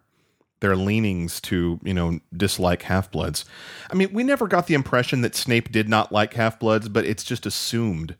their 0.59 0.75
leanings 0.75 1.39
to 1.41 1.79
you 1.83 1.93
know 1.93 2.19
dislike 2.35 2.81
half-bloods. 2.83 3.45
I 3.91 3.95
mean 3.95 4.11
we 4.11 4.23
never 4.23 4.47
got 4.47 4.65
the 4.67 4.73
impression 4.73 5.21
that 5.21 5.35
snape 5.35 5.71
did 5.71 5.87
not 5.87 6.11
like 6.11 6.33
half-bloods 6.33 6.89
but 6.89 7.05
it's 7.05 7.23
just 7.23 7.45
assumed 7.45 8.15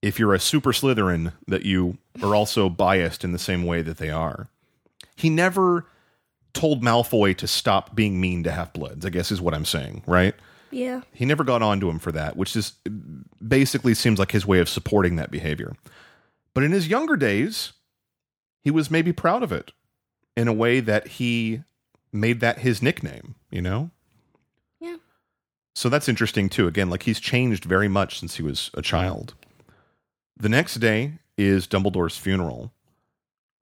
if 0.00 0.18
you're 0.20 0.34
a 0.34 0.38
super 0.40 0.72
slytherin 0.72 1.32
that 1.48 1.64
you 1.64 1.98
are 2.22 2.34
also 2.36 2.68
biased 2.68 3.24
in 3.24 3.32
the 3.32 3.38
same 3.38 3.64
way 3.64 3.82
that 3.82 3.96
they 3.96 4.10
are. 4.10 4.48
He 5.16 5.30
never 5.30 5.86
told 6.54 6.82
malfoy 6.82 7.36
to 7.36 7.46
stop 7.46 7.94
being 7.94 8.20
mean 8.20 8.42
to 8.42 8.50
half-bloods 8.50 9.04
i 9.04 9.10
guess 9.10 9.30
is 9.30 9.40
what 9.40 9.52
i'm 9.54 9.64
saying 9.66 10.02
right 10.06 10.34
Yeah. 10.70 11.02
he 11.12 11.24
never 11.24 11.44
got 11.44 11.62
onto 11.62 11.88
him 11.88 11.98
for 12.00 12.10
that, 12.12 12.36
which 12.36 12.56
is 12.56 12.72
basically 13.46 13.94
seems 13.94 14.18
like 14.18 14.32
his 14.32 14.46
way 14.46 14.58
of 14.58 14.68
supporting 14.68 15.14
that 15.16 15.30
behavior. 15.30 15.76
But 16.52 16.64
in 16.64 16.72
his 16.72 16.88
younger 16.88 17.16
days, 17.16 17.74
he 18.60 18.70
was 18.72 18.90
maybe 18.90 19.12
proud 19.12 19.42
of 19.44 19.52
it 19.52 19.70
in 20.36 20.48
a 20.48 20.52
way 20.52 20.80
that 20.80 21.06
he 21.18 21.62
made 22.12 22.40
that 22.40 22.58
his 22.58 22.82
nickname, 22.82 23.36
you 23.52 23.62
know? 23.62 23.90
Yeah. 24.80 24.96
So 25.76 25.88
that's 25.88 26.08
interesting 26.08 26.48
too. 26.48 26.66
Again, 26.66 26.90
like 26.90 27.04
he's 27.04 27.20
changed 27.20 27.64
very 27.64 27.88
much 27.88 28.18
since 28.18 28.36
he 28.36 28.42
was 28.42 28.70
a 28.74 28.82
child. 28.82 29.34
The 30.36 30.48
next 30.48 30.76
day 30.80 31.18
is 31.38 31.68
Dumbledore's 31.68 32.16
funeral. 32.16 32.72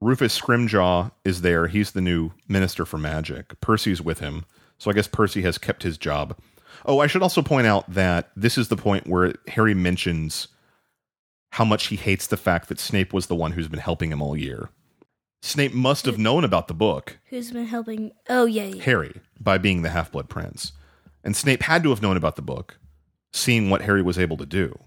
Rufus 0.03 0.39
Scrimgeour 0.39 1.11
is 1.23 1.41
there. 1.41 1.67
He's 1.67 1.91
the 1.91 2.01
new 2.01 2.31
minister 2.47 2.85
for 2.85 2.97
magic. 2.97 3.59
Percy's 3.61 4.01
with 4.01 4.19
him. 4.19 4.45
So 4.77 4.91
I 4.91 4.93
guess 4.93 5.07
Percy 5.07 5.41
has 5.43 5.57
kept 5.57 5.83
his 5.83 5.97
job. 5.97 6.37
Oh, 6.85 6.99
I 6.99 7.07
should 7.07 7.23
also 7.23 7.41
point 7.41 7.67
out 7.67 7.91
that 7.91 8.29
this 8.35 8.57
is 8.57 8.67
the 8.67 8.75
point 8.75 9.07
where 9.07 9.33
Harry 9.47 9.73
mentions 9.73 10.49
how 11.51 11.63
much 11.63 11.87
he 11.87 11.95
hates 11.95 12.27
the 12.27 12.35
fact 12.35 12.67
that 12.67 12.79
Snape 12.79 13.13
was 13.13 13.27
the 13.27 13.35
one 13.35 13.53
who's 13.53 13.67
been 13.67 13.79
helping 13.79 14.11
him 14.11 14.21
all 14.21 14.35
year. 14.35 14.69
Snape 15.41 15.73
must 15.73 16.05
have 16.05 16.17
known 16.17 16.43
about 16.43 16.67
the 16.67 16.73
book, 16.73 17.19
Who's 17.25 17.51
been 17.51 17.67
helping? 17.67 18.11
Oh, 18.29 18.45
yeah, 18.45 18.65
yeah. 18.65 18.83
Harry, 18.83 19.21
by 19.39 19.57
being 19.57 19.81
the 19.81 19.89
Half 19.89 20.11
Blood 20.11 20.29
Prince. 20.29 20.71
And 21.23 21.35
Snape 21.35 21.63
had 21.63 21.83
to 21.83 21.89
have 21.89 22.01
known 22.01 22.17
about 22.17 22.35
the 22.35 22.41
book, 22.41 22.77
seeing 23.31 23.69
what 23.69 23.81
Harry 23.83 24.01
was 24.01 24.17
able 24.17 24.37
to 24.37 24.45
do. 24.45 24.79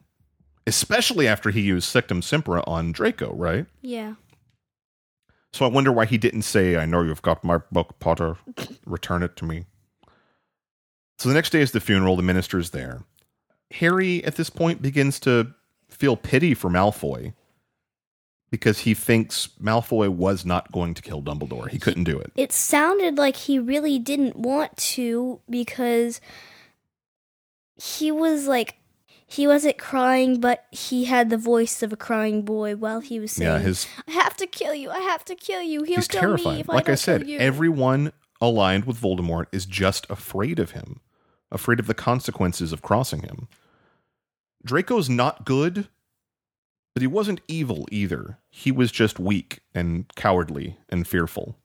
Especially 0.66 1.28
after 1.28 1.50
he 1.50 1.60
used 1.60 1.94
Sectumsempra 1.94 2.64
on 2.66 2.92
Draco, 2.92 3.32
right? 3.34 3.66
Yeah. 3.80 4.14
So 5.56 5.64
I 5.64 5.68
wonder 5.68 5.90
why 5.90 6.04
he 6.04 6.18
didn't 6.18 6.42
say, 6.42 6.76
I 6.76 6.84
know 6.84 7.00
you've 7.00 7.22
got 7.22 7.42
my 7.42 7.56
book, 7.72 7.98
Potter. 7.98 8.36
Return 8.84 9.22
it 9.22 9.36
to 9.36 9.46
me. 9.46 9.64
So 11.16 11.30
the 11.30 11.34
next 11.34 11.48
day 11.48 11.62
is 11.62 11.72
the 11.72 11.80
funeral. 11.80 12.14
The 12.14 12.22
minister's 12.22 12.70
there. 12.72 13.04
Harry, 13.70 14.22
at 14.24 14.36
this 14.36 14.50
point, 14.50 14.82
begins 14.82 15.18
to 15.20 15.54
feel 15.88 16.14
pity 16.14 16.52
for 16.52 16.68
Malfoy 16.68 17.32
because 18.50 18.80
he 18.80 18.92
thinks 18.92 19.48
Malfoy 19.58 20.10
was 20.10 20.44
not 20.44 20.70
going 20.72 20.92
to 20.92 21.00
kill 21.00 21.22
Dumbledore. 21.22 21.70
He 21.70 21.78
couldn't 21.78 22.04
do 22.04 22.18
it. 22.18 22.32
It 22.36 22.52
sounded 22.52 23.16
like 23.16 23.36
he 23.36 23.58
really 23.58 23.98
didn't 23.98 24.36
want 24.36 24.76
to 24.76 25.40
because 25.48 26.20
he 27.76 28.12
was 28.12 28.46
like 28.46 28.76
he 29.26 29.46
wasn't 29.46 29.76
crying, 29.76 30.40
but 30.40 30.64
he 30.70 31.04
had 31.06 31.30
the 31.30 31.36
voice 31.36 31.82
of 31.82 31.92
a 31.92 31.96
crying 31.96 32.42
boy 32.42 32.76
while 32.76 33.00
he 33.00 33.18
was 33.18 33.32
saying, 33.32 33.50
Yeah, 33.50 33.58
his 33.58 33.86
"I 34.06 34.12
have 34.12 34.36
to 34.36 34.46
kill 34.46 34.74
you. 34.74 34.90
I 34.90 35.00
have 35.00 35.24
to 35.26 35.34
kill 35.34 35.62
you. 35.62 35.82
He'll 35.82 35.96
he's 35.96 36.08
kill 36.08 36.20
terrifying. 36.20 36.54
me 36.56 36.60
if 36.60 36.68
like 36.68 36.88
I, 36.88 36.92
I, 36.92 36.94
said, 36.94 37.22
kill 37.22 37.30
you." 37.30 37.38
everyone 37.38 38.12
aligned 38.40 38.84
with 38.84 39.00
Voldemort 39.00 39.46
is 39.50 39.66
just 39.66 40.06
afraid 40.08 40.58
of 40.58 40.72
him, 40.72 41.00
afraid 41.50 41.80
of 41.80 41.86
the 41.86 41.94
consequences 41.94 42.72
of 42.72 42.82
crossing 42.82 43.22
him. 43.22 43.48
Draco's 44.64 45.08
not 45.08 45.44
good, 45.44 45.88
but 46.94 47.00
he 47.02 47.06
wasn't 47.06 47.40
evil 47.48 47.86
either. 47.90 48.38
He 48.48 48.70
was 48.70 48.92
just 48.92 49.18
weak 49.18 49.60
and 49.74 50.06
cowardly 50.14 50.78
and 50.88 51.06
fearful. 51.06 51.56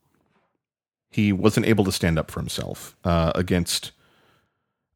He 1.10 1.32
wasn't 1.32 1.66
able 1.66 1.84
to 1.84 1.92
stand 1.92 2.18
up 2.18 2.30
for 2.30 2.40
himself 2.40 2.96
uh, 3.04 3.32
against, 3.34 3.92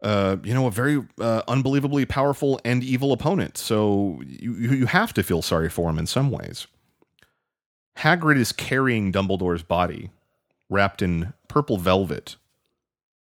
uh, 0.07 0.37
you 0.45 0.55
know, 0.55 0.69
a 0.69 0.71
very 0.71 1.05
uh, 1.21 1.43
unbelievably 1.49 2.07
powerful 2.07 2.61
and 2.65 2.85
evil 2.85 3.13
opponent. 3.13 3.59
So 3.59 4.23
you 4.25 4.55
you 4.55 4.87
have 4.87 5.13
to 5.15 5.25
feel 5.25 5.43
sorry 5.43 5.69
for 5.69 5.91
him 5.91 5.99
in 5.99 6.07
some 6.07 6.31
ways. 6.31 6.69
Hagrid 7.99 8.37
is 8.37 8.53
carrying 8.53 9.11
Dumbledore's 9.11 9.65
body, 9.65 10.11
wrapped 10.71 11.03
in 11.03 11.33
purple 11.49 11.77
velvet, 11.77 12.37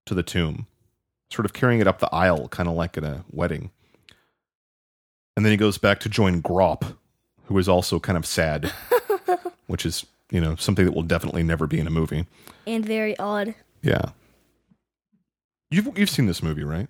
to 0.05 0.13
the 0.13 0.21
tomb, 0.21 0.67
sort 1.31 1.45
of 1.45 1.53
carrying 1.53 1.81
it 1.81 1.87
up 1.87 1.97
the 1.97 2.13
aisle, 2.13 2.47
kind 2.49 2.69
of 2.69 2.75
like 2.75 2.95
at 2.95 3.03
a 3.03 3.23
wedding. 3.31 3.71
And 5.35 5.43
then 5.43 5.51
he 5.51 5.57
goes 5.57 5.79
back 5.79 5.99
to 6.01 6.09
join 6.09 6.43
Grawp, 6.43 6.95
who 7.45 7.57
is 7.57 7.67
also 7.67 7.99
kind 7.99 8.17
of 8.17 8.25
sad, 8.25 8.71
which 9.67 9.83
is, 9.83 10.05
you 10.29 10.41
know, 10.41 10.55
something 10.57 10.85
that 10.85 10.93
will 10.93 11.01
definitely 11.01 11.41
never 11.41 11.65
be 11.65 11.79
in 11.79 11.87
a 11.87 11.91
movie. 11.91 12.27
and 12.67 12.85
very 12.85 13.17
odd. 13.17 13.55
Yeah. 13.81 14.09
You've 15.69 15.97
you've 15.97 16.09
seen 16.09 16.25
this 16.27 16.41
movie, 16.43 16.63
right? 16.63 16.87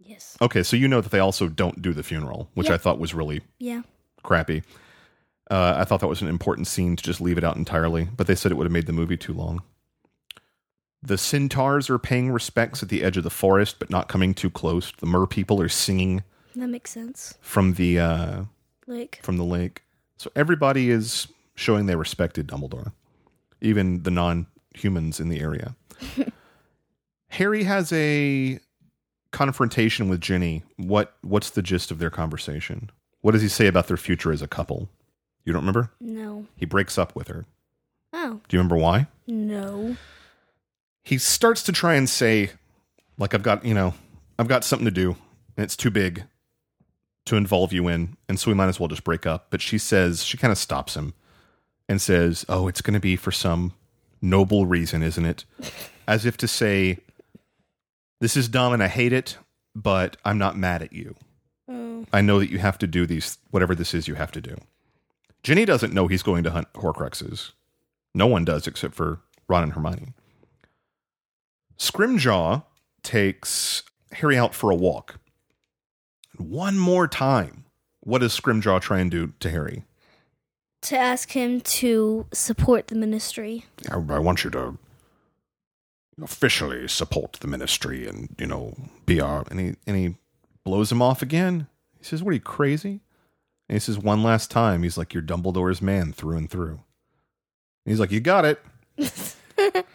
Yes. 0.00 0.36
Okay, 0.40 0.62
so 0.62 0.76
you 0.76 0.88
know 0.88 1.00
that 1.00 1.10
they 1.10 1.18
also 1.18 1.48
don't 1.48 1.82
do 1.82 1.92
the 1.92 2.02
funeral, 2.02 2.48
which 2.54 2.68
Yeah. 2.68 2.74
I 2.74 2.78
thought 2.78 2.98
was 2.98 3.14
really 3.14 3.42
Yeah. 3.58 3.82
crappy. 4.22 4.62
Uh, 5.50 5.74
I 5.78 5.84
thought 5.84 6.00
that 6.00 6.08
was 6.08 6.22
an 6.22 6.28
important 6.28 6.66
scene 6.66 6.96
to 6.96 7.02
just 7.02 7.20
leave 7.20 7.38
it 7.38 7.44
out 7.44 7.56
entirely, 7.56 8.08
but 8.16 8.26
they 8.26 8.34
said 8.34 8.52
it 8.52 8.56
would 8.56 8.64
have 8.66 8.72
made 8.72 8.86
the 8.86 8.92
movie 8.92 9.16
too 9.16 9.32
long. 9.32 9.62
The 11.02 11.16
centaurs 11.18 11.88
are 11.88 11.98
paying 11.98 12.30
respects 12.32 12.82
at 12.82 12.88
the 12.88 13.02
edge 13.04 13.16
of 13.16 13.22
the 13.24 13.30
forest, 13.30 13.76
but 13.78 13.88
not 13.88 14.08
coming 14.08 14.34
too 14.34 14.50
close. 14.50 14.92
The 14.98 15.06
mer 15.06 15.26
people 15.26 15.60
are 15.62 15.68
singing 15.68 16.22
That 16.56 16.68
makes 16.68 16.90
sense. 16.90 17.34
from 17.40 17.74
the 17.74 17.98
uh, 18.00 18.44
Like, 18.86 19.20
from 19.22 19.36
the 19.36 19.44
lake. 19.44 19.82
So 20.16 20.30
everybody 20.34 20.90
is 20.90 21.28
showing 21.54 21.86
they 21.86 21.94
respected 21.96 22.48
Dumbledore, 22.48 22.92
even 23.60 24.02
the 24.02 24.10
non-humans 24.10 25.20
in 25.20 25.28
the 25.28 25.40
area. 25.40 25.76
Harry 27.30 27.64
has 27.64 27.92
a 27.92 28.58
confrontation 29.32 30.08
with 30.08 30.20
Ginny. 30.20 30.62
What 30.76 31.14
what's 31.22 31.50
the 31.50 31.62
gist 31.62 31.90
of 31.90 31.98
their 31.98 32.10
conversation? 32.10 32.90
What 33.20 33.32
does 33.32 33.42
he 33.42 33.48
say 33.48 33.66
about 33.66 33.88
their 33.88 33.96
future 33.96 34.32
as 34.32 34.42
a 34.42 34.48
couple? 34.48 34.88
You 35.44 35.52
don't 35.52 35.62
remember? 35.62 35.90
no. 36.00 36.46
He 36.56 36.66
breaks 36.66 36.98
up 36.98 37.14
with 37.16 37.28
her. 37.28 37.46
Oh, 38.12 38.40
Do 38.48 38.56
you 38.56 38.60
remember 38.60 38.76
why? 38.76 39.06
no. 39.26 39.96
He 41.04 41.16
starts 41.16 41.62
to 41.62 41.72
try 41.72 41.94
and 41.94 42.06
say, 42.08 42.50
like, 43.16 43.32
I've 43.32 43.42
got, 43.42 43.64
you 43.64 43.72
know, 43.72 43.94
I've 44.38 44.48
got 44.48 44.62
something 44.62 44.84
to 44.84 44.90
do, 44.90 45.16
and 45.56 45.64
it's 45.64 45.74
too 45.76 45.90
big 45.90 46.24
to 47.24 47.36
involve 47.36 47.72
you 47.72 47.88
in, 47.88 48.16
and 48.28 48.38
so 48.38 48.50
we 48.50 48.54
might 48.54 48.66
as 48.68 48.78
well 48.78 48.88
just 48.88 49.04
break 49.04 49.24
up. 49.24 49.46
But 49.48 49.62
she 49.62 49.78
says, 49.78 50.22
she 50.22 50.36
kind 50.36 50.52
of 50.52 50.58
stops 50.58 50.96
him 50.96 51.14
and 51.88 51.98
says, 51.98 52.44
Oh, 52.46 52.68
it's 52.68 52.82
going 52.82 52.92
to 52.92 53.00
be 53.00 53.16
for 53.16 53.32
some 53.32 53.72
noble 54.20 54.66
reason, 54.66 55.02
isn't 55.02 55.24
it? 55.24 55.46
As 56.06 56.26
if 56.26 56.36
to 56.38 56.48
say, 56.48 56.98
This 58.20 58.36
is 58.36 58.48
dumb 58.48 58.72
and 58.72 58.82
I 58.82 58.88
hate 58.88 59.12
it, 59.12 59.38
but 59.74 60.16
I'm 60.24 60.38
not 60.38 60.56
mad 60.56 60.82
at 60.82 60.92
you. 60.92 61.14
Oh, 61.68 62.06
I 62.12 62.20
know 62.20 62.38
that 62.38 62.50
you 62.50 62.58
have 62.58 62.78
to 62.78 62.86
do 62.86 63.06
these, 63.06 63.38
whatever 63.50 63.74
this 63.74 63.94
is 63.94 64.08
you 64.08 64.14
have 64.14 64.32
to 64.32 64.40
do. 64.40 64.56
Ginny 65.42 65.64
doesn't 65.64 65.92
know 65.92 66.08
he's 66.08 66.22
going 66.22 66.44
to 66.44 66.50
hunt 66.50 66.72
Horcruxes. 66.74 67.52
No 68.14 68.26
one 68.26 68.44
does 68.44 68.66
except 68.66 68.94
for 68.94 69.20
Ron 69.48 69.64
and 69.64 69.72
Hermione. 69.72 70.14
Scrimgeour 71.78 72.64
takes 73.02 73.82
Harry 74.12 74.36
out 74.36 74.54
for 74.54 74.70
a 74.70 74.76
walk. 74.76 75.20
One 76.36 76.78
more 76.78 77.06
time. 77.06 77.64
What 78.00 78.20
does 78.20 78.38
Scrimgeour 78.38 78.80
try 78.80 78.98
and 78.98 79.10
do 79.10 79.32
to 79.40 79.50
Harry? 79.50 79.84
to 80.82 80.96
ask 80.96 81.32
him 81.32 81.60
to 81.60 82.26
support 82.32 82.86
the 82.88 82.94
ministry. 82.94 83.64
I, 83.90 83.94
I 83.96 84.18
want 84.18 84.44
you 84.44 84.50
to 84.50 84.78
officially 86.22 86.88
support 86.88 87.34
the 87.34 87.46
ministry 87.46 88.06
and, 88.06 88.34
you 88.38 88.46
know, 88.46 88.74
be 89.06 89.20
our. 89.20 89.44
And 89.50 89.60
he, 89.60 89.74
and 89.86 89.96
he 89.96 90.16
blows 90.64 90.90
him 90.92 91.02
off 91.02 91.22
again. 91.22 91.66
He 91.98 92.04
says, 92.04 92.22
What 92.22 92.30
are 92.30 92.34
you, 92.34 92.40
crazy? 92.40 93.00
And 93.68 93.76
he 93.76 93.78
says, 93.78 93.98
One 93.98 94.22
last 94.22 94.50
time. 94.50 94.82
He's 94.82 94.98
like, 94.98 95.14
You're 95.14 95.22
Dumbledore's 95.22 95.82
man 95.82 96.12
through 96.12 96.36
and 96.36 96.50
through. 96.50 96.80
And 97.84 97.92
he's 97.92 98.00
like, 98.00 98.12
You 98.12 98.20
got 98.20 98.44
it. 98.44 98.60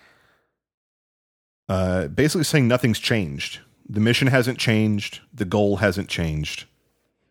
uh, 1.69 2.07
basically 2.07 2.43
saying 2.43 2.67
nothing's 2.67 2.99
changed. 2.99 3.59
The 3.87 3.99
mission 3.99 4.27
hasn't 4.27 4.59
changed. 4.59 5.21
The 5.33 5.45
goal 5.45 5.77
hasn't 5.77 6.09
changed. 6.09 6.65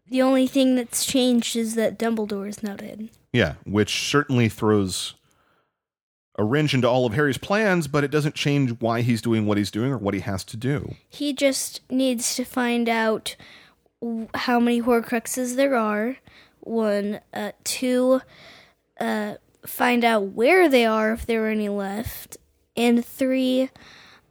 The 0.08 0.22
only 0.22 0.46
thing 0.46 0.74
that's 0.76 1.06
changed 1.06 1.56
is 1.56 1.74
that 1.74 1.98
Dumbledore 1.98 2.46
is 2.46 2.62
now 2.62 2.76
dead. 2.76 3.08
Yeah, 3.32 3.54
which 3.64 4.10
certainly 4.10 4.50
throws 4.50 5.14
a 6.36 6.44
wrench 6.44 6.72
into 6.72 6.88
all 6.88 7.04
of 7.04 7.12
Harry's 7.14 7.38
plans, 7.38 7.86
but 7.88 8.04
it 8.04 8.10
doesn't 8.10 8.34
change 8.34 8.80
why 8.80 9.02
he's 9.02 9.20
doing 9.20 9.46
what 9.46 9.58
he's 9.58 9.70
doing 9.70 9.92
or 9.92 9.98
what 9.98 10.14
he 10.14 10.20
has 10.20 10.44
to 10.44 10.56
do. 10.56 10.94
He 11.08 11.32
just 11.32 11.80
needs 11.90 12.34
to 12.36 12.44
find 12.44 12.88
out 12.88 13.36
how 14.34 14.58
many 14.58 14.80
Horcruxes 14.80 15.56
there 15.56 15.76
are. 15.76 16.16
One, 16.60 17.20
uh, 17.34 17.52
two, 17.64 18.22
uh, 19.00 19.34
find 19.66 20.04
out 20.04 20.28
where 20.28 20.68
they 20.68 20.86
are 20.86 21.12
if 21.12 21.26
there 21.26 21.44
are 21.46 21.50
any 21.50 21.68
left, 21.68 22.36
and 22.76 23.04
three, 23.04 23.70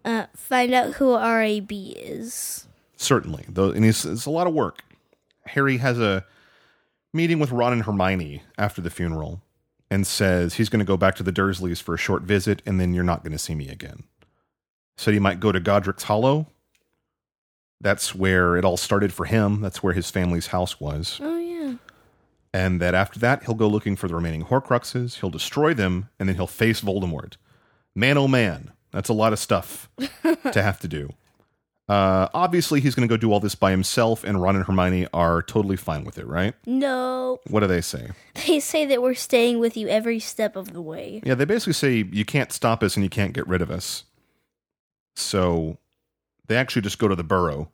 uh, 0.03 0.26
find 0.36 0.73
out 0.73 0.94
who 0.94 1.15
RAB 1.15 1.72
is. 1.72 2.68
Certainly, 2.95 3.45
though, 3.49 3.72
and 3.72 3.86
it's, 3.86 4.06
it's 4.06 4.26
a 4.26 4.32
lot 4.32 4.48
of 4.48 4.53
work. 4.53 4.84
Harry 5.48 5.78
has 5.78 5.99
a 5.99 6.26
meeting 7.14 7.40
with 7.40 7.52
Ron 7.52 7.73
and 7.73 7.84
Hermione 7.84 8.44
after 8.57 8.82
the 8.82 8.90
funeral 8.90 9.41
and 9.91 10.07
says 10.07 10.53
he's 10.53 10.69
going 10.69 10.80
to 10.80 10.85
go 10.85 10.95
back 10.95 11.15
to 11.15 11.23
the 11.23 11.34
Dursleys 11.34 11.81
for 11.81 11.93
a 11.93 11.97
short 11.97 12.23
visit, 12.23 12.61
and 12.65 12.80
then 12.80 12.93
you're 12.93 13.03
not 13.03 13.23
going 13.23 13.34
to 13.34 13.38
see 13.38 13.53
me 13.53 13.68
again. 13.68 14.05
Said 14.97 15.13
he 15.13 15.19
might 15.19 15.41
go 15.41 15.51
to 15.51 15.59
Godric's 15.59 16.03
Hollow. 16.03 16.47
That's 17.81 18.15
where 18.15 18.55
it 18.55 18.63
all 18.63 18.77
started 18.77 19.11
for 19.11 19.26
him. 19.26 19.59
That's 19.59 19.84
where 19.84 19.93
his 19.93 20.09
family's 20.09 20.47
house 20.47 20.80
was. 20.80 21.19
Oh 21.22 21.38
yeah, 21.38 21.76
and 22.53 22.80
that 22.80 22.95
after 22.95 23.19
that 23.19 23.43
he'll 23.43 23.55
go 23.55 23.68
looking 23.68 23.95
for 23.97 24.07
the 24.07 24.15
remaining 24.15 24.45
Horcruxes. 24.45 25.19
He'll 25.19 25.30
destroy 25.30 25.73
them, 25.73 26.09
and 26.18 26.30
then 26.30 26.38
he'll 26.38 26.47
face 26.47 26.81
Voldemort. 26.81 27.35
Man, 27.93 28.18
oh 28.18 28.27
man, 28.27 28.72
that's 28.91 29.09
a 29.09 29.13
lot 29.13 29.34
of 29.34 29.39
stuff 29.39 29.89
to 30.51 30.61
have 30.61 30.80
to 30.80 30.88
do. 30.88 31.09
Uh, 31.91 32.30
obviously, 32.34 32.80
he's 32.80 32.95
going 32.95 33.05
to 33.05 33.11
go 33.11 33.18
do 33.18 33.34
all 33.34 33.41
this 33.41 33.53
by 33.53 33.69
himself, 33.69 34.23
and 34.23 34.41
Ron 34.41 34.55
and 34.55 34.63
Hermione 34.63 35.07
are 35.13 35.41
totally 35.41 35.76
fine 35.76 36.05
with 36.05 36.18
it, 36.18 36.26
right? 36.26 36.53
no. 36.65 37.41
What 37.47 37.59
do 37.59 37.68
they 37.68 37.81
say? 37.81 38.11
They 38.47 38.61
say 38.61 38.85
that 38.85 39.01
we're 39.01 39.13
staying 39.13 39.59
with 39.59 39.76
you 39.76 39.89
every 39.89 40.19
step 40.19 40.55
of 40.55 40.72
the 40.72 40.81
way. 40.81 41.22
Yeah, 41.26 41.35
they 41.35 41.43
basically 41.43 41.73
say 41.73 42.07
you 42.09 42.23
can't 42.23 42.53
stop 42.53 42.81
us 42.81 42.95
and 42.95 43.03
you 43.03 43.09
can't 43.09 43.34
get 43.34 43.45
rid 43.45 43.61
of 43.61 43.69
us. 43.69 44.05
So 45.18 45.80
they 46.47 46.55
actually 46.55 46.81
just 46.81 46.97
go 46.97 47.09
to 47.09 47.15
the 47.15 47.26
burrow 47.26 47.69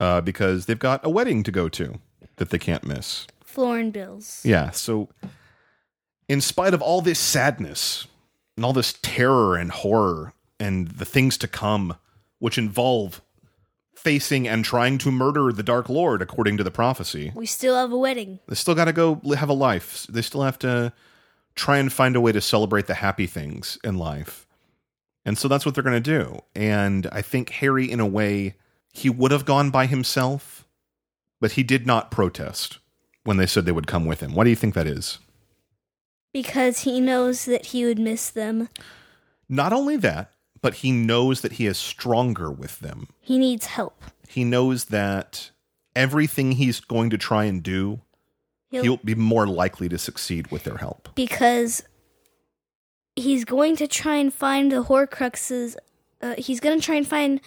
uh, 0.00 0.20
because 0.20 0.66
they've 0.66 0.78
got 0.78 1.04
a 1.04 1.08
wedding 1.08 1.42
to 1.44 1.50
go 1.50 1.70
to 1.70 1.98
that 2.36 2.50
they 2.50 2.58
can't 2.58 2.84
miss. 2.84 3.26
Florin 3.42 3.90
Bills. 3.90 4.42
Yeah. 4.44 4.70
So, 4.70 5.08
in 6.28 6.42
spite 6.42 6.74
of 6.74 6.82
all 6.82 7.00
this 7.00 7.18
sadness 7.18 8.06
and 8.56 8.66
all 8.66 8.74
this 8.74 8.98
terror 9.00 9.56
and 9.56 9.70
horror 9.70 10.34
and 10.60 10.88
the 10.88 11.06
things 11.06 11.38
to 11.38 11.48
come, 11.48 11.96
which 12.38 12.58
involve 12.58 13.20
facing 13.94 14.46
and 14.46 14.64
trying 14.64 14.98
to 14.98 15.10
murder 15.10 15.52
the 15.52 15.62
Dark 15.62 15.88
Lord, 15.88 16.20
according 16.20 16.56
to 16.58 16.64
the 16.64 16.70
prophecy, 16.70 17.32
We 17.34 17.46
still 17.46 17.76
have 17.76 17.92
a 17.92 17.96
wedding. 17.98 18.40
they 18.48 18.54
still 18.54 18.74
got 18.74 18.86
to 18.86 18.92
go 18.92 19.20
have 19.36 19.48
a 19.48 19.54
life. 19.54 20.06
They 20.08 20.20
still 20.22 20.42
have 20.42 20.58
to 20.60 20.92
try 21.54 21.78
and 21.78 21.92
find 21.92 22.16
a 22.16 22.20
way 22.20 22.32
to 22.32 22.40
celebrate 22.40 22.86
the 22.86 22.94
happy 22.94 23.26
things 23.26 23.78
in 23.84 23.96
life. 23.96 24.46
And 25.24 25.38
so 25.38 25.48
that's 25.48 25.64
what 25.64 25.74
they're 25.74 25.84
going 25.84 26.02
to 26.02 26.18
do. 26.18 26.40
And 26.54 27.06
I 27.12 27.22
think 27.22 27.48
Harry, 27.50 27.90
in 27.90 28.00
a 28.00 28.06
way, 28.06 28.56
he 28.92 29.08
would 29.08 29.30
have 29.30 29.44
gone 29.46 29.70
by 29.70 29.86
himself, 29.86 30.66
but 31.40 31.52
he 31.52 31.62
did 31.62 31.86
not 31.86 32.10
protest 32.10 32.78
when 33.22 33.38
they 33.38 33.46
said 33.46 33.64
they 33.64 33.72
would 33.72 33.86
come 33.86 34.04
with 34.04 34.20
him. 34.20 34.34
Why 34.34 34.44
do 34.44 34.50
you 34.50 34.56
think 34.56 34.74
that 34.74 34.86
is? 34.86 35.18
Because 36.32 36.80
he 36.80 37.00
knows 37.00 37.44
that 37.46 37.66
he 37.66 37.86
would 37.86 37.98
miss 37.98 38.28
them. 38.28 38.68
Not 39.48 39.72
only 39.72 39.96
that, 39.98 40.32
but 40.64 40.76
he 40.76 40.90
knows 40.90 41.42
that 41.42 41.52
he 41.52 41.66
is 41.66 41.76
stronger 41.76 42.50
with 42.50 42.80
them. 42.80 43.06
He 43.20 43.36
needs 43.36 43.66
help. 43.66 44.02
He 44.26 44.44
knows 44.44 44.86
that 44.86 45.50
everything 45.94 46.52
he's 46.52 46.80
going 46.80 47.10
to 47.10 47.18
try 47.18 47.44
and 47.44 47.62
do, 47.62 48.00
He'll, 48.70 48.82
he'll 48.82 48.96
be 48.96 49.14
more 49.14 49.46
likely 49.46 49.90
to 49.90 49.98
succeed 49.98 50.50
with 50.50 50.64
their 50.64 50.78
help. 50.78 51.10
because 51.14 51.82
he's 53.14 53.44
going 53.44 53.76
to 53.76 53.86
try 53.86 54.16
and 54.16 54.32
find 54.32 54.72
the 54.72 54.84
Horcruxes. 54.84 55.76
Uh, 56.22 56.34
he's 56.38 56.60
going 56.60 56.80
to 56.80 56.84
try 56.84 56.94
and 56.94 57.06
find 57.06 57.42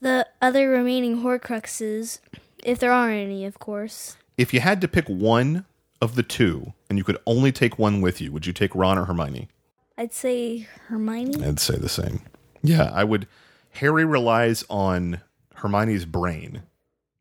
the 0.00 0.26
other 0.40 0.70
remaining 0.70 1.18
Horcruxes, 1.18 2.20
if 2.64 2.78
there 2.78 2.90
are 2.90 3.10
any, 3.10 3.44
of 3.44 3.58
course. 3.58 4.16
If 4.38 4.54
you 4.54 4.60
had 4.60 4.80
to 4.80 4.88
pick 4.88 5.06
one 5.08 5.66
of 6.00 6.14
the 6.14 6.22
two 6.22 6.72
and 6.88 6.96
you 6.96 7.04
could 7.04 7.18
only 7.26 7.52
take 7.52 7.78
one 7.78 8.00
with 8.00 8.18
you, 8.22 8.32
would 8.32 8.46
you 8.46 8.54
take 8.54 8.74
Ron 8.74 8.96
or 8.96 9.04
Hermione? 9.04 9.48
I'd 9.98 10.14
say 10.14 10.66
Hermione. 10.86 11.44
I'd 11.44 11.60
say 11.60 11.76
the 11.76 11.90
same. 11.90 12.22
Yeah, 12.62 12.90
I 12.92 13.04
would. 13.04 13.26
Harry 13.76 14.04
relies 14.04 14.64
on 14.68 15.20
Hermione's 15.56 16.04
brain 16.04 16.62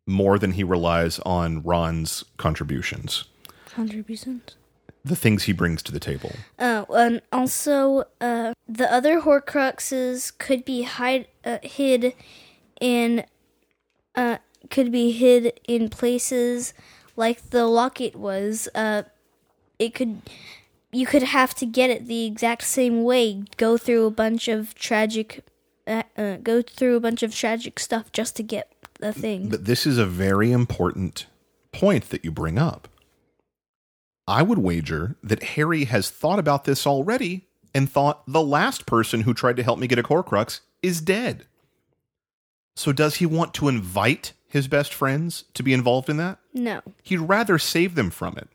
more 0.07 0.37
than 0.37 0.51
he 0.53 0.63
relies 0.63 1.19
on 1.19 1.61
Ron's 1.63 2.25
contributions, 2.37 3.25
percent. 3.75 4.55
the 5.05 5.15
things 5.15 5.43
he 5.43 5.53
brings 5.53 5.81
to 5.83 5.91
the 5.91 5.99
table. 5.99 6.33
Uh, 6.59 6.85
and 6.89 7.21
also, 7.31 8.03
uh, 8.19 8.53
the 8.67 8.91
other 8.91 9.21
Horcruxes 9.21 10.37
could 10.37 10.65
be 10.65 10.83
hide 10.83 11.27
uh, 11.45 11.59
hid 11.63 12.13
in, 12.79 13.23
uh, 14.15 14.37
could 14.69 14.91
be 14.91 15.11
hid 15.11 15.59
in 15.67 15.89
places 15.89 16.73
like 17.15 17.51
the 17.51 17.65
locket 17.65 18.15
was. 18.15 18.67
Uh, 18.75 19.03
it 19.79 19.93
could, 19.93 20.21
you 20.91 21.05
could 21.05 21.23
have 21.23 21.53
to 21.55 21.65
get 21.65 21.89
it 21.89 22.07
the 22.07 22.25
exact 22.25 22.63
same 22.63 23.03
way. 23.03 23.43
Go 23.57 23.77
through 23.77 24.05
a 24.05 24.11
bunch 24.11 24.47
of 24.47 24.75
tragic, 24.75 25.45
uh, 25.87 26.03
uh, 26.17 26.37
go 26.37 26.61
through 26.61 26.95
a 26.95 26.99
bunch 26.99 27.23
of 27.23 27.33
tragic 27.33 27.79
stuff 27.79 28.11
just 28.11 28.35
to 28.37 28.43
get 28.43 28.71
the 28.99 29.13
thing. 29.13 29.49
But 29.49 29.65
this 29.65 29.85
is 29.85 29.97
a 29.97 30.05
very 30.05 30.51
important 30.51 31.25
point 31.71 32.09
that 32.09 32.23
you 32.23 32.31
bring 32.31 32.57
up. 32.57 32.87
I 34.27 34.43
would 34.43 34.59
wager 34.59 35.15
that 35.23 35.43
Harry 35.43 35.85
has 35.85 36.09
thought 36.09 36.39
about 36.39 36.65
this 36.65 36.85
already 36.85 37.47
and 37.73 37.89
thought 37.89 38.23
the 38.27 38.41
last 38.41 38.85
person 38.85 39.21
who 39.21 39.33
tried 39.33 39.57
to 39.57 39.63
help 39.63 39.79
me 39.79 39.87
get 39.87 39.99
a 39.99 40.03
Horcrux 40.03 40.61
is 40.83 41.01
dead. 41.01 41.45
So 42.75 42.91
does 42.91 43.15
he 43.15 43.25
want 43.25 43.53
to 43.55 43.67
invite 43.67 44.33
his 44.51 44.67
best 44.67 44.93
friends 44.93 45.45
to 45.53 45.63
be 45.63 45.73
involved 45.73 46.09
in 46.09 46.17
that. 46.17 46.37
No. 46.53 46.81
He'd 47.03 47.17
rather 47.17 47.57
save 47.57 47.95
them 47.95 48.09
from 48.09 48.37
it. 48.37 48.49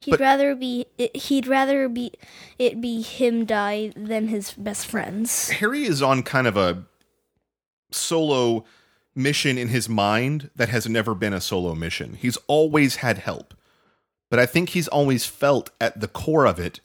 He'd 0.00 0.12
But- 0.12 0.20
rather 0.20 0.54
be 0.54 0.86
it, 0.96 1.14
he'd 1.16 1.46
rather 1.46 1.88
be 1.88 2.12
it 2.58 2.80
be 2.80 3.02
him 3.02 3.44
die 3.44 3.92
than 3.96 4.28
his 4.28 4.52
best 4.52 4.86
friends. 4.86 5.48
Harry 5.50 5.84
is 5.84 6.00
on 6.02 6.22
kind 6.22 6.46
of 6.46 6.56
a 6.56 6.84
solo 7.90 8.64
mission 9.14 9.58
in 9.58 9.68
his 9.68 9.88
mind 9.88 10.50
that 10.54 10.68
has 10.68 10.88
never 10.88 11.14
been 11.14 11.32
a 11.32 11.40
solo 11.40 11.74
mission. 11.74 12.14
He's 12.14 12.36
always 12.46 12.96
had 12.96 13.18
help. 13.18 13.54
But 14.30 14.38
I 14.38 14.46
think 14.46 14.70
he's 14.70 14.88
always 14.88 15.24
felt 15.26 15.70
at 15.80 16.00
the 16.00 16.06
core 16.08 16.46
of 16.46 16.60
it, 16.60 16.80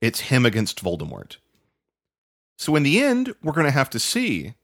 it's 0.00 0.20
him 0.20 0.46
against 0.46 0.82
Voldemort. 0.82 1.36
So 2.56 2.76
in 2.76 2.84
the 2.84 3.02
end, 3.02 3.34
we're 3.42 3.52
going 3.52 3.66
to 3.66 3.70
have 3.72 3.90
to 3.90 3.98
see 3.98 4.54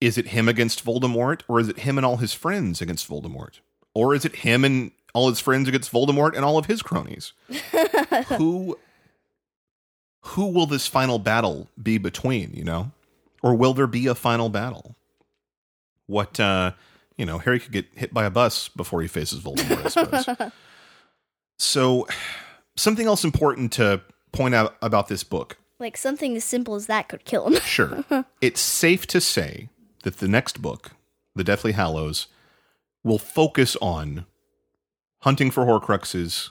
is 0.00 0.16
it 0.18 0.28
him 0.28 0.48
against 0.48 0.84
Voldemort 0.84 1.42
or 1.46 1.60
is 1.60 1.68
it 1.68 1.80
him 1.80 1.96
and 1.98 2.04
all 2.06 2.16
his 2.16 2.32
friends 2.32 2.80
against 2.80 3.08
Voldemort? 3.08 3.60
Or 3.94 4.14
is 4.14 4.24
it 4.24 4.36
him 4.36 4.64
and 4.64 4.92
all 5.14 5.28
his 5.28 5.40
friends 5.40 5.68
against 5.68 5.92
Voldemort 5.92 6.34
and 6.34 6.44
all 6.44 6.58
of 6.58 6.66
his 6.66 6.82
cronies? 6.82 7.32
who 8.38 8.78
who 10.22 10.46
will 10.46 10.66
this 10.66 10.86
final 10.86 11.18
battle 11.18 11.68
be 11.80 11.98
between, 11.98 12.52
you 12.54 12.64
know? 12.64 12.92
Or 13.42 13.54
will 13.54 13.74
there 13.74 13.86
be 13.88 14.06
a 14.06 14.14
final 14.14 14.48
battle? 14.48 14.96
What 16.06 16.38
uh 16.38 16.72
you 17.16 17.26
know, 17.26 17.38
Harry 17.38 17.60
could 17.60 17.72
get 17.72 17.86
hit 17.94 18.14
by 18.14 18.24
a 18.24 18.30
bus 18.30 18.68
before 18.68 19.02
he 19.02 19.08
faces 19.08 19.40
Voldemort, 19.40 19.84
I 19.84 19.88
suppose. 19.88 20.52
so 21.58 22.06
something 22.76 23.06
else 23.06 23.22
important 23.22 23.72
to 23.74 24.00
point 24.32 24.54
out 24.54 24.76
about 24.80 25.08
this 25.08 25.22
book. 25.22 25.58
Like 25.78 25.96
something 25.96 26.36
as 26.36 26.44
simple 26.44 26.74
as 26.74 26.86
that 26.86 27.08
could 27.08 27.24
kill 27.24 27.46
him. 27.46 27.54
Sure. 27.60 28.04
it's 28.40 28.60
safe 28.60 29.06
to 29.08 29.20
say 29.20 29.68
that 30.04 30.18
the 30.18 30.28
next 30.28 30.62
book, 30.62 30.92
The 31.34 31.44
Deathly 31.44 31.72
Hallows, 31.72 32.28
will 33.04 33.18
focus 33.18 33.76
on 33.82 34.26
hunting 35.22 35.50
for 35.50 35.64
Horcruxes, 35.64 36.50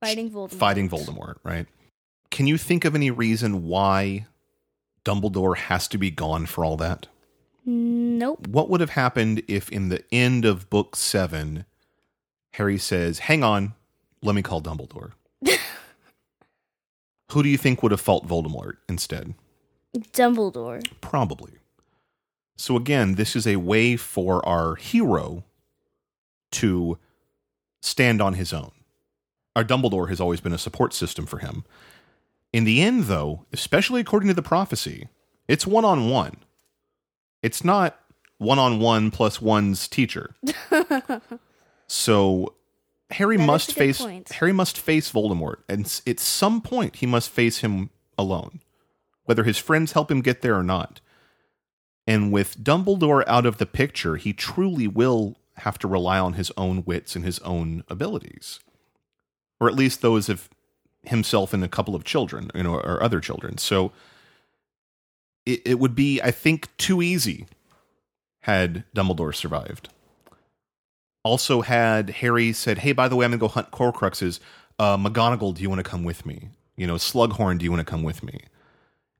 Fighting 0.00 0.30
Voldemort. 0.30 0.52
fighting 0.52 0.88
Voldemort, 0.88 1.36
right? 1.42 1.66
Can 2.30 2.46
you 2.46 2.58
think 2.58 2.84
of 2.84 2.94
any 2.94 3.10
reason 3.10 3.66
why 3.66 4.26
Dumbledore 5.04 5.56
has 5.56 5.86
to 5.88 5.98
be 5.98 6.10
gone 6.10 6.46
for 6.46 6.64
all 6.64 6.76
that? 6.78 7.06
Nope. 7.64 8.46
What 8.48 8.68
would 8.68 8.80
have 8.80 8.90
happened 8.90 9.42
if 9.48 9.70
in 9.70 9.88
the 9.88 10.04
end 10.12 10.44
of 10.44 10.70
book 10.70 10.96
seven, 10.96 11.64
Harry 12.52 12.78
says, 12.78 13.20
Hang 13.20 13.42
on, 13.42 13.74
let 14.22 14.34
me 14.34 14.42
call 14.42 14.60
Dumbledore? 14.62 15.12
Who 17.32 17.42
do 17.42 17.48
you 17.48 17.58
think 17.58 17.82
would 17.82 17.92
have 17.92 18.00
fought 18.00 18.26
Voldemort 18.26 18.74
instead? 18.88 19.34
Dumbledore. 19.96 20.86
Probably. 21.00 21.52
So 22.56 22.76
again, 22.76 23.16
this 23.16 23.34
is 23.34 23.46
a 23.46 23.56
way 23.56 23.96
for 23.96 24.46
our 24.46 24.76
hero 24.76 25.44
to 26.52 26.98
stand 27.80 28.20
on 28.20 28.34
his 28.34 28.52
own. 28.52 28.72
Our 29.54 29.64
Dumbledore 29.64 30.08
has 30.08 30.20
always 30.20 30.40
been 30.40 30.52
a 30.52 30.58
support 30.58 30.92
system 30.92 31.26
for 31.26 31.38
him. 31.38 31.64
In 32.52 32.64
the 32.64 32.82
end, 32.82 33.04
though, 33.04 33.46
especially 33.52 34.00
according 34.00 34.28
to 34.28 34.34
the 34.34 34.42
prophecy, 34.42 35.08
it's 35.48 35.66
one 35.66 35.84
on 35.84 36.10
one. 36.10 36.38
It's 37.42 37.64
not 37.64 37.98
one 38.38 38.58
on 38.58 38.80
one 38.80 39.10
plus 39.10 39.40
one's 39.40 39.88
teacher. 39.88 40.34
so 41.86 42.54
Harry 43.10 43.36
That 43.36 43.46
must 43.46 43.72
face 43.72 44.00
point. 44.00 44.28
Harry 44.30 44.52
must 44.52 44.78
face 44.78 45.10
Voldemort, 45.10 45.56
and 45.68 46.00
at 46.06 46.20
some 46.20 46.60
point 46.60 46.96
he 46.96 47.06
must 47.06 47.30
face 47.30 47.58
him 47.58 47.90
alone, 48.18 48.60
whether 49.24 49.44
his 49.44 49.58
friends 49.58 49.92
help 49.92 50.10
him 50.10 50.20
get 50.20 50.42
there 50.42 50.56
or 50.56 50.62
not. 50.62 51.00
And 52.06 52.32
with 52.32 52.62
Dumbledore 52.62 53.24
out 53.26 53.46
of 53.46 53.58
the 53.58 53.66
picture, 53.66 54.16
he 54.16 54.32
truly 54.32 54.86
will 54.86 55.36
have 55.58 55.78
to 55.78 55.88
rely 55.88 56.18
on 56.18 56.34
his 56.34 56.52
own 56.56 56.84
wits 56.84 57.16
and 57.16 57.24
his 57.24 57.38
own 57.40 57.82
abilities, 57.88 58.60
or 59.60 59.68
at 59.68 59.74
least 59.74 60.02
those 60.02 60.28
of 60.28 60.48
himself 61.02 61.54
and 61.54 61.64
a 61.64 61.68
couple 61.68 61.94
of 61.94 62.04
children, 62.04 62.50
you 62.54 62.62
know, 62.62 62.74
or 62.74 63.02
other 63.02 63.20
children. 63.20 63.58
So 63.58 63.92
it, 65.46 65.62
it 65.64 65.78
would 65.78 65.94
be, 65.94 66.20
I 66.20 66.30
think, 66.30 66.76
too 66.76 67.00
easy 67.00 67.46
had 68.40 68.84
Dumbledore 68.94 69.34
survived. 69.34 69.88
Also, 71.24 71.62
had 71.62 72.10
Harry 72.10 72.52
said, 72.52 72.78
"Hey, 72.78 72.92
by 72.92 73.08
the 73.08 73.16
way, 73.16 73.24
I'm 73.24 73.32
gonna 73.32 73.40
go 73.40 73.48
hunt 73.48 73.70
Horcruxes. 73.72 74.38
Uh, 74.78 74.96
McGonagall, 74.96 75.54
do 75.54 75.62
you 75.62 75.68
want 75.68 75.80
to 75.80 75.90
come 75.90 76.04
with 76.04 76.24
me? 76.26 76.50
You 76.76 76.86
know, 76.86 76.94
Slughorn, 76.94 77.58
do 77.58 77.64
you 77.64 77.70
want 77.72 77.84
to 77.84 77.90
come 77.90 78.02
with 78.02 78.22
me?" 78.22 78.42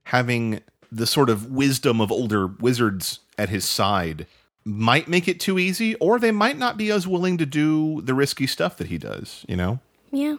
Having 0.03 0.61
the 0.89 1.05
sort 1.05 1.29
of 1.29 1.51
wisdom 1.51 1.99
of 1.99 2.11
older 2.11 2.47
wizards 2.47 3.19
at 3.37 3.49
his 3.49 3.65
side 3.65 4.25
might 4.67 5.07
make 5.07 5.27
it 5.29 5.39
too 5.39 5.57
easy, 5.57 5.95
or 5.95 6.19
they 6.19 6.31
might 6.31 6.57
not 6.57 6.75
be 6.77 6.91
as 6.91 7.07
willing 7.07 7.37
to 7.37 7.45
do 7.45 8.01
the 8.01 8.13
risky 8.13 8.45
stuff 8.45 8.75
that 8.77 8.87
he 8.87 8.97
does. 8.97 9.45
You 9.47 9.55
know, 9.55 9.79
Yeah. 10.11 10.35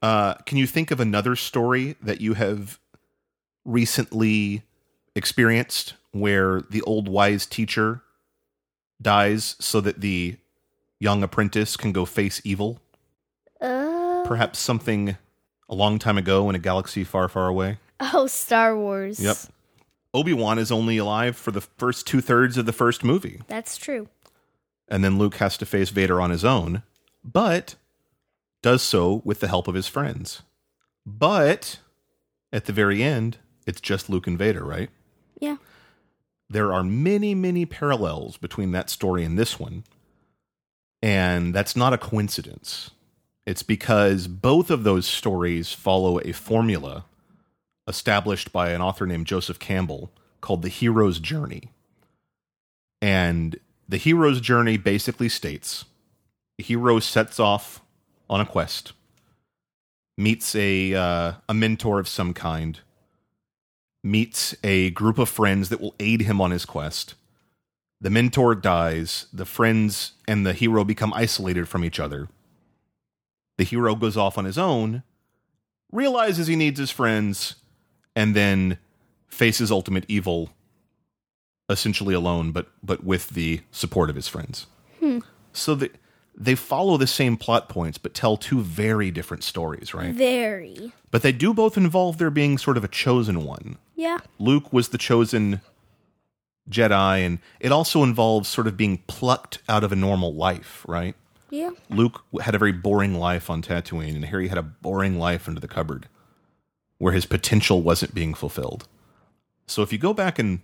uh, 0.00 0.34
can 0.46 0.56
you 0.56 0.66
think 0.66 0.90
of 0.90 0.98
another 0.98 1.36
story 1.36 1.96
that 2.00 2.22
you 2.22 2.34
have 2.34 2.78
recently 3.64 4.62
experienced 5.14 5.94
where 6.12 6.62
the 6.70 6.80
old 6.82 7.08
wise 7.08 7.44
teacher 7.44 8.02
dies 9.00 9.56
so 9.58 9.80
that 9.80 10.00
the 10.00 10.36
young 10.98 11.22
apprentice 11.22 11.76
can 11.76 11.92
go 11.92 12.04
face 12.04 12.40
evil? 12.44 12.80
Uh, 13.60 14.24
Perhaps 14.24 14.58
something 14.58 15.16
a 15.68 15.74
long 15.74 15.98
time 15.98 16.16
ago 16.16 16.48
in 16.48 16.54
a 16.56 16.58
galaxy 16.58 17.04
far, 17.04 17.28
far 17.28 17.46
away? 17.48 17.78
oh, 18.00 18.26
Star 18.26 18.76
Wars. 18.76 19.20
Yep. 19.20 19.36
Obi 20.14 20.32
Wan 20.32 20.58
is 20.58 20.72
only 20.72 20.96
alive 20.96 21.36
for 21.36 21.50
the 21.50 21.60
first 21.60 22.06
two 22.06 22.20
thirds 22.20 22.56
of 22.56 22.66
the 22.66 22.72
first 22.72 23.04
movie, 23.04 23.42
That's 23.48 23.76
true. 23.76 24.08
and 24.88 25.04
then 25.04 25.18
Luke 25.18 25.36
has 25.36 25.56
to 25.58 25.66
face 25.66 25.90
Vader 25.90 26.20
on 26.20 26.30
his 26.30 26.44
own, 26.44 26.82
but 27.22 27.74
does 28.62 28.82
so 28.82 29.20
with 29.24 29.40
the 29.40 29.48
help 29.48 29.68
of 29.68 29.74
his 29.74 29.86
friends. 29.86 30.42
But 31.04 31.78
at 32.52 32.64
the 32.64 32.72
very 32.72 33.02
end, 33.02 33.38
it's 33.66 33.80
just 33.80 34.08
Luke 34.10 34.26
and 34.26 34.38
Vader, 34.38 34.64
right? 34.64 34.90
Yeah. 35.40 35.56
There 36.50 36.72
are 36.72 36.82
many, 36.82 37.34
many 37.34 37.66
parallels 37.66 38.38
between 38.38 38.72
that 38.72 38.88
story 38.88 39.22
and 39.24 39.38
this 39.38 39.60
one. 39.60 39.84
And 41.02 41.54
that's 41.54 41.76
not 41.76 41.92
a 41.92 41.98
coincidence. 41.98 42.90
It's 43.46 43.62
because 43.62 44.26
both 44.26 44.70
of 44.70 44.82
those 44.82 45.06
stories 45.06 45.72
follow 45.72 46.18
a 46.20 46.32
formula 46.32 47.04
established 47.88 48.52
by 48.52 48.70
an 48.70 48.80
author 48.80 49.06
named 49.06 49.26
Joseph 49.26 49.58
Campbell 49.58 50.12
called 50.40 50.62
The 50.62 50.68
Hero's 50.68 51.18
Journey. 51.18 51.70
And 53.00 53.58
the 53.88 53.96
hero's 53.96 54.40
journey 54.40 54.76
basically 54.76 55.28
states 55.28 55.84
the 56.58 56.64
hero 56.64 56.98
sets 56.98 57.40
off 57.40 57.80
on 58.28 58.40
a 58.40 58.46
quest, 58.46 58.92
meets 60.16 60.54
a, 60.54 60.94
uh, 60.94 61.32
a 61.48 61.54
mentor 61.54 61.98
of 61.98 62.08
some 62.08 62.34
kind, 62.34 62.80
meets 64.04 64.54
a 64.62 64.90
group 64.90 65.18
of 65.18 65.28
friends 65.28 65.68
that 65.68 65.80
will 65.80 65.94
aid 66.00 66.22
him 66.22 66.40
on 66.40 66.50
his 66.50 66.64
quest. 66.64 67.14
The 68.00 68.10
mentor 68.10 68.54
dies, 68.54 69.26
the 69.32 69.46
friends 69.46 70.12
and 70.26 70.44
the 70.44 70.52
hero 70.52 70.84
become 70.84 71.12
isolated 71.14 71.68
from 71.68 71.84
each 71.84 71.98
other. 71.98 72.28
The 73.56 73.64
hero 73.64 73.94
goes 73.94 74.16
off 74.16 74.36
on 74.36 74.44
his 74.44 74.58
own, 74.58 75.02
realizes 75.90 76.46
he 76.46 76.56
needs 76.56 76.78
his 76.78 76.90
friends, 76.90 77.56
and 78.18 78.34
then 78.34 78.78
faces 79.28 79.70
ultimate 79.70 80.04
evil 80.08 80.50
essentially 81.70 82.14
alone 82.14 82.50
but 82.50 82.66
but 82.82 83.04
with 83.04 83.30
the 83.30 83.60
support 83.70 84.10
of 84.10 84.16
his 84.16 84.26
friends. 84.26 84.66
Hmm. 84.98 85.20
So 85.52 85.76
they 85.76 85.90
they 86.34 86.56
follow 86.56 86.96
the 86.96 87.06
same 87.06 87.36
plot 87.36 87.68
points 87.68 87.96
but 87.96 88.14
tell 88.14 88.36
two 88.36 88.60
very 88.60 89.12
different 89.12 89.44
stories, 89.44 89.94
right? 89.94 90.12
Very. 90.12 90.92
But 91.12 91.22
they 91.22 91.30
do 91.30 91.54
both 91.54 91.76
involve 91.76 92.18
there 92.18 92.30
being 92.30 92.58
sort 92.58 92.76
of 92.76 92.84
a 92.84 92.88
chosen 92.88 93.44
one. 93.44 93.78
Yeah. 93.94 94.18
Luke 94.38 94.72
was 94.72 94.88
the 94.88 94.98
chosen 94.98 95.60
Jedi, 96.68 97.24
and 97.24 97.38
it 97.60 97.72
also 97.72 98.02
involves 98.02 98.48
sort 98.48 98.66
of 98.66 98.76
being 98.76 98.98
plucked 99.06 99.60
out 99.68 99.84
of 99.84 99.92
a 99.92 99.96
normal 99.96 100.34
life, 100.34 100.84
right? 100.86 101.14
Yeah. 101.50 101.70
Luke 101.88 102.24
had 102.42 102.54
a 102.54 102.58
very 102.58 102.72
boring 102.72 103.14
life 103.14 103.48
on 103.48 103.62
Tatooine, 103.62 104.14
and 104.14 104.24
Harry 104.26 104.48
had 104.48 104.58
a 104.58 104.62
boring 104.62 105.18
life 105.18 105.48
under 105.48 105.60
the 105.60 105.68
cupboard 105.68 106.08
where 106.98 107.12
his 107.12 107.26
potential 107.26 107.82
wasn't 107.82 108.14
being 108.14 108.34
fulfilled. 108.34 108.86
So 109.66 109.82
if 109.82 109.92
you 109.92 109.98
go 109.98 110.12
back 110.14 110.38
and 110.38 110.60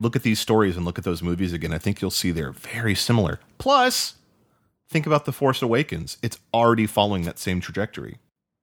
look 0.00 0.16
at 0.16 0.22
these 0.22 0.40
stories 0.40 0.76
and 0.76 0.84
look 0.84 0.98
at 0.98 1.04
those 1.04 1.22
movies 1.22 1.52
again, 1.52 1.72
I 1.72 1.78
think 1.78 2.00
you'll 2.00 2.10
see 2.10 2.30
they're 2.30 2.52
very 2.52 2.94
similar. 2.94 3.40
Plus, 3.58 4.14
think 4.88 5.06
about 5.06 5.24
The 5.24 5.32
Force 5.32 5.62
Awakens. 5.62 6.18
It's 6.22 6.38
already 6.54 6.86
following 6.86 7.24
that 7.24 7.38
same 7.38 7.60
trajectory. 7.60 8.18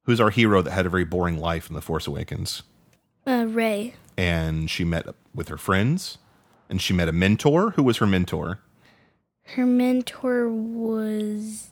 Who's 0.06 0.20
our 0.20 0.30
hero 0.32 0.62
that 0.62 0.72
had 0.72 0.86
a 0.86 0.90
very 0.90 1.06
boring 1.06 1.40
life 1.40 1.70
in 1.70 1.76
The 1.76 1.82
Force 1.82 2.08
Awakens? 2.08 2.64
Uh, 3.26 3.46
Rey. 3.48 3.94
and 4.18 4.70
she 4.70 4.84
met 4.84 5.06
with 5.34 5.48
her 5.48 5.58
friends 5.58 6.18
and 6.70 6.82
she 6.82 6.94
met 6.94 7.08
a 7.08 7.14
mentor 7.14 7.72
who 7.72 7.84
was 7.84 7.98
her 7.98 8.06
mentor 8.06 8.60
Her 9.56 9.66
mentor 9.66 10.50
was 10.50 11.70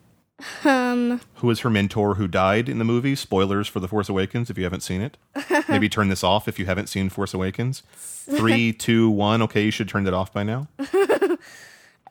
um 0.63 1.22
who 1.35 1.47
was 1.47 1.59
her 1.61 1.69
mentor 1.69 2.15
who 2.15 2.27
died 2.27 2.68
in 2.69 2.77
the 2.80 2.85
movie 2.85 3.15
spoilers 3.15 3.68
for 3.68 3.80
the 3.80 3.88
force 3.88 4.09
awakens 4.09 4.49
if 4.49 4.57
you 4.57 4.63
haven't 4.63 4.81
seen 4.81 5.01
it 5.01 5.18
maybe 5.69 5.88
turn 5.89 6.09
this 6.09 6.23
off 6.23 6.47
if 6.47 6.57
you 6.59 6.65
haven't 6.65 6.88
seen 6.88 7.09
force 7.09 7.34
awakens 7.34 7.84
three 7.95 8.72
two 8.73 9.09
one 9.09 9.41
okay 9.41 9.63
you 9.65 9.72
should 9.72 9.88
turn 9.89 10.03
that 10.03 10.13
off 10.13 10.31
by 10.34 10.43
now 10.43 10.68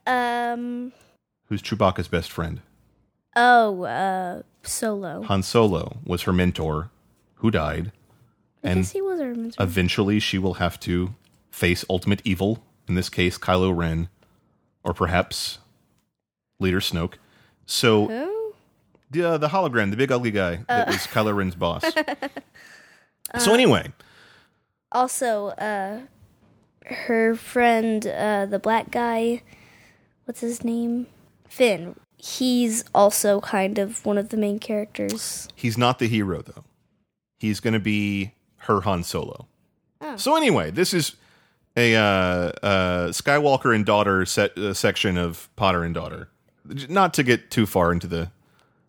Um. 0.06 0.92
Who's 1.46 1.62
Chewbacca's 1.62 2.08
best 2.08 2.30
friend? 2.30 2.60
Oh, 3.36 3.82
uh, 3.84 4.42
Solo. 4.62 5.22
Han 5.24 5.42
Solo 5.42 5.98
was 6.04 6.22
her 6.22 6.32
mentor, 6.32 6.90
who 7.36 7.50
died. 7.50 7.92
I 8.64 8.68
And 8.70 8.80
guess 8.80 8.92
he 8.92 9.02
was 9.02 9.20
our 9.20 9.34
mentor. 9.34 9.62
eventually 9.62 10.18
she 10.20 10.38
will 10.38 10.54
have 10.54 10.80
to 10.80 11.14
face 11.50 11.84
ultimate 11.90 12.22
evil, 12.24 12.64
in 12.88 12.94
this 12.94 13.08
case, 13.08 13.36
Kylo 13.36 13.76
Ren, 13.76 14.08
or 14.82 14.94
perhaps 14.94 15.58
Leader 16.58 16.80
Snoke. 16.80 17.14
So 17.70 18.06
Who? 18.08 18.54
the 19.10 19.22
uh, 19.24 19.38
the 19.38 19.48
hologram, 19.48 19.90
the 19.90 19.96
big 19.96 20.10
ugly 20.10 20.32
guy 20.32 20.56
that 20.68 20.88
Uh. 20.88 20.90
was 20.92 21.06
Kylo 21.06 21.34
Ren's 21.36 21.54
boss. 21.54 21.84
so 23.38 23.54
anyway, 23.54 23.92
Also, 24.92 25.48
uh, 25.50 26.00
her 26.86 27.36
friend, 27.36 28.06
uh, 28.06 28.46
the 28.46 28.58
black 28.58 28.90
guy. 28.90 29.42
What's 30.24 30.40
his 30.40 30.64
name? 30.64 31.06
Finn. 31.48 31.94
He's 32.16 32.84
also 32.94 33.40
kind 33.40 33.78
of 33.78 34.04
one 34.04 34.18
of 34.18 34.28
the 34.30 34.36
main 34.36 34.58
characters. 34.58 35.48
he's 35.54 35.78
not 35.78 35.98
the 36.00 36.08
hero 36.08 36.42
though. 36.42 36.64
He's 37.38 37.60
going 37.60 37.74
to 37.74 37.80
be 37.80 38.32
her 38.66 38.80
Han 38.82 39.02
Solo. 39.04 39.46
Oh. 40.00 40.16
So 40.16 40.36
anyway, 40.36 40.70
this 40.70 40.92
is 40.92 41.16
a 41.76 41.94
uh, 41.94 42.00
uh, 42.62 43.08
Skywalker 43.08 43.74
and 43.74 43.86
daughter 43.86 44.26
set, 44.26 44.56
uh, 44.58 44.74
section 44.74 45.16
of 45.16 45.48
Potter 45.56 45.82
and 45.84 45.94
daughter. 45.94 46.28
Not 46.88 47.14
to 47.14 47.22
get 47.22 47.50
too 47.50 47.66
far 47.66 47.92
into 47.92 48.06
the 48.06 48.30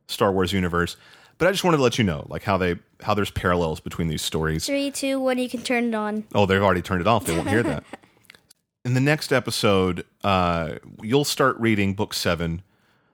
Star 0.07 0.31
Wars 0.31 0.53
universe, 0.53 0.97
but 1.37 1.47
I 1.47 1.51
just 1.51 1.63
wanted 1.63 1.77
to 1.77 1.83
let 1.83 1.97
you 1.97 2.03
know, 2.03 2.25
like 2.29 2.43
how 2.43 2.57
they 2.57 2.75
how 3.01 3.13
there's 3.13 3.31
parallels 3.31 3.79
between 3.79 4.07
these 4.07 4.21
stories. 4.21 4.65
Three, 4.65 4.91
two, 4.91 5.19
one. 5.19 5.37
You 5.39 5.49
can 5.49 5.61
turn 5.61 5.85
it 5.85 5.95
on. 5.95 6.25
Oh, 6.35 6.45
they've 6.45 6.61
already 6.61 6.81
turned 6.81 7.01
it 7.01 7.07
off. 7.07 7.25
They 7.25 7.35
won't 7.35 7.49
hear 7.49 7.63
that. 7.63 7.83
In 8.85 8.93
the 8.95 8.99
next 8.99 9.31
episode, 9.31 10.05
uh, 10.23 10.75
you'll 11.01 11.25
start 11.25 11.59
reading 11.59 11.93
book 11.93 12.13
seven, 12.13 12.63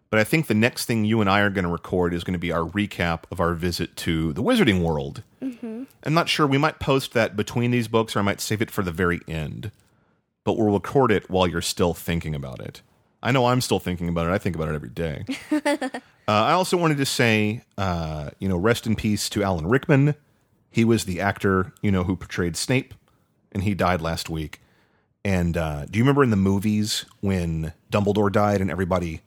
but 0.10 0.19
I 0.19 0.23
think 0.23 0.48
the 0.48 0.53
next 0.53 0.85
thing 0.85 1.03
you 1.03 1.19
and 1.19 1.30
I 1.30 1.41
are 1.41 1.49
going 1.49 1.65
to 1.65 1.72
record 1.72 2.14
is 2.14 2.23
going 2.23 2.34
to 2.34 2.39
be 2.39 2.52
our 2.52 2.64
recap 2.64 3.23
of 3.31 3.41
our 3.41 3.53
visit 3.53 3.95
to 3.98 4.31
the 4.31 4.41
Wizarding 4.41 4.81
World. 4.81 5.23
Mm-hmm. 5.41 5.84
I'm 6.03 6.14
not 6.14 6.30
sure. 6.30 6.48
We 6.48 6.57
might 6.57 6.80
post 6.80 7.14
that 7.14 7.35
between 7.35 7.72
these 7.72 7.88
books, 7.89 8.15
or 8.15 8.19
I 8.19 8.22
might 8.22 8.39
save 8.39 8.61
it 8.61 8.72
for 8.72 8.81
the 8.81 8.91
very 8.91 9.19
end. 9.27 9.72
But 10.45 10.57
we'll 10.57 10.73
record 10.73 11.11
it 11.11 11.30
while 11.30 11.48
you're 11.48 11.61
still 11.61 11.94
thinking 11.94 12.34
about 12.34 12.61
it. 12.61 12.81
I 13.22 13.31
know 13.31 13.48
I'm 13.48 13.61
still 13.61 13.80
thinking 13.80 14.10
about 14.10 14.27
it. 14.27 14.31
I 14.31 14.38
think 14.38 14.56
about 14.56 14.69
it 14.69 14.76
every 14.76 14.89
day. 14.89 15.26
uh, 15.52 15.99
I 16.27 16.52
also 16.52 16.77
wanted 16.77 16.98
to 16.98 17.06
say, 17.06 17.64
uh, 17.77 18.30
you 18.39 18.48
know, 18.48 18.57
rest 18.57 18.85
in 18.85 18.95
peace 18.95 19.30
to 19.30 19.44
Alan 19.44 19.68
Rickman. 19.68 20.15
He 20.69 20.85
was 20.85 21.06
the 21.06 21.19
actor, 21.19 21.73
you 21.81 21.91
know, 21.91 22.03
who 22.03 22.15
portrayed 22.15 22.56
Snape, 22.56 22.94
and 23.52 23.64
he 23.64 23.73
died 23.73 24.02
last 24.02 24.30
week. 24.30 24.61
And 25.26 25.57
uh, 25.57 25.85
do 25.85 25.98
you 25.98 26.03
remember 26.03 26.23
in 26.23 26.30
the 26.30 26.35
movies 26.35 27.06
when 27.22 27.73
Dumbledore 27.91 28.31
died 28.31 28.61
and 28.61 28.69
everybody 28.69 29.22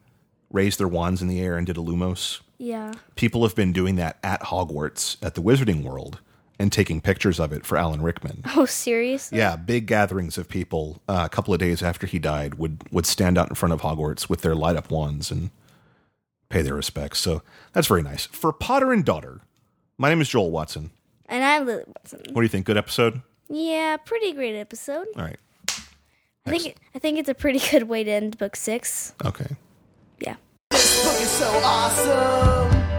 raised 0.51 0.79
their 0.79 0.89
wands 0.89 1.21
in 1.21 1.29
the 1.29 1.41
air 1.41 1.57
and 1.57 1.67
did 1.67 1.77
a 1.77 1.81
Lumos? 1.81 2.41
Yeah. 2.59 2.93
People 3.17 3.43
have 3.43 3.55
been 3.55 3.73
doing 3.73 3.97
that 3.97 4.19
at 4.23 4.43
Hogwarts 4.43 5.17
at 5.23 5.35
the 5.35 5.43
Wizarding 5.43 5.83
World 5.83 6.21
and 6.61 6.71
taking 6.71 7.01
pictures 7.01 7.41
of 7.41 7.55
it 7.55 7.65
for 7.65 7.79
Alan 7.79 8.03
Rickman. 8.03 8.45
Oh, 8.57 8.67
seriously? 8.67 9.39
Yeah, 9.39 9.57
big 9.57 9.87
gatherings 9.87 10.37
of 10.37 10.47
people 10.49 11.01
uh, 11.09 11.23
a 11.25 11.29
couple 11.31 11.55
of 11.55 11.61
days 11.61 11.83
after 11.83 12.07
he 12.07 12.19
died 12.19 12.57
would 12.57 12.85
would 12.93 13.07
stand 13.07 13.39
out 13.39 13.49
in 13.49 13.55
front 13.55 13.73
of 13.73 13.81
Hogwarts 13.81 14.29
with 14.29 14.43
their 14.43 14.55
light 14.55 14.77
up 14.77 14.91
wands 14.91 15.31
and 15.31 15.51
pay 16.51 16.61
their 16.61 16.75
respects. 16.75 17.21
So 17.21 17.43
that's 17.73 17.87
very 17.87 18.03
nice. 18.03 18.27
For 18.27 18.53
Potter 18.53 18.93
and 18.93 19.03
Daughter, 19.05 19.41
my 19.97 20.11
name 20.11 20.21
is 20.21 20.29
Joel 20.29 20.51
Watson. 20.51 20.91
And 21.27 21.43
I'm 21.43 21.65
Lily 21.65 21.85
Watson. 21.87 22.21
What 22.33 22.35
do 22.35 22.43
you 22.43 22.49
think? 22.49 22.67
Good 22.67 22.77
episode? 22.77 23.23
Yeah, 23.49 23.97
pretty 23.97 24.33
great 24.33 24.57
episode. 24.57 25.07
All 25.17 25.23
right. 25.23 25.39
I 26.45 26.59
think 26.59 26.77
I 26.95 26.99
think 26.99 27.19
it's 27.19 27.29
a 27.31 27.35
pretty 27.35 27.61
good 27.71 27.85
way 27.85 28.05
to 28.05 28.11
end 28.11 28.37
book 28.37 28.57
six. 28.57 29.15
Okay. 29.25 29.57
Yeah. 30.19 30.37
This 30.71 31.05
book 31.05 31.23
is 31.23 31.31
so 31.31 31.49
awesome. 31.65 32.90